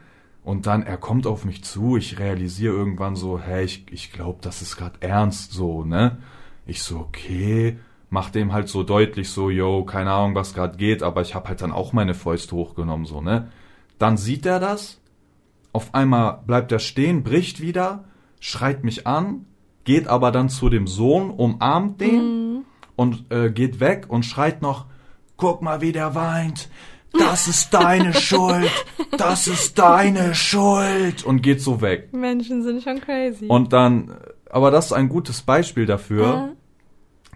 Und 0.50 0.66
dann, 0.66 0.82
er 0.82 0.98
kommt 0.98 1.28
auf 1.28 1.46
mich 1.46 1.64
zu, 1.64 1.96
ich 1.96 2.18
realisiere 2.18 2.74
irgendwann 2.74 3.16
so, 3.16 3.40
hey, 3.40 3.66
ich, 3.66 3.86
ich 3.92 4.12
glaube, 4.12 4.40
das 4.42 4.64
ist 4.64 4.78
gerade 4.78 5.00
ernst, 5.00 5.52
so, 5.52 5.84
ne? 5.84 6.18
Ich 6.66 6.82
so, 6.82 6.98
okay, 6.98 7.78
mach 8.10 8.32
dem 8.32 8.52
halt 8.52 8.68
so 8.68 8.82
deutlich 8.82 9.30
so, 9.30 9.52
yo, 9.52 9.84
keine 9.84 10.12
Ahnung, 10.12 10.34
was 10.34 10.56
gerade 10.56 10.76
geht, 10.76 11.04
aber 11.04 11.22
ich 11.22 11.36
habe 11.36 11.50
halt 11.50 11.62
dann 11.62 11.72
auch 11.72 11.94
meine 11.94 12.16
Fäuste 12.16 12.56
hochgenommen, 12.56 13.06
so, 13.06 13.22
ne? 13.22 13.52
Dann 14.00 14.18
sieht 14.18 14.48
er 14.48 14.60
das, 14.60 15.00
auf 15.72 15.94
einmal 15.94 16.42
bleibt 16.48 16.72
er 16.72 16.80
stehen, 16.80 17.22
bricht 17.22 17.62
wieder, 17.62 18.06
schreit 18.40 18.84
mich 18.84 19.06
an, 19.06 19.46
geht 19.84 20.08
aber 20.08 20.32
dann 20.32 20.50
zu 20.50 20.70
dem 20.70 20.88
Sohn, 20.88 21.30
umarmt 21.30 22.02
den 22.02 22.66
und 22.96 23.32
äh, 23.32 23.52
geht 23.52 23.80
weg 23.80 24.08
und 24.08 24.26
schreit 24.26 24.64
noch, 24.64 24.88
guck 25.38 25.62
mal, 25.62 25.82
wie 25.82 25.92
der 25.92 26.16
weint. 26.16 26.72
Das 27.18 27.48
ist 27.48 27.74
deine 27.74 28.14
Schuld. 28.14 28.70
Das 29.18 29.48
ist 29.48 29.80
deine 29.80 30.36
Schuld. 30.36 31.24
Und 31.24 31.42
geht 31.42 31.62
so 31.62 31.82
weg. 31.82 32.10
Menschen 32.14 32.64
sind 32.64 32.84
schon 32.84 33.02
crazy. 33.02 33.48
Und 33.48 33.74
dann, 33.74 34.16
aber 34.50 34.72
das 34.72 34.88
ist 34.88 34.94
ein 34.94 35.10
gutes 35.10 35.42
Beispiel 35.42 35.86
dafür. 35.86 36.24
Ja. 36.26 36.50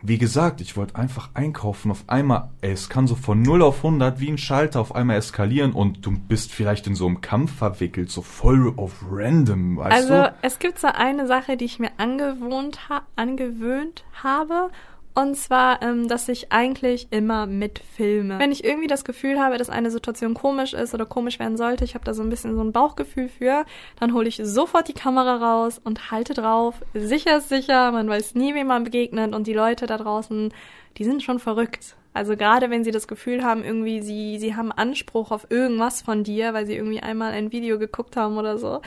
Wie 0.06 0.18
gesagt, 0.18 0.60
ich 0.60 0.76
wollte 0.76 0.98
einfach 0.98 1.30
einkaufen. 1.34 1.90
Auf 1.90 2.04
einmal, 2.08 2.50
ey, 2.60 2.74
es 2.74 2.90
kann 2.90 3.08
so 3.08 3.16
von 3.16 3.42
0 3.42 3.62
auf 3.62 3.78
100 3.78 4.20
wie 4.20 4.30
ein 4.30 4.38
Schalter 4.38 4.82
auf 4.82 4.94
einmal 4.94 5.16
eskalieren 5.16 5.72
und 5.72 6.06
du 6.06 6.12
bist 6.12 6.52
vielleicht 6.52 6.88
in 6.88 6.96
so 6.96 7.08
einem 7.08 7.22
Kampf 7.22 7.56
verwickelt, 7.56 8.12
so 8.12 8.22
voll 8.22 8.74
auf 8.76 8.92
random, 9.10 9.78
weißt 9.78 9.94
Also 9.94 10.14
du? 10.14 10.34
es 10.42 10.60
gibt 10.60 10.78
so 10.80 10.88
eine 10.88 11.26
Sache, 11.26 11.56
die 11.56 11.64
ich 11.64 11.80
mir 11.80 11.92
angewohnt 11.98 12.90
ha 12.90 13.04
angewöhnt 13.16 14.04
habe. 14.22 14.72
Und 15.16 15.36
zwar, 15.36 15.82
ähm, 15.84 16.08
dass 16.08 16.28
ich 16.28 16.52
eigentlich 16.52 17.08
immer 17.12 17.46
mitfilme. 17.46 18.40
Wenn 18.40 18.52
ich 18.52 18.64
irgendwie 18.64 18.88
das 18.88 19.06
Gefühl 19.06 19.40
habe, 19.40 19.58
dass 19.58 19.70
eine 19.70 19.92
Situation 19.92 20.34
komisch 20.34 20.74
ist 20.74 20.94
oder 20.94 21.06
komisch 21.06 21.38
werden 21.38 21.56
sollte, 21.56 21.84
ich 21.84 21.94
habe 21.94 22.04
da 22.04 22.16
so 22.16 22.24
ein 22.24 22.30
bisschen 22.30 22.56
so 22.56 22.64
ein 22.64 22.72
Bauchgefühl 22.72 23.30
für, 23.30 23.66
dann 24.00 24.14
hole 24.14 24.28
ich 24.28 24.42
sofort 24.44 24.88
die 24.88 24.94
Kamera 24.94 25.36
raus 25.36 25.80
und 25.84 26.10
halte 26.10 26.34
drauf. 26.34 26.84
Sicher 26.96 27.38
ist 27.38 27.50
sicher, 27.50 27.92
man 27.92 28.10
weiß 28.10 28.34
nie, 28.34 28.56
wem 28.56 28.68
man 28.68 28.84
begegnet 28.84 29.36
und 29.36 29.46
die 29.46 29.54
Leute 29.54 29.86
da 29.86 29.98
draußen, 29.98 30.52
die 30.98 31.04
sind 31.04 31.22
schon 31.22 31.38
verrückt. 31.38 31.96
Also 32.14 32.36
gerade 32.36 32.70
wenn 32.70 32.84
sie 32.84 32.92
das 32.92 33.08
Gefühl 33.08 33.44
haben, 33.44 33.64
irgendwie 33.64 34.02
sie, 34.02 34.38
sie 34.40 34.56
haben 34.56 34.72
Anspruch 34.72 35.32
auf 35.32 35.48
irgendwas 35.50 36.02
von 36.02 36.24
dir, 36.24 36.54
weil 36.54 36.66
sie 36.66 36.76
irgendwie 36.76 37.02
einmal 37.02 37.34
ein 37.34 37.52
Video 37.52 37.78
geguckt 37.80 38.16
haben 38.18 38.38
oder 38.38 38.58
so. 38.58 38.82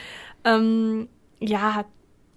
Ähm, 0.45 1.09
ja, 1.39 1.85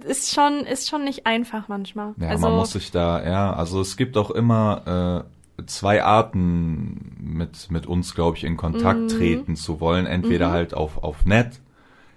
ist 0.05 0.33
schon, 0.35 0.61
ist 0.67 0.89
schon 0.89 1.05
nicht 1.05 1.27
einfach 1.27 1.69
manchmal. 1.69 2.15
Ja, 2.19 2.29
also, 2.31 2.47
man 2.47 2.57
muss 2.57 2.73
sich 2.73 2.91
da, 2.91 3.25
ja, 3.25 3.53
also 3.53 3.81
es 3.81 3.97
gibt 3.97 4.17
auch 4.17 4.31
immer 4.31 5.27
äh, 5.59 5.63
zwei 5.67 6.03
Arten, 6.03 7.17
mit, 7.21 7.71
mit 7.71 7.87
uns, 7.87 8.15
glaube 8.15 8.37
ich, 8.37 8.45
in 8.45 8.57
Kontakt 8.57 9.03
Mhm. 9.03 9.09
treten 9.09 9.57
zu 9.57 9.81
wollen. 9.81 10.07
Entweder 10.07 10.51
halt 10.51 10.75
auf, 10.75 11.03
auf 11.03 11.25
nett, 11.25 11.61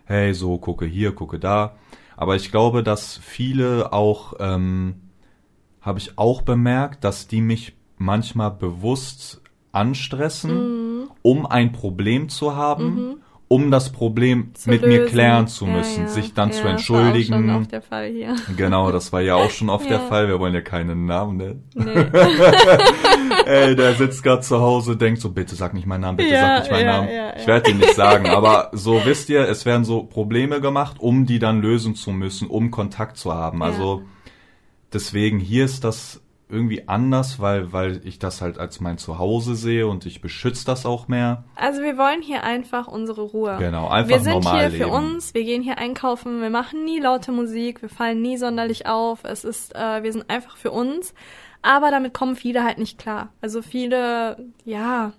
hey, 0.06 0.34
so, 0.34 0.58
gucke 0.58 0.86
hier, 0.86 1.14
gucke 1.14 1.40
da. 1.40 1.76
Aber 2.16 2.36
ich 2.36 2.52
glaube, 2.52 2.84
dass 2.84 3.18
viele 3.18 3.94
auch, 3.94 4.34
ähm, 4.40 4.96
habe 5.82 6.00
ich 6.00 6.18
auch 6.18 6.42
bemerkt, 6.42 7.04
dass 7.04 7.28
die 7.28 7.42
mich 7.42 7.74
manchmal 7.98 8.52
bewusst 8.52 9.42
anstressen, 9.72 11.02
Mhm. 11.02 11.10
um 11.22 11.46
ein 11.46 11.72
Problem 11.72 12.30
zu 12.30 12.56
haben, 12.56 13.23
um 13.54 13.70
das 13.72 13.92
Problem 13.92 14.52
zu 14.56 14.70
mit 14.70 14.82
mir 14.82 15.00
lösen. 15.02 15.12
klären 15.12 15.48
zu 15.48 15.66
Ja, 15.66 15.72
müssen, 15.74 16.04
ja. 16.04 16.08
sich 16.10 16.34
dann 16.34 16.50
ja, 16.50 16.56
zu 16.56 16.64
das 16.64 16.72
entschuldigen. 16.72 17.32
War 17.34 17.40
auch 17.40 17.44
schon 17.54 17.62
oft 17.62 17.72
der 17.72 17.82
Fall 17.82 18.08
hier. 18.10 18.36
Genau, 18.58 18.92
das 18.92 19.14
war 19.14 19.22
ja 19.22 19.36
auch 19.36 19.50
schon 19.52 19.70
oft 19.70 19.86
der 19.90 19.98
Ja. 20.00 20.08
Fall. 20.08 20.28
Wir 20.28 20.40
wollen 20.40 20.54
ja 20.54 20.62
keinen 20.62 21.06
Namen 21.06 21.38
nennen. 21.38 21.64
Nee. 21.76 22.06
Ey, 23.46 23.76
der 23.76 23.94
sitzt 23.96 24.24
gerade 24.24 24.42
zu 24.42 24.60
Hause, 24.62 24.96
denkt 24.98 25.22
so, 25.22 25.30
bitte 25.30 25.56
sag 25.56 25.74
nicht 25.74 25.86
meinen 25.86 26.02
Namen, 26.02 26.18
bitte 26.18 26.34
Ja, 26.34 26.42
sag 26.42 26.60
nicht 26.62 26.72
meinen 26.72 26.86
ja, 26.86 26.92
Namen. 26.98 27.10
ja, 27.14 27.36
ich 27.36 27.42
ja. 27.42 27.48
werde 27.48 27.72
ihn 27.72 27.78
nicht 27.78 27.96
sagen, 27.96 28.28
aber 28.30 28.70
so 28.74 29.02
wisst 29.06 29.30
ihr, 29.30 29.48
es 29.48 29.66
werden 29.66 29.84
so 29.86 30.04
Probleme 30.04 30.62
gemacht, 30.62 30.96
um 31.00 31.26
die 31.26 31.40
dann 31.40 31.62
lösen 31.62 31.96
zu 31.96 32.12
müssen, 32.12 32.48
um 32.48 32.72
Kontakt 32.72 33.18
zu 33.18 33.34
haben. 33.34 33.60
Ja. 33.60 33.66
Also 33.66 34.02
deswegen 34.94 35.40
hier 35.40 35.66
ist 35.66 35.84
das 35.84 36.22
irgendwie 36.54 36.88
anders, 36.88 37.40
weil 37.40 37.74
weil 37.74 38.02
ich 38.06 38.20
das 38.20 38.42
halt 38.42 38.58
als 38.58 38.80
mein 38.80 38.98
Zuhause 38.98 39.56
sehe 39.56 39.88
und 39.88 40.06
ich 40.06 40.22
beschütze 40.22 40.66
das 40.66 40.86
auch 40.86 41.08
mehr. 41.08 41.44
Also 41.56 41.82
wir 41.82 41.98
wollen 41.98 42.22
hier 42.22 42.44
einfach 42.44 42.88
unsere 42.88 43.22
Ruhe. 43.22 43.58
Genau, 43.60 43.88
einfach 43.88 44.10
wir 44.10 44.20
sind 44.20 44.34
normal 44.34 44.60
hier 44.60 44.70
leben. 44.70 44.84
für 44.84 44.90
uns, 44.90 45.34
wir 45.34 45.44
gehen 45.44 45.64
hier 45.64 45.78
einkaufen, 45.78 46.42
wir 46.42 46.50
machen 46.50 46.86
nie 46.86 47.00
laute 47.00 47.32
Musik, 47.32 47.82
wir 47.82 47.90
fallen 47.90 48.22
nie 48.22 48.38
sonderlich 48.38 48.86
auf. 48.86 49.24
Es 49.24 49.44
ist, 49.44 49.76
äh, 49.76 50.04
wir 50.04 50.14
sind 50.14 50.30
einfach 50.30 50.56
für 50.56 50.72
uns. 50.72 51.14
Aber 51.64 51.92
damit 51.92 52.14
kommen 52.14 52.36
viele 52.36 52.64
halt 52.64 52.78
nicht 52.78 53.00
klar. 53.00 53.30
Also 53.42 53.62
viele, 53.62 54.38
ja, 54.66 55.14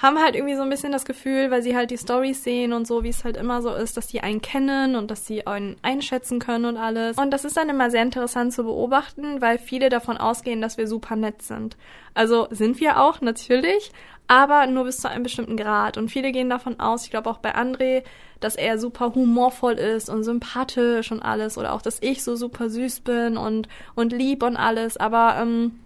haben 0.00 0.18
halt 0.18 0.34
irgendwie 0.34 0.56
so 0.56 0.62
ein 0.62 0.70
bisschen 0.70 0.92
das 0.92 1.04
Gefühl, 1.04 1.50
weil 1.50 1.62
sie 1.62 1.76
halt 1.76 1.90
die 1.90 1.98
Stories 1.98 2.42
sehen 2.42 2.72
und 2.72 2.86
so, 2.86 3.02
wie 3.02 3.10
es 3.10 3.22
halt 3.22 3.36
immer 3.36 3.60
so 3.60 3.74
ist, 3.74 3.98
dass 3.98 4.06
die 4.06 4.22
einen 4.22 4.40
kennen 4.40 4.96
und 4.96 5.10
dass 5.10 5.26
sie 5.26 5.46
einen 5.46 5.76
einschätzen 5.82 6.38
können 6.38 6.64
und 6.64 6.76
alles. 6.78 7.18
Und 7.18 7.30
das 7.30 7.44
ist 7.44 7.56
dann 7.56 7.68
immer 7.68 7.90
sehr 7.90 8.02
interessant 8.02 8.54
zu 8.54 8.64
beobachten, 8.64 9.42
weil 9.42 9.58
viele 9.58 9.90
davon 9.90 10.16
ausgehen, 10.16 10.62
dass 10.62 10.78
wir 10.78 10.86
super 10.86 11.16
nett 11.16 11.42
sind. 11.42 11.76
Also 12.14 12.48
sind 12.50 12.80
wir 12.80 12.98
auch, 12.98 13.20
natürlich, 13.20 13.92
aber 14.26 14.66
nur 14.66 14.84
bis 14.84 14.98
zu 14.98 15.10
einem 15.10 15.22
bestimmten 15.22 15.58
Grad. 15.58 15.98
Und 15.98 16.08
viele 16.08 16.32
gehen 16.32 16.48
davon 16.48 16.80
aus, 16.80 17.04
ich 17.04 17.10
glaube 17.10 17.28
auch 17.28 17.38
bei 17.38 17.54
André, 17.54 18.02
dass 18.40 18.56
er 18.56 18.78
super 18.78 19.14
humorvoll 19.14 19.74
ist 19.74 20.08
und 20.08 20.24
sympathisch 20.24 21.12
und 21.12 21.20
alles. 21.20 21.58
Oder 21.58 21.74
auch, 21.74 21.82
dass 21.82 21.98
ich 22.00 22.24
so 22.24 22.36
super 22.36 22.70
süß 22.70 23.00
bin 23.00 23.36
und, 23.36 23.68
und 23.94 24.14
lieb 24.14 24.42
und 24.42 24.56
alles. 24.56 24.96
Aber 24.96 25.36
ähm, 25.38 25.80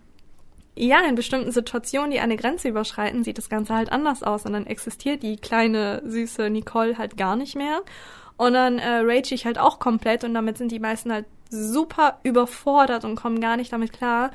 ja, 0.76 1.06
in 1.06 1.14
bestimmten 1.14 1.52
Situationen, 1.52 2.10
die 2.10 2.20
eine 2.20 2.36
Grenze 2.36 2.68
überschreiten, 2.68 3.22
sieht 3.22 3.38
das 3.38 3.48
Ganze 3.48 3.74
halt 3.74 3.92
anders 3.92 4.22
aus. 4.22 4.44
Und 4.44 4.54
dann 4.54 4.66
existiert 4.66 5.22
die 5.22 5.36
kleine, 5.36 6.02
süße 6.04 6.50
Nicole 6.50 6.98
halt 6.98 7.16
gar 7.16 7.36
nicht 7.36 7.54
mehr. 7.54 7.82
Und 8.36 8.54
dann 8.54 8.78
äh, 8.78 9.02
rage 9.04 9.34
ich 9.34 9.46
halt 9.46 9.58
auch 9.58 9.78
komplett 9.78 10.24
und 10.24 10.34
damit 10.34 10.58
sind 10.58 10.72
die 10.72 10.80
meisten 10.80 11.12
halt 11.12 11.26
super 11.50 12.18
überfordert 12.24 13.04
und 13.04 13.14
kommen 13.14 13.40
gar 13.40 13.56
nicht 13.56 13.72
damit 13.72 13.92
klar. 13.92 14.32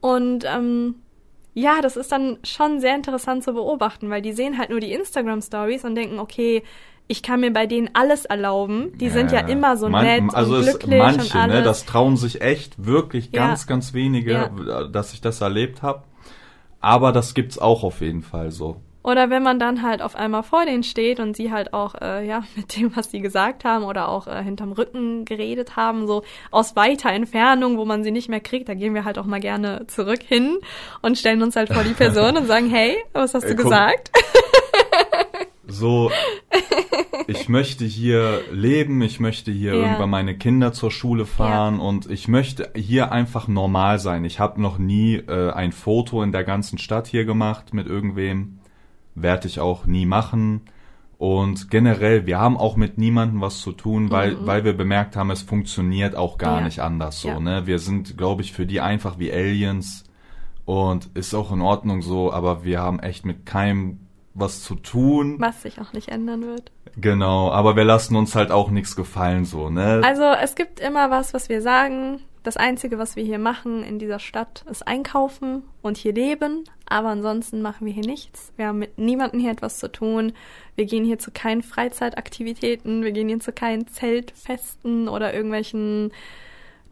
Und 0.00 0.44
ähm, 0.46 0.96
ja, 1.54 1.82
das 1.82 1.96
ist 1.96 2.10
dann 2.10 2.38
schon 2.44 2.80
sehr 2.80 2.94
interessant 2.94 3.44
zu 3.44 3.52
beobachten, 3.52 4.08
weil 4.08 4.22
die 4.22 4.32
sehen 4.32 4.56
halt 4.56 4.70
nur 4.70 4.80
die 4.80 4.92
Instagram-Stories 4.92 5.84
und 5.84 5.94
denken, 5.94 6.18
okay, 6.18 6.62
ich 7.12 7.22
kann 7.22 7.40
mir 7.40 7.52
bei 7.52 7.66
denen 7.66 7.90
alles 7.92 8.24
erlauben. 8.24 8.96
Die 8.98 9.10
sind 9.10 9.30
ja 9.32 9.40
immer 9.40 9.76
so 9.76 9.88
Man- 9.88 10.04
nett 10.04 10.34
also 10.34 10.54
und 10.56 10.60
es- 10.62 10.78
glücklich 10.78 10.98
manche, 10.98 11.20
und 11.36 11.42
alles. 11.42 11.56
Ne, 11.56 11.62
das 11.62 11.84
trauen 11.84 12.16
sich 12.16 12.40
echt 12.40 12.84
wirklich 12.84 13.30
Ja. 13.32 13.48
ganz, 13.48 13.66
ganz 13.66 13.92
wenige, 13.92 14.32
Ja. 14.66 14.84
dass 14.84 15.12
ich 15.12 15.20
das 15.20 15.40
erlebt 15.42 15.82
habe. 15.82 16.02
Aber 16.80 17.12
das 17.12 17.34
gibt's 17.34 17.58
auch 17.58 17.84
auf 17.84 18.00
jeden 18.00 18.22
Fall 18.22 18.50
so. 18.50 18.76
Oder 19.04 19.30
wenn 19.30 19.42
man 19.42 19.58
dann 19.58 19.82
halt 19.82 20.00
auf 20.00 20.14
einmal 20.14 20.44
vor 20.44 20.64
denen 20.64 20.84
steht 20.84 21.18
und 21.18 21.36
sie 21.36 21.50
halt 21.50 21.74
auch, 21.74 21.96
äh, 22.00 22.24
ja, 22.26 22.44
mit 22.56 22.76
dem, 22.76 22.94
was 22.96 23.10
sie 23.10 23.20
gesagt 23.20 23.64
haben 23.64 23.84
oder 23.84 24.08
auch 24.08 24.26
äh, 24.28 24.42
hinterm 24.44 24.72
Rücken 24.72 25.24
geredet 25.24 25.74
haben, 25.76 26.06
so 26.06 26.22
aus 26.52 26.76
weiter 26.76 27.10
Entfernung, 27.10 27.78
wo 27.78 27.84
man 27.84 28.04
sie 28.04 28.12
nicht 28.12 28.28
mehr 28.28 28.40
kriegt, 28.40 28.68
da 28.68 28.74
gehen 28.74 28.94
wir 28.94 29.04
halt 29.04 29.18
auch 29.18 29.26
mal 29.26 29.40
gerne 29.40 29.86
zurück 29.88 30.20
hin 30.22 30.56
und 31.02 31.18
stellen 31.18 31.42
uns 31.42 31.56
halt 31.56 31.72
vor 31.72 31.82
die 31.82 31.94
Person 31.94 32.36
und 32.36 32.46
sagen, 32.46 32.70
hey, 32.70 32.96
was 33.12 33.34
hast 33.34 33.44
du 33.48 33.54
guck- 33.56 33.64
gesagt? 33.64 34.10
So, 35.72 36.10
ich 37.26 37.48
möchte 37.48 37.84
hier 37.86 38.40
leben, 38.52 39.00
ich 39.00 39.20
möchte 39.20 39.50
hier 39.50 39.74
Ja. 39.74 39.80
irgendwann 39.82 40.10
meine 40.10 40.36
Kinder 40.36 40.72
zur 40.72 40.90
Schule 40.90 41.24
fahren 41.24 41.80
und 41.80 42.10
ich 42.10 42.28
möchte 42.28 42.70
hier 42.76 43.10
einfach 43.10 43.48
normal 43.48 43.98
sein. 43.98 44.24
Ich 44.26 44.38
habe 44.38 44.60
noch 44.60 44.78
nie 44.78 45.14
äh, 45.16 45.50
ein 45.52 45.72
Foto 45.72 46.22
in 46.22 46.30
der 46.30 46.44
ganzen 46.44 46.76
Stadt 46.78 47.06
hier 47.06 47.24
gemacht 47.24 47.72
mit 47.72 47.86
irgendwem. 47.86 48.58
Werde 49.14 49.48
ich 49.48 49.60
auch 49.60 49.86
nie 49.86 50.04
machen. 50.06 50.62
Und 51.18 51.70
generell, 51.70 52.26
wir 52.26 52.38
haben 52.38 52.56
auch 52.56 52.76
mit 52.76 52.98
niemandem 52.98 53.40
was 53.40 53.60
zu 53.60 53.72
tun, 53.72 54.10
weil, 54.10 54.44
weil 54.46 54.64
wir 54.64 54.72
bemerkt 54.76 55.16
haben, 55.16 55.30
es 55.30 55.40
funktioniert 55.42 56.16
auch 56.16 56.36
gar 56.36 56.52
Mhm. 56.54 56.58
Ja. 56.58 56.64
nicht 56.64 56.80
anders 56.80 57.20
so. 57.22 57.28
Ja. 57.28 57.40
Ne? 57.40 57.66
Wir 57.66 57.78
sind, 57.78 58.18
glaube 58.18 58.42
ich, 58.42 58.52
für 58.52 58.66
die 58.66 58.80
einfach 58.82 59.18
wie 59.18 59.32
Aliens 59.32 60.04
und 60.64 61.08
ist 61.14 61.32
auch 61.34 61.50
in 61.52 61.60
Ordnung 61.62 62.02
so, 62.02 62.32
aber 62.32 62.64
wir 62.64 62.80
haben 62.80 62.98
echt 63.00 63.24
mit 63.24 63.46
keinem 63.46 64.00
was 64.34 64.62
zu 64.62 64.74
tun. 64.74 65.36
Was 65.38 65.62
sich 65.62 65.80
auch 65.80 65.92
nicht 65.92 66.08
ändern 66.08 66.42
wird. 66.46 66.72
Genau, 66.96 67.50
aber 67.50 67.76
wir 67.76 67.84
lassen 67.84 68.16
uns 68.16 68.34
halt 68.34 68.50
auch 68.50 68.70
nichts 68.70 68.96
gefallen 68.96 69.44
so, 69.44 69.70
ne? 69.70 70.02
Also 70.04 70.24
es 70.24 70.54
gibt 70.54 70.80
immer 70.80 71.10
was, 71.10 71.34
was 71.34 71.48
wir 71.48 71.62
sagen. 71.62 72.20
Das 72.42 72.56
Einzige, 72.56 72.98
was 72.98 73.14
wir 73.14 73.22
hier 73.22 73.38
machen 73.38 73.84
in 73.84 74.00
dieser 74.00 74.18
Stadt, 74.18 74.64
ist 74.68 74.86
einkaufen 74.86 75.62
und 75.80 75.96
hier 75.96 76.12
leben. 76.12 76.64
Aber 76.86 77.08
ansonsten 77.08 77.62
machen 77.62 77.86
wir 77.86 77.92
hier 77.92 78.04
nichts. 78.04 78.52
Wir 78.56 78.66
haben 78.66 78.80
mit 78.80 78.98
niemandem 78.98 79.40
hier 79.40 79.52
etwas 79.52 79.78
zu 79.78 79.90
tun. 79.90 80.32
Wir 80.74 80.86
gehen 80.86 81.04
hier 81.04 81.18
zu 81.18 81.30
keinen 81.30 81.62
Freizeitaktivitäten. 81.62 83.04
Wir 83.04 83.12
gehen 83.12 83.28
hier 83.28 83.38
zu 83.38 83.52
keinen 83.52 83.86
Zeltfesten 83.86 85.08
oder 85.08 85.32
irgendwelchen 85.32 86.12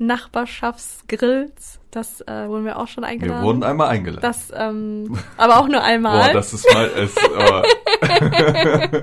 Nachbarschaftsgrills. 0.00 1.78
Das 1.90 2.20
äh, 2.22 2.46
wurden 2.48 2.64
wir 2.64 2.78
auch 2.78 2.86
schon 2.88 3.02
eingeladen. 3.04 3.40
Wir 3.42 3.46
wurden 3.46 3.62
einmal 3.64 3.88
eingeladen. 3.88 4.22
Das, 4.22 4.52
ähm, 4.56 5.18
aber 5.36 5.58
auch 5.58 5.66
nur 5.68 5.82
einmal. 5.82 6.28
Boah, 6.28 6.32
das 6.32 6.54
ist 6.54 6.72
mal, 6.72 6.86
es, 6.96 7.16
aber, 7.18 7.64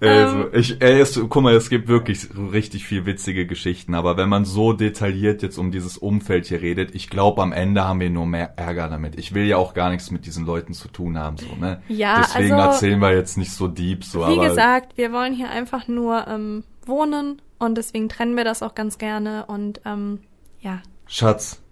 also, 0.00 0.36
Ähm. 0.38 0.48
ich, 0.52 0.80
ey, 0.80 0.98
es, 1.00 1.20
guck 1.28 1.42
mal, 1.42 1.54
es 1.54 1.68
gibt 1.68 1.88
wirklich 1.88 2.26
richtig 2.52 2.86
viel 2.86 3.04
witzige 3.04 3.46
Geschichten, 3.46 3.94
aber 3.94 4.16
wenn 4.16 4.30
man 4.30 4.46
so 4.46 4.72
detailliert 4.72 5.42
jetzt 5.42 5.58
um 5.58 5.70
dieses 5.70 5.98
Umfeld 5.98 6.46
hier 6.46 6.62
redet, 6.62 6.94
ich 6.94 7.10
glaube, 7.10 7.42
am 7.42 7.52
Ende 7.52 7.84
haben 7.84 8.00
wir 8.00 8.08
nur 8.10 8.26
mehr 8.26 8.54
Ärger 8.56 8.88
damit. 8.88 9.18
Ich 9.18 9.34
will 9.34 9.44
ja 9.44 9.58
auch 9.58 9.74
gar 9.74 9.90
nichts 9.90 10.10
mit 10.10 10.24
diesen 10.26 10.46
Leuten 10.46 10.72
zu 10.72 10.88
tun 10.88 11.18
haben, 11.18 11.36
so, 11.36 11.54
ne? 11.60 11.82
Ja, 11.88 12.20
Deswegen 12.22 12.54
also- 12.54 12.70
erzählen 12.70 12.98
wir 12.98 13.12
jetzt 13.14 13.36
nicht 13.36 13.52
so 13.52 13.68
deep, 13.68 14.04
so, 14.04 14.20
Wie 14.20 14.38
aber. 14.38 14.48
gesagt, 14.48 14.96
wir 14.96 15.12
wollen 15.12 15.34
hier 15.34 15.50
einfach 15.50 15.86
nur 15.86 16.26
ähm, 16.26 16.64
wohnen 16.88 17.40
und 17.58 17.76
deswegen 17.76 18.08
trennen 18.08 18.36
wir 18.36 18.44
das 18.44 18.62
auch 18.62 18.74
ganz 18.74 18.98
gerne 18.98 19.46
und 19.46 19.80
ähm, 19.84 20.20
ja. 20.60 20.82
Schatz, 21.06 21.62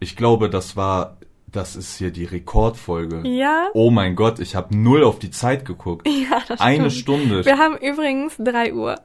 ich 0.00 0.16
glaube, 0.16 0.48
das 0.50 0.76
war, 0.76 1.16
das 1.46 1.76
ist 1.76 1.96
hier 1.96 2.10
die 2.10 2.24
Rekordfolge. 2.24 3.26
Ja? 3.28 3.68
Oh 3.74 3.90
mein 3.90 4.16
Gott, 4.16 4.38
ich 4.38 4.54
habe 4.54 4.76
null 4.76 5.04
auf 5.04 5.18
die 5.18 5.30
Zeit 5.30 5.64
geguckt. 5.64 6.08
Ja, 6.30 6.40
das 6.48 6.60
Eine 6.60 6.90
stimmt. 6.90 7.20
Stunde. 7.20 7.44
Wir 7.44 7.58
haben 7.58 7.76
übrigens 7.76 8.36
drei 8.38 8.72
Uhr. 8.72 8.96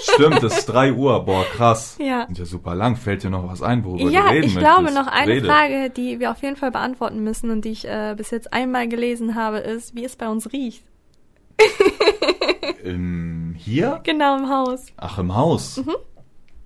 Stimmt, 0.00 0.42
es 0.42 0.58
ist 0.58 0.66
3 0.66 0.92
Uhr. 0.92 1.24
Boah, 1.24 1.44
krass. 1.44 1.96
Ja. 1.98 2.26
Sind 2.26 2.38
ja 2.38 2.44
super 2.44 2.74
lang. 2.74 2.96
Fällt 2.96 3.22
dir 3.22 3.30
noch 3.30 3.48
was 3.48 3.62
ein, 3.62 3.84
worüber 3.84 4.10
Ja, 4.10 4.22
du 4.24 4.28
reden 4.30 4.44
ich 4.48 4.56
glaube 4.58 4.92
noch 4.92 5.06
eine 5.06 5.32
Rede. 5.32 5.46
Frage, 5.46 5.90
die 5.90 6.20
wir 6.20 6.30
auf 6.30 6.42
jeden 6.42 6.56
Fall 6.56 6.70
beantworten 6.70 7.22
müssen 7.24 7.50
und 7.50 7.64
die 7.64 7.70
ich 7.70 7.86
äh, 7.88 8.14
bis 8.16 8.30
jetzt 8.30 8.52
einmal 8.52 8.88
gelesen 8.88 9.34
habe, 9.34 9.58
ist, 9.58 9.94
wie 9.94 10.04
es 10.04 10.16
bei 10.16 10.28
uns 10.28 10.52
riecht. 10.52 10.84
Ähm, 12.84 13.54
hier? 13.56 14.00
Genau 14.04 14.36
im 14.36 14.48
Haus. 14.50 14.86
Ach, 14.98 15.18
im 15.18 15.34
Haus. 15.34 15.78
Mhm. 15.78 15.94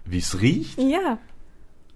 Wie 0.05 0.19
es 0.19 0.41
riecht? 0.41 0.79
Ja. 0.79 1.19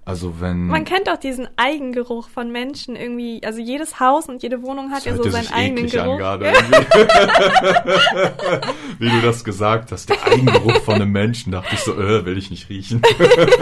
Also 0.04 0.40
wenn... 0.40 0.66
Man 0.66 0.84
kennt 0.84 1.06
doch 1.06 1.16
diesen 1.16 1.48
Eigengeruch 1.56 2.28
von 2.28 2.50
Menschen 2.50 2.96
irgendwie. 2.96 3.40
Also 3.44 3.60
jedes 3.60 4.00
Haus 4.00 4.28
und 4.28 4.42
jede 4.42 4.62
Wohnung 4.62 4.90
hat 4.90 5.04
ja 5.04 5.16
so 5.16 5.22
seinen 5.24 5.44
sich 5.44 5.54
eigenen 5.54 5.84
eklig 5.84 6.00
an 6.00 6.06
Geruch. 6.06 6.18
gerade 6.18 6.44
Ja. 6.46 6.52
irgendwie. 6.54 6.76
Wie 8.98 9.10
du 9.10 9.20
das 9.22 9.44
gesagt 9.44 9.92
hast, 9.92 10.08
der 10.08 10.24
Eigengeruch 10.24 10.82
von 10.82 10.94
einem 10.96 11.12
Menschen, 11.12 11.52
dachte 11.52 11.74
ich 11.74 11.80
so, 11.80 11.92
äh, 11.94 12.24
will 12.24 12.36
ich 12.36 12.50
nicht 12.50 12.68
riechen. 12.68 13.02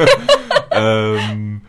ähm, 0.71 1.63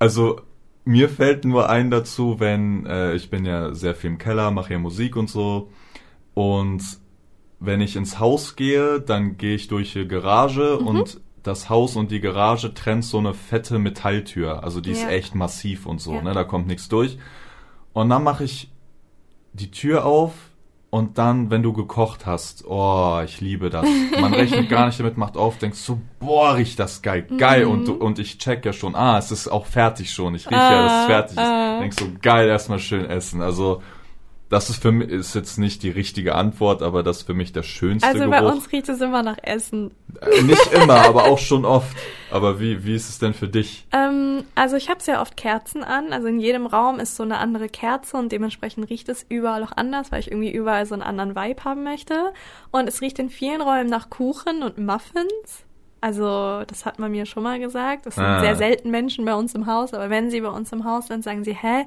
also 0.00 0.40
mir 0.84 1.08
fällt 1.08 1.44
nur 1.44 1.68
ein 1.70 1.90
dazu, 1.90 2.40
wenn 2.40 2.86
äh, 2.86 3.14
ich 3.14 3.30
bin 3.30 3.44
ja 3.44 3.74
sehr 3.74 3.94
viel 3.94 4.10
im 4.10 4.18
Keller, 4.18 4.50
mache 4.50 4.72
ja 4.72 4.78
Musik 4.78 5.16
und 5.16 5.30
so 5.30 5.70
und 6.38 6.82
wenn 7.58 7.80
ich 7.80 7.96
ins 7.96 8.20
Haus 8.20 8.54
gehe, 8.54 9.00
dann 9.00 9.36
gehe 9.38 9.56
ich 9.56 9.66
durch 9.66 9.92
die 9.92 10.06
Garage 10.06 10.78
Mhm. 10.80 10.86
und 10.86 11.20
das 11.42 11.68
Haus 11.68 11.96
und 11.96 12.12
die 12.12 12.20
Garage 12.20 12.72
trennt 12.74 13.04
so 13.04 13.18
eine 13.18 13.34
fette 13.34 13.78
Metalltür. 13.80 14.62
Also 14.62 14.80
die 14.80 14.92
ist 14.92 15.02
Ja. 15.02 15.08
echt 15.08 15.34
massiv 15.34 15.86
und 15.86 16.00
so, 16.00 16.14
Ja. 16.14 16.22
ne? 16.22 16.34
Da 16.34 16.44
kommt 16.44 16.68
nichts 16.68 16.88
durch. 16.88 17.18
Und 17.92 18.10
dann 18.10 18.22
mache 18.22 18.44
ich 18.44 18.70
die 19.52 19.70
Tür 19.72 20.04
auf 20.06 20.32
und 20.90 21.18
dann, 21.18 21.50
wenn 21.50 21.64
du 21.64 21.72
gekocht 21.72 22.26
hast, 22.26 22.64
oh, 22.68 23.20
ich 23.24 23.40
liebe 23.40 23.68
das. 23.70 23.86
Man 24.20 24.32
rechnet 24.32 24.68
gar 24.68 24.86
nicht 24.86 25.00
damit, 25.00 25.16
macht 25.16 25.36
auf, 25.36 25.58
denkst 25.58 25.78
so, 25.80 25.98
boah, 26.20 26.54
riecht 26.54 26.78
das 26.78 27.02
geil, 27.02 27.26
geil. 27.38 27.64
Mhm. 27.66 27.72
Und, 27.72 27.88
und 27.88 28.18
ich 28.20 28.38
check 28.38 28.64
ja 28.64 28.72
schon, 28.72 28.94
ah, 28.94 29.18
es 29.18 29.32
ist 29.32 29.48
auch 29.48 29.66
fertig 29.66 30.12
schon. 30.12 30.36
Ich 30.36 30.46
rieche 30.46 30.54
ja, 30.60 30.82
dass 30.84 30.92
es 30.92 30.98
Ah, 30.98 31.06
fertig 31.06 31.32
ist. 31.32 31.38
ah. 31.42 31.80
Denkst 31.80 31.96
so, 31.98 32.06
geil, 32.22 32.48
erstmal 32.48 32.78
schön 32.78 33.04
essen. 33.06 33.42
Also, 33.42 33.82
das 34.50 34.70
ist 34.70 34.80
für 34.80 34.92
mich, 34.92 35.10
ist 35.10 35.34
jetzt 35.34 35.58
nicht 35.58 35.82
die 35.82 35.90
richtige 35.90 36.34
Antwort, 36.34 36.82
aber 36.82 37.02
das 37.02 37.18
ist 37.18 37.22
für 37.24 37.34
mich 37.34 37.52
der 37.52 37.62
schönste 37.62 38.06
Also 38.08 38.20
Geruch. 38.20 38.30
bei 38.32 38.42
uns 38.46 38.72
riecht 38.72 38.88
es 38.88 39.00
immer 39.00 39.22
nach 39.22 39.36
Essen. 39.42 39.90
Äh, 40.20 40.42
Nicht 40.42 40.72
immer, 40.72 40.94
aber 41.06 41.24
auch 41.24 41.38
schon 41.38 41.64
oft. 41.66 41.94
Aber 42.30 42.58
wie, 42.58 42.84
wie 42.84 42.94
ist 42.94 43.08
es 43.10 43.18
denn 43.18 43.34
für 43.34 43.48
dich? 43.48 43.86
Ähm, 43.92 44.44
also 44.54 44.76
ich 44.76 44.88
habe 44.88 45.02
sehr 45.02 45.20
oft 45.20 45.36
Kerzen 45.36 45.84
an. 45.84 46.12
Also 46.12 46.28
in 46.28 46.40
jedem 46.40 46.66
Raum 46.66 46.98
ist 46.98 47.16
so 47.16 47.22
eine 47.22 47.38
andere 47.38 47.68
Kerze 47.68 48.16
und 48.16 48.32
dementsprechend 48.32 48.88
riecht 48.88 49.08
es 49.10 49.24
überall 49.28 49.62
auch 49.64 49.72
anders, 49.76 50.12
weil 50.12 50.20
ich 50.20 50.30
irgendwie 50.30 50.52
überall 50.52 50.86
so 50.86 50.94
einen 50.94 51.02
anderen 51.02 51.36
Vibe 51.36 51.64
haben 51.64 51.84
möchte. 51.84 52.32
Und 52.70 52.88
es 52.88 53.00
riecht 53.02 53.18
in 53.18 53.28
vielen 53.30 53.60
Räumen 53.60 53.88
nach 53.90 54.08
Kuchen 54.10 54.62
und 54.62 54.78
Muffins. 54.78 55.64
Also 56.00 56.62
das 56.66 56.86
hat 56.86 56.98
man 57.00 57.10
mir 57.10 57.26
schon 57.26 57.42
mal 57.42 57.58
gesagt. 57.58 58.06
Es 58.06 58.14
sind 58.14 58.24
Ah. 58.24 58.40
sehr 58.40 58.54
selten 58.56 58.90
Menschen 58.90 59.24
bei 59.24 59.34
uns 59.34 59.54
im 59.54 59.66
Haus, 59.66 59.92
aber 59.92 60.10
wenn 60.10 60.30
sie 60.30 60.40
bei 60.40 60.48
uns 60.48 60.70
im 60.72 60.84
Haus 60.84 61.08
sind, 61.08 61.24
sagen 61.24 61.42
sie, 61.44 61.54
hä, 61.54 61.86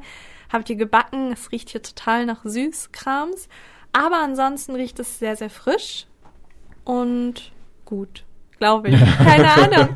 habt 0.52 0.70
ihr 0.70 0.76
gebacken? 0.76 1.32
Es 1.32 1.52
riecht 1.52 1.70
hier 1.70 1.82
total 1.82 2.26
nach 2.26 2.44
Süßkrams. 2.44 3.48
Aber 3.94 4.18
ansonsten 4.24 4.76
riecht 4.76 5.00
es 5.00 5.20
sehr, 5.20 5.36
sehr 5.36 5.50
frisch 5.50 6.08
und 6.86 7.52
gut. 7.86 8.24
Glaube 8.58 8.90
ich. 8.90 9.00
Keine 9.18 9.52
Ahnung. 9.52 9.90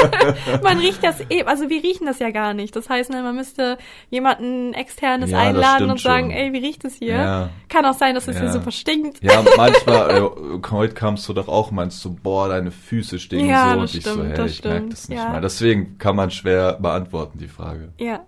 man 0.62 0.78
riecht 0.78 1.04
das 1.04 1.20
eben, 1.28 1.46
also 1.46 1.68
wir 1.68 1.82
riechen 1.82 2.06
das 2.06 2.18
ja 2.18 2.30
gar 2.30 2.54
nicht. 2.54 2.74
Das 2.74 2.88
heißt, 2.88 3.10
ne, 3.10 3.22
man 3.22 3.36
müsste 3.36 3.76
jemanden 4.08 4.72
externes 4.72 5.30
Ja, 5.30 5.40
einladen 5.40 5.76
stimmt 5.76 5.90
und 5.92 6.00
sagen, 6.00 6.30
schon. 6.30 6.38
ey, 6.38 6.52
wie 6.54 6.58
riecht 6.64 6.82
es 6.86 6.94
hier? 6.94 7.14
Ja. 7.14 7.50
Kann 7.68 7.84
auch 7.84 7.92
sein, 7.92 8.14
dass 8.14 8.26
es 8.26 8.36
Ja. 8.36 8.40
hier 8.44 8.52
super 8.52 8.70
stinkt. 8.70 9.22
Ja, 9.22 9.44
manchmal, 9.58 10.10
äh, 10.16 10.70
heute 10.70 10.94
kamst 10.94 11.28
du 11.28 11.34
doch 11.34 11.46
auch, 11.46 11.70
meinst 11.70 12.02
du, 12.06 12.14
boah, 12.14 12.48
deine 12.48 12.70
Füße 12.70 13.18
stinken 13.18 13.54
so. 13.54 13.78
und 13.80 13.84
ich 13.94 14.02
so, 14.02 14.12
stimmt, 14.12 14.22
hey, 14.38 14.46
ich 14.46 14.64
merke 14.64 14.78
stimmt, 14.78 14.92
das 14.94 15.08
nicht 15.10 15.18
mal. 15.22 15.40
Deswegen 15.42 15.98
kann 15.98 16.16
man 16.16 16.30
schwer 16.30 16.72
beantworten, 16.80 17.38
die 17.38 17.48
Frage. 17.48 17.92
Ja. 17.98 18.24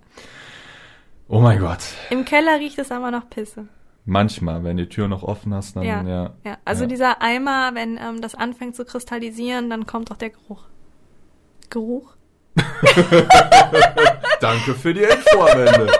Oh 1.28 1.40
mein 1.40 1.58
Gott. 1.60 1.80
Im 2.10 2.24
Keller 2.24 2.58
riecht 2.58 2.78
es 2.78 2.90
aber 2.90 3.10
nach 3.10 3.28
Pisse. 3.28 3.66
Manchmal, 4.06 4.64
wenn 4.64 4.78
die 4.78 4.88
Tür 4.88 5.08
noch 5.08 5.22
offen 5.22 5.52
hast, 5.52 5.76
dann 5.76 5.82
Ja. 5.82 6.02
ja. 6.02 6.30
Ja. 6.44 6.56
Also 6.64 6.84
Ja. 6.84 6.88
dieser 6.88 7.20
Eimer, 7.22 7.74
wenn 7.74 7.98
ähm, 7.98 8.22
das 8.22 8.34
anfängt 8.34 8.74
zu 8.74 8.84
kristallisieren, 8.86 9.68
dann 9.68 9.84
kommt 9.86 10.10
auch 10.10 10.16
der 10.16 10.30
Geruch. 10.30 10.62
Geruch? 11.68 12.14
Danke 14.40 14.74
für 14.74 14.94
die 14.94 15.02
Info 15.02 15.40
am 15.42 15.60
Ende. 15.60 15.92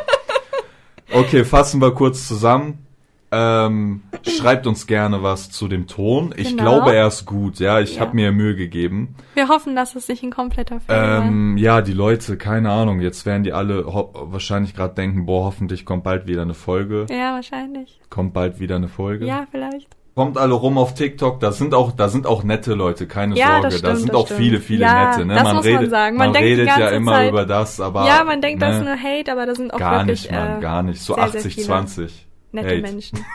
Okay, 1.13 1.45
fassen 1.45 1.81
wir 1.81 1.93
kurz 1.95 2.27
zusammen. 2.27 2.87
Ähm, 3.31 4.03
schreibt 4.27 4.67
uns 4.67 4.87
gerne 4.87 5.23
was 5.23 5.51
zu 5.51 5.69
dem 5.69 5.87
Ton. 5.87 6.35
Ich 6.37 6.51
genau. 6.51 6.63
glaube, 6.63 6.95
er 6.95 7.09
ist 7.09 7.27
gut. 7.27 7.61
Ja, 7.61 7.81
ich 7.81 7.97
ja. 7.97 8.01
habe 8.01 8.17
mir 8.17 8.33
Mühe 8.33 8.55
gegeben. 8.57 9.17
Wir 9.35 9.49
hoffen, 9.49 9.77
dass 9.77 9.95
es 9.97 10.09
nicht 10.09 10.23
ein 10.23 10.31
kompletter 10.31 10.81
Fehler 10.81 11.25
ähm, 11.25 11.55
war. 11.55 11.61
Ja, 11.61 11.83
die 11.83 11.93
Leute, 11.93 12.39
keine 12.39 12.71
Ahnung. 12.71 13.01
Jetzt 13.01 13.27
werden 13.27 13.45
die 13.45 13.53
alle 13.53 13.85
wahrscheinlich 13.87 14.75
gerade 14.75 14.95
denken, 14.95 15.27
boah, 15.27 15.45
hoffentlich 15.45 15.85
kommt 15.85 16.05
bald 16.05 16.27
wieder 16.27 16.43
eine 16.43 16.55
Folge. 16.55 17.07
Ja, 17.11 17.35
wahrscheinlich. 17.35 18.01
Kommt 18.09 18.33
bald 18.33 18.61
wieder 18.61 18.77
eine 18.77 18.89
Folge. 18.89 19.27
Ja, 19.27 19.47
vielleicht. 19.51 19.89
Kommt 20.15 20.37
alle 20.37 20.55
rum 20.55 20.79
auf 20.79 20.95
TikTok. 20.95 21.39
Da 21.39 21.53
sind 21.53 21.75
auch, 21.75 21.93
da 21.93 22.09
sind 22.09 22.27
auch 22.27 22.43
nette 22.43 22.75
Leute, 22.75 23.07
keine 23.07 23.37
ja, 23.37 23.61
Sorge. 23.61 23.81
Da 23.81 23.95
sind 23.95 24.15
auch 24.15 24.27
stimmt. 24.27 24.41
viele, 24.41 24.61
viele 24.61 24.81
ja, 24.83 25.11
nette. 25.11 25.27
Ne? 25.27 25.35
Das 25.35 25.45
man 25.45 25.57
muss 25.57 25.65
redet, 25.65 25.81
man 25.83 25.91
sagen. 25.91 26.17
Man, 26.17 26.33
man 26.33 26.43
redet 26.43 26.67
ja 26.67 26.89
immer 26.89 27.13
Zeit. 27.13 27.31
über 27.31 27.47
das, 27.47 27.81
aber 27.81 28.07
ja, 28.07 28.25
man 28.25 28.41
denkt, 28.41 28.61
ne? 28.61 28.67
das 28.67 28.77
ist 28.79 28.85
nur 28.85 28.97
Hate, 28.97 29.31
aber 29.31 29.47
da 29.47 29.55
sind 29.55 29.73
auch 29.73 29.79
gar 29.79 29.99
wirklich, 30.01 30.23
nicht, 30.23 30.33
man, 30.33 30.59
äh, 30.59 30.61
gar 30.61 30.83
nicht. 30.83 31.01
So 31.03 31.17
80-20 31.17 32.11
nette 32.53 32.69
Hate. 32.69 32.83
Menschen. 32.83 33.25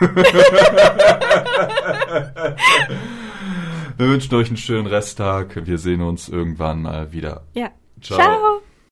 Wir 3.96 4.08
wünschen 4.08 4.34
euch 4.34 4.48
einen 4.48 4.56
schönen 4.56 4.86
Resttag. 4.86 5.66
Wir 5.66 5.78
sehen 5.78 6.02
uns 6.02 6.28
irgendwann 6.28 6.82
mal 6.82 7.12
wieder. 7.12 7.44
Ja. 7.54 7.70
Ciao. 8.00 8.18
Ciao. 8.18 8.60